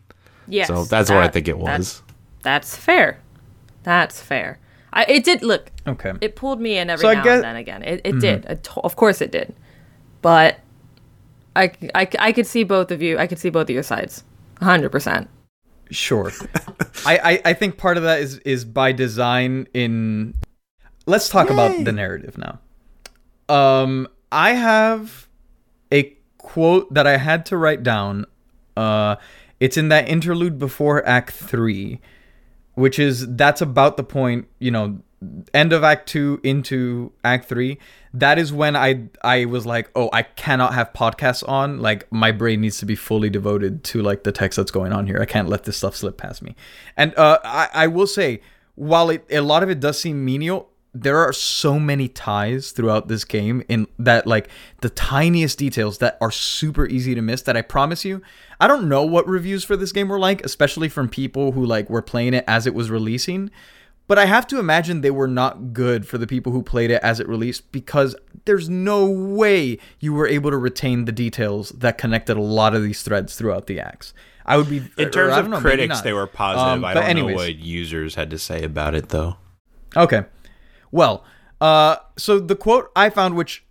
Yes. 0.49 0.69
So 0.69 0.85
that's 0.85 1.11
what 1.11 1.19
I 1.23 1.29
think 1.29 1.49
it 1.49 1.53
that- 1.59 1.79
was. 1.79 2.03
That's 2.43 2.77
fair. 2.77 3.21
That's 3.83 4.21
fair. 4.21 4.59
I, 4.93 5.05
it 5.05 5.25
did 5.25 5.43
look. 5.43 5.71
Okay. 5.87 6.13
It 6.21 6.35
pulled 6.37 6.61
me 6.61 6.79
in 6.79 6.89
every 6.91 7.03
So 7.03 7.09
I 7.09 7.15
now 7.15 7.23
guess- 7.25 7.35
and 7.37 7.45
then 7.45 7.57
again. 7.57 7.83
It, 7.83 8.01
it 8.05 8.19
did. 8.21 8.45
It 8.47 8.63
to- 8.65 8.81
of 8.81 8.97
course 8.97 9.21
it 9.21 9.31
did. 9.33 9.55
But 10.23 10.59
I, 11.57 11.73
I, 11.95 12.09
I 12.19 12.33
could 12.33 12.47
see 12.47 12.65
both 12.65 12.91
of 12.91 13.03
you. 13.03 13.19
I 13.19 13.27
could 13.27 13.39
see 13.39 13.51
both 13.51 13.65
of 13.65 13.71
your 13.71 13.83
sides. 13.83 14.25
100%. 14.61 15.29
Sure. 15.91 16.31
I, 17.07 17.19
I 17.19 17.41
I 17.47 17.53
think 17.55 17.79
part 17.79 17.97
of 17.97 18.03
that 18.03 18.21
is 18.21 18.39
is 18.41 18.65
by 18.67 18.93
design 18.93 19.67
in 19.73 20.35
Let's 21.07 21.31
talk 21.31 21.49
about 21.49 21.83
the 21.85 21.93
narrative 21.93 22.37
now. 22.37 22.59
Um 23.49 24.07
I 24.31 24.53
have 24.53 25.29
a 25.91 26.15
quote 26.37 26.93
that 26.93 27.07
I 27.07 27.17
had 27.17 27.47
to 27.47 27.57
write 27.57 27.83
down. 27.83 28.27
Uh 28.77 29.17
it's 29.61 29.77
in 29.77 29.89
that 29.89 30.09
interlude 30.09 30.59
before 30.59 31.07
act 31.07 31.33
3, 31.33 32.01
which 32.75 32.99
is 32.99 33.27
that's 33.37 33.61
about 33.61 33.97
the 33.97 34.05
point, 34.05 34.49
you 34.59 34.71
know, 34.71 35.01
end 35.53 35.73
of 35.73 35.83
act 35.83 36.09
2 36.09 36.41
into 36.45 37.13
act 37.25 37.49
3 37.49 37.77
that 38.15 38.39
is 38.39 38.53
when 38.53 38.77
i 38.77 39.03
i 39.23 39.45
was 39.45 39.67
like 39.67 39.91
oh 39.97 40.09
i 40.13 40.23
cannot 40.23 40.75
have 40.75 40.93
podcasts 40.93 41.47
on. 41.49 41.81
Like 41.81 42.11
my 42.13 42.31
brain 42.31 42.61
needs 42.61 42.79
to 42.79 42.87
be 42.87 42.95
fully 42.95 43.29
devoted 43.29 43.83
to 43.85 44.03
like 44.03 44.25
the 44.25 44.33
text 44.33 44.57
that's 44.57 44.71
going 44.71 44.93
on 44.93 45.07
here. 45.07 45.19
I 45.21 45.27
can't 45.27 45.49
let 45.49 45.65
this 45.65 45.77
stuff 45.77 45.97
slip 45.97 46.17
past 46.19 46.43
me. 46.43 46.55
And 46.97 47.17
uh 47.19 47.39
i 47.45 47.69
i 47.75 47.87
will 47.87 48.07
say 48.07 48.41
while 48.77 49.11
it 49.11 49.25
a 49.31 49.41
lot 49.41 49.63
of 49.63 49.71
it 49.71 49.81
does 49.81 49.99
seem 49.99 50.25
menial 50.25 50.68
there 50.95 51.19
are 51.19 51.33
so 51.33 51.79
many 51.79 52.09
ties 52.09 52.71
throughout 52.71 53.09
this 53.09 53.25
game 53.25 53.63
in 53.69 53.87
that 53.99 54.27
like 54.27 54.49
the 54.81 54.91
tiniest 54.91 55.59
details 55.59 55.99
that 55.99 56.17
are 56.21 56.31
super 56.31 56.87
easy 56.87 57.15
to 57.15 57.23
miss 57.23 57.43
that 57.43 57.57
I 57.57 57.63
promise 57.63 58.05
you 58.05 58.23
I 58.61 58.67
don't 58.67 58.89
know 58.89 59.05
what 59.05 59.29
reviews 59.29 59.65
for 59.65 59.77
this 59.77 59.93
game 59.93 60.09
were 60.09 60.19
like 60.19 60.45
especially 60.45 60.89
from 60.89 61.09
people 61.09 61.53
who 61.53 61.65
like 61.65 61.91
were 61.91 62.03
playing 62.03 62.35
it 62.35 62.45
as 62.49 62.67
it 62.67 62.75
was 62.75 62.91
releasing 62.91 63.51
but 64.09 64.19
I 64.19 64.25
have 64.25 64.47
to 64.49 64.59
imagine 64.59 65.03
they 65.03 65.11
were 65.11 65.29
not 65.29 65.75
good 65.75 66.09
for 66.09 66.17
the 66.17 66.27
people 66.27 66.51
who 66.51 66.63
played 66.63 66.91
it 66.91 67.03
as 67.03 67.21
it 67.21 67.29
released 67.29 67.71
because 67.71 68.17
there's 68.47 68.69
no 68.69 69.05
way 69.05 69.79
you 70.01 70.15
were 70.15 70.27
able 70.27 70.51
to 70.51 70.57
retain 70.57 71.05
the 71.05 71.13
details 71.13 71.69
that 71.71 71.99
connected 71.99 72.39
a 72.39 72.43
lot 72.43 72.75
of 72.75 72.83
these 72.83 73.03
threads 73.03 73.37
throughout 73.37 73.67
the 73.67 73.79
acts. 73.79 74.15
I 74.47 74.57
would 74.57 74.71
be 74.71 74.83
In 74.97 75.11
terms 75.11 75.37
of 75.37 75.49
know, 75.51 75.61
critics, 75.61 76.01
they 76.01 76.15
were 76.15 76.27
positive. 76.27 76.67
Um, 76.67 76.85
I 76.87 76.95
but 76.95 77.03
don't 77.03 77.11
anyways. 77.11 77.37
know 77.37 77.43
what 77.43 77.57
users 77.57 78.15
had 78.15 78.31
to 78.31 78.39
say 78.39 78.63
about 78.63 78.95
it 78.95 79.11
though. 79.11 79.37
Okay. 79.95 80.25
Well, 80.91 81.25
uh, 81.61 81.97
so 82.17 82.39
the 82.39 82.57
quote 82.57 82.91
I 82.95 83.11
found, 83.11 83.37
which 83.37 83.65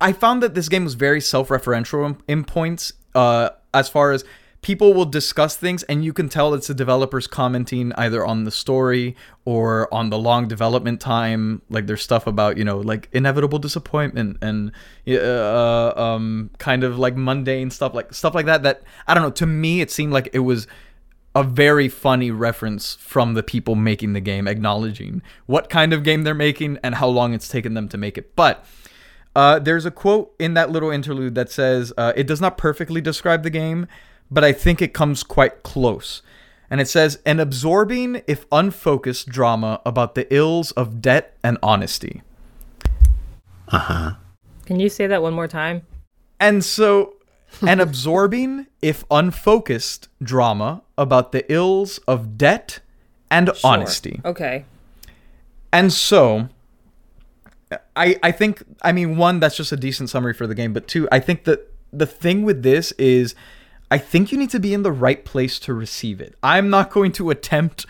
I 0.00 0.12
found 0.12 0.42
that 0.42 0.54
this 0.54 0.68
game 0.68 0.84
was 0.84 0.94
very 0.94 1.20
self-referential 1.20 2.06
in, 2.06 2.16
in 2.28 2.44
points, 2.44 2.92
uh, 3.14 3.50
as 3.72 3.88
far 3.88 4.12
as 4.12 4.24
people 4.64 4.94
will 4.94 5.04
discuss 5.04 5.56
things, 5.56 5.82
and 5.84 6.02
you 6.02 6.12
can 6.14 6.26
tell 6.26 6.54
it's 6.54 6.68
the 6.68 6.74
developers 6.74 7.26
commenting 7.26 7.92
either 7.98 8.24
on 8.24 8.44
the 8.44 8.50
story 8.50 9.14
or 9.44 9.92
on 9.92 10.08
the 10.08 10.18
long 10.18 10.48
development 10.48 11.02
time. 11.02 11.60
Like 11.68 11.86
there's 11.86 12.02
stuff 12.02 12.26
about 12.26 12.56
you 12.56 12.64
know 12.64 12.78
like 12.78 13.08
inevitable 13.12 13.58
disappointment 13.58 14.38
and 14.40 14.72
uh, 15.06 15.92
um, 15.96 16.50
kind 16.58 16.82
of 16.82 16.98
like 16.98 17.14
mundane 17.14 17.70
stuff, 17.70 17.92
like 17.94 18.14
stuff 18.14 18.34
like 18.34 18.46
that. 18.46 18.62
That 18.62 18.82
I 19.06 19.12
don't 19.12 19.22
know. 19.22 19.30
To 19.30 19.46
me, 19.46 19.82
it 19.82 19.90
seemed 19.90 20.14
like 20.14 20.30
it 20.32 20.40
was 20.40 20.66
a 21.34 21.42
very 21.42 21.88
funny 21.88 22.30
reference 22.30 22.94
from 22.96 23.34
the 23.34 23.42
people 23.42 23.74
making 23.74 24.12
the 24.12 24.20
game, 24.20 24.46
acknowledging 24.46 25.22
what 25.46 25.68
kind 25.68 25.92
of 25.92 26.02
game 26.02 26.22
they're 26.22 26.34
making 26.34 26.78
and 26.82 26.96
how 26.96 27.08
long 27.08 27.34
it's 27.34 27.48
taken 27.48 27.74
them 27.74 27.88
to 27.88 27.98
make 27.98 28.16
it. 28.18 28.36
But 28.36 28.64
Uh, 29.36 29.58
there's 29.58 29.84
a 29.84 29.90
quote 29.90 30.32
in 30.38 30.54
that 30.54 30.70
little 30.70 30.92
interlude 30.92 31.34
that 31.34 31.50
says, 31.50 31.92
uh, 31.98 32.12
"It 32.14 32.28
does 32.28 32.40
not 32.40 32.56
perfectly 32.56 33.00
describe 33.00 33.42
the 33.42 33.50
game, 33.50 33.88
but 34.30 34.44
I 34.44 34.52
think 34.52 34.80
it 34.80 34.94
comes 34.94 35.24
quite 35.24 35.64
close." 35.64 36.22
And 36.70 36.80
it 36.80 36.86
says, 36.86 37.18
"An 37.26 37.40
absorbing, 37.40 38.22
if 38.28 38.46
unfocused, 38.52 39.28
drama 39.28 39.80
about 39.84 40.14
the 40.14 40.32
ills 40.32 40.70
of 40.76 41.02
debt 41.02 41.36
and 41.42 41.58
honesty." 41.64 42.22
Uh 43.66 43.78
huh. 43.78 44.12
Can 44.66 44.78
you 44.78 44.88
say 44.88 45.08
that 45.08 45.20
one 45.20 45.34
more 45.34 45.48
time? 45.48 45.82
And 46.38 46.64
so, 46.64 47.14
an 47.60 47.80
absorbing, 47.80 48.68
if 48.80 49.04
unfocused, 49.10 50.06
drama 50.22 50.83
about 50.96 51.32
the 51.32 51.50
ills 51.52 51.98
of 52.06 52.38
debt 52.38 52.80
and 53.30 53.50
honesty. 53.62 54.20
Okay. 54.24 54.64
And 55.72 55.92
so, 55.92 56.48
I 57.96 58.16
I 58.22 58.30
think 58.30 58.62
I 58.82 58.92
mean 58.92 59.16
one 59.16 59.40
that's 59.40 59.56
just 59.56 59.72
a 59.72 59.76
decent 59.76 60.10
summary 60.10 60.34
for 60.34 60.46
the 60.46 60.54
game, 60.54 60.72
but 60.72 60.86
two, 60.86 61.08
I 61.10 61.20
think 61.20 61.44
that 61.44 61.72
the 61.92 62.06
thing 62.06 62.42
with 62.42 62.62
this 62.62 62.92
is 62.92 63.34
I 63.90 63.98
think 63.98 64.32
you 64.32 64.38
need 64.38 64.50
to 64.50 64.60
be 64.60 64.74
in 64.74 64.82
the 64.82 64.92
right 64.92 65.24
place 65.24 65.58
to 65.60 65.74
receive 65.74 66.20
it. 66.20 66.34
I'm 66.42 66.70
not 66.70 66.90
going 66.90 67.12
to 67.12 67.30
attempt 67.30 67.86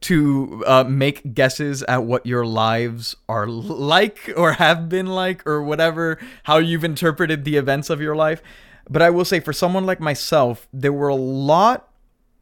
to 0.00 0.62
uh, 0.66 0.84
make 0.84 1.34
guesses 1.34 1.82
at 1.84 2.04
what 2.04 2.24
your 2.24 2.46
lives 2.46 3.16
are 3.28 3.46
like 3.46 4.32
or 4.36 4.52
have 4.52 4.88
been 4.88 5.06
like 5.06 5.46
or 5.46 5.62
whatever 5.62 6.18
how 6.44 6.58
you've 6.58 6.84
interpreted 6.84 7.44
the 7.44 7.56
events 7.56 7.90
of 7.90 8.00
your 8.00 8.14
life 8.14 8.40
but 8.88 9.02
i 9.02 9.10
will 9.10 9.24
say 9.24 9.40
for 9.40 9.52
someone 9.52 9.84
like 9.84 9.98
myself 9.98 10.68
there 10.72 10.92
were 10.92 11.08
a 11.08 11.16
lot 11.16 11.87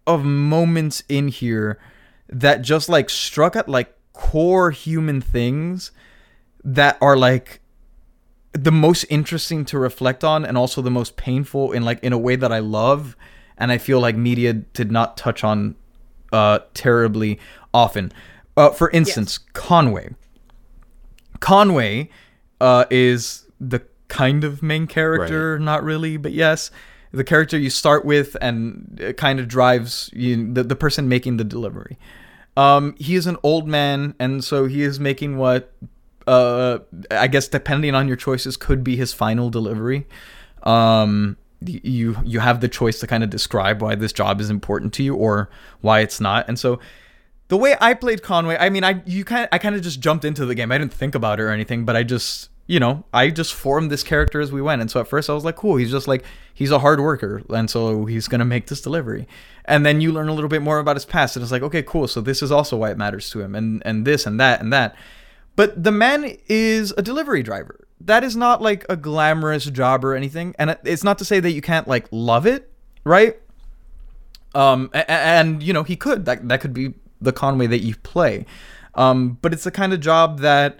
of 0.06 0.24
moments 0.24 1.02
in 1.08 1.28
here 1.28 1.78
that 2.28 2.62
just 2.62 2.88
like 2.88 3.10
struck 3.10 3.56
at 3.56 3.68
like 3.68 3.94
core 4.12 4.70
human 4.70 5.20
things 5.20 5.90
that 6.64 6.96
are 7.00 7.16
like 7.16 7.60
the 8.52 8.72
most 8.72 9.04
interesting 9.10 9.64
to 9.66 9.78
reflect 9.78 10.24
on 10.24 10.44
and 10.44 10.56
also 10.56 10.80
the 10.80 10.90
most 10.90 11.16
painful 11.16 11.72
in 11.72 11.84
like 11.84 12.02
in 12.02 12.12
a 12.12 12.18
way 12.18 12.36
that 12.36 12.50
I 12.50 12.58
love 12.58 13.16
and 13.58 13.70
I 13.70 13.78
feel 13.78 14.00
like 14.00 14.16
media 14.16 14.52
did 14.52 14.90
not 14.90 15.16
touch 15.16 15.44
on 15.44 15.76
uh 16.32 16.60
terribly 16.74 17.38
often. 17.72 18.12
Uh 18.56 18.70
for 18.70 18.90
instance, 18.90 19.38
Conway. 19.52 20.14
Conway 21.40 22.08
uh 22.60 22.86
is 22.90 23.44
the 23.60 23.82
kind 24.08 24.44
of 24.44 24.62
main 24.62 24.86
character, 24.86 25.58
not 25.58 25.84
really, 25.84 26.16
but 26.16 26.32
yes, 26.32 26.70
the 27.16 27.24
character 27.24 27.58
you 27.58 27.70
start 27.70 28.04
with 28.04 28.36
and 28.40 29.14
kind 29.16 29.40
of 29.40 29.48
drives 29.48 30.10
you 30.12 30.52
the, 30.52 30.62
the 30.62 30.76
person 30.76 31.08
making 31.08 31.36
the 31.36 31.44
delivery. 31.44 31.98
Um 32.56 32.94
he 32.98 33.16
is 33.16 33.26
an 33.26 33.36
old 33.42 33.66
man 33.66 34.14
and 34.18 34.42
so 34.44 34.66
he 34.66 34.82
is 34.82 35.00
making 35.00 35.36
what 35.36 35.72
uh 36.26 36.78
I 37.10 37.26
guess 37.26 37.48
depending 37.48 37.94
on 37.94 38.08
your 38.08 38.16
choices 38.16 38.56
could 38.56 38.84
be 38.84 38.96
his 38.96 39.12
final 39.12 39.50
delivery. 39.50 40.06
Um 40.62 41.36
you 41.60 42.16
you 42.24 42.40
have 42.40 42.60
the 42.60 42.68
choice 42.68 43.00
to 43.00 43.06
kind 43.06 43.24
of 43.24 43.30
describe 43.30 43.82
why 43.82 43.94
this 43.94 44.12
job 44.12 44.40
is 44.40 44.50
important 44.50 44.92
to 44.94 45.02
you 45.02 45.14
or 45.14 45.50
why 45.80 46.00
it's 46.00 46.20
not. 46.20 46.48
And 46.48 46.58
so 46.58 46.78
the 47.48 47.56
way 47.56 47.76
I 47.80 47.94
played 47.94 48.22
Conway, 48.22 48.56
I 48.58 48.68
mean 48.68 48.84
I 48.84 49.02
you 49.06 49.24
kind 49.24 49.48
I 49.52 49.58
kind 49.58 49.74
of 49.74 49.82
just 49.82 50.00
jumped 50.00 50.24
into 50.24 50.44
the 50.44 50.54
game. 50.54 50.70
I 50.70 50.78
didn't 50.78 50.92
think 50.92 51.14
about 51.14 51.40
it 51.40 51.44
or 51.44 51.50
anything, 51.50 51.84
but 51.84 51.96
I 51.96 52.02
just 52.02 52.50
you 52.66 52.80
know, 52.80 53.04
I 53.14 53.30
just 53.30 53.54
formed 53.54 53.90
this 53.90 54.02
character 54.02 54.40
as 54.40 54.50
we 54.52 54.60
went. 54.60 54.80
And 54.80 54.90
so 54.90 55.00
at 55.00 55.08
first 55.08 55.30
I 55.30 55.34
was 55.34 55.44
like, 55.44 55.56
cool, 55.56 55.76
he's 55.76 55.90
just 55.90 56.08
like, 56.08 56.24
he's 56.56 56.70
a 56.72 56.78
hard 56.80 56.98
worker. 57.00 57.42
And 57.50 57.70
so 57.70 58.06
he's 58.06 58.26
going 58.26 58.38
to 58.40 58.44
make 58.44 58.66
this 58.66 58.80
delivery. 58.80 59.28
And 59.66 59.84
then 59.84 60.00
you 60.00 60.10
learn 60.10 60.28
a 60.28 60.32
little 60.34 60.48
bit 60.48 60.62
more 60.62 60.78
about 60.78 60.96
his 60.96 61.04
past. 61.04 61.36
And 61.36 61.42
it's 61.42 61.52
like, 61.52 61.62
okay, 61.62 61.82
cool. 61.82 62.08
So 62.08 62.20
this 62.20 62.42
is 62.42 62.50
also 62.50 62.78
why 62.78 62.90
it 62.90 62.96
matters 62.96 63.28
to 63.30 63.40
him. 63.42 63.54
And, 63.54 63.82
and 63.84 64.06
this 64.06 64.26
and 64.26 64.40
that 64.40 64.60
and 64.60 64.72
that. 64.72 64.96
But 65.54 65.84
the 65.84 65.92
man 65.92 66.36
is 66.48 66.92
a 66.96 67.02
delivery 67.02 67.42
driver. 67.42 67.86
That 68.00 68.24
is 68.24 68.36
not 68.36 68.62
like 68.62 68.86
a 68.88 68.96
glamorous 68.96 69.66
job 69.66 70.04
or 70.04 70.14
anything. 70.14 70.54
And 70.58 70.76
it's 70.84 71.04
not 71.04 71.18
to 71.18 71.24
say 71.24 71.40
that 71.40 71.52
you 71.52 71.60
can't 71.62 71.86
like 71.86 72.06
love 72.10 72.46
it, 72.46 72.70
right? 73.04 73.38
Um, 74.54 74.90
a- 74.94 74.98
a- 75.00 75.10
and 75.10 75.62
you 75.62 75.74
know 75.74 75.82
he 75.82 75.96
could 75.96 76.24
that 76.24 76.48
that 76.48 76.62
could 76.62 76.72
be 76.72 76.94
the 77.20 77.32
Conway 77.32 77.66
that 77.66 77.80
you 77.80 77.94
play, 77.96 78.46
um, 78.94 79.36
but 79.42 79.52
it's 79.52 79.64
the 79.64 79.70
kind 79.70 79.92
of 79.92 80.00
job 80.00 80.40
that 80.40 80.78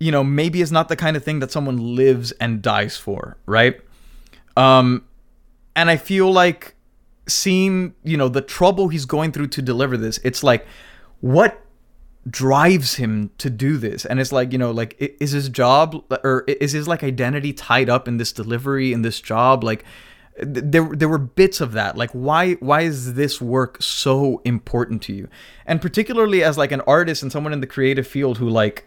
you 0.00 0.10
know 0.10 0.24
maybe 0.24 0.60
is 0.60 0.72
not 0.72 0.88
the 0.88 0.96
kind 0.96 1.16
of 1.16 1.22
thing 1.22 1.38
that 1.38 1.52
someone 1.52 1.94
lives 1.94 2.32
and 2.32 2.62
dies 2.62 2.96
for, 2.96 3.36
right? 3.46 3.80
Um, 4.56 5.04
and 5.74 5.90
I 5.90 5.96
feel 5.96 6.32
like 6.32 6.74
seeing 7.28 7.94
you 8.04 8.16
know 8.16 8.28
the 8.28 8.40
trouble 8.40 8.88
he's 8.88 9.04
going 9.04 9.32
through 9.32 9.48
to 9.48 9.62
deliver 9.62 9.96
this, 9.96 10.18
it's 10.24 10.42
like 10.42 10.66
what 11.20 11.60
drives 12.28 12.96
him 12.96 13.30
to 13.38 13.50
do 13.50 13.76
this? 13.76 14.04
And 14.04 14.20
it's 14.20 14.32
like 14.32 14.52
you 14.52 14.58
know 14.58 14.70
like 14.70 14.96
is 14.98 15.32
his 15.32 15.48
job 15.48 16.04
or 16.24 16.44
is 16.46 16.72
his 16.72 16.88
like 16.88 17.02
identity 17.04 17.52
tied 17.52 17.88
up 17.88 18.08
in 18.08 18.16
this 18.16 18.32
delivery 18.32 18.92
in 18.92 19.02
this 19.02 19.20
job? 19.20 19.62
Like 19.62 19.84
there 20.38 20.88
there 20.92 21.08
were 21.08 21.18
bits 21.18 21.60
of 21.60 21.72
that. 21.72 21.96
Like 21.96 22.10
why 22.12 22.54
why 22.54 22.82
is 22.82 23.14
this 23.14 23.40
work 23.40 23.80
so 23.80 24.40
important 24.44 25.02
to 25.02 25.14
you? 25.14 25.28
And 25.66 25.80
particularly 25.80 26.42
as 26.42 26.58
like 26.58 26.72
an 26.72 26.80
artist 26.82 27.22
and 27.22 27.30
someone 27.30 27.52
in 27.52 27.60
the 27.60 27.66
creative 27.66 28.06
field 28.06 28.38
who 28.38 28.48
like 28.48 28.86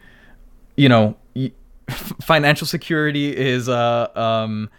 you 0.75 0.89
know 0.89 1.15
financial 2.21 2.67
security 2.67 3.35
is 3.35 3.67
uh 3.69 4.07
um 4.15 4.69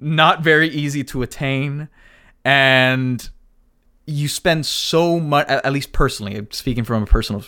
not 0.00 0.42
very 0.42 0.68
easy 0.68 1.04
to 1.04 1.22
attain 1.22 1.88
and 2.44 3.28
you 4.06 4.28
spend 4.28 4.66
so 4.66 5.20
much 5.20 5.46
at 5.48 5.72
least 5.72 5.92
personally 5.92 6.46
speaking 6.50 6.84
from 6.84 7.02
a 7.02 7.06
personal 7.06 7.44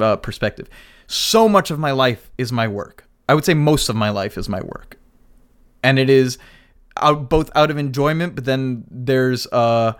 uh, 0.00 0.16
perspective 0.16 0.68
so 1.08 1.48
much 1.48 1.70
of 1.70 1.78
my 1.78 1.90
life 1.90 2.30
is 2.38 2.52
my 2.52 2.68
work. 2.68 3.08
I 3.28 3.34
would 3.34 3.44
say 3.44 3.54
most 3.54 3.88
of 3.88 3.96
my 3.96 4.10
life 4.10 4.38
is 4.38 4.48
my 4.48 4.60
work. 4.60 4.98
And 5.82 5.98
it 5.98 6.08
is 6.08 6.38
out 6.98 7.28
both 7.28 7.50
out 7.54 7.70
of 7.70 7.78
enjoyment 7.78 8.34
but 8.34 8.44
then 8.44 8.84
there's 8.90 9.46
uh 9.52 9.92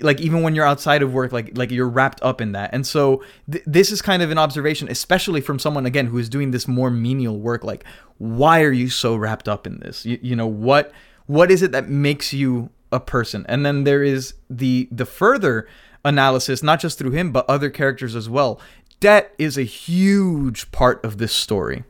like 0.00 0.20
even 0.20 0.42
when 0.42 0.54
you're 0.54 0.66
outside 0.66 1.02
of 1.02 1.12
work 1.12 1.32
like 1.32 1.56
like 1.56 1.70
you're 1.70 1.88
wrapped 1.88 2.22
up 2.22 2.40
in 2.40 2.52
that. 2.52 2.70
And 2.72 2.86
so 2.86 3.22
th- 3.50 3.64
this 3.66 3.92
is 3.92 4.00
kind 4.00 4.22
of 4.22 4.30
an 4.30 4.38
observation 4.38 4.88
especially 4.88 5.40
from 5.40 5.58
someone 5.58 5.86
again 5.86 6.06
who 6.06 6.18
is 6.18 6.28
doing 6.28 6.50
this 6.50 6.66
more 6.66 6.90
menial 6.90 7.38
work. 7.38 7.64
Like 7.64 7.84
why 8.18 8.62
are 8.62 8.72
you 8.72 8.88
so 8.88 9.16
wrapped 9.16 9.48
up 9.48 9.66
in 9.66 9.80
this? 9.80 10.06
You, 10.06 10.18
you 10.22 10.36
know 10.36 10.46
what 10.46 10.92
what 11.26 11.50
is 11.50 11.62
it 11.62 11.72
that 11.72 11.88
makes 11.88 12.32
you 12.32 12.70
a 12.92 13.00
person? 13.00 13.44
And 13.48 13.64
then 13.64 13.84
there 13.84 14.02
is 14.02 14.34
the 14.48 14.88
the 14.90 15.06
further 15.06 15.68
analysis 16.04 16.62
not 16.62 16.80
just 16.80 16.98
through 16.98 17.10
him 17.10 17.30
but 17.30 17.48
other 17.48 17.70
characters 17.70 18.16
as 18.16 18.28
well. 18.28 18.60
Debt 19.00 19.34
is 19.38 19.56
a 19.56 19.62
huge 19.62 20.70
part 20.72 21.04
of 21.04 21.18
this 21.18 21.32
story. 21.32 21.84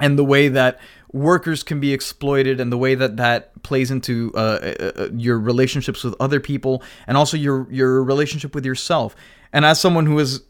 And 0.00 0.18
the 0.18 0.24
way 0.24 0.48
that 0.48 0.78
workers 1.14 1.62
can 1.62 1.78
be 1.78 1.92
exploited 1.92 2.58
and 2.60 2.72
the 2.72 2.76
way 2.76 2.96
that 2.96 3.16
that 3.16 3.62
plays 3.62 3.92
into 3.92 4.32
uh, 4.34 4.38
uh, 4.38 4.92
uh, 4.96 5.08
your 5.14 5.38
relationships 5.38 6.02
with 6.02 6.12
other 6.18 6.40
people 6.40 6.82
and 7.06 7.16
also 7.16 7.36
your 7.36 7.70
your 7.72 8.02
relationship 8.02 8.52
with 8.52 8.66
yourself. 8.66 9.14
And 9.52 9.64
as 9.64 9.80
someone 9.80 10.06
who 10.06 10.18
is 10.18 10.42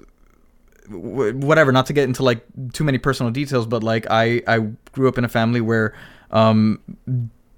whatever 0.89 1.71
not 1.71 1.87
to 1.87 1.93
get 1.93 2.05
into 2.05 2.23
like 2.23 2.45
too 2.73 2.85
many 2.85 2.99
personal 2.99 3.33
details 3.33 3.67
but 3.67 3.83
like 3.83 4.07
i 4.11 4.43
i 4.47 4.59
grew 4.93 5.09
up 5.09 5.17
in 5.17 5.25
a 5.25 5.29
family 5.31 5.63
where 5.63 5.95
um 6.31 6.79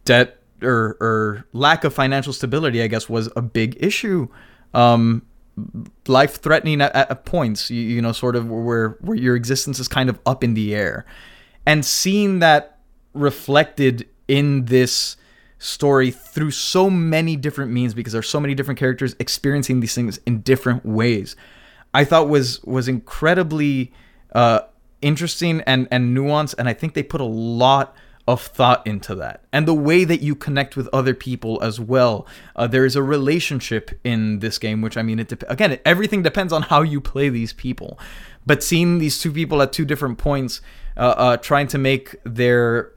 debt 0.04 0.38
or 0.62 0.96
or 1.00 1.44
lack 1.52 1.82
of 1.82 1.92
financial 1.92 2.32
stability 2.32 2.80
i 2.80 2.86
guess 2.86 3.08
was 3.08 3.28
a 3.34 3.42
big 3.42 3.76
issue. 3.80 4.28
Um 4.74 5.22
life 6.06 6.40
threatening 6.40 6.80
at, 6.80 6.94
at 6.94 7.24
points 7.24 7.68
you, 7.68 7.80
you 7.80 8.00
know 8.00 8.12
sort 8.12 8.36
of 8.36 8.48
where 8.48 8.90
where 9.00 9.16
your 9.16 9.34
existence 9.34 9.80
is 9.80 9.88
kind 9.88 10.08
of 10.08 10.18
up 10.24 10.44
in 10.44 10.54
the 10.54 10.74
air. 10.74 11.04
And 11.66 11.84
seeing 11.84 12.38
that 12.38 12.75
reflected 13.16 14.08
in 14.28 14.66
this 14.66 15.16
story 15.58 16.10
through 16.10 16.50
so 16.50 16.90
many 16.90 17.36
different 17.36 17.72
means 17.72 17.94
because 17.94 18.12
there's 18.12 18.28
so 18.28 18.40
many 18.40 18.54
different 18.54 18.78
characters 18.78 19.16
experiencing 19.18 19.80
these 19.80 19.94
things 19.94 20.18
in 20.26 20.40
different 20.40 20.84
ways. 20.84 21.34
I 21.94 22.04
thought 22.04 22.28
was 22.28 22.62
was 22.64 22.88
incredibly 22.88 23.92
uh 24.32 24.60
interesting 25.00 25.62
and 25.62 25.88
and 25.90 26.16
nuanced 26.16 26.54
and 26.58 26.68
i 26.68 26.72
think 26.72 26.94
they 26.94 27.02
put 27.02 27.20
a 27.20 27.24
lot 27.24 27.94
of 28.28 28.42
thought 28.42 28.84
into 28.86 29.14
that. 29.14 29.44
And 29.52 29.68
the 29.68 29.74
way 29.74 30.02
that 30.02 30.20
you 30.20 30.34
connect 30.34 30.76
with 30.76 30.88
other 30.92 31.14
people 31.14 31.62
as 31.62 31.78
well. 31.78 32.26
Uh, 32.56 32.66
there 32.66 32.84
is 32.84 32.96
a 32.96 33.02
relationship 33.02 33.92
in 34.02 34.40
this 34.40 34.58
game 34.58 34.82
which 34.82 34.96
i 34.96 35.02
mean 35.02 35.18
it 35.20 35.28
dep- 35.28 35.48
again 35.48 35.78
everything 35.84 36.22
depends 36.22 36.52
on 36.52 36.62
how 36.62 36.82
you 36.82 37.00
play 37.00 37.28
these 37.28 37.52
people. 37.52 37.98
But 38.44 38.62
seeing 38.62 38.98
these 38.98 39.18
two 39.18 39.32
people 39.32 39.62
at 39.62 39.72
two 39.72 39.84
different 39.84 40.18
points 40.18 40.60
uh, 40.96 41.00
uh, 41.00 41.36
trying 41.36 41.66
to 41.68 41.78
make 41.78 42.14
their 42.24 42.92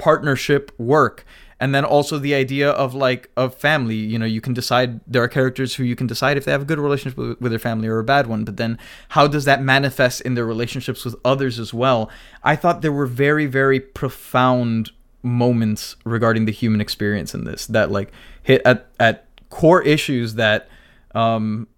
partnership 0.00 0.72
work. 0.78 1.24
And 1.62 1.74
then 1.74 1.84
also 1.84 2.18
the 2.18 2.34
idea 2.34 2.70
of 2.70 2.94
like 2.94 3.28
of 3.36 3.54
family. 3.54 3.96
You 3.96 4.18
know 4.18 4.24
you 4.24 4.40
can 4.40 4.54
decide 4.54 5.00
there 5.06 5.22
are 5.22 5.28
characters 5.28 5.74
who 5.74 5.84
you 5.84 5.94
can 5.94 6.06
decide 6.06 6.38
if 6.38 6.46
they 6.46 6.52
have 6.52 6.62
a 6.62 6.64
good 6.64 6.78
relationship 6.78 7.18
with, 7.18 7.38
with 7.38 7.52
their 7.52 7.58
family 7.58 7.86
or 7.86 7.98
a 7.98 8.04
bad 8.04 8.26
one. 8.26 8.44
But 8.44 8.56
then 8.56 8.78
how 9.10 9.26
does 9.28 9.44
that 9.44 9.62
manifest 9.62 10.22
in 10.22 10.34
their 10.34 10.46
relationships 10.46 11.04
with 11.04 11.16
others 11.22 11.58
as 11.58 11.74
well? 11.74 12.10
I 12.42 12.56
thought 12.56 12.80
there 12.80 12.92
were 12.92 13.04
very 13.04 13.44
very 13.44 13.78
profound 13.78 14.90
moments 15.22 15.96
regarding 16.04 16.46
the 16.46 16.52
human 16.52 16.80
experience 16.80 17.34
in 17.34 17.44
this 17.44 17.66
that 17.66 17.90
like 17.90 18.10
hit 18.42 18.62
at 18.64 18.86
at 18.98 19.26
core 19.50 19.82
issues 19.82 20.36
that 20.36 20.66
um 21.14 21.68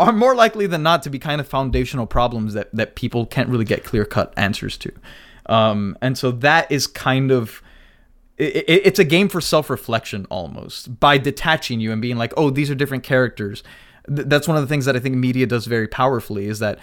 are 0.00 0.12
more 0.12 0.34
likely 0.34 0.66
than 0.66 0.82
not 0.82 1.02
to 1.04 1.10
be 1.10 1.18
kind 1.18 1.40
of 1.40 1.46
foundational 1.46 2.06
problems 2.06 2.54
that 2.54 2.74
that 2.74 2.96
people 2.96 3.24
can't 3.24 3.48
really 3.48 3.64
get 3.64 3.84
clear 3.84 4.04
cut 4.04 4.34
answers 4.36 4.76
to. 4.78 4.92
Um, 5.46 5.96
and 6.02 6.16
so 6.16 6.30
that 6.30 6.70
is 6.70 6.86
kind 6.86 7.30
of 7.30 7.62
it's 8.38 8.98
a 8.98 9.04
game 9.04 9.28
for 9.28 9.40
self-reflection 9.40 10.26
almost 10.30 11.00
by 11.00 11.18
detaching 11.18 11.80
you 11.80 11.90
and 11.92 12.00
being 12.00 12.16
like, 12.16 12.32
oh, 12.36 12.50
these 12.50 12.70
are 12.70 12.74
different 12.74 13.02
characters. 13.02 13.62
Th- 14.06 14.28
that's 14.28 14.46
one 14.46 14.56
of 14.56 14.62
the 14.62 14.68
things 14.68 14.84
that 14.84 14.94
I 14.94 15.00
think 15.00 15.16
media 15.16 15.46
does 15.46 15.66
very 15.66 15.88
powerfully 15.88 16.46
is 16.46 16.60
that 16.60 16.78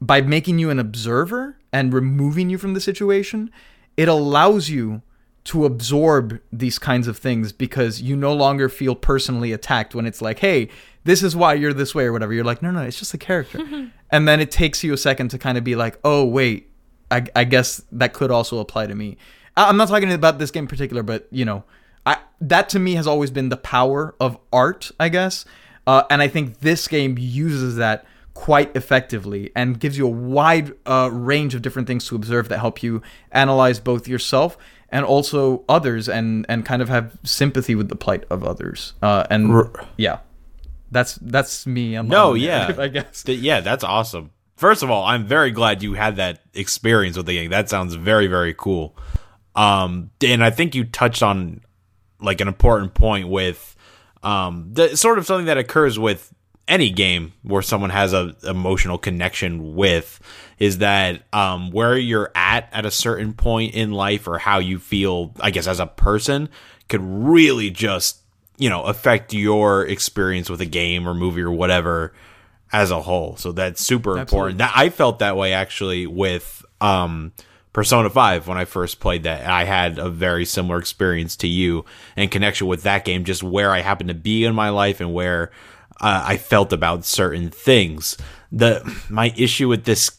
by 0.00 0.20
making 0.20 0.58
you 0.58 0.70
an 0.70 0.78
observer 0.78 1.58
and 1.72 1.92
removing 1.92 2.50
you 2.50 2.58
from 2.58 2.74
the 2.74 2.80
situation, 2.80 3.50
it 3.96 4.08
allows 4.08 4.68
you 4.68 5.02
to 5.44 5.64
absorb 5.64 6.40
these 6.52 6.78
kinds 6.78 7.08
of 7.08 7.18
things 7.18 7.52
because 7.52 8.00
you 8.00 8.14
no 8.14 8.32
longer 8.32 8.68
feel 8.68 8.94
personally 8.94 9.52
attacked 9.52 9.94
when 9.94 10.06
it's 10.06 10.22
like, 10.22 10.38
hey, 10.38 10.68
this 11.04 11.22
is 11.22 11.34
why 11.34 11.54
you're 11.54 11.72
this 11.72 11.94
way 11.94 12.04
or 12.04 12.12
whatever. 12.12 12.32
You're 12.32 12.44
like, 12.44 12.62
no, 12.62 12.70
no, 12.70 12.82
it's 12.82 12.98
just 12.98 13.12
a 13.12 13.18
character. 13.18 13.90
and 14.10 14.28
then 14.28 14.40
it 14.40 14.52
takes 14.52 14.84
you 14.84 14.92
a 14.92 14.96
second 14.96 15.30
to 15.30 15.38
kind 15.38 15.58
of 15.58 15.64
be 15.64 15.74
like, 15.74 15.98
oh, 16.04 16.24
wait, 16.24 16.70
I, 17.10 17.24
I 17.34 17.44
guess 17.44 17.82
that 17.90 18.12
could 18.12 18.30
also 18.30 18.58
apply 18.58 18.86
to 18.86 18.94
me. 18.94 19.16
I'm 19.56 19.76
not 19.76 19.88
talking 19.88 20.12
about 20.12 20.38
this 20.38 20.50
game 20.50 20.64
in 20.64 20.68
particular, 20.68 21.02
but 21.02 21.26
you 21.30 21.44
know, 21.44 21.64
I 22.06 22.18
that 22.40 22.68
to 22.70 22.78
me 22.78 22.94
has 22.94 23.06
always 23.06 23.30
been 23.30 23.48
the 23.48 23.56
power 23.56 24.14
of 24.20 24.38
art, 24.52 24.90
I 24.98 25.08
guess. 25.08 25.44
Uh, 25.86 26.04
and 26.10 26.22
I 26.22 26.28
think 26.28 26.60
this 26.60 26.86
game 26.86 27.16
uses 27.18 27.76
that 27.76 28.04
quite 28.34 28.74
effectively 28.76 29.50
and 29.54 29.78
gives 29.78 29.98
you 29.98 30.06
a 30.06 30.10
wide 30.10 30.72
uh, 30.86 31.10
range 31.12 31.54
of 31.54 31.62
different 31.62 31.86
things 31.86 32.06
to 32.06 32.16
observe 32.16 32.48
that 32.48 32.58
help 32.58 32.82
you 32.82 33.02
analyze 33.32 33.78
both 33.78 34.08
yourself 34.08 34.56
and 34.88 35.04
also 35.04 35.64
others 35.68 36.08
and 36.08 36.46
and 36.48 36.64
kind 36.64 36.82
of 36.82 36.88
have 36.88 37.18
sympathy 37.24 37.74
with 37.74 37.88
the 37.88 37.96
plight 37.96 38.24
of 38.30 38.44
others. 38.44 38.94
Uh, 39.02 39.24
and 39.30 39.52
R- 39.52 39.86
yeah, 39.96 40.18
that's 40.90 41.16
that's 41.16 41.66
me. 41.66 41.94
I'm 41.94 42.08
No, 42.08 42.34
yeah. 42.34 42.74
I 42.78 42.88
guess. 42.88 43.22
Th- 43.22 43.38
yeah, 43.38 43.60
that's 43.60 43.84
awesome. 43.84 44.30
First 44.56 44.82
of 44.82 44.90
all, 44.90 45.04
I'm 45.04 45.26
very 45.26 45.50
glad 45.50 45.82
you 45.82 45.94
had 45.94 46.16
that 46.16 46.42
experience 46.54 47.16
with 47.16 47.26
the 47.26 47.34
game. 47.34 47.50
That 47.50 47.68
sounds 47.68 47.94
very, 47.94 48.28
very 48.28 48.54
cool. 48.54 48.94
Um, 49.54 50.10
and 50.24 50.42
I 50.42 50.50
think 50.50 50.74
you 50.74 50.84
touched 50.84 51.22
on 51.22 51.60
like 52.20 52.40
an 52.40 52.48
important 52.48 52.94
point 52.94 53.28
with 53.28 53.76
um, 54.22 54.70
the 54.72 54.96
sort 54.96 55.18
of 55.18 55.26
something 55.26 55.46
that 55.46 55.58
occurs 55.58 55.98
with 55.98 56.32
any 56.68 56.90
game 56.90 57.32
where 57.42 57.60
someone 57.60 57.90
has 57.90 58.12
a 58.12 58.36
emotional 58.44 58.96
connection 58.96 59.74
with 59.74 60.20
is 60.58 60.78
that 60.78 61.22
um, 61.32 61.70
where 61.70 61.98
you're 61.98 62.30
at 62.34 62.68
at 62.72 62.86
a 62.86 62.90
certain 62.90 63.32
point 63.34 63.74
in 63.74 63.90
life 63.90 64.28
or 64.28 64.38
how 64.38 64.58
you 64.58 64.78
feel, 64.78 65.34
I 65.40 65.50
guess, 65.50 65.66
as 65.66 65.80
a 65.80 65.86
person 65.86 66.48
could 66.88 67.02
really 67.02 67.70
just 67.70 68.18
you 68.58 68.68
know 68.68 68.84
affect 68.84 69.32
your 69.32 69.84
experience 69.86 70.48
with 70.48 70.60
a 70.60 70.66
game 70.66 71.08
or 71.08 71.14
movie 71.14 71.42
or 71.42 71.50
whatever 71.50 72.12
as 72.72 72.90
a 72.90 73.02
whole. 73.02 73.36
So 73.36 73.52
that's 73.52 73.84
super 73.84 74.18
important. 74.18 74.58
That 74.58 74.72
I 74.74 74.88
felt 74.88 75.18
that 75.18 75.36
way 75.36 75.52
actually 75.52 76.06
with 76.06 76.64
um 76.80 77.32
Persona 77.72 78.10
5 78.10 78.48
when 78.48 78.58
I 78.58 78.64
first 78.64 79.00
played 79.00 79.22
that. 79.22 79.46
I 79.46 79.64
had 79.64 79.98
a 79.98 80.10
very 80.10 80.44
similar 80.44 80.78
experience 80.78 81.36
to 81.36 81.48
you 81.48 81.84
in 82.16 82.28
connection 82.28 82.66
with 82.66 82.82
that 82.82 83.04
game 83.04 83.24
just 83.24 83.42
where 83.42 83.70
I 83.70 83.80
happened 83.80 84.08
to 84.08 84.14
be 84.14 84.44
in 84.44 84.54
my 84.54 84.68
life 84.68 85.00
and 85.00 85.14
where 85.14 85.50
uh, 86.00 86.22
I 86.26 86.36
felt 86.36 86.72
about 86.72 87.04
certain 87.04 87.50
things. 87.50 88.16
The 88.50 88.82
my 89.08 89.32
issue 89.36 89.68
with 89.68 89.84
this 89.84 90.10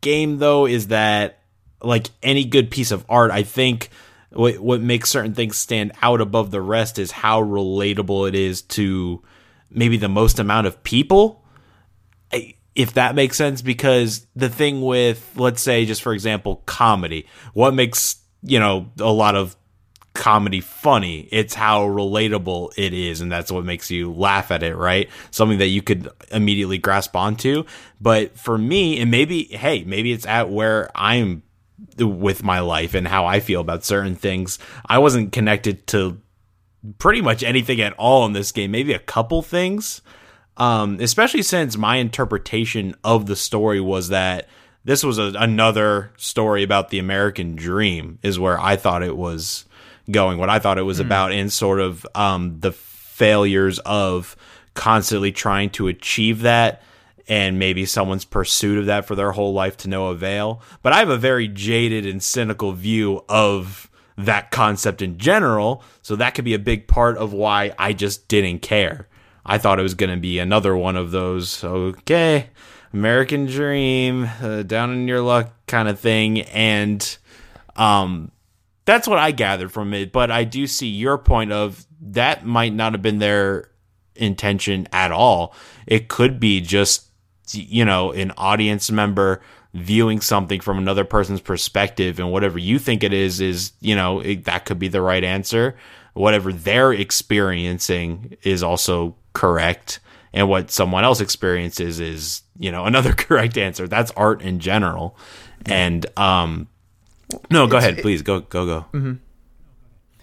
game 0.00 0.38
though 0.38 0.66
is 0.66 0.88
that 0.88 1.40
like 1.82 2.08
any 2.22 2.44
good 2.44 2.70
piece 2.70 2.92
of 2.92 3.04
art, 3.08 3.30
I 3.30 3.42
think 3.42 3.90
what 4.30 4.60
what 4.60 4.80
makes 4.80 5.10
certain 5.10 5.34
things 5.34 5.56
stand 5.56 5.92
out 6.02 6.20
above 6.20 6.52
the 6.52 6.60
rest 6.60 6.98
is 6.98 7.10
how 7.10 7.42
relatable 7.42 8.28
it 8.28 8.34
is 8.36 8.62
to 8.62 9.22
maybe 9.70 9.96
the 9.96 10.08
most 10.08 10.38
amount 10.38 10.68
of 10.68 10.82
people 10.84 11.44
if 12.74 12.94
that 12.94 13.14
makes 13.14 13.36
sense 13.36 13.62
because 13.62 14.26
the 14.36 14.48
thing 14.48 14.80
with 14.80 15.32
let's 15.36 15.60
say 15.60 15.84
just 15.84 16.02
for 16.02 16.12
example 16.12 16.62
comedy 16.66 17.26
what 17.52 17.74
makes 17.74 18.16
you 18.42 18.58
know 18.58 18.90
a 18.98 19.12
lot 19.12 19.34
of 19.34 19.56
comedy 20.12 20.60
funny 20.60 21.28
it's 21.30 21.54
how 21.54 21.82
relatable 21.86 22.72
it 22.76 22.92
is 22.92 23.20
and 23.20 23.30
that's 23.30 23.50
what 23.50 23.64
makes 23.64 23.90
you 23.90 24.12
laugh 24.12 24.50
at 24.50 24.62
it 24.62 24.76
right? 24.76 25.08
Something 25.30 25.58
that 25.58 25.68
you 25.68 25.82
could 25.82 26.08
immediately 26.32 26.78
grasp 26.78 27.14
onto. 27.14 27.64
But 28.00 28.36
for 28.36 28.58
me 28.58 29.00
and 29.00 29.10
maybe 29.10 29.44
hey 29.44 29.84
maybe 29.84 30.12
it's 30.12 30.26
at 30.26 30.50
where 30.50 30.90
i'm 30.94 31.42
with 31.98 32.42
my 32.42 32.60
life 32.60 32.94
and 32.94 33.06
how 33.06 33.24
i 33.24 33.40
feel 33.40 33.60
about 33.60 33.84
certain 33.84 34.16
things. 34.16 34.58
I 34.84 34.98
wasn't 34.98 35.32
connected 35.32 35.86
to 35.88 36.20
pretty 36.98 37.20
much 37.20 37.42
anything 37.42 37.80
at 37.80 37.92
all 37.94 38.26
in 38.26 38.32
this 38.32 38.52
game 38.52 38.70
maybe 38.70 38.92
a 38.92 38.98
couple 38.98 39.42
things 39.42 40.02
um, 40.56 40.98
especially 41.00 41.42
since 41.42 41.76
my 41.76 41.96
interpretation 41.96 42.94
of 43.04 43.26
the 43.26 43.36
story 43.36 43.80
was 43.80 44.08
that 44.08 44.48
this 44.84 45.02
was 45.04 45.18
a, 45.18 45.32
another 45.38 46.12
story 46.16 46.62
about 46.62 46.88
the 46.88 46.98
American 46.98 47.54
dream, 47.54 48.18
is 48.22 48.38
where 48.38 48.58
I 48.60 48.76
thought 48.76 49.02
it 49.02 49.16
was 49.16 49.64
going, 50.10 50.38
what 50.38 50.50
I 50.50 50.58
thought 50.58 50.78
it 50.78 50.82
was 50.82 51.00
about, 51.00 51.32
and 51.32 51.52
sort 51.52 51.80
of 51.80 52.06
um, 52.14 52.60
the 52.60 52.72
failures 52.72 53.78
of 53.80 54.36
constantly 54.74 55.32
trying 55.32 55.70
to 55.70 55.88
achieve 55.88 56.42
that. 56.42 56.82
And 57.28 57.60
maybe 57.60 57.86
someone's 57.86 58.24
pursuit 58.24 58.78
of 58.78 58.86
that 58.86 59.04
for 59.04 59.14
their 59.14 59.30
whole 59.30 59.52
life 59.52 59.76
to 59.78 59.88
no 59.88 60.08
avail. 60.08 60.62
But 60.82 60.92
I 60.92 60.98
have 60.98 61.10
a 61.10 61.16
very 61.16 61.46
jaded 61.46 62.04
and 62.04 62.20
cynical 62.20 62.72
view 62.72 63.24
of 63.28 63.88
that 64.16 64.50
concept 64.50 65.00
in 65.00 65.16
general. 65.16 65.84
So 66.02 66.16
that 66.16 66.34
could 66.34 66.44
be 66.44 66.54
a 66.54 66.58
big 66.58 66.88
part 66.88 67.16
of 67.18 67.32
why 67.32 67.72
I 67.78 67.92
just 67.92 68.26
didn't 68.26 68.60
care. 68.62 69.06
I 69.44 69.58
thought 69.58 69.78
it 69.78 69.82
was 69.82 69.94
going 69.94 70.10
to 70.10 70.20
be 70.20 70.38
another 70.38 70.76
one 70.76 70.96
of 70.96 71.10
those, 71.10 71.62
okay, 71.64 72.50
American 72.92 73.46
Dream, 73.46 74.28
uh, 74.42 74.62
down 74.62 74.92
in 74.92 75.08
your 75.08 75.20
luck 75.20 75.52
kind 75.66 75.88
of 75.88 75.98
thing. 75.98 76.42
And 76.42 77.16
um, 77.76 78.30
that's 78.84 79.08
what 79.08 79.18
I 79.18 79.30
gathered 79.30 79.72
from 79.72 79.94
it. 79.94 80.12
But 80.12 80.30
I 80.30 80.44
do 80.44 80.66
see 80.66 80.88
your 80.88 81.18
point 81.18 81.52
of 81.52 81.86
that 82.00 82.44
might 82.44 82.74
not 82.74 82.92
have 82.92 83.02
been 83.02 83.18
their 83.18 83.70
intention 84.14 84.88
at 84.92 85.12
all. 85.12 85.54
It 85.86 86.08
could 86.08 86.38
be 86.38 86.60
just, 86.60 87.06
you 87.52 87.84
know, 87.84 88.12
an 88.12 88.32
audience 88.36 88.90
member 88.90 89.40
viewing 89.72 90.20
something 90.20 90.60
from 90.60 90.78
another 90.78 91.04
person's 91.04 91.40
perspective 91.40 92.18
and 92.18 92.32
whatever 92.32 92.58
you 92.58 92.78
think 92.78 93.04
it 93.04 93.12
is 93.12 93.40
is 93.40 93.72
you 93.80 93.94
know 93.94 94.18
it, 94.18 94.44
that 94.44 94.64
could 94.64 94.80
be 94.80 94.88
the 94.88 95.00
right 95.00 95.22
answer 95.22 95.76
whatever 96.14 96.52
they're 96.52 96.92
experiencing 96.92 98.36
is 98.42 98.64
also 98.64 99.14
correct 99.32 100.00
and 100.32 100.48
what 100.48 100.70
someone 100.70 101.04
else 101.04 101.20
experiences 101.20 102.00
is 102.00 102.42
you 102.58 102.70
know 102.70 102.84
another 102.86 103.12
correct 103.12 103.56
answer. 103.56 103.88
That's 103.88 104.10
art 104.12 104.42
in 104.42 104.60
general. 104.60 105.16
And 105.66 106.06
um 106.18 106.68
no 107.50 107.66
go 107.66 107.76
ahead 107.76 107.98
please. 107.98 108.22
Go 108.22 108.40
go 108.40 108.66
go. 108.66 108.86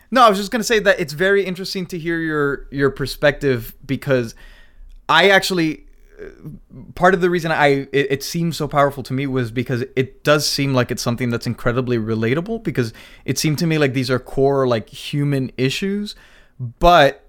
No, 0.10 0.22
I 0.24 0.30
was 0.30 0.38
just 0.38 0.51
gonna 0.51 0.64
say 0.64 0.80
that 0.80 0.99
it's 0.99 1.14
very 1.14 1.43
interesting 1.45 1.86
to 1.88 1.99
hear 1.99 2.20
your 2.20 2.68
your 2.72 2.89
perspective 2.89 3.76
because 3.86 4.36
I 5.10 5.30
actually 5.30 5.84
uh, 6.20 6.30
part 6.95 7.14
of 7.14 7.22
the 7.22 7.30
reason 7.30 7.51
I 7.51 7.88
it, 7.91 8.08
it 8.12 8.24
seemed 8.24 8.55
so 8.55 8.68
powerful 8.68 9.03
to 9.03 9.14
me 9.14 9.28
was 9.28 9.51
because 9.51 9.84
it 9.95 10.24
does 10.24 10.47
seem 10.47 10.74
like 10.74 10.91
it's 10.91 11.01
something 11.01 11.30
that's 11.30 11.45
incredibly 11.45 11.97
relatable 11.97 12.64
because 12.64 12.93
it 13.26 13.38
seemed 13.38 13.60
to 13.60 13.68
me 13.68 13.78
like 13.78 13.93
these 13.93 14.10
are 14.10 14.20
core 14.20 14.66
like 14.68 14.89
human 14.89 15.51
issues, 15.58 16.16
but 16.80 17.26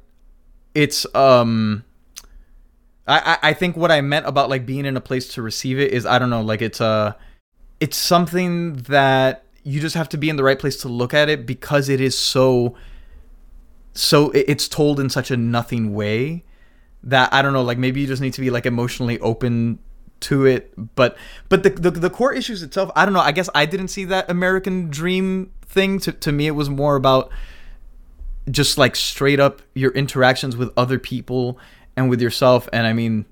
it's 0.78 1.04
um 1.12 1.82
I, 3.08 3.38
I 3.42 3.52
think 3.54 3.76
what 3.76 3.90
I 3.90 4.00
meant 4.00 4.26
about 4.26 4.48
like 4.48 4.64
being 4.64 4.84
in 4.84 4.96
a 4.96 5.00
place 5.00 5.28
to 5.28 5.42
receive 5.42 5.80
it 5.80 5.92
is 5.92 6.06
I 6.06 6.20
don't 6.20 6.30
know 6.30 6.42
like 6.42 6.62
it's 6.62 6.80
uh 6.80 7.14
it's 7.80 7.96
something 7.96 8.74
that 8.74 9.44
you 9.64 9.80
just 9.80 9.96
have 9.96 10.08
to 10.10 10.16
be 10.16 10.28
in 10.28 10.36
the 10.36 10.44
right 10.44 10.58
place 10.58 10.76
to 10.82 10.88
look 10.88 11.12
at 11.12 11.28
it 11.28 11.46
because 11.46 11.88
it 11.88 12.00
is 12.00 12.16
so 12.16 12.76
so 13.92 14.30
it's 14.30 14.68
told 14.68 15.00
in 15.00 15.10
such 15.10 15.32
a 15.32 15.36
nothing 15.36 15.94
way 15.94 16.44
that 17.02 17.32
I 17.32 17.42
don't 17.42 17.52
know 17.52 17.62
like 17.62 17.78
maybe 17.78 18.00
you 18.00 18.06
just 18.06 18.22
need 18.22 18.34
to 18.34 18.40
be 18.40 18.50
like 18.50 18.64
emotionally 18.64 19.18
open 19.18 19.80
to 20.20 20.46
it. 20.46 20.72
But 20.94 21.16
but 21.48 21.64
the 21.64 21.70
the, 21.70 21.90
the 21.90 22.10
core 22.10 22.32
issues 22.32 22.62
itself 22.62 22.92
I 22.94 23.04
don't 23.04 23.14
know 23.14 23.20
I 23.20 23.32
guess 23.32 23.50
I 23.52 23.66
didn't 23.66 23.88
see 23.88 24.04
that 24.04 24.30
American 24.30 24.90
dream 24.90 25.50
thing. 25.62 25.98
To 26.00 26.12
to 26.12 26.30
me 26.30 26.46
it 26.46 26.52
was 26.52 26.70
more 26.70 26.94
about 26.94 27.32
just 28.50 28.78
like 28.78 28.96
straight 28.96 29.40
up 29.40 29.62
your 29.74 29.92
interactions 29.92 30.56
with 30.56 30.70
other 30.76 30.98
people 30.98 31.58
and 31.96 32.08
with 32.08 32.20
yourself 32.20 32.68
and 32.72 32.86
i 32.86 32.92
mean 32.92 33.24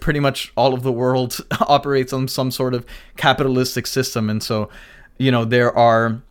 pretty 0.00 0.20
much 0.20 0.52
all 0.56 0.72
of 0.72 0.82
the 0.82 0.92
world 0.92 1.38
operates 1.60 2.12
on 2.12 2.26
some 2.26 2.50
sort 2.50 2.74
of 2.74 2.86
capitalistic 3.16 3.86
system 3.86 4.30
and 4.30 4.42
so 4.42 4.68
you 5.18 5.30
know 5.30 5.44
there 5.44 5.76
are 5.76 6.22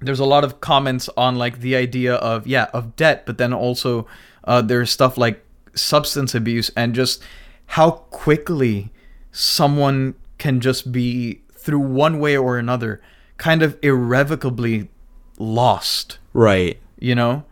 there's 0.00 0.20
a 0.20 0.24
lot 0.24 0.44
of 0.44 0.60
comments 0.60 1.08
on 1.16 1.36
like 1.36 1.60
the 1.60 1.74
idea 1.76 2.14
of 2.14 2.46
yeah 2.46 2.68
of 2.72 2.96
debt 2.96 3.26
but 3.26 3.38
then 3.38 3.52
also 3.52 4.06
uh, 4.44 4.62
there's 4.62 4.90
stuff 4.90 5.18
like 5.18 5.44
substance 5.74 6.34
abuse 6.34 6.70
and 6.76 6.94
just 6.94 7.22
how 7.66 7.90
quickly 7.90 8.90
someone 9.30 10.14
can 10.38 10.60
just 10.60 10.90
be 10.90 11.42
through 11.52 11.78
one 11.78 12.18
way 12.18 12.36
or 12.36 12.58
another 12.58 13.00
kind 13.36 13.62
of 13.62 13.78
irrevocably 13.82 14.88
lost. 15.38 16.18
Right. 16.32 16.78
You 16.98 17.14
know 17.14 17.44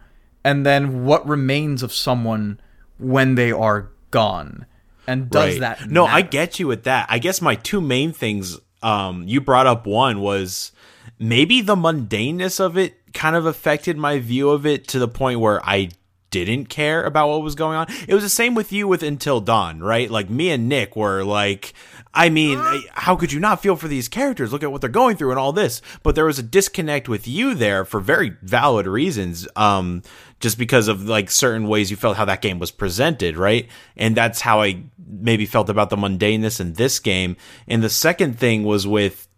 and 0.45 0.64
then 0.64 1.05
what 1.05 1.26
remains 1.28 1.82
of 1.82 1.93
someone 1.93 2.61
when 2.99 3.34
they 3.34 3.53
are 3.53 3.91
gone 4.11 4.66
and 5.07 5.30
does 5.30 5.59
Right. 5.59 5.78
that 5.78 5.91
no 5.91 6.05
i 6.07 6.20
get 6.22 6.59
you 6.59 6.66
with 6.66 6.84
that 6.84 7.07
i 7.11 7.18
guess 7.18 7.41
my 7.41 7.55
two 7.55 7.80
main 7.80 8.12
things 8.12 8.59
um, 8.82 9.24
you 9.26 9.41
brought 9.41 9.66
up 9.66 9.86
one 9.86 10.20
was 10.20 10.70
maybe 11.18 11.61
the 11.61 11.74
mundaneness 11.74 12.61
of 12.61 12.78
it 12.78 12.95
kind 13.12 13.34
of 13.34 13.45
affected 13.45 13.97
my 13.97 14.20
view 14.20 14.51
of 14.51 14.64
it 14.66 14.86
to 14.89 15.01
the 15.01 15.09
point 15.09 15.41
where 15.41 15.61
I 15.66 15.89
didn't 16.30 16.66
care 16.66 17.03
about 17.05 17.28
what 17.28 17.43
was 17.43 17.55
going 17.57 17.76
on. 17.76 17.86
It 18.07 18.14
was 18.14 18.22
the 18.22 18.28
same 18.28 18.55
with 18.55 18.70
you 18.70 18.86
with 18.86 19.03
Until 19.03 19.41
Dawn, 19.41 19.80
right? 19.80 20.09
Like 20.11 20.28
me 20.30 20.51
and 20.51 20.68
Nick 20.68 20.95
were 20.95 21.24
like, 21.24 21.72
I 22.14 22.28
mean, 22.28 22.61
how 22.93 23.16
could 23.16 23.32
you 23.32 23.41
not 23.41 23.62
feel 23.62 23.74
for 23.76 23.89
these 23.89 24.09
characters? 24.09 24.53
Look 24.53 24.62
at 24.62 24.70
what 24.70 24.80
they're 24.82 24.91
going 24.91 25.16
through 25.16 25.30
and 25.30 25.41
all 25.41 25.53
this. 25.53 25.80
But 26.05 26.14
there 26.14 26.26
was 26.26 26.39
a 26.39 26.43
disconnect 26.43 27.09
with 27.09 27.26
you 27.26 27.55
there 27.55 27.84
for 27.84 27.99
very 27.99 28.36
valid 28.43 28.86
reasons. 28.86 29.49
Um, 29.57 30.03
just 30.41 30.59
because 30.59 30.89
of 30.89 31.09
like 31.09 31.30
certain 31.30 31.66
ways 31.68 31.91
you 31.91 31.97
felt 31.97 32.16
how 32.16 32.24
that 32.24 32.43
game 32.43 32.59
was 32.59 32.70
presented, 32.70 33.36
right? 33.36 33.68
And 33.97 34.16
that's 34.16 34.41
how 34.41 34.62
I 34.62 34.82
maybe 35.07 35.47
felt 35.47 35.68
about 35.68 35.91
the 35.91 35.97
mundaneness 35.97 36.61
in 36.61 36.74
this 36.74 37.01
game. 37.01 37.36
And 37.66 37.82
the 37.82 37.91
second 37.91 38.39
thing 38.39 38.62
was 38.62 38.86
with, 38.86 39.28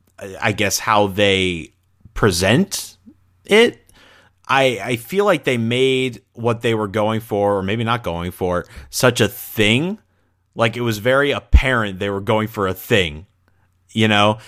I 0.41 0.53
guess, 0.53 0.79
how 0.79 1.07
they 1.07 1.73
present 2.15 2.99
it. 3.45 3.79
I, 4.47 4.81
I 4.83 4.97
feel 4.97 5.25
like 5.25 5.45
they 5.45 5.59
made 5.59 6.23
what 6.33 6.61
they 6.61 6.75
were 6.75 6.89
going 6.89 7.21
for, 7.21 7.57
or 7.57 7.63
maybe 7.63 7.85
not 7.85 8.03
going 8.03 8.33
for, 8.33 8.67
such 8.91 9.21
a 9.21 9.29
thing. 9.29 9.99
Like 10.55 10.77
it 10.77 10.81
was 10.81 10.99
very 10.99 11.31
apparent 11.31 11.99
they 11.99 12.11
were 12.11 12.21
going 12.21 12.49
for 12.49 12.67
a 12.67 12.75
thing, 12.75 13.27
you 13.91 14.09
know? 14.09 14.39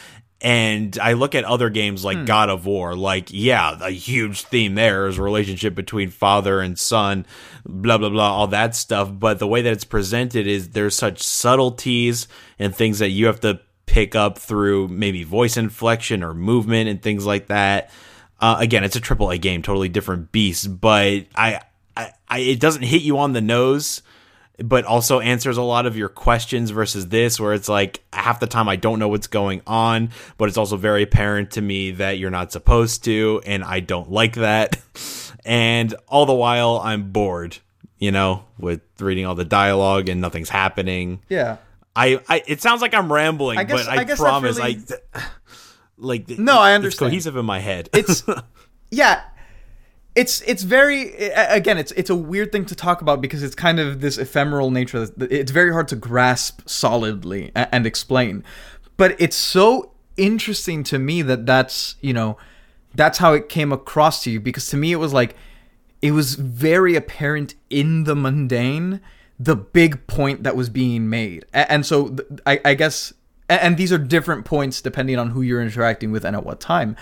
And 0.43 0.99
I 0.99 1.12
look 1.12 1.36
at 1.36 1.45
other 1.45 1.70
games 1.70 2.05
like 2.05 2.26
God 2.26 2.51
of 2.51 2.66
War, 2.66 2.97
like, 2.97 3.28
yeah, 3.30 3.78
a 3.80 3.90
huge 3.90 4.43
theme 4.43 4.74
there 4.74 5.07
is 5.07 5.16
relationship 5.16 5.76
between 5.76 6.11
father 6.11 6.61
and 6.61 6.76
son, 6.76 7.26
blah, 7.64 7.97
blah, 7.97 8.09
blah, 8.09 8.32
all 8.32 8.49
that 8.49 8.74
stuff. 8.74 9.09
But 9.12 9.38
the 9.38 9.47
way 9.47 9.62
that 9.62 9.72
it's 9.72 9.84
presented 9.84 10.49
is 10.49 10.70
there's 10.70 10.97
such 10.97 11.22
subtleties 11.22 12.26
and 12.59 12.74
things 12.74 12.99
that 12.99 13.11
you 13.11 13.26
have 13.26 13.38
to 13.40 13.61
pick 13.86 14.16
up 14.16 14.36
through 14.36 14.88
maybe 14.88 15.22
voice 15.22 15.57
inflection 15.57 16.24
or 16.24 16.34
movement 16.34 16.88
and 16.88 17.01
things 17.01 17.24
like 17.24 17.47
that. 17.47 17.90
Uh, 18.40 18.57
again, 18.59 18.82
it's 18.82 18.97
a 18.97 19.01
triple 19.01 19.30
A 19.30 19.38
game, 19.38 19.62
totally 19.62 19.88
different 19.88 20.32
beast, 20.32 20.80
but 20.80 21.26
I, 21.36 21.61
I, 21.97 22.12
I, 22.26 22.38
it 22.40 22.59
doesn't 22.59 22.82
hit 22.82 23.03
you 23.03 23.18
on 23.18 23.32
the 23.32 23.40
nose 23.40 24.03
but 24.62 24.84
also 24.84 25.18
answers 25.20 25.56
a 25.56 25.62
lot 25.62 25.86
of 25.86 25.96
your 25.96 26.08
questions 26.08 26.70
versus 26.70 27.08
this 27.08 27.40
where 27.40 27.52
it's 27.52 27.68
like 27.68 28.02
half 28.12 28.38
the 28.40 28.46
time 28.46 28.68
I 28.68 28.76
don't 28.76 28.98
know 28.98 29.08
what's 29.08 29.26
going 29.26 29.60
on, 29.66 30.10
but 30.38 30.48
it's 30.48 30.56
also 30.58 30.76
very 30.76 31.02
apparent 31.02 31.52
to 31.52 31.60
me 31.60 31.90
that 31.92 32.18
you're 32.18 32.30
not 32.30 32.52
supposed 32.52 33.04
to 33.04 33.42
and 33.44 33.64
I 33.64 33.80
don't 33.80 34.10
like 34.10 34.34
that. 34.34 34.78
and 35.44 35.94
all 36.06 36.26
the 36.26 36.34
while 36.34 36.80
I'm 36.82 37.10
bored, 37.10 37.58
you 37.98 38.12
know, 38.12 38.44
with 38.58 38.80
reading 39.00 39.26
all 39.26 39.34
the 39.34 39.44
dialogue 39.44 40.08
and 40.08 40.20
nothing's 40.20 40.48
happening. 40.50 41.20
Yeah. 41.28 41.56
I, 41.96 42.20
I 42.28 42.42
it 42.46 42.62
sounds 42.62 42.82
like 42.82 42.94
I'm 42.94 43.12
rambling, 43.12 43.58
I 43.58 43.64
guess- 43.64 43.86
but 43.86 43.92
I, 43.98 44.00
I 44.02 44.04
guess 44.04 44.18
promise 44.18 44.58
really- 44.58 44.80
I 45.14 45.22
like 45.98 46.28
No, 46.28 46.58
I 46.58 46.70
It's 46.70 46.76
understand. 46.76 47.10
cohesive 47.10 47.36
in 47.36 47.44
my 47.44 47.58
head. 47.58 47.88
It's 47.92 48.22
yeah. 48.90 49.22
It's 50.14 50.42
it's 50.42 50.62
very 50.62 51.14
again 51.32 51.78
it's 51.78 51.90
it's 51.92 52.10
a 52.10 52.14
weird 52.14 52.52
thing 52.52 52.66
to 52.66 52.74
talk 52.74 53.00
about 53.00 53.22
because 53.22 53.42
it's 53.42 53.54
kind 53.54 53.80
of 53.80 54.00
this 54.00 54.18
ephemeral 54.18 54.70
nature. 54.70 55.06
that 55.06 55.32
It's 55.32 55.50
very 55.50 55.72
hard 55.72 55.88
to 55.88 55.96
grasp 55.96 56.60
solidly 56.68 57.50
and 57.54 57.86
explain, 57.86 58.44
but 58.96 59.18
it's 59.18 59.36
so 59.36 59.92
interesting 60.16 60.84
to 60.84 60.98
me 60.98 61.22
that 61.22 61.46
that's 61.46 61.96
you 62.00 62.12
know 62.12 62.36
that's 62.94 63.18
how 63.18 63.32
it 63.32 63.48
came 63.48 63.72
across 63.72 64.22
to 64.24 64.30
you 64.30 64.40
because 64.40 64.68
to 64.68 64.76
me 64.76 64.92
it 64.92 64.96
was 64.96 65.12
like 65.12 65.34
it 66.02 66.12
was 66.12 66.34
very 66.34 66.94
apparent 66.94 67.54
in 67.70 68.04
the 68.04 68.14
mundane 68.14 69.00
the 69.38 69.56
big 69.56 70.06
point 70.06 70.42
that 70.42 70.54
was 70.54 70.68
being 70.68 71.08
made 71.08 71.44
and 71.52 71.86
so 71.86 72.14
I, 72.44 72.60
I 72.64 72.74
guess 72.74 73.14
and 73.48 73.76
these 73.76 73.92
are 73.92 73.98
different 73.98 74.44
points 74.44 74.82
depending 74.82 75.18
on 75.18 75.30
who 75.30 75.42
you're 75.42 75.62
interacting 75.62 76.12
with 76.12 76.24
and 76.24 76.36
at 76.36 76.44
what 76.44 76.60
time 76.60 76.96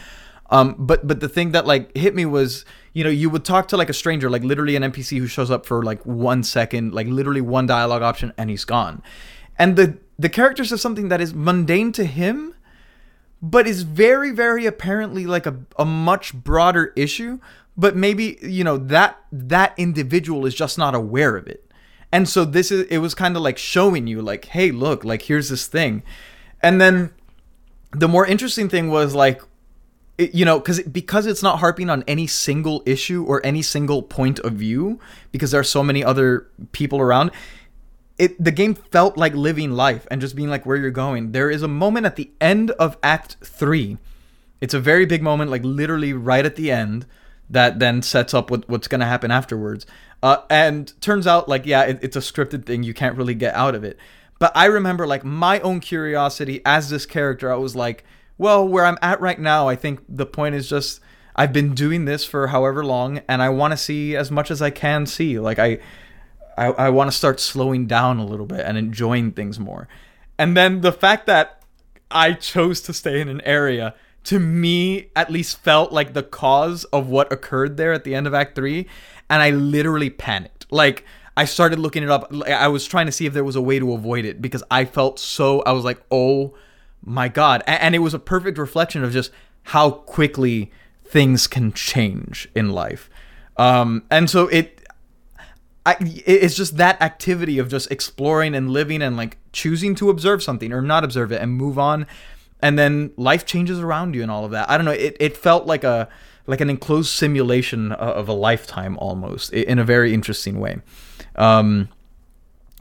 um, 0.51 0.75
but 0.79 1.07
but 1.07 1.21
the 1.21 1.29
thing 1.29 1.53
that 1.53 1.67
like 1.67 1.97
hit 1.97 2.15
me 2.15 2.27
was 2.27 2.65
you 2.93 3.05
know 3.05 3.11
you 3.11 3.31
would 3.31 3.45
talk 3.45 3.69
to 3.69 3.77
like 3.77 3.89
a 3.89 3.95
stranger 3.95 4.29
like 4.29 4.43
literally 4.43 4.77
an 4.77 4.83
npc 4.83 5.17
who 5.17 5.27
shows 5.27 5.51
up 5.51 5.65
for 5.65 5.83
like 5.83 6.05
one 6.05 6.43
second 6.43 6.93
like 6.93 7.07
literally 7.07 7.41
one 7.41 7.67
dialogue 7.67 8.03
option 8.03 8.33
and 8.37 8.51
he's 8.51 8.65
gone. 8.65 9.03
And 9.59 9.77
the 9.77 9.99
the 10.19 10.29
character 10.29 10.65
says 10.65 10.81
something 10.81 11.09
that 11.09 11.21
is 11.21 11.35
mundane 11.35 11.93
to 11.93 12.05
him 12.05 12.55
but 13.41 13.67
is 13.67 13.83
very 13.83 14.33
very 14.33 14.67
apparently 14.67 15.27
like 15.27 15.47
a, 15.47 15.57
a 15.79 15.85
much 15.85 16.35
broader 16.35 16.93
issue. 16.97 17.39
But 17.77 17.97
maybe 17.97 18.37
you 18.43 18.65
know 18.65 18.77
that 18.77 19.19
that 19.31 19.75
individual 19.77 20.47
is 20.47 20.55
just 20.55 20.77
not 20.77 20.95
aware 20.95 21.37
of 21.37 21.47
it. 21.47 21.71
And 22.13 22.29
so 22.29 22.45
this 22.45 22.73
is 22.73 22.87
it 22.89 22.99
was 22.99 23.15
kind 23.15 23.37
of 23.37 23.43
like 23.43 23.57
showing 23.57 24.09
you 24.09 24.21
like 24.21 24.47
hey 24.47 24.73
look 24.73 25.05
like 25.05 25.23
here's 25.23 25.49
this 25.49 25.69
thing. 25.69 26.03
And 26.61 26.81
then 26.81 27.13
the 27.93 28.09
more 28.09 28.27
interesting 28.27 28.69
thing 28.69 28.91
was 28.91 29.15
like 29.15 29.43
it, 30.21 30.35
you 30.35 30.45
know 30.45 30.59
because 30.59 30.81
because 30.83 31.27
it's 31.27 31.43
not 31.43 31.59
harping 31.61 31.89
on 31.89 32.05
any 32.07 32.27
single 32.27 32.83
issue 32.85 33.25
or 33.25 33.45
any 33.45 33.63
single 33.63 34.03
point 34.03 34.39
of 34.41 34.53
view 34.53 35.01
because 35.33 35.51
there 35.51 35.61
are 35.61 35.65
so 35.65 35.83
many 35.83 36.05
other 36.05 36.47
people 36.73 37.01
around 37.01 37.31
it 38.19 38.43
the 38.43 38.53
game 38.53 38.75
felt 38.75 39.17
like 39.17 39.35
living 39.35 39.71
life 39.71 40.07
and 40.11 40.21
just 40.21 40.37
being 40.37 40.51
like 40.51 40.67
where 40.67 40.77
you're 40.77 40.91
going. 40.91 41.33
There 41.33 41.51
is 41.51 41.63
a 41.63 41.69
moment 41.69 42.05
at 42.05 42.17
the 42.17 42.31
end 42.39 42.71
of 42.73 42.99
act 43.03 43.39
3 43.43 43.97
it's 44.61 44.75
a 44.75 44.81
very 44.81 45.07
big 45.07 45.23
moment 45.23 45.51
like 45.51 45.65
literally 45.65 46.13
right 46.13 46.45
at 46.45 46.57
the 46.57 46.71
end 46.71 47.07
that 47.49 47.79
then 47.79 48.03
sets 48.03 48.35
up 48.35 48.51
what, 48.51 48.69
what's 48.69 48.87
going 48.87 49.01
to 49.01 49.07
happen 49.07 49.31
afterwards. 49.31 49.87
Uh, 50.23 50.43
and 50.51 50.93
turns 51.01 51.27
out 51.27 51.49
like 51.49 51.65
yeah 51.65 51.85
it, 51.85 51.99
it's 52.03 52.17
a 52.17 52.21
scripted 52.21 52.67
thing. 52.67 52.83
You 52.83 52.93
can't 52.93 53.17
really 53.17 53.35
get 53.35 53.55
out 53.55 53.75
of 53.75 53.85
it. 53.85 53.97
But 54.39 54.53
i 54.55 54.67
remember 54.67 55.07
like 55.07 55.25
my 55.25 55.61
own 55.61 55.81
curiosity 55.81 56.61
as 56.65 56.91
this 56.91 57.07
character 57.07 57.53
i 57.53 57.57
was 57.57 57.77
like 57.77 58.05
well 58.41 58.67
where 58.67 58.85
i'm 58.85 58.99
at 59.03 59.21
right 59.21 59.39
now 59.39 59.69
i 59.69 59.77
think 59.77 60.01
the 60.09 60.27
point 60.27 60.55
is 60.55 60.69
just 60.69 61.01
i've 61.37 61.53
been 61.53 61.75
doing 61.75 62.05
this 62.07 62.25
for 62.25 62.49
however 62.49 62.85
long 62.85 63.21
and 63.29 63.43
i 63.43 63.49
want 63.49 63.73
to 63.73 63.77
see 63.77 64.17
as 64.17 64.31
much 64.31 64.51
as 64.51 64.61
i 64.61 64.71
can 64.71 65.07
see 65.07 65.39
like 65.39 65.59
i 65.59 65.79
I, 66.61 66.67
I 66.67 66.91
want 66.91 67.11
to 67.11 67.17
start 67.17 67.41
slowing 67.41 67.87
down 67.87 68.19
a 68.19 68.27
little 68.27 68.45
bit 68.45 68.61
and 68.61 68.77
enjoying 68.77 69.33
things 69.33 69.59
more. 69.59 69.89
And 70.39 70.55
then 70.55 70.83
the 70.83 70.93
fact 70.93 71.27
that 71.27 71.63
I 72.11 72.35
chose 72.35 72.83
to 72.83 72.93
stay 72.93 73.21
in 73.21 73.29
an 73.29 73.41
area 73.43 73.95
to 74.25 74.39
me 74.39 75.09
at 75.17 75.31
least 75.31 75.59
felt 75.59 75.91
like 75.91 76.13
the 76.13 76.23
cause 76.23 76.85
of 76.85 77.09
what 77.09 77.33
occurred 77.33 77.79
there 77.79 77.95
at 77.95 78.05
the 78.05 78.15
end 78.15 78.27
of 78.27 78.35
Act 78.35 78.57
3 78.57 78.87
and 79.31 79.43
I 79.43 79.51
literally 79.51 80.11
panicked. 80.11 80.71
Like 80.71 81.07
I 81.35 81.47
started 81.47 81.79
looking 81.79 82.03
it 82.03 82.11
up. 82.11 82.31
I 82.47 82.69
was 82.69 82.87
trying 82.87 83.07
to 83.07 83.13
see 83.13 83.25
if 83.25 83.33
there 83.33 83.45
was 83.45 83.57
a 83.57 83.63
way 83.63 83.79
to 83.79 83.95
avoid 83.95 84.27
it 84.27 84.43
because 84.43 84.63
I 84.71 84.85
felt 84.85 85.19
so 85.19 85.63
I 85.63 85.73
was 85.73 85.85
like, 85.85 86.03
"Oh 86.11 86.55
my 87.03 87.29
god." 87.29 87.63
And 87.67 87.95
it 87.95 88.01
was 88.01 88.15
a 88.15 88.19
perfect 88.19 88.59
reflection 88.59 89.05
of 89.05 89.13
just 89.13 89.31
how 89.65 89.91
quickly 89.91 90.71
things 91.05 91.47
can 91.47 91.73
change 91.73 92.49
in 92.55 92.71
life. 92.71 93.11
Um 93.57 94.05
and 94.11 94.31
so 94.31 94.49
it 94.49 94.81
I, 95.87 95.97
it's 96.27 96.55
just 96.55 96.77
that 96.77 97.01
activity 97.01 97.59
of 97.59 97.69
just 97.69 97.91
exploring 97.91 98.55
and 98.55 98.71
living 98.71 99.01
and 99.01 99.17
like 99.17 99.39
choosing 99.53 99.95
to 99.97 100.11
observe 100.11 100.43
something 100.43 100.73
or 100.73 100.83
not 100.83 101.05
observe 101.05 101.33
it 101.33 101.41
and 101.41 101.53
move 101.53 101.79
on. 101.79 102.07
And 102.61 102.79
then 102.79 103.13
life 103.17 103.47
changes 103.47 103.81
around 103.81 104.15
you 104.15 104.23
and 104.23 104.31
all 104.31 104.45
of 104.45 104.51
that. 104.51 104.69
I 104.69 104.77
don't 104.77 104.85
know. 104.85 104.93
It, 104.93 105.17
it 105.19 105.37
felt 105.37 105.67
like 105.67 105.83
a 105.83 106.09
like 106.47 106.61
an 106.61 106.69
enclosed 106.69 107.11
simulation 107.11 107.93
of 107.93 108.29
a 108.29 108.33
lifetime 108.33 108.99
almost 108.99 109.53
in 109.53 109.79
a 109.79 109.85
very 109.85 110.13
interesting 110.13 110.61
way. 110.61 110.79
Um 111.37 111.89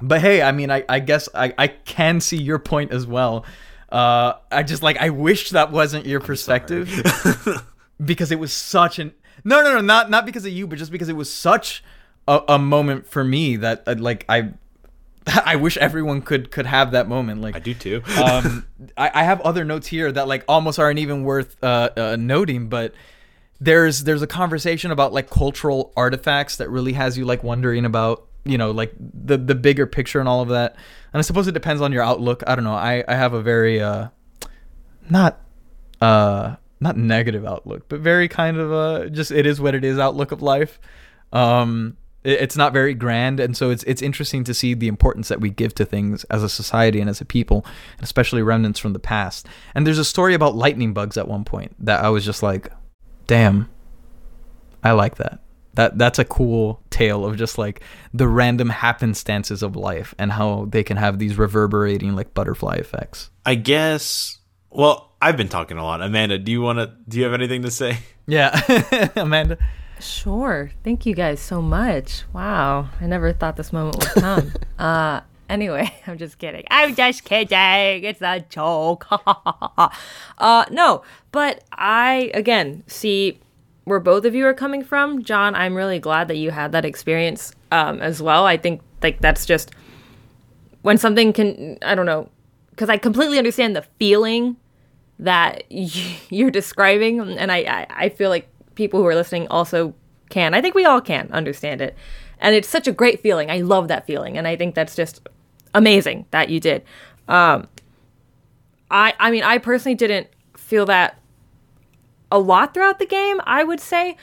but 0.02 0.22
hey 0.22 0.42
i 0.42 0.52
mean 0.52 0.72
i, 0.72 0.82
I 0.88 1.00
guess 1.00 1.28
I, 1.36 1.54
I 1.58 1.68
can 1.68 2.22
see 2.22 2.38
your 2.38 2.58
point 2.58 2.92
as 2.92 3.06
well 3.06 3.46
uh 3.92 4.34
i 4.52 4.64
just 4.64 4.84
like 4.84 4.98
i 4.98 5.10
wish 5.10 5.50
that 5.50 5.72
wasn't 5.72 6.06
your 6.06 6.20
perspective 6.20 6.90
because 8.04 8.32
it 8.32 8.40
was 8.40 8.54
such 8.54 9.00
an 9.00 9.14
no 9.44 9.62
no 9.64 9.74
no 9.74 9.82
not 9.82 10.10
not 10.10 10.26
because 10.26 10.46
of 10.46 10.52
you 10.52 10.68
but 10.68 10.78
just 10.78 10.92
because 10.92 11.10
it 11.10 11.16
was 11.16 11.32
such 11.32 11.84
a, 12.28 12.42
a 12.50 12.60
moment 12.60 13.08
for 13.08 13.24
me 13.24 13.56
that 13.56 13.84
uh, 13.88 13.96
like 13.98 14.26
i 14.30 14.52
i 15.46 15.56
wish 15.56 15.76
everyone 15.78 16.22
could 16.22 16.52
could 16.52 16.66
have 16.66 16.92
that 16.92 17.08
moment 17.08 17.42
like 17.42 17.56
I 17.56 17.60
do 17.60 17.74
too. 17.74 18.04
um 18.24 18.66
I, 18.98 19.12
I 19.14 19.24
have 19.24 19.42
other 19.42 19.66
notes 19.66 19.88
here 19.88 20.12
that 20.12 20.28
like 20.28 20.44
almost 20.48 20.80
aren't 20.80 21.00
even 21.00 21.24
worth 21.24 21.62
uh, 21.64 21.90
uh 21.98 22.16
noting 22.20 22.70
but 22.70 22.94
there's 23.60 24.04
there's 24.04 24.22
a 24.22 24.28
conversation 24.28 24.92
about 24.92 25.14
like 25.14 25.30
cultural 25.30 25.92
artifacts 25.98 26.58
that 26.58 26.70
really 26.70 26.94
has 26.94 27.18
you 27.18 27.26
like 27.26 27.44
wondering 27.44 27.86
about 27.86 28.29
you 28.46 28.58
know 28.58 28.72
like 28.72 28.94
the 29.00 29.38
the 29.38 29.56
bigger 29.56 29.86
picture 29.86 30.20
and 30.20 30.30
all 30.30 30.42
of 30.42 30.50
that. 30.50 30.76
And 31.14 31.20
i 31.20 31.22
suppose 31.22 31.48
it 31.48 31.54
depends 31.54 31.82
on 31.82 31.92
your 31.92 32.04
outlook. 32.04 32.44
I 32.48 32.56
don't 32.56 32.64
know. 32.64 32.74
I 32.74 33.04
i 33.08 33.16
have 33.16 33.34
a 33.34 33.42
very 33.42 33.82
uh 33.82 34.08
not 35.10 35.42
uh 36.02 36.56
not 36.80 36.96
negative 36.98 37.46
outlook 37.46 37.90
but 37.90 38.00
very 38.00 38.28
kind 38.28 38.58
of 38.58 38.72
uh 38.72 39.10
just 39.10 39.32
it 39.32 39.46
is 39.46 39.60
what 39.60 39.76
it 39.76 39.84
is 39.84 39.98
outlook 40.00 40.32
of 40.32 40.42
life. 40.42 40.80
Um 41.34 41.98
it- 42.24 42.42
it's 42.42 42.58
not 42.58 42.74
very 42.74 42.94
grand. 42.94 43.40
And 43.40 43.56
so 43.56 43.70
it's 43.70 43.84
it's 43.84 44.02
interesting 44.02 44.44
to 44.46 44.54
see 44.54 44.74
the 44.74 44.88
importance 44.88 45.28
that 45.30 45.42
we 45.42 45.50
give 45.50 45.74
to 45.76 45.86
things 45.86 46.24
as 46.26 46.44
a 46.44 46.50
society 46.50 47.00
and 47.02 47.10
as 47.10 47.22
a 47.22 47.26
people 47.26 47.66
especially 48.02 48.42
remnants 48.42 48.80
from 48.80 48.94
the 48.94 49.00
past. 49.00 49.48
And 49.76 49.86
there's 49.88 50.00
a 50.00 50.06
story 50.06 50.34
about 50.34 50.56
lightning 50.56 50.94
bugs 50.94 51.18
at 51.18 51.28
one 51.28 51.44
point 51.44 51.76
that 51.80 52.04
i 52.04 52.10
was 52.10 52.24
just 52.26 52.42
like 52.44 52.72
damn 53.28 53.70
i 54.84 54.92
like 54.92 55.16
that 55.18 55.40
that 55.76 55.98
that's 55.98 56.20
a 56.20 56.26
cool 56.26 56.82
tale 56.90 57.26
of 57.26 57.38
just 57.38 57.58
like 57.58 57.82
the 58.14 58.28
random 58.28 58.70
happenstances 58.70 59.62
of 59.64 59.76
life 59.76 60.14
and 60.18 60.32
how 60.32 60.66
they 60.70 60.84
can 60.84 60.98
have 60.98 61.20
these 61.20 61.38
reverberating 61.38 62.16
like 62.16 62.34
butterfly 62.34 62.76
effects 62.76 63.30
I 63.46 63.56
guess 63.56 64.38
Well, 64.70 65.16
I've 65.22 65.36
been 65.38 65.50
talking 65.50 65.78
a 65.78 65.84
lot. 65.84 66.02
Amanda, 66.02 66.38
do 66.38 66.52
you 66.52 66.62
want 66.62 66.80
to? 66.80 66.94
Do 67.10 67.18
you 67.18 67.24
have 67.26 67.34
anything 67.34 67.64
to 67.64 67.72
say? 67.72 67.98
Yeah, 68.26 68.58
Amanda. 69.18 69.58
Sure. 70.00 70.72
Thank 70.84 71.06
you 71.06 71.14
guys 71.14 71.42
so 71.42 71.62
much. 71.62 72.24
Wow. 72.32 72.88
I 73.02 73.06
never 73.08 73.34
thought 73.34 73.58
this 73.58 73.74
moment 73.74 73.98
would 73.98 74.24
come. 74.24 74.54
uh 74.80 75.20
anyway, 75.50 75.92
I'm 76.08 76.18
just 76.18 76.38
kidding. 76.38 76.64
I'm 76.72 76.96
just 76.96 77.26
kidding. 77.26 78.04
It's 78.06 78.22
a 78.22 78.40
joke. 78.50 79.08
uh 79.12 80.66
no, 80.72 81.04
but 81.32 81.64
I 81.74 82.32
again 82.34 82.84
see 82.88 83.42
where 83.90 84.00
both 84.00 84.26
of 84.26 84.34
you 84.34 84.46
are 84.46 84.54
coming 84.54 84.84
from. 84.84 85.24
John, 85.24 85.56
I'm 85.56 85.76
really 85.76 86.00
glad 86.00 86.28
that 86.30 86.38
you 86.38 86.52
had 86.52 86.72
that 86.72 86.86
experience 86.86 87.54
um 87.72 88.02
as 88.02 88.22
well. 88.22 88.46
I 88.46 88.58
think 88.58 88.82
like 89.04 89.20
that's 89.22 89.46
just 89.46 89.72
when 90.82 90.98
something 90.98 91.34
can 91.34 91.78
I 91.82 91.96
don't 91.96 92.06
know, 92.06 92.30
cuz 92.78 92.90
I 92.90 92.98
completely 92.98 93.38
understand 93.38 93.76
the 93.76 93.84
feeling 94.00 94.56
that 95.20 95.64
you're 95.70 96.52
describing 96.52 97.20
and 97.20 97.52
I, 97.52 97.58
I, 97.58 97.88
I 97.90 98.10
feel 98.10 98.30
like 98.30 98.48
people 98.76 99.02
who 99.02 99.08
are 99.08 99.16
listening 99.16 99.48
also 99.50 99.94
can. 100.30 100.54
I 100.54 100.62
think 100.62 100.76
we 100.76 100.86
all 100.86 101.02
can 101.02 101.30
understand 101.32 101.82
it. 101.82 101.96
And 102.40 102.56
it's 102.56 102.70
such 102.70 102.88
a 102.88 102.94
great 102.94 103.20
feeling. 103.20 103.52
I 103.52 103.60
love 103.60 103.90
that 103.90 104.08
feeling. 104.08 104.38
And 104.38 104.48
I 104.48 104.56
think 104.56 104.74
that's 104.76 104.96
just 104.96 105.28
amazing 105.76 106.26
that 106.32 106.50
you 106.50 106.60
did. 106.60 106.84
Um, 107.28 107.68
I, 108.90 109.14
I 109.20 109.32
mean, 109.32 109.44
I 109.44 109.58
personally 109.58 109.96
didn't 109.96 110.28
feel 110.56 110.86
that 110.86 111.19
a 112.32 112.40
lot 112.40 112.74
throughout 112.74 113.00
the 113.00 113.06
game, 113.06 113.42
I 113.46 113.64
would 113.64 113.80
say. 113.80 114.18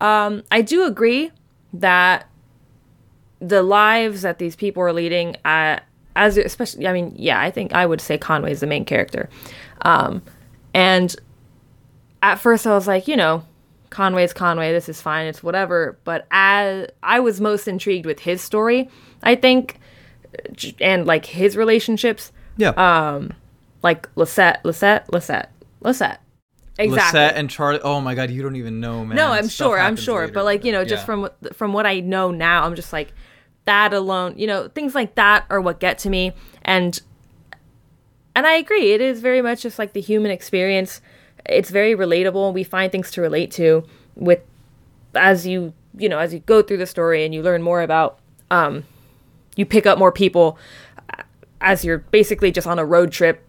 Um, 0.00 0.42
I 0.50 0.62
do 0.62 0.84
agree 0.84 1.30
that 1.72 2.26
the 3.40 3.62
lives 3.62 4.22
that 4.22 4.38
these 4.38 4.56
people 4.56 4.82
are 4.82 4.92
leading, 4.92 5.36
uh, 5.44 5.80
as 6.16 6.36
especially, 6.36 6.86
I 6.86 6.92
mean, 6.92 7.14
yeah, 7.16 7.40
I 7.40 7.50
think 7.50 7.72
I 7.72 7.86
would 7.86 8.00
say 8.00 8.18
Conway 8.18 8.52
is 8.52 8.60
the 8.60 8.66
main 8.66 8.84
character. 8.84 9.28
Um, 9.82 10.22
and 10.74 11.14
at 12.22 12.36
first 12.36 12.66
I 12.66 12.72
was 12.74 12.86
like, 12.86 13.08
you 13.08 13.16
know, 13.16 13.44
Conway's 13.90 14.32
Conway, 14.32 14.72
this 14.72 14.88
is 14.88 15.00
fine, 15.00 15.26
it's 15.26 15.42
whatever. 15.42 15.98
But 16.04 16.26
as 16.30 16.88
I 17.02 17.20
was 17.20 17.40
most 17.40 17.66
intrigued 17.66 18.06
with 18.06 18.20
his 18.20 18.40
story, 18.40 18.88
I 19.22 19.34
think, 19.34 19.78
and 20.80 21.06
like 21.06 21.26
his 21.26 21.56
relationships. 21.56 22.32
Yeah. 22.56 22.70
Um, 22.70 23.32
like 23.82 24.12
Lysette, 24.14 24.62
Lysette, 24.62 25.06
Lysette, 25.08 25.48
Lysette. 25.82 26.18
Exactly. 26.80 27.20
Lysette 27.20 27.32
and 27.34 27.50
Charlie. 27.50 27.80
Oh 27.82 28.00
my 28.00 28.14
god, 28.14 28.30
you 28.30 28.42
don't 28.42 28.56
even 28.56 28.80
know, 28.80 29.04
man. 29.04 29.16
No, 29.16 29.28
I'm 29.28 29.44
Stuff 29.44 29.66
sure, 29.66 29.78
I'm 29.78 29.96
sure. 29.96 30.22
later, 30.22 30.32
But 30.32 30.44
like 30.44 30.64
you 30.64 30.72
know, 30.72 30.84
just 30.84 31.02
yeah. 31.02 31.06
from 31.06 31.20
what 31.22 31.56
from 31.56 31.72
what 31.72 31.86
I 31.86 32.00
know 32.00 32.30
now, 32.30 32.64
I'm 32.64 32.74
just 32.74 32.92
like 32.92 33.12
that 33.66 33.92
alone. 33.92 34.34
You 34.36 34.46
know, 34.46 34.68
things 34.68 34.94
like 34.94 35.14
that 35.16 35.44
are 35.50 35.60
what 35.60 35.80
get 35.80 35.98
to 35.98 36.10
me, 36.10 36.32
and 36.62 37.00
and 38.34 38.46
I 38.46 38.54
agree. 38.54 38.92
It 38.92 39.00
is 39.00 39.20
very 39.20 39.42
much 39.42 39.62
just 39.62 39.78
like 39.78 39.92
the 39.92 40.00
human 40.00 40.30
experience. 40.30 41.00
It's 41.46 41.70
very 41.70 41.94
relatable. 41.94 42.52
We 42.54 42.64
find 42.64 42.90
things 42.90 43.10
to 43.12 43.20
relate 43.20 43.50
to 43.52 43.84
with 44.14 44.40
as 45.14 45.46
you 45.46 45.74
you 45.96 46.08
know 46.08 46.18
as 46.18 46.32
you 46.32 46.40
go 46.40 46.62
through 46.62 46.78
the 46.78 46.86
story 46.86 47.24
and 47.24 47.34
you 47.34 47.42
learn 47.42 47.62
more 47.62 47.82
about. 47.82 48.18
Um, 48.50 48.84
you 49.56 49.66
pick 49.66 49.86
up 49.86 49.98
more 49.98 50.10
people 50.12 50.58
uh, 51.16 51.22
as 51.60 51.84
you're 51.84 51.98
basically 51.98 52.50
just 52.50 52.66
on 52.66 52.78
a 52.78 52.84
road 52.84 53.12
trip. 53.12 53.44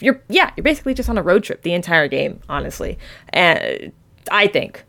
You're 0.00 0.22
yeah, 0.28 0.50
you're 0.56 0.64
basically 0.64 0.94
just 0.94 1.08
on 1.08 1.18
a 1.18 1.22
road 1.22 1.44
trip 1.44 1.62
the 1.62 1.72
entire 1.72 2.08
game, 2.08 2.40
honestly. 2.48 2.98
And 3.30 3.92
I 4.30 4.46
think 4.46 4.84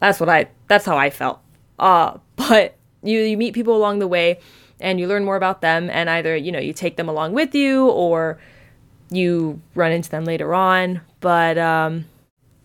that's 0.00 0.20
what 0.20 0.28
I 0.28 0.48
that's 0.68 0.84
how 0.84 0.96
I 0.96 1.10
felt. 1.10 1.40
Uh, 1.78 2.18
but 2.36 2.76
you 3.02 3.20
you 3.20 3.36
meet 3.36 3.54
people 3.54 3.76
along 3.76 3.98
the 3.98 4.08
way 4.08 4.40
and 4.80 4.98
you 4.98 5.06
learn 5.06 5.24
more 5.24 5.36
about 5.36 5.60
them 5.60 5.88
and 5.90 6.10
either, 6.10 6.36
you 6.36 6.52
know, 6.52 6.58
you 6.58 6.72
take 6.72 6.96
them 6.96 7.08
along 7.08 7.32
with 7.32 7.54
you 7.54 7.88
or 7.88 8.38
you 9.10 9.60
run 9.74 9.92
into 9.92 10.10
them 10.10 10.24
later 10.24 10.54
on, 10.54 11.00
but 11.20 11.58
um 11.58 12.06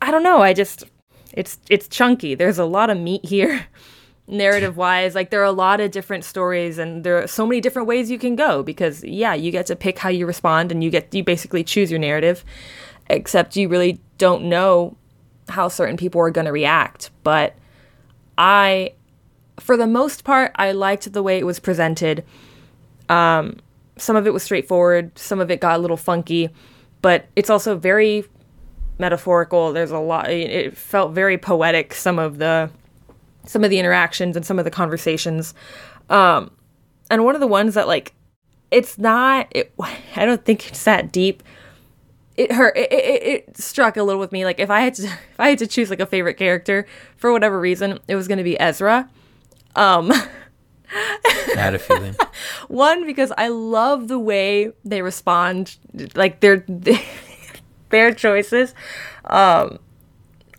I 0.01 0.11
don't 0.11 0.23
know, 0.23 0.41
I 0.41 0.53
just 0.53 0.85
it's 1.33 1.59
it's 1.69 1.87
chunky. 1.87 2.35
There's 2.35 2.57
a 2.57 2.65
lot 2.65 2.89
of 2.89 2.97
meat 2.97 3.25
here. 3.25 3.67
narrative 4.29 4.77
wise 4.77 5.15
like 5.15 5.31
there 5.31 5.41
are 5.41 5.45
a 5.45 5.51
lot 5.51 5.79
of 5.79 5.89
different 5.89 6.23
stories 6.23 6.77
and 6.77 7.03
there 7.03 7.21
are 7.21 7.27
so 7.27 7.45
many 7.47 7.59
different 7.59 7.87
ways 7.87 8.11
you 8.11 8.19
can 8.19 8.35
go 8.35 8.61
because 8.61 9.03
yeah 9.03 9.33
you 9.33 9.51
get 9.51 9.65
to 9.65 9.75
pick 9.75 9.97
how 9.97 10.09
you 10.09 10.25
respond 10.25 10.71
and 10.71 10.83
you 10.83 10.89
get 10.91 11.11
you 11.13 11.23
basically 11.23 11.63
choose 11.63 11.89
your 11.89 11.99
narrative 11.99 12.45
except 13.09 13.55
you 13.55 13.67
really 13.67 13.99
don't 14.19 14.43
know 14.43 14.95
how 15.49 15.67
certain 15.67 15.97
people 15.97 16.21
are 16.21 16.29
going 16.29 16.45
to 16.45 16.51
react. 16.51 17.09
But 17.23 17.55
i 18.37 18.93
for 19.59 19.75
the 19.75 19.87
most 19.87 20.23
part 20.23 20.53
i 20.55 20.71
liked 20.71 21.11
the 21.11 21.23
way 21.23 21.37
it 21.37 21.45
was 21.45 21.59
presented. 21.59 22.23
Um 23.09 23.57
some 23.97 24.15
of 24.15 24.27
it 24.27 24.33
was 24.33 24.43
straightforward 24.43 25.17
some 25.17 25.39
of 25.39 25.51
it 25.51 25.59
got 25.59 25.77
a 25.77 25.81
little 25.81 25.97
funky 25.97 26.49
but 27.01 27.27
it's 27.35 27.49
also 27.49 27.77
very 27.77 28.25
metaphorical. 28.97 29.73
There's 29.73 29.91
a 29.91 29.99
lot 29.99 30.29
it 30.29 30.77
felt 30.77 31.13
very 31.13 31.37
poetic 31.37 31.93
some 31.93 32.19
of 32.19 32.37
the 32.37 32.69
some 33.49 33.63
of 33.63 33.71
the 33.71 33.79
interactions 33.79 34.35
and 34.35 34.45
some 34.45 34.59
of 34.59 34.65
the 34.65 34.69
conversations. 34.69 35.55
Um, 36.07 36.51
and 37.09 37.25
one 37.25 37.33
of 37.33 37.41
the 37.41 37.47
ones 37.47 37.73
that 37.73 37.87
like, 37.87 38.13
it's 38.69 38.99
not. 38.99 39.47
It, 39.51 39.73
I 40.15 40.25
don't 40.25 40.45
think 40.45 40.69
it's 40.69 40.83
that 40.83 41.11
deep. 41.11 41.41
It 42.37 42.51
hurt. 42.51 42.77
It, 42.77 42.93
it, 42.93 43.23
it 43.23 43.57
struck 43.57 43.97
a 43.97 44.03
little 44.03 44.19
with 44.19 44.31
me. 44.31 44.45
Like 44.45 44.59
if 44.59 44.69
I 44.69 44.81
had 44.81 44.93
to, 44.95 45.03
if 45.31 45.39
I 45.39 45.49
had 45.49 45.57
to 45.59 45.67
choose 45.67 45.89
like 45.89 45.99
a 45.99 46.05
favorite 46.05 46.35
character 46.35 46.85
for 47.17 47.31
whatever 47.31 47.59
reason, 47.59 47.97
it 48.07 48.15
was 48.15 48.27
going 48.27 48.37
to 48.37 48.43
be 48.43 48.59
Ezra. 48.59 49.09
Um, 49.75 50.11
I 50.91 51.53
had 51.55 51.73
a 51.73 51.79
feeling. 51.79 52.15
one 52.67 53.07
because 53.07 53.31
I 53.35 53.47
love 53.47 54.09
the 54.09 54.19
way 54.19 54.71
they 54.85 55.01
respond, 55.01 55.75
like 56.13 56.39
their 56.39 56.63
their 57.89 58.13
choices. 58.13 58.75
Um, 59.25 59.79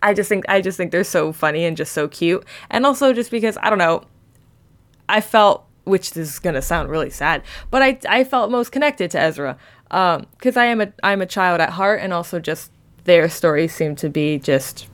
I 0.01 0.13
just 0.13 0.29
think 0.29 0.45
I 0.49 0.61
just 0.61 0.77
think 0.77 0.91
they're 0.91 1.03
so 1.03 1.31
funny 1.31 1.65
and 1.65 1.77
just 1.77 1.93
so 1.93 2.07
cute. 2.07 2.43
And 2.69 2.85
also 2.85 3.13
just 3.13 3.31
because 3.31 3.57
I 3.61 3.69
don't 3.69 3.79
know, 3.79 4.03
I 5.07 5.21
felt 5.21 5.65
which 5.83 6.15
is 6.15 6.39
gonna 6.39 6.61
sound 6.61 6.89
really 6.89 7.09
sad, 7.09 7.43
but 7.69 7.81
I 7.81 7.99
I 8.07 8.23
felt 8.23 8.51
most 8.51 8.71
connected 8.71 9.11
to 9.11 9.19
Ezra. 9.19 9.57
Um, 9.91 10.25
because 10.31 10.55
I 10.55 10.65
am 10.65 10.81
a 10.81 10.93
I'm 11.03 11.21
a 11.21 11.25
child 11.25 11.59
at 11.61 11.71
heart 11.71 11.99
and 12.01 12.13
also 12.13 12.39
just 12.39 12.71
their 13.03 13.27
stories 13.29 13.73
seem 13.73 13.95
to 13.97 14.09
be 14.09 14.39
just 14.39 14.87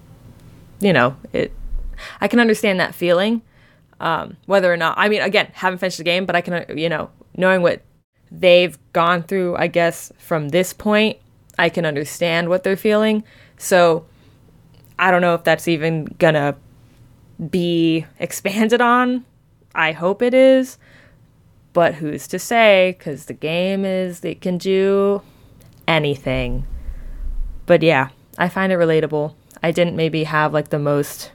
you 0.79 0.93
know, 0.93 1.15
it 1.33 1.51
I 2.19 2.27
can 2.27 2.39
understand 2.39 2.79
that 2.79 2.95
feeling. 2.95 3.41
Um, 3.99 4.37
whether 4.45 4.71
or 4.71 4.77
not 4.77 4.95
I 4.97 5.09
mean 5.09 5.21
again, 5.21 5.49
haven't 5.53 5.79
finished 5.79 5.97
the 5.97 6.03
game, 6.03 6.25
but 6.25 6.35
I 6.35 6.41
can 6.41 6.77
you 6.77 6.89
know, 6.89 7.09
knowing 7.35 7.61
what 7.61 7.81
they've 8.31 8.77
gone 8.91 9.23
through, 9.23 9.55
I 9.55 9.67
guess, 9.67 10.11
from 10.17 10.49
this 10.49 10.73
point, 10.73 11.17
I 11.57 11.69
can 11.69 11.85
understand 11.85 12.49
what 12.49 12.63
they're 12.63 12.75
feeling. 12.75 13.23
So 13.57 14.05
I 14.99 15.11
don't 15.11 15.21
know 15.21 15.35
if 15.35 15.43
that's 15.43 15.67
even 15.67 16.05
gonna 16.19 16.55
be 17.49 18.05
expanded 18.19 18.81
on. 18.81 19.25
I 19.75 19.91
hope 19.91 20.21
it 20.21 20.33
is. 20.33 20.77
But 21.73 21.95
who's 21.95 22.27
to 22.29 22.39
say? 22.39 22.95
Because 22.97 23.25
the 23.25 23.33
game 23.33 23.85
is, 23.85 24.25
it 24.25 24.41
can 24.41 24.57
do 24.57 25.21
anything. 25.87 26.65
But 27.67 27.83
yeah, 27.83 28.09
I 28.37 28.49
find 28.49 28.71
it 28.71 28.77
relatable. 28.79 29.35
I 29.61 29.71
didn't 29.71 29.95
maybe 29.95 30.23
have 30.23 30.53
like 30.53 30.69
the 30.69 30.79
most. 30.79 31.31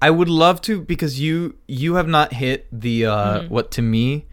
I 0.00 0.10
would 0.10 0.28
love 0.28 0.60
to 0.62 0.80
because 0.80 1.20
you 1.20 1.56
you 1.68 1.94
have 1.94 2.08
not 2.08 2.32
hit 2.32 2.66
the 2.72 3.06
uh 3.06 3.12
Mm-hmm. 3.40 3.54
what 3.54 3.70
to 3.72 3.82
me 3.82 4.26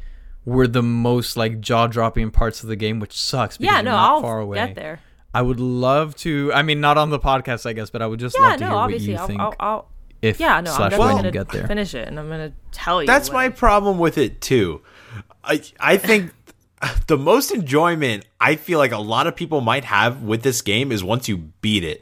were 0.45 0.67
the 0.67 0.81
most 0.81 1.37
like 1.37 1.59
jaw 1.61 1.85
dropping 1.85 2.31
parts 2.31 2.63
of 2.63 2.69
the 2.69 2.75
game, 2.75 2.99
which 2.99 3.13
sucks 3.13 3.57
because 3.57 3.71
Yeah, 3.75 3.81
no, 3.81 3.91
not 3.91 4.09
I'll 4.09 4.21
far 4.21 4.39
away. 4.39 4.57
get 4.57 4.73
there. 4.75 5.01
I 5.33 5.41
would 5.41 5.59
love 5.59 6.15
to. 6.17 6.51
I 6.53 6.61
mean, 6.63 6.81
not 6.81 6.97
on 6.97 7.09
the 7.11 7.19
podcast, 7.19 7.65
I 7.65 7.73
guess, 7.73 7.89
but 7.89 8.01
I 8.01 8.07
would 8.07 8.19
just 8.19 8.35
Yeah, 8.37 8.47
love 8.47 8.53
to 8.57 8.59
no, 8.61 8.65
hear 8.67 8.75
what 8.75 8.81
obviously, 8.83 9.11
you 9.11 9.17
I'll, 9.17 9.27
think 9.27 9.39
I'll, 9.41 9.55
I'll. 9.59 9.87
if 10.21 10.39
Yeah, 10.39 10.59
no, 10.61 10.71
I'm 10.73 10.89
definitely 10.89 11.13
gonna 11.15 11.27
you 11.27 11.31
get 11.31 11.49
there. 11.49 11.67
finish 11.67 11.93
it, 11.93 12.07
and 12.07 12.19
I'm 12.19 12.29
gonna 12.29 12.51
tell 12.71 13.01
you. 13.03 13.07
That's 13.07 13.29
what 13.29 13.35
my 13.35 13.45
it- 13.45 13.55
problem 13.55 13.99
with 13.99 14.17
it 14.17 14.41
too. 14.41 14.81
I 15.43 15.61
I 15.79 15.97
think 15.97 16.33
the 17.07 17.17
most 17.17 17.51
enjoyment 17.51 18.25
I 18.41 18.55
feel 18.55 18.79
like 18.79 18.91
a 18.91 18.97
lot 18.99 19.27
of 19.27 19.35
people 19.35 19.61
might 19.61 19.85
have 19.85 20.23
with 20.23 20.41
this 20.43 20.61
game 20.61 20.91
is 20.91 21.03
once 21.03 21.27
you 21.29 21.37
beat 21.61 21.83
it. 21.83 22.01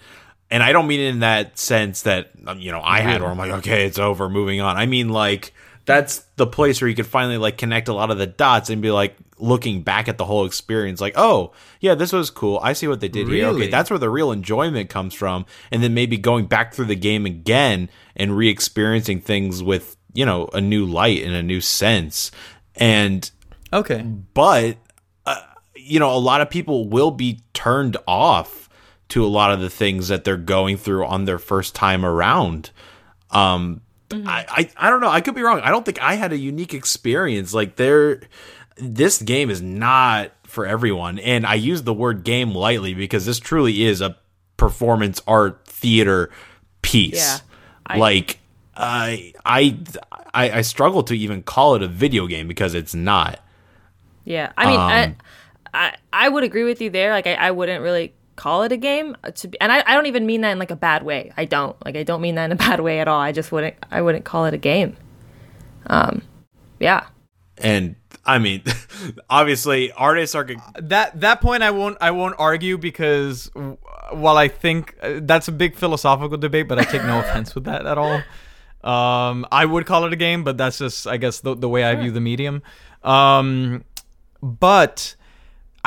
And 0.49 0.63
I 0.63 0.71
don't 0.71 0.87
mean 0.87 1.01
it 1.01 1.07
in 1.09 1.19
that 1.19 1.57
sense 1.59 2.03
that 2.03 2.31
um, 2.45 2.59
you 2.59 2.71
know 2.71 2.81
I 2.81 3.01
had 3.01 3.21
or 3.21 3.27
I'm 3.29 3.37
like 3.37 3.51
okay 3.51 3.85
it's 3.85 3.99
over 3.99 4.29
moving 4.29 4.61
on. 4.61 4.77
I 4.77 4.85
mean 4.85 5.09
like 5.09 5.53
that's 5.87 6.19
the 6.35 6.45
place 6.45 6.79
where 6.79 6.87
you 6.89 6.95
could 6.95 7.07
finally 7.07 7.37
like 7.37 7.57
connect 7.57 7.87
a 7.87 7.93
lot 7.93 8.11
of 8.11 8.19
the 8.19 8.27
dots 8.27 8.69
and 8.69 8.81
be 8.83 8.91
like 8.91 9.15
looking 9.39 9.81
back 9.81 10.07
at 10.07 10.17
the 10.17 10.25
whole 10.25 10.45
experience 10.45 10.99
like 10.99 11.13
oh 11.15 11.53
yeah 11.79 11.95
this 11.95 12.11
was 12.11 12.29
cool. 12.29 12.59
I 12.61 12.73
see 12.73 12.87
what 12.87 12.99
they 12.99 13.07
did 13.07 13.27
here. 13.29 13.47
Okay 13.47 13.67
that's 13.71 13.89
where 13.89 13.97
the 13.97 14.09
real 14.09 14.31
enjoyment 14.31 14.89
comes 14.89 15.13
from. 15.15 15.45
And 15.71 15.81
then 15.81 15.93
maybe 15.95 16.17
going 16.17 16.45
back 16.45 16.73
through 16.73 16.85
the 16.85 16.95
game 16.95 17.25
again 17.25 17.89
and 18.15 18.35
re-experiencing 18.37 19.21
things 19.21 19.63
with 19.63 19.95
you 20.13 20.25
know 20.25 20.49
a 20.53 20.61
new 20.61 20.85
light 20.85 21.23
and 21.23 21.33
a 21.33 21.41
new 21.43 21.61
sense. 21.61 22.31
And 22.75 23.29
Okay. 23.73 24.01
but 24.01 24.77
uh, 25.25 25.41
you 25.75 25.99
know 25.99 26.13
a 26.13 26.19
lot 26.19 26.41
of 26.41 26.49
people 26.49 26.87
will 26.89 27.11
be 27.11 27.39
turned 27.53 27.95
off 28.07 28.67
to 29.09 29.23
a 29.23 29.27
lot 29.27 29.53
of 29.53 29.61
the 29.61 29.69
things 29.69 30.09
that 30.09 30.25
they're 30.25 30.35
going 30.37 30.75
through 30.77 31.05
on 31.05 31.23
their 31.25 31.39
first 31.39 31.75
time 31.75 32.03
around. 32.03 32.71
Um 33.31 33.81
I, 34.11 34.45
I 34.49 34.69
i 34.77 34.89
don't 34.89 35.01
know 35.01 35.09
i 35.09 35.19
could 35.19 35.35
be 35.35 35.41
wrong 35.41 35.59
i 35.61 35.69
don't 35.69 35.83
think 35.85 36.01
i 36.01 36.13
had 36.15 36.31
a 36.31 36.37
unique 36.37 36.73
experience 36.73 37.53
like 37.53 37.75
there 37.75 38.21
this 38.77 39.21
game 39.21 39.49
is 39.49 39.61
not 39.61 40.31
for 40.43 40.65
everyone. 40.65 41.17
And 41.19 41.45
I 41.45 41.55
use 41.55 41.81
the 41.83 41.93
word 41.93 42.23
game 42.23 42.51
lightly 42.53 42.93
because 42.93 43.25
this 43.25 43.39
truly 43.39 43.83
is 43.83 44.01
a 44.01 44.17
performance 44.55 45.21
art 45.27 45.65
theater 45.65 46.29
piece. 46.81 47.15
Yeah, 47.15 47.37
I- 47.85 47.97
like 47.97 48.39
I, 48.75 49.33
I 49.43 49.77
I 50.33 50.51
I 50.51 50.61
struggle 50.61 51.01
to 51.03 51.17
even 51.17 51.41
call 51.41 51.73
it 51.75 51.81
a 51.81 51.87
video 51.87 52.27
game 52.27 52.47
because 52.47 52.75
it's 52.75 52.93
not. 52.93 53.39
Yeah, 54.23 54.51
I 54.55 54.65
mean, 54.67 54.79
I, 54.79 55.03
Um, 55.05 55.15
I 55.73 55.95
I 56.13 56.29
would 56.29 56.43
agree 56.43 56.63
with 56.63 56.79
you 56.81 56.89
there. 56.91 57.11
Like, 57.11 57.25
I, 57.27 57.33
I 57.33 57.51
wouldn't 57.51 57.81
really 57.81 58.13
call 58.37 58.63
it 58.63 58.71
a 58.71 58.77
game 58.77 59.17
uh, 59.25 59.31
to 59.31 59.49
be, 59.49 59.59
and 59.59 59.71
I, 59.73 59.83
I 59.85 59.93
don't 59.95 60.05
even 60.05 60.25
mean 60.25 60.41
that 60.41 60.51
in 60.51 60.59
like 60.59 60.71
a 60.71 60.77
bad 60.77 61.03
way. 61.03 61.33
I 61.37 61.43
don't 61.45 61.75
like 61.85 61.97
I 61.97 62.03
don't 62.03 62.21
mean 62.21 62.35
that 62.35 62.45
in 62.45 62.53
a 62.53 62.55
bad 62.69 62.79
way 62.79 63.01
at 63.01 63.09
all. 63.09 63.19
I 63.19 63.33
just 63.33 63.51
wouldn't 63.51 63.75
I 63.91 64.01
wouldn't 64.01 64.25
call 64.25 64.45
it 64.45 64.53
a 64.53 64.57
game. 64.57 64.95
Um, 65.87 66.21
yeah, 66.79 67.07
And 67.57 67.95
I 68.25 68.39
mean, 68.39 68.63
obviously, 69.29 69.91
artists 69.93 70.35
are. 70.35 70.43
g- 70.45 70.57
that 70.75 71.19
that 71.21 71.41
point 71.41 71.63
I 71.63 71.71
won't 71.71 71.97
I 72.01 72.11
won't 72.11 72.35
argue 72.39 72.77
because 72.77 73.49
while 74.11 74.37
I 74.37 74.47
think 74.47 74.95
uh, 75.01 75.19
that's 75.23 75.47
a 75.47 75.51
big 75.51 75.75
philosophical 75.75 76.37
debate, 76.37 76.67
but 76.67 76.79
I 76.79 76.83
take 76.85 77.03
no 77.03 77.19
offense 77.23 77.55
with 77.55 77.65
that 77.65 77.85
at 77.85 77.97
all. 77.97 78.21
Um, 78.83 79.45
I 79.51 79.65
would 79.65 79.85
call 79.85 80.05
it 80.05 80.13
a 80.13 80.15
game, 80.15 80.43
but 80.43 80.57
that's 80.57 80.77
just 80.77 81.07
I 81.07 81.17
guess 81.17 81.41
the, 81.41 81.55
the 81.55 81.69
way 81.69 81.83
I 81.83 81.95
view 81.95 82.11
the 82.11 82.21
medium. 82.21 82.61
Um, 83.03 83.83
but 84.41 85.15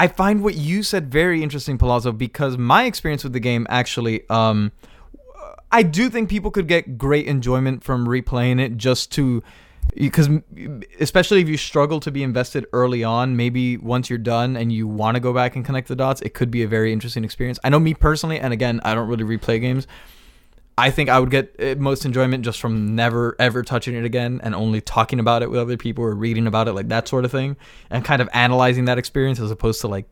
I 0.00 0.08
find 0.08 0.42
what 0.42 0.54
you 0.54 0.82
said 0.82 1.10
very 1.10 1.42
interesting, 1.42 1.76
Palazzo, 1.76 2.10
because 2.10 2.56
my 2.56 2.84
experience 2.84 3.22
with 3.22 3.34
the 3.34 3.40
game 3.40 3.66
actually, 3.68 4.26
um, 4.30 4.72
I 5.70 5.82
do 5.82 6.08
think 6.08 6.30
people 6.30 6.50
could 6.50 6.66
get 6.66 6.96
great 6.96 7.26
enjoyment 7.26 7.84
from 7.84 8.06
replaying 8.06 8.62
it 8.62 8.78
just 8.78 9.12
to 9.12 9.42
because 9.94 10.30
especially 11.00 11.42
if 11.42 11.50
you 11.50 11.58
struggle 11.58 12.00
to 12.00 12.10
be 12.10 12.22
invested 12.22 12.64
early 12.72 13.04
on 13.04 13.36
maybe 13.36 13.76
once 13.76 14.08
you're 14.08 14.18
done 14.18 14.56
and 14.56 14.72
you 14.72 14.86
want 14.86 15.16
to 15.16 15.20
go 15.20 15.34
back 15.34 15.56
and 15.56 15.64
connect 15.64 15.88
the 15.88 15.96
dots 15.96 16.20
it 16.22 16.32
could 16.32 16.50
be 16.50 16.62
a 16.62 16.68
very 16.68 16.92
interesting 16.92 17.24
experience. 17.24 17.58
I 17.64 17.70
know 17.70 17.80
me 17.80 17.94
personally 17.94 18.38
and 18.38 18.52
again 18.52 18.80
i 18.84 18.94
don't 18.94 19.08
really 19.08 19.24
replay 19.24 19.60
games 19.60 19.88
i 20.80 20.90
think 20.90 21.08
i 21.08 21.18
would 21.18 21.30
get 21.30 21.54
uh, 21.60 21.74
most 21.78 22.04
enjoyment 22.04 22.44
just 22.44 22.60
from 22.60 22.94
never 22.94 23.36
ever 23.38 23.62
touching 23.62 23.94
it 23.94 24.04
again 24.04 24.40
and 24.42 24.54
only 24.54 24.80
talking 24.80 25.20
about 25.20 25.42
it 25.42 25.50
with 25.50 25.60
other 25.60 25.76
people 25.76 26.02
or 26.02 26.14
reading 26.14 26.46
about 26.46 26.68
it 26.68 26.72
like 26.72 26.88
that 26.88 27.06
sort 27.06 27.24
of 27.24 27.30
thing 27.30 27.56
and 27.90 28.04
kind 28.04 28.22
of 28.22 28.28
analyzing 28.32 28.86
that 28.86 28.98
experience 28.98 29.38
as 29.38 29.50
opposed 29.50 29.80
to 29.80 29.88
like 29.88 30.06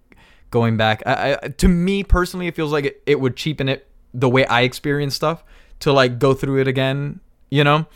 going 0.51 0.79
back. 0.79 1.03
I, 1.05 1.39
I, 1.43 1.49
to 1.49 1.69
me 1.69 2.03
personally 2.03 2.47
it 2.47 2.55
feels 2.57 2.73
like 2.73 2.85
it, 2.87 3.03
it 3.07 3.21
would 3.21 3.37
cheapen 3.37 3.69
it 3.69 3.87
the 4.15 4.29
way 4.29 4.47
i 4.47 4.63
experience 4.63 5.15
stuff 5.15 5.45
to 5.81 5.93
like 5.93 6.19
go 6.19 6.35
through 6.35 6.61
it 6.61 6.69
again 6.69 7.21
you 7.51 7.65
know? 7.65 7.87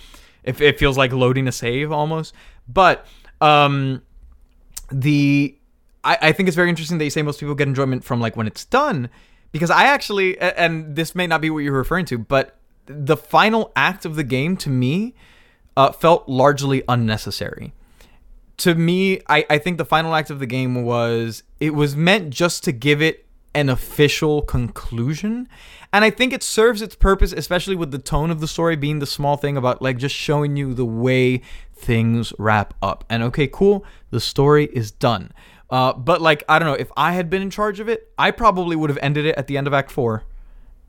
If 0.44 0.60
it 0.60 0.78
feels 0.78 0.98
like 0.98 1.12
loading 1.12 1.46
a 1.46 1.52
save 1.52 1.92
almost. 1.92 2.34
But 2.66 3.06
um 3.40 4.02
the 4.90 5.56
I, 6.04 6.18
I 6.20 6.32
think 6.32 6.48
it's 6.48 6.56
very 6.56 6.68
interesting 6.68 6.98
that 6.98 7.04
you 7.04 7.10
say 7.10 7.22
most 7.22 7.40
people 7.40 7.54
get 7.54 7.68
enjoyment 7.68 8.04
from 8.04 8.20
like 8.20 8.36
when 8.36 8.46
it's 8.46 8.64
done 8.64 9.08
because 9.52 9.70
i 9.70 9.84
actually 9.84 10.38
and 10.38 10.94
this 10.96 11.14
may 11.14 11.26
not 11.26 11.40
be 11.40 11.50
what 11.50 11.60
you're 11.60 11.72
referring 11.72 12.04
to 12.06 12.18
but 12.18 12.58
the 12.86 13.16
final 13.16 13.72
act 13.76 14.04
of 14.04 14.16
the 14.16 14.24
game 14.24 14.56
to 14.58 14.70
me 14.70 15.14
uh, 15.76 15.92
felt 15.92 16.28
largely 16.28 16.82
unnecessary 16.88 17.72
to 18.58 18.76
me, 18.76 19.20
I, 19.28 19.44
I 19.50 19.58
think 19.58 19.78
the 19.78 19.84
final 19.84 20.14
act 20.14 20.30
of 20.30 20.38
the 20.38 20.46
game 20.46 20.84
was 20.84 21.42
it 21.58 21.74
was 21.74 21.96
meant 21.96 22.30
just 22.30 22.62
to 22.64 22.72
give 22.72 23.02
it 23.02 23.26
an 23.54 23.68
official 23.68 24.42
conclusion. 24.42 25.48
And 25.92 26.04
I 26.04 26.10
think 26.10 26.32
it 26.32 26.44
serves 26.44 26.80
its 26.80 26.94
purpose, 26.94 27.32
especially 27.32 27.74
with 27.74 27.90
the 27.90 27.98
tone 27.98 28.30
of 28.30 28.40
the 28.40 28.46
story 28.46 28.76
being 28.76 29.00
the 29.00 29.06
small 29.06 29.36
thing 29.36 29.56
about 29.56 29.82
like 29.82 29.98
just 29.98 30.14
showing 30.14 30.56
you 30.56 30.74
the 30.74 30.86
way 30.86 31.42
things 31.74 32.32
wrap 32.38 32.74
up. 32.80 33.04
And 33.10 33.24
okay, 33.24 33.48
cool, 33.48 33.84
the 34.10 34.20
story 34.20 34.66
is 34.72 34.92
done. 34.92 35.32
Uh, 35.68 35.92
but 35.92 36.22
like, 36.22 36.44
I 36.48 36.60
don't 36.60 36.68
know, 36.68 36.74
if 36.74 36.92
I 36.96 37.14
had 37.14 37.28
been 37.28 37.42
in 37.42 37.50
charge 37.50 37.80
of 37.80 37.88
it, 37.88 38.12
I 38.16 38.30
probably 38.30 38.76
would 38.76 38.90
have 38.90 38.98
ended 39.02 39.26
it 39.26 39.34
at 39.36 39.48
the 39.48 39.58
end 39.58 39.66
of 39.66 39.74
Act 39.74 39.90
Four. 39.90 40.22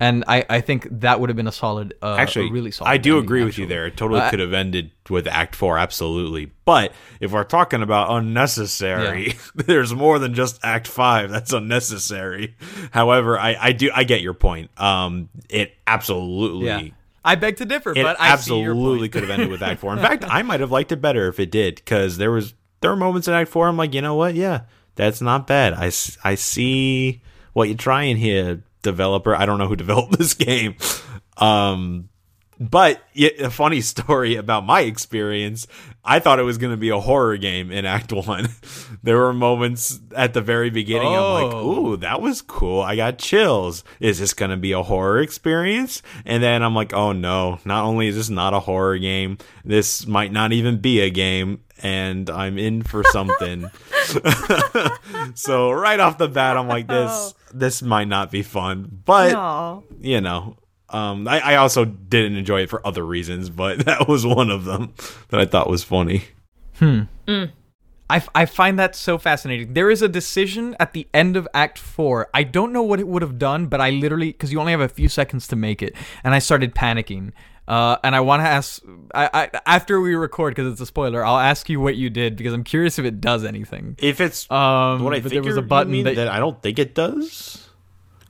And 0.04 0.26
I, 0.28 0.46
I 0.50 0.60
think 0.62 0.88
that 1.00 1.20
would 1.22 1.30
have 1.30 1.38
been 1.38 1.48
a 1.48 1.52
solid, 1.52 1.94
uh, 2.02 2.16
Actually, 2.20 2.50
a 2.50 2.52
really 2.52 2.72
solid. 2.72 2.90
I 2.90 2.98
do 2.98 3.12
ending, 3.12 3.24
agree 3.26 3.44
with 3.46 3.58
you 3.58 3.66
there. 3.66 3.86
It 3.86 3.96
totally 3.96 4.20
Uh, 4.20 4.30
could 4.30 4.40
have 4.40 4.52
ended 4.52 4.92
with 5.10 5.28
Act 5.28 5.56
Four, 5.56 5.78
absolutely. 5.78 6.52
But 6.66 6.92
if 7.22 7.32
we're 7.32 7.46
talking 7.46 7.82
about 7.82 8.12
unnecessary, 8.12 9.36
there's 9.56 9.94
more 9.94 10.20
than 10.20 10.34
just 10.34 10.60
Act 10.64 10.88
Five 10.88 11.30
that's 11.32 11.54
unnecessary. 11.54 12.56
However, 12.92 13.40
I, 13.40 13.56
I 13.60 13.72
do 13.72 13.92
I 13.96 14.04
get 14.04 14.22
your 14.22 14.34
point. 14.34 14.70
Um, 14.80 15.30
it 15.50 15.74
absolutely. 15.88 16.68
Yeah. 16.68 16.82
I 17.26 17.36
beg 17.36 17.56
to 17.58 17.66
differ, 17.66 17.92
It 17.92 18.04
but 18.04 18.20
I 18.20 18.36
see 18.36 18.60
your 18.60 18.72
absolutely 18.74 19.08
could 19.08 19.22
have 19.22 19.32
ended 19.32 19.50
with 19.50 19.62
Act 19.62 19.80
Four. 19.80 19.94
In 19.94 20.00
fact, 20.10 20.26
I 20.28 20.42
might 20.42 20.60
have 20.60 20.72
liked 20.72 20.92
it 20.92 20.98
better 21.02 21.30
if 21.30 21.40
it 21.40 21.50
did, 21.52 21.76
because 21.76 22.18
there 22.18 22.32
was 22.32 22.54
there 22.82 22.92
were 22.92 22.98
moments 22.98 23.30
in 23.30 23.34
Act 23.34 23.50
Four. 23.50 23.70
I'm 23.70 23.78
like, 23.78 23.94
you 23.94 24.02
know 24.02 24.16
what? 24.16 24.36
Yeah, 24.36 24.64
that's 24.96 25.22
not 25.22 25.48
bad. 25.48 25.72
I 25.74 25.86
I 26.26 26.36
see 26.36 27.22
what 27.54 27.70
you're 27.70 27.78
trying 27.78 28.18
here, 28.18 28.64
developer. 28.84 29.36
I 29.36 29.46
don't 29.46 29.58
know 29.58 29.68
who 29.68 29.76
developed 29.78 30.18
this 30.18 30.34
game, 30.36 30.76
um, 31.38 32.10
but 32.60 33.02
a 33.16 33.50
funny 33.50 33.82
story 33.94 34.36
about 34.36 34.66
my 34.66 34.82
experience. 34.82 35.68
I 36.06 36.20
thought 36.20 36.40
it 36.40 36.44
was 36.44 36.58
going 36.58 36.72
to 36.72 36.78
be 36.78 36.90
a 36.90 37.00
horror 37.00 37.38
game 37.38 37.72
in 37.72 37.86
Act 37.86 38.12
One. 38.28 38.50
there 39.04 39.18
were 39.18 39.34
moments 39.34 40.00
at 40.16 40.34
the 40.34 40.42
very 40.42 40.70
beginning. 40.70 41.08
I'm 41.08 41.44
like, 41.44 41.54
Oh. 41.54 41.94
ooh, 41.94 41.98
that 41.98 42.22
was 42.22 42.42
cool. 42.42 42.82
I 42.82 42.96
got 42.96 43.18
chills. 43.18 43.84
Is 44.00 44.20
this 44.20 44.34
going 44.34 44.52
to 44.52 44.58
be 44.58 44.74
a 44.74 44.84
horror 44.84 45.20
experience? 45.20 46.02
And 46.26 46.44
then 46.44 46.62
I'm 46.62 46.76
like, 46.76 46.94
oh 46.94 47.12
no, 47.14 47.60
not 47.66 47.86
only 47.86 48.08
is 48.08 48.16
this 48.16 48.30
not 48.30 48.54
a 48.54 48.60
horror 48.60 48.98
game, 48.98 49.38
this 49.64 50.06
might 50.06 50.32
not 50.32 50.52
even 50.52 50.80
be 50.80 51.00
a 51.00 51.10
game. 51.10 51.62
And 51.82 52.30
I'm 52.30 52.58
in 52.58 52.82
for 52.84 53.04
something. 53.12 53.70
so 55.36 55.72
right 55.72 56.00
off 56.00 56.18
the 56.18 56.28
bat, 56.28 56.58
I'm 56.58 56.68
like, 56.68 56.88
this 56.88 57.10
oh. 57.12 57.34
this 57.54 57.82
might 57.82 58.08
not 58.08 58.32
be 58.32 58.42
fun. 58.42 59.02
But 59.06 59.84
you 60.00 60.22
know, 60.22 60.58
um, 60.94 61.28
I, 61.28 61.40
I 61.40 61.56
also 61.56 61.86
didn't 61.86 62.38
enjoy 62.38 62.62
it 62.62 62.70
for 62.70 62.86
other 62.86 63.06
reasons, 63.06 63.50
but 63.50 63.80
that 63.86 64.08
was 64.08 64.26
one 64.26 64.50
of 64.50 64.66
them 64.66 64.94
that 65.30 65.40
I 65.40 65.46
thought 65.46 65.70
was 65.70 65.84
funny. 65.84 66.24
Hmm. 66.80 67.04
I, 68.10 68.18
f- 68.18 68.30
I 68.36 68.46
find 68.46 68.78
that 68.80 68.96
so 68.96 69.18
fascinating. 69.18 69.74
There 69.74 69.90
is 69.90 70.02
a 70.02 70.08
decision 70.10 70.76
at 70.80 70.94
the 70.94 71.08
end 71.14 71.36
of 71.38 71.48
Act 71.54 71.80
4. 71.80 72.30
I 72.34 72.44
don't 72.44 72.72
know 72.74 72.84
what 72.84 73.00
it 73.00 73.08
would 73.08 73.22
have 73.22 73.40
done, 73.40 73.68
but 73.68 73.82
I 73.82 73.90
literally, 73.92 74.32
because 74.32 74.52
you 74.52 74.60
only 74.60 74.72
have 74.72 74.82
a 74.82 74.90
few 74.90 75.10
seconds 75.10 75.48
to 75.48 75.56
make 75.56 75.82
it, 75.82 75.96
and 76.24 76.34
I 76.36 76.40
started 76.40 76.76
panicking. 76.76 77.32
Uh, 77.66 77.96
and 78.04 78.14
I 78.14 78.20
want 78.20 78.42
to 78.42 78.48
ask, 78.48 78.84
I, 79.16 79.30
I, 79.34 79.62
after 79.66 80.02
we 80.02 80.16
record, 80.16 80.54
because 80.54 80.72
it's 80.72 80.82
a 80.82 80.86
spoiler, 80.86 81.26
I'll 81.26 81.40
ask 81.40 81.70
you 81.70 81.80
what 81.80 81.96
you 81.96 82.10
did, 82.10 82.36
because 82.36 82.54
I'm 82.54 82.66
curious 82.66 83.00
if 83.00 83.06
it 83.06 83.22
does 83.22 83.46
anything. 83.46 83.96
If 84.00 84.20
it's 84.20 84.52
Um, 84.52 85.02
what 85.04 85.14
I 85.14 85.22
think 85.22 85.32
there 85.32 85.42
was 85.44 85.58
a 85.58 85.62
button 85.62 86.04
that, 86.04 86.16
that 86.16 86.28
I 86.28 86.40
don't 86.40 86.62
think 86.62 86.78
it 86.78 86.94
does. 86.94 87.70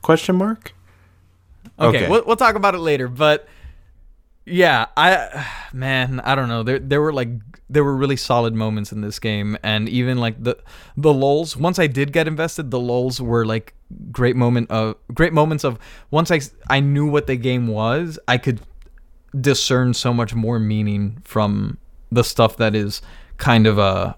Question 0.03 0.35
mark. 0.35 0.73
Okay, 1.79 1.97
Okay. 1.97 2.09
We'll, 2.09 2.23
we'll 2.25 2.35
talk 2.35 2.55
about 2.55 2.75
it 2.75 2.79
later. 2.79 3.07
But 3.07 3.47
yeah, 4.45 4.87
I 4.97 5.45
man, 5.73 6.19
I 6.21 6.35
don't 6.35 6.49
know. 6.49 6.63
There 6.63 6.79
there 6.79 7.01
were 7.01 7.13
like 7.13 7.29
there 7.69 7.83
were 7.83 7.95
really 7.95 8.17
solid 8.17 8.53
moments 8.53 8.91
in 8.91 9.01
this 9.01 9.19
game, 9.19 9.57
and 9.63 9.89
even 9.89 10.17
like 10.17 10.43
the 10.43 10.57
the 10.97 11.13
lulls. 11.13 11.57
Once 11.57 11.79
I 11.79 11.87
did 11.87 12.13
get 12.13 12.27
invested, 12.27 12.71
the 12.71 12.79
lulls 12.79 13.21
were 13.21 13.45
like 13.45 13.73
great 14.11 14.35
moment 14.35 14.71
of 14.71 14.95
great 15.13 15.33
moments 15.33 15.63
of 15.63 15.77
once 16.11 16.31
I 16.31 16.41
I 16.69 16.79
knew 16.79 17.07
what 17.07 17.27
the 17.27 17.35
game 17.35 17.67
was, 17.67 18.19
I 18.27 18.37
could 18.37 18.61
discern 19.39 19.93
so 19.93 20.13
much 20.13 20.35
more 20.35 20.59
meaning 20.59 21.19
from 21.23 21.77
the 22.11 22.23
stuff 22.23 22.57
that 22.57 22.75
is 22.75 23.01
kind 23.37 23.65
of 23.65 23.79
uh 23.79 24.13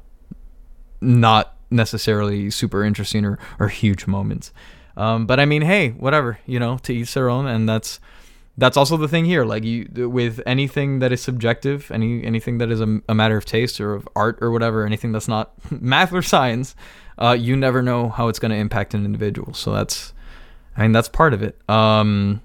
not 1.00 1.56
necessarily 1.72 2.50
super 2.50 2.84
interesting 2.84 3.26
or, 3.26 3.40
or 3.60 3.70
huge 3.70 4.08
moments. 4.08 4.52
Um, 4.98 5.26
but 5.26 5.40
I 5.40 5.46
mean, 5.46 5.62
hey, 5.62 5.90
whatever, 5.90 6.40
you 6.46 6.60
know, 6.60 6.78
to 6.84 6.94
each 6.94 7.14
their 7.14 7.30
own, 7.30 7.48
and 7.48 7.68
that's 7.68 8.00
that's 8.58 8.78
also 8.78 8.96
the 8.96 9.08
thing 9.10 9.26
here. 9.26 9.44
Like 9.44 9.64
you, 9.64 10.10
with 10.10 10.42
anything 10.46 11.00
that 11.00 11.12
is 11.12 11.22
subjective, 11.22 11.92
any 11.92 12.24
anything 12.24 12.58
that 12.60 12.72
is 12.72 12.80
a, 12.82 13.02
a 13.10 13.14
matter 13.16 13.36
of 13.38 13.46
taste 13.46 13.82
or 13.82 13.94
of 13.94 14.08
art 14.16 14.38
or 14.42 14.52
whatever, 14.52 14.86
anything 14.86 15.12
that's 15.12 15.28
not 15.28 15.52
math 15.72 16.14
or 16.14 16.22
science, 16.22 16.76
uh, 17.18 17.36
you 17.38 17.56
never 17.58 17.82
know 17.82 18.10
how 18.10 18.30
it's 18.30 18.40
going 18.40 18.52
to 18.52 18.58
impact 18.58 18.94
an 18.94 19.04
individual. 19.04 19.54
So 19.54 19.74
that's, 19.74 20.14
I 20.78 20.84
mean, 20.84 20.94
that's 20.94 21.10
part 21.10 21.34
of 21.34 21.44
it. 21.44 21.58
Um, 21.70 22.42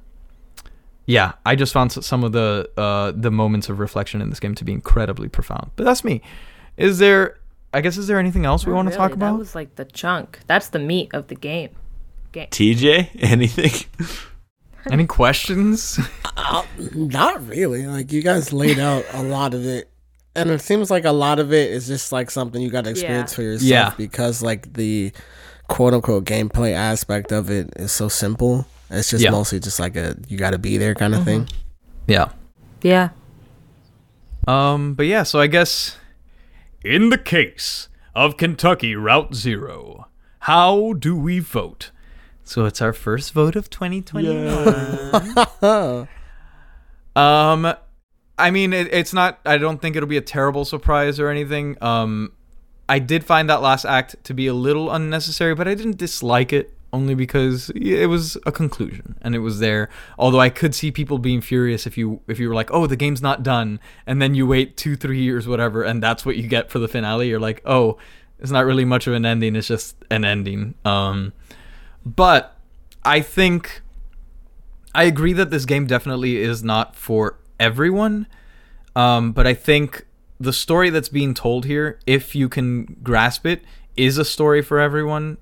yeah, 1.07 1.33
I 1.47 1.55
just 1.57 1.73
found 1.73 1.93
some 1.93 2.25
of 2.25 2.33
the 2.33 2.69
uh, 2.77 3.13
the 3.15 3.31
moments 3.31 3.69
of 3.69 3.79
reflection 3.79 4.21
in 4.21 4.31
this 4.31 4.41
game 4.41 4.55
to 4.57 4.65
be 4.65 4.73
incredibly 4.73 5.29
profound. 5.29 5.71
But 5.77 5.85
that's 5.85 6.03
me. 6.05 6.23
Is 6.77 6.99
there? 6.99 7.39
I 7.73 7.81
guess 7.83 7.97
is 7.97 8.09
there 8.09 8.19
anything 8.19 8.45
else 8.45 8.67
we 8.67 8.73
want 8.73 8.87
to 8.87 8.91
really, 8.91 8.99
talk 8.99 9.11
That 9.11 9.27
about? 9.29 9.39
was 9.39 9.55
like 9.55 9.77
the 9.77 9.85
chunk. 9.85 10.41
That's 10.49 10.69
the 10.71 10.81
meat 10.81 11.11
of 11.15 11.29
the 11.29 11.37
game. 11.37 11.71
TJ, 12.33 13.11
anything? 13.21 13.73
Any 14.91 15.07
questions? 15.07 15.99
Not 16.95 17.47
really. 17.47 17.87
Like 17.87 18.13
you 18.13 18.23
guys 18.23 18.53
laid 18.53 18.79
out 18.91 19.05
a 19.13 19.23
lot 19.23 19.53
of 19.55 19.65
it, 19.67 19.91
and 20.35 20.51
it 20.51 20.61
seems 20.61 20.91
like 20.91 21.05
a 21.05 21.13
lot 21.13 21.39
of 21.39 21.53
it 21.53 21.71
is 21.71 21.87
just 21.87 22.13
like 22.13 22.31
something 22.31 22.61
you 22.63 22.71
got 22.71 22.85
to 22.85 22.91
experience 22.91 23.33
Yeah. 23.33 23.37
for 23.37 23.43
yourself. 23.43 23.69
Yeah. 23.69 23.95
Because 23.97 24.43
like 24.43 24.73
the 24.75 25.13
quote 25.69 25.93
unquote 25.95 26.25
gameplay 26.25 26.73
aspect 26.73 27.31
of 27.33 27.51
it 27.51 27.71
is 27.77 27.93
so 27.93 28.09
simple. 28.09 28.67
It's 28.91 29.11
just 29.11 29.23
Yeah. 29.23 29.31
mostly 29.31 29.61
just 29.61 29.79
like 29.79 29.97
a 29.97 30.17
you 30.29 30.37
got 30.39 30.51
to 30.51 30.59
be 30.59 30.77
there 30.79 30.95
kind 30.95 31.15
of 31.15 31.25
thing. 31.25 31.49
yeah. 32.07 32.31
Yeah. 32.83 33.11
Um, 34.49 34.95
but 34.95 35.07
yeah, 35.07 35.23
so 35.23 35.39
I 35.39 35.47
guess 35.47 35.99
in 36.83 37.11
the 37.11 37.19
case 37.19 37.89
of 38.15 38.37
Kentucky 38.37 38.97
Route 38.97 39.35
Zero, 39.35 40.07
How 40.45 40.95
do 40.95 41.15
we 41.17 41.39
vote? 41.39 41.91
So 42.51 42.65
it's 42.65 42.83
our 42.83 42.93
first 42.93 43.33
vote 43.33 43.55
of 43.55 43.71
2021. 43.71 44.35
um, 47.15 47.75
I 48.37 48.51
mean, 48.51 48.73
it, 48.73 48.93
it's 48.93 49.13
not. 49.13 49.39
I 49.47 49.57
don't 49.57 49.81
think 49.81 49.95
it'll 49.95 50.09
be 50.09 50.17
a 50.17 50.21
terrible 50.21 50.65
surprise 50.65 51.21
or 51.21 51.29
anything. 51.29 51.77
Um, 51.81 52.33
I 52.89 52.99
did 52.99 53.23
find 53.23 53.49
that 53.49 53.63
last 53.63 53.85
act 53.85 54.17
to 54.25 54.35
be 54.35 54.49
a 54.49 54.55
little 54.55 54.91
unnecessary, 54.91 55.55
but 55.55 55.69
I 55.69 55.77
didn't 55.77 55.97
dislike 55.97 56.53
it 56.53 56.77
only 56.93 57.15
because 57.15 57.71
it 57.77 58.07
was 58.07 58.37
a 58.45 58.51
conclusion 58.51 59.15
and 59.23 59.37
it 59.37 59.39
was 59.39 59.61
there. 59.61 59.89
Although 60.19 60.41
I 60.41 60.49
could 60.51 60.75
see 60.75 60.91
people 60.91 61.19
being 61.19 61.41
furious 61.41 61.87
if 61.87 61.97
you 61.97 62.21
if 62.27 62.41
you 62.41 62.49
were 62.49 62.55
like, 62.57 62.73
"Oh, 62.73 62.89
the 62.89 62.97
game's 62.97 63.23
not 63.23 63.45
done," 63.45 63.79
and 64.09 64.21
then 64.21 64.35
you 64.35 64.45
wait 64.45 64.77
two, 64.77 64.97
three 64.97 65.23
years, 65.23 65.47
whatever, 65.47 65.85
and 65.85 66.03
that's 66.03 66.27
what 66.27 66.37
you 66.37 66.49
get 66.49 66.69
for 66.69 66.81
the 66.81 66.89
finale. 66.89 67.29
You're 67.29 67.39
like, 67.39 67.63
"Oh, 67.65 67.97
it's 68.41 68.51
not 68.51 68.65
really 68.65 68.85
much 68.85 69.07
of 69.07 69.15
an 69.15 69.25
ending; 69.25 69.55
it's 69.55 69.69
just 69.69 69.95
an 70.11 70.25
ending." 70.25 70.75
Um, 70.85 71.33
but 72.05 72.57
I 73.05 73.21
think 73.21 73.83
I 74.95 75.05
agree 75.05 75.33
that 75.35 75.51
this 75.51 75.65
game 75.65 75.87
definitely 75.87 76.39
is 76.39 76.63
not 76.63 76.97
for 76.97 77.39
everyone. 77.59 78.27
Um, 78.97 79.33
but 79.33 79.47
I 79.47 79.55
think 79.55 80.07
the 80.41 80.53
story 80.53 80.91
that's 80.91 81.09
being 81.09 81.35
told 81.35 81.65
here, 81.65 81.99
if 82.07 82.35
you 82.35 82.49
can 82.49 82.97
grasp 83.03 83.47
it, 83.47 83.63
is 83.97 84.19
a 84.19 84.25
story 84.25 84.63
for 84.63 84.81
everyone. 84.81 85.39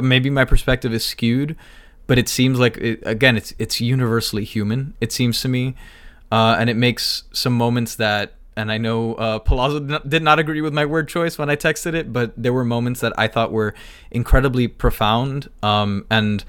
Maybe 0.00 0.30
my 0.30 0.44
perspective 0.44 0.92
is 0.92 1.04
skewed, 1.04 1.54
but 2.06 2.18
it 2.18 2.28
seems 2.28 2.58
like 2.58 2.76
it, 2.78 3.02
again, 3.04 3.36
it's 3.36 3.54
it's 3.58 3.80
universally 3.80 4.44
human. 4.44 4.94
It 5.00 5.12
seems 5.12 5.40
to 5.42 5.48
me, 5.48 5.74
uh, 6.30 6.56
and 6.58 6.70
it 6.70 6.76
makes 6.76 7.24
some 7.32 7.52
moments 7.52 7.94
that. 7.96 8.34
And 8.56 8.70
I 8.70 8.78
know 8.78 9.14
uh, 9.14 9.38
Palazzo 9.38 9.80
did 9.80 10.22
not- 10.22 10.38
agree 10.38 10.60
with 10.60 10.74
my 10.74 10.84
word 10.84 11.08
choice 11.08 11.38
when 11.38 11.48
I 11.48 11.56
texted 11.56 11.94
it, 11.94 12.12
but 12.12 12.32
there 12.36 12.52
were 12.52 12.64
moments 12.64 13.00
that 13.00 13.12
I 13.16 13.26
thought 13.28 13.50
were 13.50 13.74
incredibly 14.10 14.68
profound. 14.68 15.48
Um, 15.62 16.04
and 16.10 16.44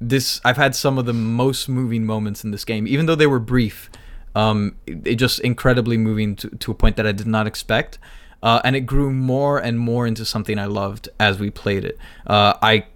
this, 0.00 0.40
I've 0.44 0.56
had 0.56 0.74
some 0.76 0.98
of 0.98 1.06
the 1.06 1.12
most 1.12 1.68
moving 1.68 2.06
moments 2.06 2.44
in 2.44 2.52
this 2.52 2.64
game, 2.64 2.86
even 2.86 3.06
though 3.06 3.16
they 3.16 3.26
were 3.26 3.40
brief 3.40 3.90
um, 4.34 4.76
it, 4.86 5.06
it 5.06 5.14
just 5.16 5.40
incredibly 5.40 5.96
moving 5.96 6.36
to, 6.36 6.50
to 6.50 6.70
a 6.70 6.74
point 6.74 6.96
that 6.96 7.06
I 7.06 7.12
did 7.12 7.26
not 7.26 7.46
expect. 7.46 7.98
Uh, 8.42 8.60
and 8.64 8.74
it 8.74 8.80
grew 8.80 9.12
more 9.12 9.58
and 9.58 9.78
more 9.78 10.06
into 10.06 10.24
something 10.24 10.58
I 10.58 10.66
loved 10.66 11.08
as 11.20 11.38
we 11.38 11.50
played 11.50 11.84
it. 11.84 11.98
Uh, 12.26 12.54
I 12.60 12.86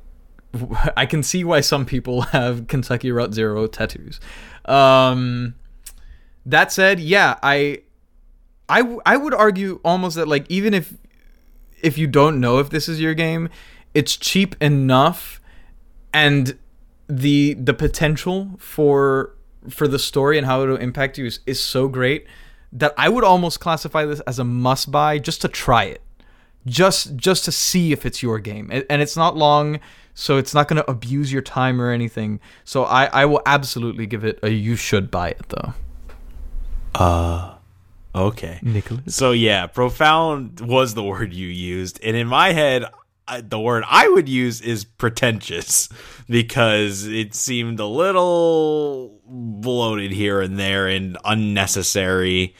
I 0.97 1.07
can 1.07 1.23
see 1.23 1.45
why 1.45 1.61
some 1.61 1.87
people 1.87 2.23
have 2.33 2.67
Kentucky 2.67 3.13
Route 3.13 3.35
Zero 3.35 3.67
tattoos. 3.67 4.21
Um, 4.65 5.55
that 6.45 6.73
said, 6.73 6.99
yeah, 7.01 7.39
I, 7.43 7.83
I, 8.69 9.17
would 9.17 9.35
argue 9.35 9.81
almost 9.85 10.17
that 10.17 10.29
like 10.29 10.47
even 10.51 10.75
if 10.75 10.95
if 11.83 11.99
you 11.99 12.07
don't 12.07 12.41
know 12.41 12.59
if 12.59 12.71
this 12.71 12.89
is 12.89 13.01
your 13.01 13.15
game, 13.15 13.49
it's 13.95 14.17
cheap 14.17 14.61
enough, 14.61 15.41
and 16.13 16.59
the 17.09 17.55
the 17.55 17.75
potential 17.75 18.53
for 18.59 19.35
for 19.69 19.89
the 19.89 19.99
story 19.99 20.39
and 20.39 20.47
how 20.47 20.63
it'll 20.63 20.77
impact 20.77 21.19
you 21.19 21.27
is, 21.27 21.41
is 21.47 21.61
so 21.61 21.89
great 21.89 22.27
that 22.73 22.95
I 22.97 23.09
would 23.09 23.25
almost 23.25 23.61
classify 23.61 24.05
this 24.05 24.21
as 24.21 24.39
a 24.39 24.45
must 24.45 24.91
buy 24.91 25.19
just 25.19 25.41
to 25.43 25.49
try 25.49 25.85
it. 25.85 26.03
Just 26.67 27.17
just 27.17 27.45
to 27.45 27.53
see 27.53 27.93
if 27.93 28.05
it's 28.05 28.23
your 28.23 28.39
game. 28.41 28.71
And 28.73 29.01
it's 29.01 29.17
not 29.17 29.37
long, 29.37 29.79
so 30.15 30.37
it's 30.37 30.53
not 30.53 30.67
going 30.67 30.83
to 30.83 30.91
abuse 30.91 31.33
your 31.33 31.43
time 31.43 31.81
or 31.81 31.91
anything. 31.91 32.41
So 32.65 32.85
I 32.85 33.05
I 33.07 33.25
will 33.25 33.43
absolutely 33.47 34.07
give 34.07 34.25
it 34.25 34.41
a 34.43 34.51
you 34.51 34.75
should 34.75 35.11
buy 35.11 35.31
it 35.31 35.49
though. 35.49 35.75
Uh, 36.95 37.56
Okay. 38.17 38.59
Nicholas. 38.63 39.15
So 39.15 39.33
yeah, 39.33 39.67
profound 39.67 40.61
was 40.61 40.95
the 40.95 41.03
word 41.03 41.35
you 41.35 41.49
used, 41.49 42.01
and 42.03 42.17
in 42.17 42.27
my 42.27 42.53
head, 42.53 42.87
I, 43.29 43.41
the 43.41 43.61
word 43.61 43.85
I 43.87 44.09
would 44.09 44.29
use 44.29 44.61
is 44.61 44.85
pretentious 44.85 45.89
because 46.29 47.07
it 47.07 47.35
seemed 47.35 47.79
a 47.81 47.87
little 47.87 49.21
bloated 49.27 50.13
here 50.13 50.41
and 50.41 50.59
there 50.59 50.87
and 50.87 51.19
unnecessary. 51.25 52.55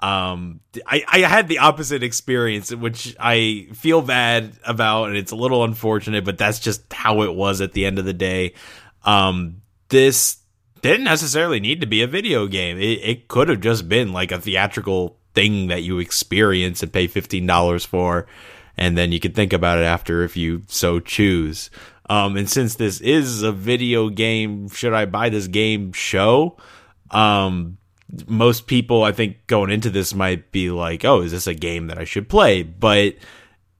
Um, 0.00 0.60
I, 0.86 1.04
I 1.06 1.18
had 1.20 1.48
the 1.48 1.58
opposite 1.58 2.02
experience, 2.02 2.74
which 2.74 3.14
I 3.20 3.68
feel 3.74 4.00
bad 4.00 4.52
about, 4.66 5.08
and 5.08 5.16
it's 5.16 5.32
a 5.32 5.36
little 5.36 5.62
unfortunate, 5.62 6.24
but 6.24 6.38
that's 6.38 6.58
just 6.58 6.90
how 6.92 7.22
it 7.22 7.34
was 7.34 7.60
at 7.60 7.72
the 7.72 7.84
end 7.84 7.98
of 7.98 8.06
the 8.06 8.14
day. 8.14 8.54
Um, 9.04 9.60
this 9.88 10.39
didn't 10.82 11.04
necessarily 11.04 11.60
need 11.60 11.80
to 11.80 11.86
be 11.86 12.02
a 12.02 12.06
video 12.06 12.46
game. 12.46 12.78
It, 12.78 13.00
it 13.02 13.28
could 13.28 13.48
have 13.48 13.60
just 13.60 13.88
been 13.88 14.12
like 14.12 14.32
a 14.32 14.40
theatrical 14.40 15.16
thing 15.34 15.68
that 15.68 15.82
you 15.82 15.98
experience 15.98 16.82
and 16.82 16.92
pay 16.92 17.06
$15 17.06 17.86
for. 17.86 18.26
And 18.76 18.96
then 18.96 19.12
you 19.12 19.20
could 19.20 19.34
think 19.34 19.52
about 19.52 19.78
it 19.78 19.84
after 19.84 20.22
if 20.22 20.36
you 20.36 20.62
so 20.66 21.00
choose. 21.00 21.70
Um, 22.08 22.36
and 22.36 22.48
since 22.48 22.74
this 22.74 23.00
is 23.00 23.42
a 23.42 23.52
video 23.52 24.08
game, 24.08 24.68
should 24.68 24.94
I 24.94 25.04
buy 25.04 25.28
this 25.28 25.46
game 25.46 25.92
show? 25.92 26.56
Um, 27.10 27.78
most 28.26 28.66
people, 28.66 29.04
I 29.04 29.12
think, 29.12 29.46
going 29.46 29.70
into 29.70 29.90
this 29.90 30.14
might 30.14 30.50
be 30.50 30.70
like, 30.70 31.04
oh, 31.04 31.20
is 31.20 31.32
this 31.32 31.46
a 31.46 31.54
game 31.54 31.86
that 31.86 31.98
I 31.98 32.04
should 32.04 32.28
play? 32.28 32.62
But 32.62 33.16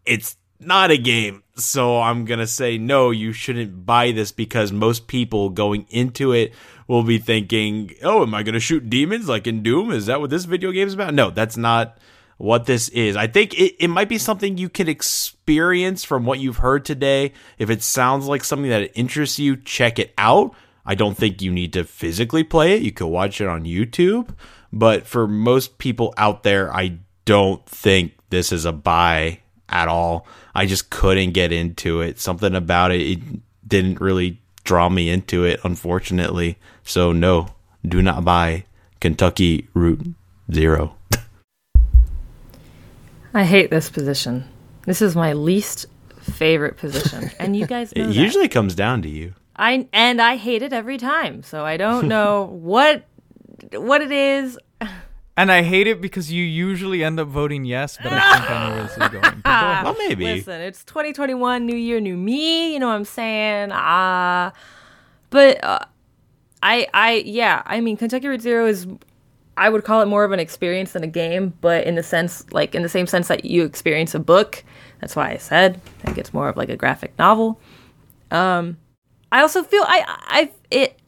it's 0.07 0.37
not 0.61 0.91
a 0.91 0.99
game. 0.99 1.43
So 1.57 2.01
I'm 2.01 2.25
going 2.25 2.41
to 2.41 2.47
say, 2.47 2.79
no, 2.79 3.11
you 3.11 3.33
shouldn't 3.33 3.85
buy 3.85 4.13
this 4.13 4.33
because 4.33 4.73
most 4.73 5.07
people 5.07 5.51
going 5.51 5.87
into 5.91 6.33
it 6.33 6.55
will 6.87 7.03
be 7.03 7.19
thinking, 7.19 7.95
oh, 8.03 8.23
am 8.23 8.35
I 8.35 8.43
going 8.43 8.55
to 8.55 8.61
shoot 8.61 8.89
demons 8.89 9.29
like 9.29 9.47
in 9.47 9.63
Doom? 9.63 9.91
Is 9.91 10.07
that 10.07 10.21
what 10.21 10.31
this 10.31 10.45
video 10.45 10.73
game 10.73 10.89
is 10.89 10.95
about? 10.95 11.15
No, 11.15 11.31
that's 11.31 11.57
not 11.57 11.99
what 12.39 12.65
this 12.65 12.89
is. 12.91 13.17
I 13.17 13.27
think 13.27 13.55
it, 13.55 13.77
it 13.79 13.89
might 13.89 14.09
be 14.09 14.17
something 14.17 14.57
you 14.57 14.71
can 14.71 14.89
experience 14.89 16.05
from 16.05 16.25
what 16.25 16.41
you've 16.41 16.59
heard 16.59 16.85
today. 16.85 17.33
If 17.59 17.69
it 17.69 17.83
sounds 17.83 18.27
like 18.27 18.45
something 18.45 18.71
that 18.71 18.99
interests 18.99 19.39
you, 19.39 19.57
check 19.57 19.99
it 19.99 20.15
out. 20.17 20.55
I 20.87 20.95
don't 20.95 21.17
think 21.17 21.43
you 21.43 21.53
need 21.53 21.75
to 21.75 21.85
physically 21.85 22.43
play 22.43 22.75
it. 22.75 22.83
You 22.83 22.93
could 22.93 23.09
watch 23.09 23.41
it 23.41 23.47
on 23.47 23.65
YouTube. 23.65 24.35
But 24.73 25.07
for 25.07 25.29
most 25.29 25.79
people 25.79 26.15
out 26.17 26.43
there, 26.43 26.75
I 26.75 27.01
don't 27.25 27.65
think 27.67 28.15
this 28.31 28.53
is 28.53 28.65
a 28.65 28.73
buy 28.73 29.41
at 29.71 29.89
all. 29.89 30.27
I 30.55 30.67
just 30.67 30.91
couldn't 30.91 31.33
get 31.33 31.53
into 31.53 32.01
it. 32.01 32.19
Something 32.19 32.55
about 32.55 32.91
it, 32.93 33.01
it 33.01 33.19
didn't 33.67 34.01
really 34.01 34.41
draw 34.65 34.89
me 34.89 35.09
into 35.09 35.45
it, 35.45 35.61
unfortunately. 35.65 36.59
So, 36.85 37.13
no, 37.13 37.49
do 37.87 38.03
not 38.03 38.25
buy 38.25 38.65
Kentucky 39.01 39.69
Route 39.75 40.07
Zero. 40.53 40.97
I 43.33 43.45
hate 43.45 43.71
this 43.71 43.89
position. 43.91 44.45
This 44.87 45.01
is 45.01 45.15
my 45.15 45.33
least 45.35 45.87
favorite 46.21 46.77
position, 46.77 47.31
and 47.39 47.57
you 47.57 47.67
guys 47.67 47.93
know 47.97 48.03
It 48.05 48.07
that. 48.09 48.15
usually 48.15 48.49
comes 48.49 48.75
down 48.75 49.03
to 49.03 49.09
you. 49.09 49.35
I 49.57 49.87
and 49.93 50.21
I 50.21 50.37
hate 50.37 50.63
it 50.63 50.73
every 50.73 50.99
time. 50.99 51.43
So 51.43 51.65
I 51.65 51.77
don't 51.77 52.09
know 52.09 52.45
what 52.51 53.05
what 53.73 54.01
it 54.03 54.11
is. 54.11 54.59
And 55.37 55.51
I 55.51 55.63
hate 55.63 55.87
it 55.87 56.01
because 56.01 56.31
you 56.31 56.45
usually 56.45 57.03
end 57.03 57.19
up 57.19 57.29
voting 57.29 57.65
yes, 57.65 57.97
but 58.03 58.13
I 58.13 58.37
think 58.37 58.51
I 58.51 58.69
know 58.69 58.75
where 58.75 58.83
this 58.83 58.93
is 58.93 58.99
going. 58.99 59.41
But 59.43 59.45
go. 59.45 59.51
Well, 59.91 59.97
maybe. 59.99 60.25
Listen, 60.25 60.61
it's 60.61 60.85
2021, 60.85 61.65
new 61.65 61.75
year, 61.77 62.01
new 62.01 62.17
me. 62.17 62.75
You 62.75 62.79
know 62.79 62.89
what 62.89 62.95
I'm 62.95 63.05
saying? 63.05 63.71
Ah, 63.73 64.53
but 65.31 65.63
uh, 65.65 65.79
I, 66.63 66.87
I, 66.93 67.23
yeah. 67.25 67.63
I 67.65 67.81
mean, 67.81 67.97
Kentucky 67.97 68.29
Route 68.29 68.43
Zero 68.43 68.67
is, 68.67 68.87
I 69.57 69.71
would 69.71 69.85
call 69.85 70.03
it 70.03 70.07
more 70.07 70.25
of 70.25 70.33
an 70.33 70.41
experience 70.41 70.93
than 70.93 71.05
a 71.05 71.09
game, 71.09 71.55
but 71.61 71.87
in 71.87 71.95
the 71.95 72.03
sense, 72.03 72.45
like 72.53 72.75
in 72.75 72.83
the 72.83 72.89
same 72.89 73.07
sense 73.07 73.29
that 73.29 73.45
you 73.45 73.65
experience 73.65 74.15
a 74.15 74.19
book. 74.21 74.63
That's 75.01 75.17
why 75.17 75.31
I 75.31 75.37
said 75.39 75.81
I 76.03 76.07
think 76.07 76.19
it's 76.19 76.35
more 76.35 76.49
of 76.49 76.57
like 76.57 76.69
a 76.69 76.77
graphic 76.77 77.19
novel. 77.19 77.59
Um, 78.31 78.77
I 79.33 79.41
also 79.41 79.63
feel 79.63 79.85
I, 79.87 80.05
I, 80.07 80.51
it, 80.71 80.99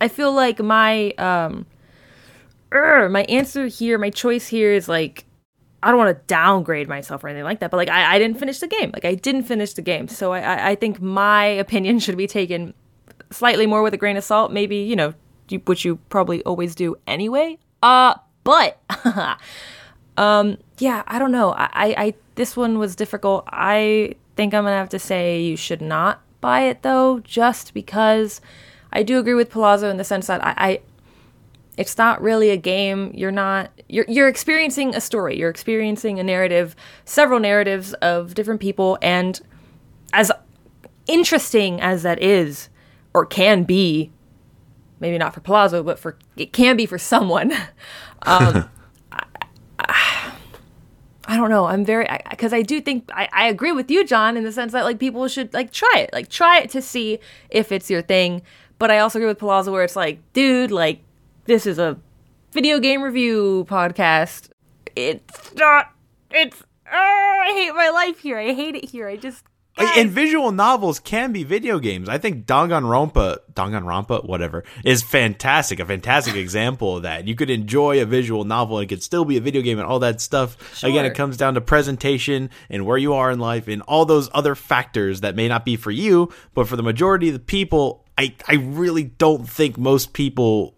I 0.00 0.08
feel 0.08 0.32
like 0.32 0.60
my, 0.60 1.10
um, 1.12 1.66
my 2.72 3.24
answer 3.28 3.66
here, 3.66 3.98
my 3.98 4.10
choice 4.10 4.48
here 4.48 4.72
is 4.72 4.88
like 4.88 5.24
I 5.82 5.88
don't 5.88 5.98
want 5.98 6.16
to 6.16 6.22
downgrade 6.26 6.88
myself 6.88 7.24
or 7.24 7.28
anything 7.28 7.44
like 7.44 7.60
that, 7.60 7.70
but 7.70 7.78
like 7.78 7.88
I, 7.88 8.16
I 8.16 8.18
didn't 8.18 8.38
finish 8.38 8.58
the 8.58 8.66
game. 8.66 8.90
Like 8.92 9.04
I 9.04 9.14
didn't 9.14 9.44
finish 9.44 9.72
the 9.72 9.82
game. 9.82 10.08
So 10.08 10.32
I, 10.32 10.70
I, 10.70 10.74
think 10.74 11.00
my 11.00 11.44
opinion 11.44 11.98
should 12.00 12.18
be 12.18 12.26
taken 12.26 12.74
slightly 13.30 13.66
more 13.66 13.82
with 13.82 13.94
a 13.94 13.96
grain 13.96 14.16
of 14.18 14.24
salt. 14.24 14.52
Maybe, 14.52 14.76
you 14.76 14.94
know, 14.94 15.14
which 15.64 15.84
you 15.84 15.96
probably 16.10 16.42
always 16.44 16.74
do 16.74 16.96
anyway. 17.06 17.58
Uh, 17.82 18.14
but 18.44 18.78
um, 20.18 20.58
yeah, 20.78 21.02
I 21.06 21.18
don't 21.18 21.32
know. 21.32 21.52
I, 21.52 21.68
I, 21.72 21.94
I 21.96 22.14
this 22.34 22.56
one 22.56 22.78
was 22.78 22.94
difficult. 22.94 23.44
I 23.48 24.16
think 24.36 24.52
I'm 24.52 24.64
gonna 24.64 24.76
have 24.76 24.90
to 24.90 24.98
say 24.98 25.40
you 25.40 25.56
should 25.56 25.80
not 25.80 26.20
buy 26.42 26.62
it 26.62 26.82
though, 26.82 27.20
just 27.20 27.72
because 27.72 28.42
I 28.92 29.02
do 29.02 29.18
agree 29.18 29.34
with 29.34 29.50
Palazzo 29.50 29.88
in 29.88 29.96
the 29.96 30.04
sense 30.04 30.26
that 30.26 30.44
I, 30.44 30.54
I 30.56 30.80
it's 31.80 31.96
not 31.96 32.20
really 32.20 32.50
a 32.50 32.58
game 32.58 33.10
you're 33.14 33.32
not 33.32 33.70
you're 33.88 34.04
you're 34.06 34.28
experiencing 34.28 34.94
a 34.94 35.00
story 35.00 35.36
you're 35.38 35.48
experiencing 35.48 36.20
a 36.20 36.22
narrative 36.22 36.76
several 37.06 37.40
narratives 37.40 37.94
of 37.94 38.34
different 38.34 38.60
people 38.60 38.98
and 39.00 39.40
as 40.12 40.30
interesting 41.06 41.80
as 41.80 42.02
that 42.02 42.22
is 42.22 42.68
or 43.14 43.24
can 43.24 43.64
be 43.64 44.12
maybe 45.00 45.16
not 45.16 45.32
for 45.32 45.40
palazzo 45.40 45.82
but 45.82 45.98
for 45.98 46.18
it 46.36 46.52
can 46.52 46.76
be 46.76 46.84
for 46.84 46.98
someone 46.98 47.50
um 48.22 48.68
I, 49.10 49.24
I 51.26 51.36
don't 51.36 51.50
know. 51.50 51.66
I'm 51.66 51.84
very 51.84 52.08
because 52.28 52.52
I, 52.52 52.62
do 52.62 52.80
think 52.80 53.08
I, 53.14 53.28
I 53.32 53.46
agree 53.46 53.70
with 53.70 53.88
you, 53.88 54.04
John, 54.04 54.36
in 54.36 54.42
the 54.42 54.50
sense 54.50 54.72
that 54.72 54.82
like 54.82 54.98
people 54.98 55.28
should 55.28 55.54
like 55.54 55.70
try 55.70 55.92
it, 55.98 56.10
like 56.12 56.28
try 56.28 56.58
it 56.58 56.70
to 56.70 56.82
see 56.82 57.20
if 57.50 57.70
it's 57.70 57.88
your 57.88 58.02
thing. 58.02 58.42
But 58.80 58.90
I 58.90 58.98
also 58.98 59.20
agree 59.20 59.28
with 59.28 59.38
Palazzo 59.38 59.70
where 59.70 59.84
it's 59.84 59.94
like, 59.94 60.18
dude, 60.32 60.72
like 60.72 61.04
this 61.50 61.66
is 61.66 61.80
a 61.80 61.98
video 62.52 62.78
game 62.78 63.02
review 63.02 63.66
podcast. 63.68 64.50
It's 64.94 65.54
not. 65.54 65.92
It's. 66.30 66.60
Uh, 66.60 66.94
I 66.94 67.50
hate 67.54 67.74
my 67.74 67.90
life 67.90 68.20
here. 68.20 68.38
I 68.38 68.52
hate 68.52 68.76
it 68.76 68.88
here. 68.88 69.08
I 69.08 69.16
just. 69.16 69.44
Like, 69.76 69.96
and 69.96 70.10
visual 70.10 70.52
novels 70.52 70.98
can 70.98 71.32
be 71.32 71.42
video 71.42 71.78
games. 71.78 72.08
I 72.08 72.18
think 72.18 72.44
Danganronpa, 72.44 73.38
Danganronpa, 73.52 74.28
whatever, 74.28 74.64
is 74.84 75.02
fantastic. 75.02 75.80
A 75.80 75.86
fantastic 75.86 76.34
example 76.36 76.98
of 76.98 77.02
that. 77.04 77.26
You 77.26 77.34
could 77.34 77.50
enjoy 77.50 78.00
a 78.00 78.04
visual 78.04 78.44
novel 78.44 78.78
and 78.78 78.84
it 78.84 78.94
could 78.94 79.02
still 79.02 79.24
be 79.24 79.36
a 79.36 79.40
video 79.40 79.62
game 79.62 79.78
and 79.78 79.86
all 79.86 80.00
that 80.00 80.20
stuff. 80.20 80.56
Sure. 80.76 80.90
Again, 80.90 81.04
it 81.04 81.14
comes 81.14 81.36
down 81.36 81.54
to 81.54 81.60
presentation 81.60 82.50
and 82.68 82.84
where 82.84 82.98
you 82.98 83.14
are 83.14 83.30
in 83.30 83.38
life 83.38 83.68
and 83.68 83.80
all 83.82 84.04
those 84.04 84.28
other 84.34 84.54
factors 84.54 85.22
that 85.22 85.34
may 85.34 85.48
not 85.48 85.64
be 85.64 85.76
for 85.76 85.90
you, 85.90 86.32
but 86.52 86.68
for 86.68 86.76
the 86.76 86.82
majority 86.82 87.28
of 87.28 87.34
the 87.34 87.40
people, 87.40 88.04
I, 88.18 88.34
I 88.46 88.54
really 88.56 89.04
don't 89.04 89.48
think 89.48 89.78
most 89.78 90.12
people 90.12 90.76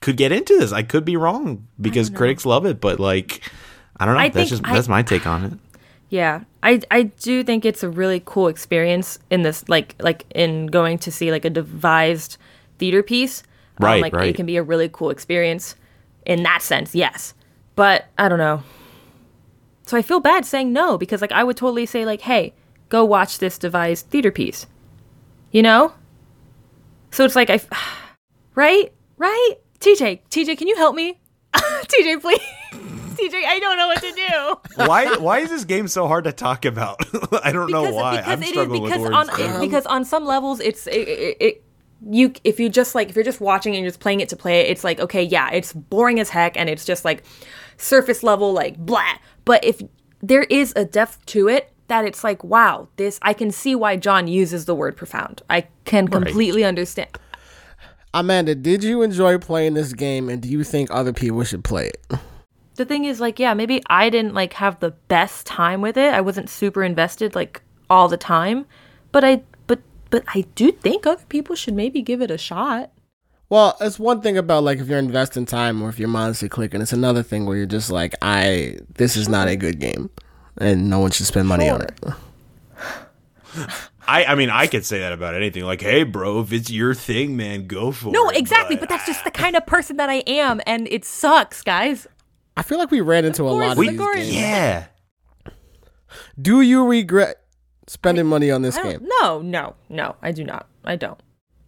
could 0.00 0.16
get 0.16 0.32
into 0.32 0.58
this. 0.58 0.72
I 0.72 0.82
could 0.82 1.04
be 1.04 1.16
wrong 1.16 1.66
because 1.80 2.10
critics 2.10 2.46
love 2.46 2.64
it, 2.66 2.80
but 2.80 2.98
like, 2.98 3.42
I 3.98 4.06
don't 4.06 4.14
know. 4.14 4.20
I 4.20 4.28
that's 4.28 4.50
just 4.50 4.66
I- 4.66 4.72
that's 4.74 4.88
my 4.88 5.02
take 5.02 5.26
on 5.26 5.44
it. 5.44 5.52
Yeah, 6.08 6.42
I 6.62 6.80
I 6.90 7.04
do 7.04 7.44
think 7.44 7.64
it's 7.64 7.84
a 7.84 7.88
really 7.88 8.20
cool 8.24 8.48
experience 8.48 9.20
in 9.30 9.42
this 9.42 9.68
like 9.68 9.94
like 10.00 10.24
in 10.34 10.66
going 10.66 10.98
to 10.98 11.12
see 11.12 11.30
like 11.30 11.44
a 11.44 11.50
devised 11.50 12.36
theater 12.78 13.02
piece. 13.02 13.42
Um, 13.78 13.86
Right, 13.86 14.02
like 14.02 14.12
right. 14.14 14.28
it 14.28 14.34
can 14.36 14.44
be 14.44 14.56
a 14.56 14.62
really 14.62 14.88
cool 14.92 15.10
experience 15.10 15.76
in 16.26 16.42
that 16.42 16.62
sense. 16.62 16.94
Yes, 16.94 17.32
but 17.76 18.06
I 18.18 18.28
don't 18.28 18.38
know. 18.38 18.62
So 19.86 19.96
I 19.96 20.02
feel 20.02 20.20
bad 20.20 20.44
saying 20.44 20.72
no 20.72 20.98
because 20.98 21.20
like 21.20 21.32
I 21.32 21.44
would 21.44 21.56
totally 21.56 21.86
say 21.86 22.04
like, 22.04 22.22
hey, 22.22 22.54
go 22.88 23.04
watch 23.04 23.38
this 23.38 23.56
devised 23.56 24.06
theater 24.06 24.30
piece. 24.32 24.66
You 25.52 25.62
know. 25.62 25.94
So 27.12 27.24
it's 27.24 27.36
like 27.36 27.50
I, 27.50 27.60
right, 28.56 28.92
right. 29.16 29.54
TJ, 29.80 30.20
TJ, 30.28 30.58
can 30.58 30.68
you 30.68 30.76
help 30.76 30.94
me? 30.94 31.18
TJ, 31.54 32.20
please. 32.20 32.40
TJ, 32.72 33.44
I 33.44 33.58
don't 33.60 33.76
know 33.76 33.86
what 33.86 34.00
to 34.02 34.12
do. 34.12 34.84
why 34.86 35.16
why 35.16 35.38
is 35.40 35.50
this 35.50 35.64
game 35.64 35.88
so 35.88 36.06
hard 36.06 36.24
to 36.24 36.32
talk 36.32 36.64
about? 36.64 36.98
I 37.44 37.52
don't 37.52 37.70
know 37.70 37.90
why. 37.90 38.22
I'm 38.24 38.42
it 38.42 38.56
is- 38.56 38.68
because 38.68 39.04
on 39.06 39.28
too. 39.36 39.60
because 39.60 39.86
on 39.86 40.04
some 40.04 40.24
levels 40.24 40.60
it's 40.60 40.86
it, 40.86 41.08
it, 41.08 41.36
it 41.40 41.64
you 42.08 42.32
if 42.44 42.60
you 42.60 42.68
just 42.68 42.94
like 42.94 43.10
if 43.10 43.16
you're 43.16 43.24
just 43.24 43.40
watching 43.40 43.74
and 43.74 43.82
you're 43.82 43.90
just 43.90 44.00
playing 44.00 44.20
it 44.20 44.28
to 44.30 44.36
play 44.36 44.60
it, 44.60 44.70
it's 44.70 44.84
like 44.84 45.00
okay 45.00 45.22
yeah 45.22 45.50
it's 45.50 45.72
boring 45.72 46.20
as 46.20 46.30
heck 46.30 46.56
and 46.56 46.70
it's 46.70 46.84
just 46.84 47.04
like 47.04 47.24
surface 47.76 48.22
level 48.22 48.52
like 48.52 48.78
blah. 48.78 49.16
But 49.44 49.64
if 49.64 49.82
there 50.22 50.44
is 50.44 50.72
a 50.76 50.84
depth 50.84 51.24
to 51.26 51.48
it 51.48 51.72
that 51.88 52.04
it's 52.04 52.22
like 52.22 52.44
wow 52.44 52.88
this 52.96 53.18
I 53.22 53.34
can 53.34 53.50
see 53.50 53.74
why 53.74 53.96
John 53.96 54.28
uses 54.28 54.64
the 54.66 54.74
word 54.74 54.96
profound. 54.96 55.42
I 55.50 55.66
can 55.84 56.08
completely 56.08 56.64
understand. 56.64 57.10
Amanda, 58.12 58.54
did 58.54 58.82
you 58.82 59.02
enjoy 59.02 59.38
playing 59.38 59.74
this 59.74 59.92
game 59.92 60.28
and 60.28 60.42
do 60.42 60.48
you 60.48 60.64
think 60.64 60.90
other 60.90 61.12
people 61.12 61.44
should 61.44 61.62
play 61.64 61.88
it? 61.88 62.18
the 62.76 62.84
thing 62.86 63.04
is 63.04 63.20
like 63.20 63.38
yeah 63.38 63.52
maybe 63.52 63.82
i 63.90 64.08
didn't 64.08 64.32
like 64.32 64.54
have 64.54 64.80
the 64.80 64.92
best 65.08 65.44
time 65.44 65.82
with 65.82 65.98
it 65.98 66.14
i 66.14 66.20
wasn't 66.20 66.48
super 66.48 66.82
invested 66.82 67.34
like 67.34 67.60
all 67.90 68.08
the 68.08 68.16
time 68.16 68.64
but 69.12 69.22
i 69.22 69.42
but 69.66 69.80
but 70.08 70.24
i 70.34 70.46
do 70.54 70.72
think 70.72 71.06
other 71.06 71.22
people 71.28 71.54
should 71.54 71.74
maybe 71.74 72.00
give 72.00 72.22
it 72.22 72.30
a 72.30 72.38
shot 72.38 72.90
Well, 73.50 73.76
it's 73.82 73.98
one 73.98 74.22
thing 74.22 74.38
about 74.38 74.62
like 74.62 74.78
if 74.78 74.88
you're 74.88 74.98
investing 74.98 75.44
time 75.44 75.82
or 75.82 75.90
if 75.90 75.98
you're 75.98 76.08
mindlessly 76.08 76.48
clicking. 76.48 76.80
It's 76.80 76.92
another 76.94 77.22
thing 77.22 77.44
where 77.46 77.56
you're 77.56 77.66
just 77.66 77.90
like, 77.90 78.14
I 78.22 78.78
this 78.94 79.16
is 79.16 79.28
not 79.28 79.48
a 79.48 79.56
good 79.56 79.80
game, 79.80 80.08
and 80.56 80.88
no 80.88 81.00
one 81.00 81.10
should 81.10 81.26
spend 81.26 81.48
money 81.48 81.68
on 81.68 81.82
it. 81.82 81.92
I 84.08 84.24
I 84.24 84.34
mean 84.34 84.50
I 84.50 84.66
could 84.66 84.84
say 84.86 85.00
that 85.00 85.12
about 85.12 85.34
anything. 85.34 85.64
Like, 85.64 85.80
hey, 85.82 86.02
bro, 86.04 86.40
if 86.40 86.52
it's 86.52 86.70
your 86.70 86.94
thing, 86.94 87.36
man, 87.36 87.66
go 87.66 87.92
for 87.92 88.10
no 88.10 88.28
it. 88.28 88.32
No, 88.34 88.38
exactly 88.38 88.76
but 88.76 88.88
that's 88.88 89.06
just 89.06 89.24
the 89.24 89.30
kind 89.30 89.56
of 89.56 89.66
person 89.66 89.96
that 89.98 90.08
i 90.10 90.22
am 90.26 90.60
and 90.66 90.88
it 90.90 91.04
sucks 91.04 91.62
guys 91.62 92.06
I 92.56 92.62
feel 92.62 92.78
like 92.78 92.90
we 92.90 93.00
ran 93.00 93.24
into 93.24 93.42
a 93.44 93.50
lot 93.50 93.72
of 93.72 93.78
of 93.78 93.84
these 93.86 93.98
games. 93.98 94.34
yeah. 94.34 94.86
Do 96.40 96.60
you 96.60 96.86
regret 96.86 97.42
spending 97.86 98.26
money 98.26 98.50
on 98.50 98.62
this 98.62 98.76
game? 98.78 99.06
no 99.20 99.40
no 99.42 99.74
no 99.88 100.16
i 100.22 100.30
do 100.32 100.44
not 100.44 100.68
i 100.84 100.96
don't 100.96 101.20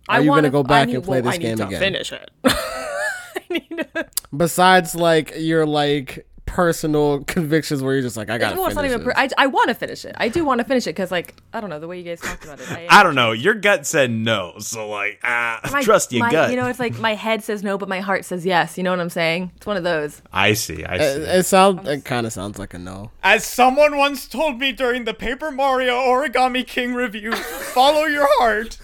Are 0.09 0.17
I 0.17 0.19
you 0.21 0.25
gonna 0.27 0.31
wanna- 0.31 0.51
go 0.51 0.63
back 0.63 0.83
I 0.83 0.85
need, 0.87 0.95
and 0.97 1.05
play 1.05 1.21
well, 1.21 1.31
this 1.31 1.35
I 1.35 1.39
need 1.39 1.45
game 1.45 1.57
to 1.59 1.67
again? 1.67 1.81
finish 1.81 2.13
it 2.13 2.31
I 2.45 3.41
need 3.51 3.87
to- 3.95 4.07
Besides, 4.37 4.95
like 4.95 5.33
you're 5.37 5.67
like 5.67 6.27
personal 6.55 7.25
convictions, 7.27 7.83
where 7.83 7.95
you're 7.95 8.03
just 8.03 8.17
like, 8.17 8.31
I 8.31 8.39
gotta 8.39 8.57
well, 8.57 8.67
it's 8.67 8.75
not 8.77 8.83
finish 8.83 8.95
even. 8.95 9.05
Per- 9.05 9.15
I, 9.17 9.29
I 9.39 9.47
want 9.47 9.69
to 9.69 9.75
finish 9.75 10.05
it. 10.05 10.15
I 10.19 10.29
do 10.29 10.45
want 10.45 10.59
to 10.61 10.65
finish 10.65 10.87
it 10.87 10.91
because, 10.91 11.11
like, 11.11 11.35
I 11.53 11.61
don't 11.61 11.71
know 11.71 11.81
the 11.81 11.89
way 11.89 11.99
you 11.99 12.05
guys 12.05 12.21
talked 12.21 12.45
about 12.45 12.61
it. 12.61 12.71
I, 12.71 12.87
I 12.91 13.03
don't 13.03 13.15
know. 13.15 13.33
Your 13.33 13.55
gut 13.55 13.87
said 13.87 14.11
no, 14.11 14.55
so 14.59 14.89
like, 14.89 15.21
ah, 15.25 15.61
my- 15.73 15.83
trust 15.83 16.13
your 16.13 16.25
my- 16.27 16.31
gut. 16.31 16.51
You 16.51 16.57
know, 16.57 16.67
it's 16.69 16.79
like 16.79 16.99
my 16.99 17.15
head 17.15 17.43
says 17.43 17.63
no, 17.63 17.79
but 17.79 17.89
my 17.89 18.01
heart 18.01 18.25
says 18.25 18.45
yes. 18.47 18.77
You 18.77 18.85
know 18.85 18.91
what 18.91 19.01
I'm 19.01 19.11
saying? 19.11 19.51
It's 19.57 19.67
one 19.67 19.77
of 19.77 19.85
those. 19.85 20.21
I 20.33 20.53
see. 20.53 20.85
I 20.85 20.99
see. 20.99 21.05
it, 21.05 21.23
it 21.23 21.47
sounds. 21.47 21.89
It 21.89 22.05
kind 22.05 22.27
of 22.27 22.33
sounds 22.33 22.59
like 22.59 22.75
a 22.75 22.79
no. 22.79 23.11
As 23.23 23.45
someone 23.45 23.97
once 23.97 24.29
told 24.29 24.59
me 24.59 24.73
during 24.73 25.05
the 25.05 25.15
Paper 25.15 25.51
Mario 25.51 25.95
Origami 25.95 26.67
King 26.67 26.95
review, 26.95 27.33
follow 27.33 28.05
your 28.05 28.27
heart. 28.39 28.79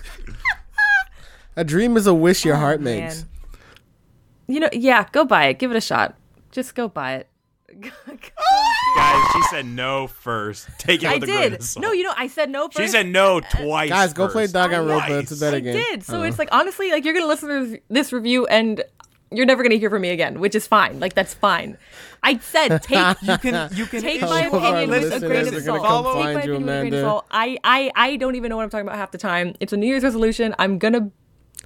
A 1.56 1.64
dream 1.64 1.96
is 1.96 2.06
a 2.06 2.14
wish 2.14 2.44
your 2.44 2.56
heart 2.56 2.78
Oh, 2.80 2.84
makes. 2.84 3.24
You 4.46 4.60
know, 4.60 4.68
yeah, 4.72 5.06
go 5.12 5.24
buy 5.24 5.46
it. 5.46 5.58
Give 5.58 5.70
it 5.72 5.76
a 5.76 5.80
shot. 5.80 6.14
Just 6.52 6.74
go 6.74 6.88
buy 6.88 7.16
it. 7.16 7.28
Guys, 8.96 9.24
she 9.32 9.42
said 9.50 9.66
no 9.66 10.06
first. 10.06 10.68
Take 10.78 11.02
it 11.02 11.06
I 11.08 11.14
with 11.14 11.24
a 11.24 11.26
grain 11.26 11.44
of 11.46 11.50
did. 11.52 11.62
salt. 11.62 11.82
No, 11.82 11.92
you 11.92 12.02
know, 12.02 12.12
I 12.16 12.26
said 12.26 12.50
no 12.50 12.64
first. 12.68 12.78
She 12.78 12.88
said 12.88 13.06
no 13.06 13.40
twice. 13.40 13.88
Guys, 13.90 14.12
go 14.12 14.28
play 14.28 14.44
first. 14.44 14.54
Danganronpa. 14.54 15.20
It's 15.22 15.30
a 15.30 15.34
Twice. 15.36 15.40
better 15.40 15.56
I 15.58 15.60
game. 15.60 15.74
did. 15.74 16.02
So 16.02 16.20
Uh, 16.20 16.24
it's 16.24 16.38
like 16.38 16.48
honestly, 16.52 16.90
like 16.90 17.04
you're 17.04 17.14
gonna 17.14 17.26
listen 17.26 17.48
to 17.48 17.80
this 17.88 18.12
review 18.12 18.46
and 18.46 18.82
you're 19.30 19.46
never 19.46 19.62
gonna 19.62 19.74
hear 19.76 19.90
from 19.90 20.02
me 20.02 20.10
again, 20.10 20.40
which 20.40 20.54
is 20.54 20.66
fine. 20.66 20.98
Like 21.00 21.14
that's 21.14 21.34
fine. 21.34 21.76
I 22.22 22.38
said 22.38 22.82
take 22.82 23.16
You 23.22 23.38
can 23.38 23.70
you 23.72 23.86
can 23.86 24.00
take 24.00 24.22
my 24.22 24.46
our 24.48 24.56
opinion 24.56 24.90
with 24.90 25.04
a 25.04 25.06
listeners 25.06 25.20
grain 25.22 25.54
are 25.54 25.58
of 25.58 25.64
gonna 25.66 25.80
salt. 25.80 25.86
come 25.86 26.04
Take 26.04 26.14
my 26.14 26.34
find 26.34 26.46
you, 26.46 26.54
opinion 26.54 26.62
with 26.66 26.74
a 26.74 26.80
grain 26.80 26.92
of 26.94 26.98
Amanda. 26.98 27.00
salt. 27.02 27.26
I, 27.30 27.58
I, 27.62 27.90
I 27.94 28.16
don't 28.16 28.34
even 28.34 28.48
know 28.48 28.56
what 28.56 28.62
I'm 28.64 28.70
talking 28.70 28.86
about 28.86 28.96
half 28.98 29.10
the 29.12 29.18
time. 29.18 29.54
It's 29.60 29.72
a 29.72 29.76
New 29.76 29.86
Year's 29.86 30.02
resolution. 30.02 30.54
I'm 30.58 30.78
gonna 30.78 31.10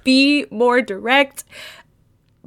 be 0.03 0.45
more 0.51 0.81
direct. 0.81 1.45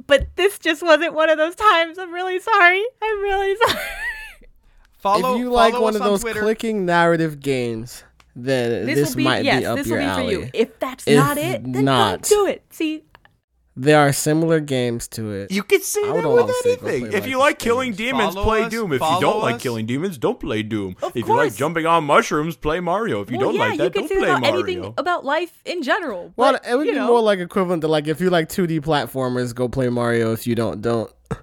But 0.07 0.27
this 0.37 0.57
just 0.57 0.81
wasn't 0.81 1.13
one 1.13 1.29
of 1.29 1.37
those 1.37 1.55
times. 1.55 1.97
I'm 1.99 2.13
really 2.13 2.39
sorry. 2.39 2.83
I'm 3.01 3.21
really 3.21 3.55
sorry. 3.67 3.79
follow. 4.97 5.33
if 5.35 5.39
you 5.39 5.49
like 5.51 5.73
one 5.79 5.95
of 5.95 6.01
on 6.01 6.07
those 6.07 6.21
Twitter. 6.21 6.39
clicking 6.41 6.85
narrative 6.85 7.39
games, 7.41 8.03
then 8.35 8.85
this, 8.85 8.95
This, 8.95 9.09
will 9.09 9.17
be 9.17 9.23
might 9.23 9.43
yes. 9.45 9.59
be 9.61 9.65
up 9.65 9.77
this 9.77 9.87
your 9.87 9.97
will 9.99 10.05
be 10.05 10.09
alley. 10.09 10.35
for 10.35 10.41
you. 10.43 10.49
If 10.53 10.79
that's 10.79 11.07
If 11.07 11.17
not 11.17 11.37
it, 11.37 11.61
then 11.73 11.85
not- 11.85 12.21
don't 12.23 12.29
do 12.29 12.45
it. 12.47 12.63
See, 12.69 13.03
There 13.79 13.99
are 13.99 14.11
similar 14.11 14.59
games 14.59 15.07
to 15.09 15.31
it. 15.31 15.51
You 15.51 15.61
could 15.61 15.83
say 15.83 16.01
I 16.01 16.07
that 16.07 16.15
with 16.15 16.25
almost 16.25 16.63
say 16.63 16.75
go 16.77 16.87
anything. 16.87 17.09
play 17.11 17.17
If 17.19 17.27
you 17.27 17.37
like 17.37 17.45
like 17.51 17.59
killing 17.59 17.91
games. 17.91 17.97
demons, 17.97 18.33
Follow 18.33 18.43
play 18.43 18.63
us, 18.63 18.71
Doom. 18.71 18.91
If 18.91 19.01
you 19.01 19.07
follow 19.07 19.21
don't 19.21 19.41
like 19.41 19.55
us. 19.55 19.61
killing 19.61 19.85
demons, 19.85 20.17
don't 20.17 20.39
play 20.39 20.63
Doom. 20.63 20.95
Of 21.03 21.15
if 21.15 21.27
you 21.27 21.35
like 21.35 21.51
course. 21.51 21.55
jumping 21.57 21.85
on 21.85 22.03
mushrooms, 22.05 22.55
play 22.57 22.79
Mario. 22.79 23.21
If 23.21 23.29
you 23.29 23.37
well, 23.37 23.47
don't 23.49 23.55
yeah, 23.55 23.61
like 23.61 23.71
you 23.73 23.77
that, 23.77 23.93
can 23.93 24.01
don't 24.01 24.09
say 24.09 24.17
play 24.17 24.29
about 24.29 24.41
Mario. 24.41 24.59
anything 24.63 24.93
about 24.97 25.25
life 25.25 25.61
in 25.63 25.83
general. 25.83 26.33
well, 26.35 26.53
but, 26.53 26.65
it 26.67 26.75
would 26.75 26.87
you 26.87 26.93
be 26.93 26.97
know. 26.97 27.07
more 27.07 27.21
like 27.21 27.37
equivalent 27.39 27.81
to 27.83 27.87
like 27.87 28.07
if 28.07 28.19
you 28.19 28.31
like 28.31 28.49
2D 28.49 28.81
platformers, 28.81 29.53
go 29.53 29.69
play 29.69 29.89
Mario. 29.89 30.33
If 30.33 30.47
you 30.47 30.55
don't, 30.55 30.81
don't. 30.81 31.11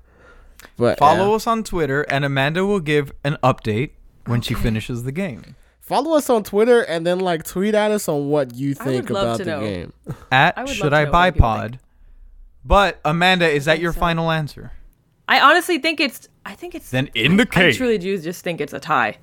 But 0.77 0.99
Follow 0.99 1.29
yeah. 1.31 1.37
us 1.37 1.47
on 1.47 1.63
Twitter, 1.63 2.03
and 2.03 2.25
Amanda 2.25 2.67
will 2.67 2.81
give 2.81 3.13
an 3.23 3.37
update 3.45 3.91
when 4.27 4.41
she 4.41 4.55
finishes 4.55 5.05
the 5.05 5.13
game. 5.13 5.55
follow 5.79 6.17
us 6.17 6.29
on 6.29 6.43
Twitter 6.43 6.81
and 6.81 7.07
then 7.07 7.21
like 7.21 7.45
tweet 7.45 7.75
at 7.77 7.93
us 7.93 8.09
on 8.09 8.29
what 8.29 8.55
you 8.55 8.75
I 8.81 8.85
would 8.85 9.07
think 9.07 9.11
love 9.11 9.23
about 9.25 9.37
to 9.39 9.45
the 9.45 9.51
know. 9.51 9.61
game. 9.61 9.93
At 10.33 10.59
I 10.59 10.63
would 10.65 10.71
Should 10.71 10.93
love 10.93 10.93
to 10.93 10.97
I 10.97 11.05
know 11.05 11.13
Buy 11.13 11.31
people 11.31 11.47
Pod? 11.47 11.79
But 12.65 13.01
Amanda, 13.05 13.49
is 13.49 13.67
that 13.67 13.79
your 13.81 13.93
so. 13.93 14.01
final 14.01 14.31
answer? 14.31 14.73
I 15.29 15.41
honestly 15.41 15.79
think 15.79 16.01
it's. 16.01 16.29
I 16.47 16.55
think 16.55 16.75
it's. 16.75 16.91
Then 16.91 17.09
in 17.15 17.37
the 17.37 17.47
case, 17.47 17.57
I 17.57 17.61
case, 17.67 17.77
truly 17.77 17.99
do 17.99 18.19
just 18.19 18.43
think 18.45 18.61
it's 18.61 18.73
a 18.73 18.81
tie. 18.81 19.19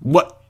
What? 0.00 0.40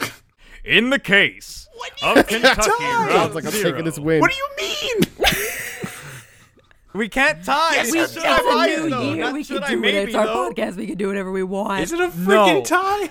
in 0.64 0.90
the 0.90 0.98
case 0.98 1.68
of 2.02 2.26
Kentucky 2.26 2.60
Sounds 2.60 3.34
like 3.34 3.44
I'm 3.44 3.52
taking 3.52 3.84
this 3.84 3.98
win. 3.98 4.20
What 4.20 4.30
do 4.30 4.36
you 4.36 4.48
mean? 4.58 5.00
we 6.94 7.08
can't 7.08 7.44
tie. 7.44 7.74
Yes, 7.74 7.86
It's 7.86 7.92
we 7.92 7.98
just 7.98 8.14
can. 8.14 8.22
should 8.22 8.30
I 8.56 8.66
It's 8.68 8.78
a 8.78 8.82
new 8.84 8.90
though, 8.90 9.02
year. 9.14 9.24
not 9.24 9.32
We 9.34 9.44
can 9.44 9.62
I 9.62 9.68
do 9.70 9.84
it. 9.84 9.94
It's 9.94 10.14
our 10.14 10.26
though. 10.26 10.50
podcast. 10.50 10.76
We 10.76 10.86
can 10.86 10.96
do 10.98 11.08
whatever 11.08 11.32
we 11.32 11.42
want. 11.42 11.82
Is 11.82 11.92
it 11.92 12.00
a 12.00 12.08
freaking 12.08 12.54
No. 12.58 12.62
tie? 12.64 13.10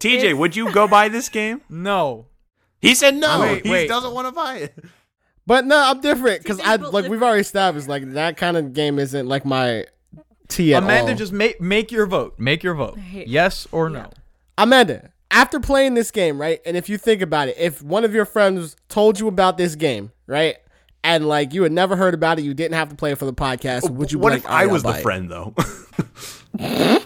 TJ, 0.00 0.36
would 0.36 0.56
you 0.56 0.72
go 0.72 0.88
buy 0.88 1.08
this 1.08 1.28
game? 1.28 1.60
No. 1.68 2.26
He 2.80 2.94
said 2.94 3.14
no. 3.14 3.40
Wait, 3.40 3.64
he 3.64 3.70
wait. 3.70 3.88
doesn't 3.88 4.12
want 4.12 4.26
to 4.28 4.32
buy 4.32 4.56
it. 4.56 4.84
But 5.46 5.64
no, 5.66 5.76
I'm 5.76 6.00
different 6.00 6.42
because 6.42 6.60
I 6.60 6.76
like 6.76 7.04
if- 7.06 7.10
we've 7.10 7.22
already 7.22 7.40
established 7.40 7.88
like 7.88 8.12
that 8.12 8.36
kind 8.36 8.56
of 8.56 8.72
game 8.72 8.98
isn't 8.98 9.26
like 9.26 9.44
my 9.44 9.86
T 10.48 10.74
at 10.74 10.82
Amanda, 10.82 11.12
all. 11.12 11.16
just 11.18 11.32
make 11.32 11.60
make 11.60 11.90
your 11.90 12.06
vote. 12.06 12.34
Make 12.38 12.62
your 12.62 12.74
vote. 12.74 12.98
Yes 13.12 13.66
or 13.72 13.88
no. 13.90 14.10
Amanda, 14.58 15.10
after 15.30 15.58
playing 15.58 15.94
this 15.94 16.10
game, 16.10 16.40
right? 16.40 16.60
And 16.66 16.76
if 16.76 16.88
you 16.88 16.98
think 16.98 17.22
about 17.22 17.48
it, 17.48 17.56
if 17.58 17.82
one 17.82 18.04
of 18.04 18.14
your 18.14 18.24
friends 18.24 18.76
told 18.88 19.18
you 19.18 19.26
about 19.28 19.56
this 19.58 19.74
game, 19.74 20.12
right? 20.26 20.56
And 21.02 21.26
like 21.26 21.52
you 21.54 21.64
had 21.64 21.72
never 21.72 21.96
heard 21.96 22.14
about 22.14 22.38
it, 22.38 22.42
you 22.44 22.54
didn't 22.54 22.74
have 22.74 22.88
to 22.90 22.94
play 22.94 23.10
it 23.10 23.18
for 23.18 23.24
the 23.24 23.32
podcast. 23.32 23.80
Oh, 23.84 23.92
would 23.92 24.12
you? 24.12 24.18
be 24.18 24.22
What 24.22 24.32
like, 24.34 24.42
if 24.42 24.46
"All 24.48 24.52
right, 24.56 24.62
I 24.62 24.66
was 24.66 24.84
I'll 24.84 24.92
the 24.92 24.94
buy 24.94 24.98
it." 24.98 25.02
friend 25.02 25.30
though? 25.30 25.54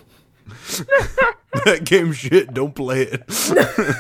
that 1.65 1.85
game 1.85 2.13
shit. 2.13 2.53
Don't 2.53 2.75
play 2.75 3.03
it. 3.03 3.23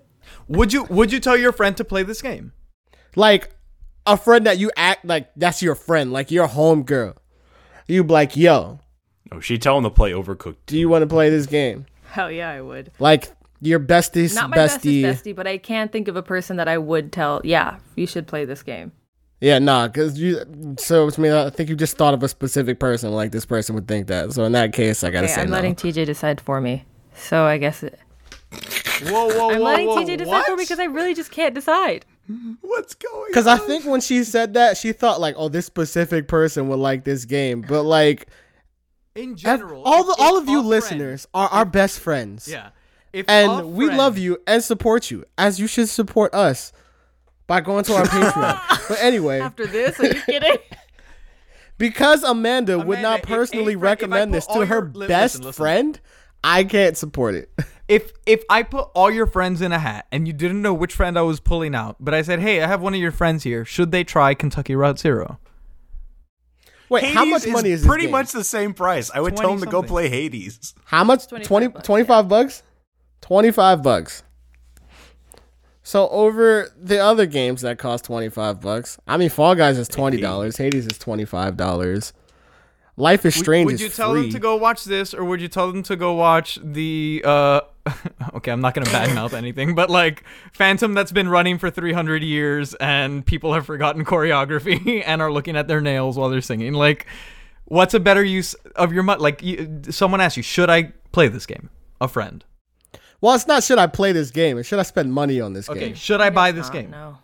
Would 0.48 0.72
you 0.72 0.82
would 0.84 1.12
you 1.12 1.20
tell 1.20 1.36
your 1.36 1.52
friend 1.52 1.76
to 1.76 1.84
play 1.84 2.02
this 2.02 2.20
game? 2.22 2.52
Like 3.16 3.54
a 4.06 4.16
friend 4.16 4.46
that 4.46 4.58
you 4.58 4.70
act 4.76 5.04
like 5.04 5.30
that's 5.36 5.62
your 5.62 5.74
friend, 5.74 6.12
like 6.12 6.30
your 6.30 6.46
home 6.46 6.82
girl. 6.84 7.16
You 7.86 8.04
be 8.04 8.12
like, 8.12 8.36
yo, 8.36 8.78
oh, 9.32 9.40
she 9.40 9.58
telling 9.58 9.84
him 9.84 9.90
to 9.90 9.94
play 9.94 10.12
Overcooked. 10.12 10.56
do 10.66 10.78
you 10.78 10.88
want 10.88 11.02
to 11.02 11.06
play 11.06 11.28
this 11.30 11.46
game? 11.46 11.86
Hell 12.04 12.30
yeah, 12.30 12.50
I 12.50 12.60
would. 12.60 12.92
Like 12.98 13.32
your 13.60 13.78
bestie's 13.80 14.34
Not 14.34 14.50
my 14.50 14.56
bestie. 14.56 15.02
bestest 15.02 15.24
bestie, 15.24 15.36
but 15.36 15.46
I 15.46 15.58
can't 15.58 15.92
think 15.92 16.08
of 16.08 16.16
a 16.16 16.22
person 16.22 16.56
that 16.56 16.68
I 16.68 16.78
would 16.78 17.12
tell. 17.12 17.40
Yeah, 17.44 17.78
you 17.96 18.06
should 18.06 18.26
play 18.26 18.44
this 18.44 18.62
game. 18.62 18.92
Yeah, 19.40 19.58
nah, 19.58 19.86
because 19.88 20.18
you. 20.20 20.44
So 20.78 21.08
to 21.10 21.20
me, 21.20 21.32
I 21.32 21.48
think 21.50 21.68
you 21.70 21.76
just 21.76 21.96
thought 21.96 22.12
of 22.14 22.22
a 22.22 22.28
specific 22.28 22.78
person. 22.78 23.10
Like 23.12 23.32
this 23.32 23.46
person 23.46 23.74
would 23.74 23.88
think 23.88 24.06
that. 24.08 24.32
So 24.32 24.44
in 24.44 24.52
that 24.52 24.72
case, 24.72 25.02
I 25.02 25.10
gotta 25.10 25.24
Okay, 25.26 25.34
say 25.34 25.42
I'm 25.42 25.48
no. 25.50 25.56
letting 25.56 25.74
TJ 25.74 26.06
decide 26.06 26.40
for 26.40 26.60
me. 26.60 26.84
So 27.14 27.44
I 27.44 27.58
guess 27.58 27.82
it, 27.82 27.98
Whoa, 29.04 29.28
whoa, 29.28 29.50
I'm 29.50 29.58
whoa, 29.60 29.64
letting 29.64 29.86
whoa! 29.88 30.04
TJ 30.04 30.18
decide 30.18 30.30
what? 30.30 30.46
for 30.46 30.56
me 30.56 30.64
because 30.64 30.78
I 30.78 30.84
really 30.84 31.14
just 31.14 31.30
can't 31.30 31.54
decide. 31.54 32.04
Mm-hmm. 32.30 32.52
What's 32.60 32.94
going? 32.94 33.24
Because 33.28 33.46
I 33.46 33.56
think 33.58 33.84
when 33.84 34.00
she 34.00 34.22
said 34.24 34.54
that, 34.54 34.76
she 34.76 34.92
thought 34.92 35.20
like, 35.20 35.34
oh, 35.36 35.48
this 35.48 35.66
specific 35.66 36.28
person 36.28 36.68
would 36.68 36.78
like 36.78 37.04
this 37.04 37.24
game. 37.24 37.60
But 37.62 37.82
like, 37.82 38.28
in 39.16 39.36
general, 39.36 39.82
all 39.84 40.04
the 40.04 40.14
all 40.18 40.36
of 40.36 40.44
you 40.48 40.58
a 40.58 40.62
friend- 40.62 40.68
listeners 40.68 41.26
are 41.34 41.48
our 41.48 41.64
best 41.64 41.98
friends. 41.98 42.46
yeah, 42.46 42.70
if 43.12 43.26
a 43.26 43.30
and 43.30 43.72
we 43.72 43.86
friend- 43.86 43.98
love 43.98 44.16
you 44.18 44.38
and 44.46 44.62
support 44.62 45.10
you 45.10 45.24
as 45.36 45.58
you 45.58 45.66
should 45.66 45.88
support 45.88 46.32
us 46.34 46.72
by 47.48 47.60
going 47.60 47.82
to 47.84 47.94
our 47.94 48.04
Patreon. 48.06 48.88
But 48.88 48.98
anyway, 49.02 49.40
After 49.40 49.66
this, 49.66 49.98
are 49.98 50.06
you 50.06 50.20
kidding? 50.22 50.56
because 51.78 52.22
Amanda, 52.22 52.78
would 52.78 53.00
not 53.00 53.22
personally 53.22 53.74
friend- 53.74 53.78
if 53.78 53.82
recommend 53.82 54.30
put 54.30 54.36
this 54.36 54.46
to 54.46 54.66
her 54.66 54.76
your- 54.76 55.08
best 55.08 55.34
listen, 55.36 55.42
listen. 55.46 55.52
friend, 55.62 56.00
I 56.44 56.64
can't 56.64 56.96
support 56.96 57.34
it. 57.34 57.50
If 57.90 58.12
if 58.24 58.44
I 58.48 58.62
put 58.62 58.88
all 58.94 59.10
your 59.10 59.26
friends 59.26 59.60
in 59.60 59.72
a 59.72 59.78
hat 59.78 60.06
and 60.12 60.26
you 60.26 60.32
didn't 60.32 60.62
know 60.62 60.72
which 60.72 60.94
friend 60.94 61.18
I 61.18 61.22
was 61.22 61.40
pulling 61.40 61.74
out, 61.74 61.96
but 61.98 62.14
I 62.14 62.22
said, 62.22 62.38
"Hey, 62.40 62.62
I 62.62 62.66
have 62.68 62.80
one 62.80 62.94
of 62.94 63.00
your 63.00 63.10
friends 63.12 63.42
here. 63.42 63.64
Should 63.64 63.90
they 63.90 64.04
try 64.04 64.32
Kentucky 64.34 64.76
Route 64.76 64.98
Zero? 64.98 65.38
Wait, 66.88 67.04
how 67.04 67.24
much 67.24 67.46
money 67.46 67.70
is 67.70 67.82
this 67.82 67.88
pretty 67.88 68.04
game? 68.04 68.12
much 68.12 68.32
the 68.32 68.42
same 68.44 68.74
price. 68.74 69.10
I 69.14 69.20
would 69.20 69.36
tell 69.36 69.52
him 69.52 69.60
to 69.60 69.66
go 69.66 69.78
20 69.80 69.88
play 69.88 70.08
Hades. 70.08 70.74
How 70.86 71.04
much? 71.04 71.26
25 71.28 71.46
20, 71.48 71.66
bucks, 71.68 71.86
25 71.86 72.28
bucks? 72.28 72.62
25 73.20 73.82
bucks. 73.82 74.22
So 75.82 76.08
over 76.10 76.68
the 76.80 76.98
other 76.98 77.26
games 77.26 77.62
that 77.62 77.78
cost 77.78 78.04
25 78.04 78.60
bucks. 78.60 78.98
I 79.06 79.16
mean 79.16 79.30
Fall 79.30 79.54
Guys 79.54 79.78
is 79.78 79.88
$20, 79.88 80.56
Hades 80.58 80.86
is 80.86 80.98
$25. 80.98 82.12
Life 82.96 83.24
is 83.24 83.36
Would- 83.36 83.44
Strange 83.44 83.66
Would, 83.66 83.74
is 83.76 83.82
you 83.82 83.88
tell 83.88 84.12
free. 84.12 84.22
them 84.22 84.30
to 84.32 84.38
go 84.38 84.56
watch 84.56 84.84
this, 84.84 85.14
or 85.14 85.24
would 85.24 85.40
you 85.40 85.48
tell 85.48 85.70
them 85.72 85.82
to 85.84 85.96
go 85.96 86.12
watch 86.14 86.58
the? 86.62 87.22
uh 87.24 87.60
Okay, 88.34 88.52
I'm 88.52 88.60
not 88.60 88.74
gonna 88.74 88.86
badmouth 88.86 89.32
anything, 89.32 89.74
but 89.74 89.90
like 89.90 90.24
Phantom 90.52 90.94
that's 90.94 91.12
been 91.12 91.28
running 91.28 91.58
for 91.58 91.70
300 91.70 92.22
years 92.22 92.74
and 92.74 93.24
people 93.26 93.52
have 93.54 93.66
forgotten 93.66 94.04
choreography 94.04 95.02
and 95.06 95.20
are 95.20 95.32
looking 95.32 95.56
at 95.56 95.68
their 95.68 95.80
nails 95.80 96.16
while 96.16 96.28
they're 96.30 96.40
singing. 96.40 96.72
Like, 96.74 97.06
what's 97.64 97.92
a 97.94 98.00
better 98.00 98.22
use 98.24 98.54
of 98.76 98.92
your 98.92 99.02
money? 99.02 99.20
Like, 99.20 99.42
you, 99.42 99.80
someone 99.90 100.20
asked 100.20 100.36
you, 100.36 100.42
should 100.42 100.70
I 100.70 100.92
play 101.12 101.28
this 101.28 101.44
game? 101.46 101.70
A 102.00 102.08
friend. 102.08 102.44
Well, 103.20 103.34
it's 103.34 103.46
not 103.46 103.62
should 103.64 103.78
I 103.78 103.86
play 103.86 104.12
this 104.12 104.30
game, 104.30 104.56
it's 104.58 104.68
should 104.68 104.78
I 104.78 104.84
spend 104.84 105.12
money 105.12 105.40
on 105.40 105.52
this 105.52 105.68
Okay, 105.68 105.80
game. 105.88 105.94
should 105.94 106.20
I 106.20 106.30
buy 106.30 106.52
this 106.52 106.68
Uh, 106.68 106.72
game? 106.72 106.90
No. 106.90 107.18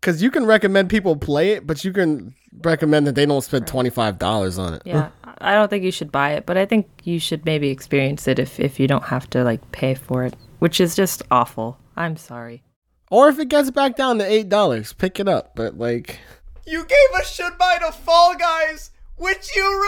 Cuz 0.00 0.22
you 0.22 0.30
can 0.30 0.44
recommend 0.44 0.90
people 0.90 1.16
play 1.16 1.52
it, 1.52 1.66
but 1.66 1.84
you 1.84 1.92
can 1.92 2.34
recommend 2.62 3.06
that 3.06 3.14
they 3.14 3.26
don't 3.26 3.42
spend 3.42 3.66
$25 3.66 4.58
on 4.58 4.74
it. 4.74 4.82
Yeah, 4.84 5.08
I 5.40 5.54
don't 5.54 5.68
think 5.68 5.84
you 5.84 5.90
should 5.90 6.12
buy 6.12 6.32
it, 6.32 6.46
but 6.46 6.56
I 6.56 6.66
think 6.66 6.88
you 7.04 7.18
should 7.18 7.44
maybe 7.44 7.70
experience 7.70 8.26
it 8.28 8.38
if 8.38 8.58
if 8.60 8.78
you 8.80 8.86
don't 8.86 9.04
have 9.04 9.28
to 9.30 9.44
like 9.44 9.72
pay 9.72 9.94
for 9.94 10.24
it, 10.24 10.34
which 10.58 10.80
is 10.80 10.94
just 10.96 11.22
awful. 11.30 11.78
I'm 11.96 12.16
sorry. 12.16 12.62
Or 13.10 13.28
if 13.28 13.38
it 13.38 13.48
gets 13.48 13.70
back 13.70 13.96
down 13.96 14.18
to 14.18 14.24
$8, 14.24 14.98
pick 14.98 15.18
it 15.18 15.28
up, 15.28 15.56
but 15.56 15.78
like 15.78 16.20
You 16.66 16.84
gave 16.84 17.20
a 17.20 17.24
should 17.24 17.56
buy 17.56 17.78
to 17.78 17.92
Fall 17.92 18.36
Guys, 18.36 18.90
which 19.16 19.56
you 19.56 19.82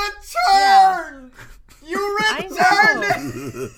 returned. 0.55 1.33
You 1.91 2.17
I 2.21 2.49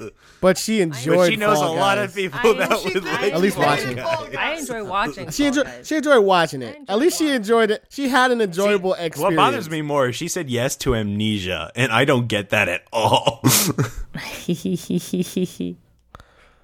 know. 0.01 0.11
but 0.41 0.59
she 0.59 0.81
enjoyed 0.83 1.17
But 1.17 1.31
she 1.31 1.37
knows 1.37 1.59
Fall 1.59 1.75
a 1.75 1.77
lot 1.79 1.97
Guys. 1.97 2.11
of 2.11 2.15
people 2.15 2.41
I- 2.43 2.53
that 2.67 2.85
would 2.85 3.05
like 3.05 3.33
At 3.33 3.41
least 3.41 3.57
Fall 3.57 3.65
watching. 3.67 3.97
Guys. 3.97 4.35
I 4.39 4.53
enjoy 4.55 4.85
watching. 4.85 5.31
She 5.31 5.47
enjoyed 5.47 5.69
she 5.87 5.97
enjoyed 5.97 6.25
watching 6.25 6.63
it. 6.63 6.77
enjoyed 6.77 6.91
At 6.91 6.99
least 6.99 7.19
she 7.19 7.31
enjoyed 7.31 7.71
it. 7.71 7.85
She 7.89 8.09
had 8.09 8.31
an 8.31 8.41
enjoyable 8.41 8.91
What 8.91 9.01
experience. 9.01 9.37
What 9.37 9.37
bothers 9.37 9.71
me 9.71 9.83
more 9.83 10.09
is 10.11 10.17
she 10.17 10.29
said 10.29 10.51
yes 10.51 10.77
to 10.77 10.95
amnesia, 10.95 11.71
and 11.75 11.91
I 11.93 12.05
don't 12.05 12.27
get 12.29 12.51
that 12.51 12.69
at 12.69 12.83
all. 12.93 13.43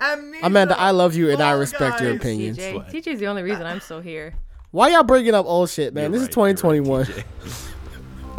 Amanda, 0.01 0.79
I 0.79 0.93
love 0.93 1.15
you 1.17 1.31
and 1.31 1.43
I 1.43 1.51
Fall 1.53 1.59
respect 1.61 2.01
your 2.01 2.13
Guys. 2.13 2.21
opinions. 2.21 2.59
TJ, 2.59 2.91
TJ's 2.91 3.19
the 3.21 3.27
only 3.27 3.43
reason 3.43 3.63
I'm 3.67 3.81
still 3.81 4.01
here. 4.01 4.35
Why 4.71 4.89
y'all 4.91 5.03
bringing 5.03 5.35
up 5.35 5.47
old 5.47 5.71
shit, 5.71 5.95
man? 5.95 6.13
You're 6.13 6.21
this 6.21 6.37
right, 6.37 6.53
is 6.53 6.63
you're 6.63 6.77
right, 6.77 7.25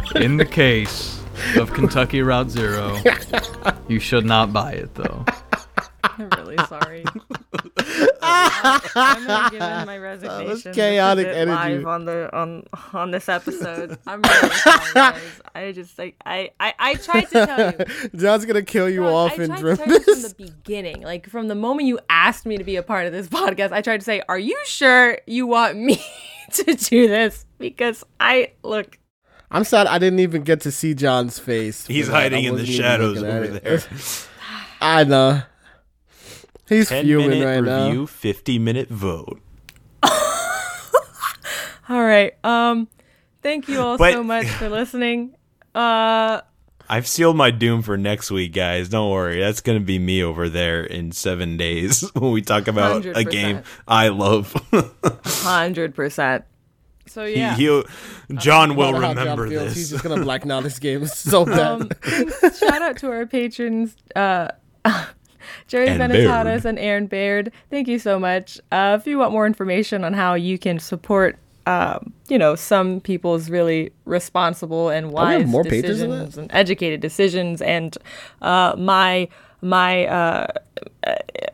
2021. 0.06 0.22
In 0.24 0.36
the 0.38 0.44
case 0.46 1.19
of 1.56 1.72
Kentucky 1.72 2.22
Route 2.22 2.50
Zero, 2.50 2.96
you 3.88 3.98
should 3.98 4.24
not 4.24 4.52
buy 4.52 4.72
it 4.72 4.94
though. 4.94 5.24
I'm 6.02 6.28
really 6.30 6.56
sorry. 6.68 7.04
I'm 8.22 8.80
gonna 8.94 9.50
give 9.50 9.60
in 9.62 9.86
my 9.86 9.98
resignation. 9.98 10.46
This 10.48 10.66
is 10.66 10.74
chaotic 10.74 11.26
energy. 11.26 11.76
Live 11.76 11.86
on 11.86 12.04
the 12.04 12.36
on 12.36 12.64
on 12.92 13.10
this 13.10 13.28
episode. 13.28 13.98
I'm 14.06 14.20
really 14.22 14.54
sorry, 14.56 14.92
guys. 14.94 15.40
I 15.54 15.72
just 15.72 15.98
like 15.98 16.16
I, 16.24 16.50
I 16.60 16.74
I 16.78 16.94
tried 16.94 17.24
to 17.30 17.46
tell 17.46 17.72
you. 17.72 18.08
John's 18.18 18.44
gonna 18.44 18.62
kill 18.62 18.88
you 18.88 19.02
Ron, 19.02 19.12
off 19.12 19.38
I 19.38 19.42
in 19.44 19.48
tried 19.50 19.58
to 19.60 19.76
tell 19.76 19.88
you 19.88 20.00
from 20.00 20.22
the 20.22 20.34
beginning, 20.36 21.02
like 21.02 21.28
from 21.28 21.48
the 21.48 21.54
moment 21.54 21.88
you 21.88 21.98
asked 22.08 22.46
me 22.46 22.58
to 22.58 22.64
be 22.64 22.76
a 22.76 22.82
part 22.82 23.06
of 23.06 23.12
this 23.12 23.28
podcast. 23.28 23.72
I 23.72 23.80
tried 23.82 23.98
to 23.98 24.04
say, 24.04 24.22
"Are 24.28 24.38
you 24.38 24.58
sure 24.64 25.18
you 25.26 25.46
want 25.46 25.78
me 25.78 26.02
to 26.52 26.64
do 26.74 27.08
this?" 27.08 27.46
Because 27.58 28.04
I 28.18 28.52
look. 28.62 28.98
I'm 29.50 29.64
sad 29.64 29.86
I 29.86 29.98
didn't 29.98 30.20
even 30.20 30.42
get 30.42 30.60
to 30.62 30.70
see 30.70 30.94
John's 30.94 31.38
face. 31.38 31.86
He's 31.86 32.08
hiding 32.08 32.44
in 32.44 32.54
the 32.56 32.66
shadows 32.66 33.22
over 33.22 33.44
it. 33.44 33.64
there. 33.64 33.80
I 34.80 35.04
know. 35.04 35.42
He's 36.68 36.88
Ten 36.88 37.04
fuming 37.04 37.42
right 37.42 37.56
review, 37.56 38.00
now. 38.00 38.06
fifty 38.06 38.58
minute 38.60 38.88
vote. 38.88 39.40
All 41.88 42.02
right. 42.04 42.32
Um. 42.44 42.88
Thank 43.42 43.68
you 43.68 43.80
all 43.80 43.96
But- 43.96 44.12
so 44.12 44.22
much 44.22 44.46
for 44.46 44.68
listening. 44.70 45.34
Uh. 45.74 46.42
I've 46.92 47.06
sealed 47.06 47.36
my 47.36 47.52
doom 47.52 47.82
for 47.82 47.96
next 47.96 48.32
week, 48.32 48.52
guys. 48.52 48.88
Don't 48.88 49.10
worry. 49.12 49.38
That's 49.38 49.60
going 49.60 49.78
to 49.78 49.84
be 49.84 49.96
me 50.00 50.24
over 50.24 50.48
there 50.48 50.82
in 50.82 51.12
seven 51.12 51.56
days 51.56 52.00
when 52.14 52.32
we 52.32 52.42
talk 52.42 52.66
about 52.66 53.06
a 53.06 53.10
100%. 53.12 53.30
game 53.30 53.62
I 53.86 54.08
love. 54.08 54.52
Hundred 55.24 55.94
percent. 55.94 56.44
So 57.10 57.24
yeah. 57.24 57.56
He'll, 57.56 57.84
John 58.36 58.76
will 58.76 58.92
Wonder 58.92 59.06
how 59.06 59.14
John 59.14 59.24
remember 59.24 59.48
feels. 59.48 59.74
He's 59.74 59.90
just 59.90 60.04
gonna 60.04 60.22
black 60.24 60.44
now. 60.44 60.60
This 60.60 60.78
game 60.78 61.02
is 61.02 61.12
so 61.12 61.44
bad. 61.44 61.58
Um, 61.58 61.90
shout 62.56 62.82
out 62.82 62.96
to 62.98 63.10
our 63.10 63.26
patrons, 63.26 63.96
uh, 64.14 64.48
Jerry 65.66 65.88
And 65.88 66.00
Benetatis 66.00 66.64
and 66.64 66.78
Aaron 66.78 67.06
Baird. 67.06 67.52
Thank 67.68 67.88
you 67.88 67.98
so 67.98 68.18
much. 68.18 68.60
Uh, 68.70 68.96
if 69.00 69.06
you 69.08 69.18
want 69.18 69.32
more 69.32 69.46
information 69.46 70.04
on 70.04 70.14
how 70.14 70.34
you 70.34 70.56
can 70.56 70.78
support, 70.78 71.36
um, 71.66 72.12
you 72.28 72.38
know, 72.38 72.54
some 72.54 73.00
people's 73.00 73.50
really 73.50 73.90
responsible 74.04 74.88
and 74.88 75.08
we 75.08 75.14
wise 75.14 75.40
have 75.40 75.50
more 75.50 75.64
patrons 75.64 75.98
decisions 75.98 76.38
and 76.38 76.50
educated 76.54 77.00
decisions, 77.00 77.60
and 77.60 77.98
uh, 78.40 78.74
my 78.78 79.28
my 79.62 80.06
uh, 80.06 80.46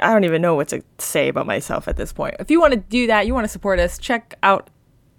I 0.01 0.13
don't 0.13 0.25
even 0.25 0.43
know 0.43 0.55
what 0.55 0.69
to 0.69 0.83
say 0.99 1.29
about 1.29 1.47
myself 1.47 1.89
at 1.89 1.97
this 1.97 2.13
point. 2.13 2.37
If 2.39 2.51
you 2.51 2.61
want 2.61 2.75
to 2.75 2.81
do 2.81 3.07
that, 3.07 3.27
you 3.27 3.33
want 3.33 3.45
to 3.45 3.49
support 3.49 3.81
us, 3.81 3.97
check 3.99 4.35
out 4.43 4.69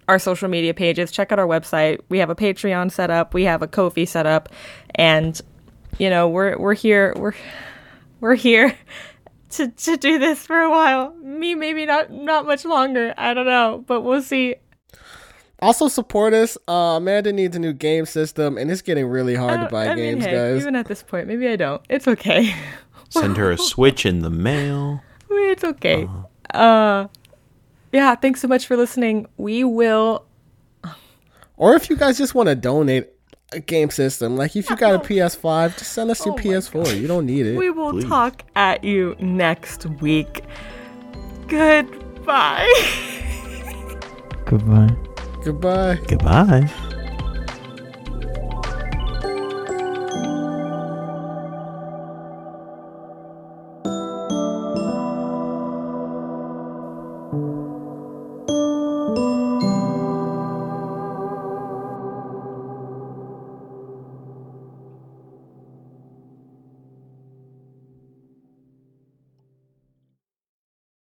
our 0.08 0.18
social 0.18 0.48
media 0.48 0.74
pages, 0.74 1.12
check 1.12 1.30
out 1.32 1.38
our 1.38 1.46
website. 1.46 2.00
We 2.08 2.18
have 2.18 2.30
a 2.30 2.34
Patreon 2.34 2.90
set 2.90 3.10
up, 3.10 3.34
we 3.34 3.44
have 3.44 3.62
a 3.62 3.66
Ko-fi 3.68 4.04
set 4.06 4.26
up, 4.26 4.48
and 4.94 5.40
you 5.98 6.10
know, 6.10 6.28
we're 6.28 6.56
we're 6.58 6.74
here 6.74 7.12
we're 7.16 7.34
we're 8.20 8.34
here 8.34 8.76
to 9.50 9.68
to 9.68 9.96
do 9.96 10.18
this 10.18 10.44
for 10.46 10.58
a 10.58 10.70
while. 10.70 11.14
Me 11.16 11.54
maybe 11.54 11.86
not 11.86 12.10
not 12.10 12.46
much 12.46 12.64
longer. 12.64 13.14
I 13.16 13.34
don't 13.34 13.46
know, 13.46 13.84
but 13.86 14.00
we'll 14.00 14.22
see. 14.22 14.56
also 15.60 15.88
support 15.88 16.32
us. 16.34 16.56
Uh, 16.68 16.96
Amanda 16.96 17.32
needs 17.32 17.56
a 17.56 17.58
new 17.58 17.72
game 17.72 18.06
system, 18.06 18.56
and 18.58 18.70
it's 18.70 18.82
getting 18.82 19.06
really 19.06 19.34
hard 19.34 19.60
to 19.60 19.66
Uh, 19.66 19.70
buy 19.70 19.88
I 19.88 19.94
mean, 19.94 20.14
games, 20.14 20.24
hey, 20.24 20.32
guys. 20.32 20.60
Even 20.62 20.76
at 20.76 20.86
this 20.86 21.02
point, 21.02 21.26
maybe 21.26 21.48
I 21.48 21.56
don't. 21.56 21.82
It's 21.88 22.08
okay. 22.08 22.54
Send 23.10 23.36
her 23.36 23.50
a 23.50 23.58
switch 23.70 24.06
in 24.06 24.20
the 24.20 24.30
mail. 24.30 25.02
it's 25.30 25.64
okay. 25.64 26.04
Uh-huh. 26.04 26.58
Uh 26.58 27.08
yeah, 27.92 28.14
thanks 28.14 28.40
so 28.40 28.48
much 28.48 28.66
for 28.66 28.76
listening. 28.76 29.26
We 29.36 29.64
will 29.64 30.24
Or 31.56 31.74
if 31.74 31.88
you 31.90 31.96
guys 31.96 32.18
just 32.18 32.34
want 32.34 32.48
to 32.48 32.54
donate 32.54 33.08
a 33.52 33.60
game 33.60 33.90
system, 33.90 34.36
like 34.36 34.54
if 34.56 34.68
you 34.70 34.76
got 34.76 34.94
a 34.94 34.98
PS5, 34.98 35.78
just 35.78 35.92
send 35.92 36.10
us 36.10 36.24
your 36.24 36.34
Oh 36.34 36.36
my 36.36 36.42
PS4. 36.42 37.00
You 37.00 37.06
don't 37.06 37.26
need 37.26 37.46
it. 37.46 37.56
we 37.56 37.70
will 37.70 37.92
Please. 37.92 38.04
talk 38.04 38.42
at 38.54 38.84
you 38.84 39.16
next 39.20 39.86
week. 40.00 40.42
Goodbye. 41.48 42.68
Goodbye. 44.44 44.94
Goodbye. 45.44 45.98
Goodbye. 46.06 46.70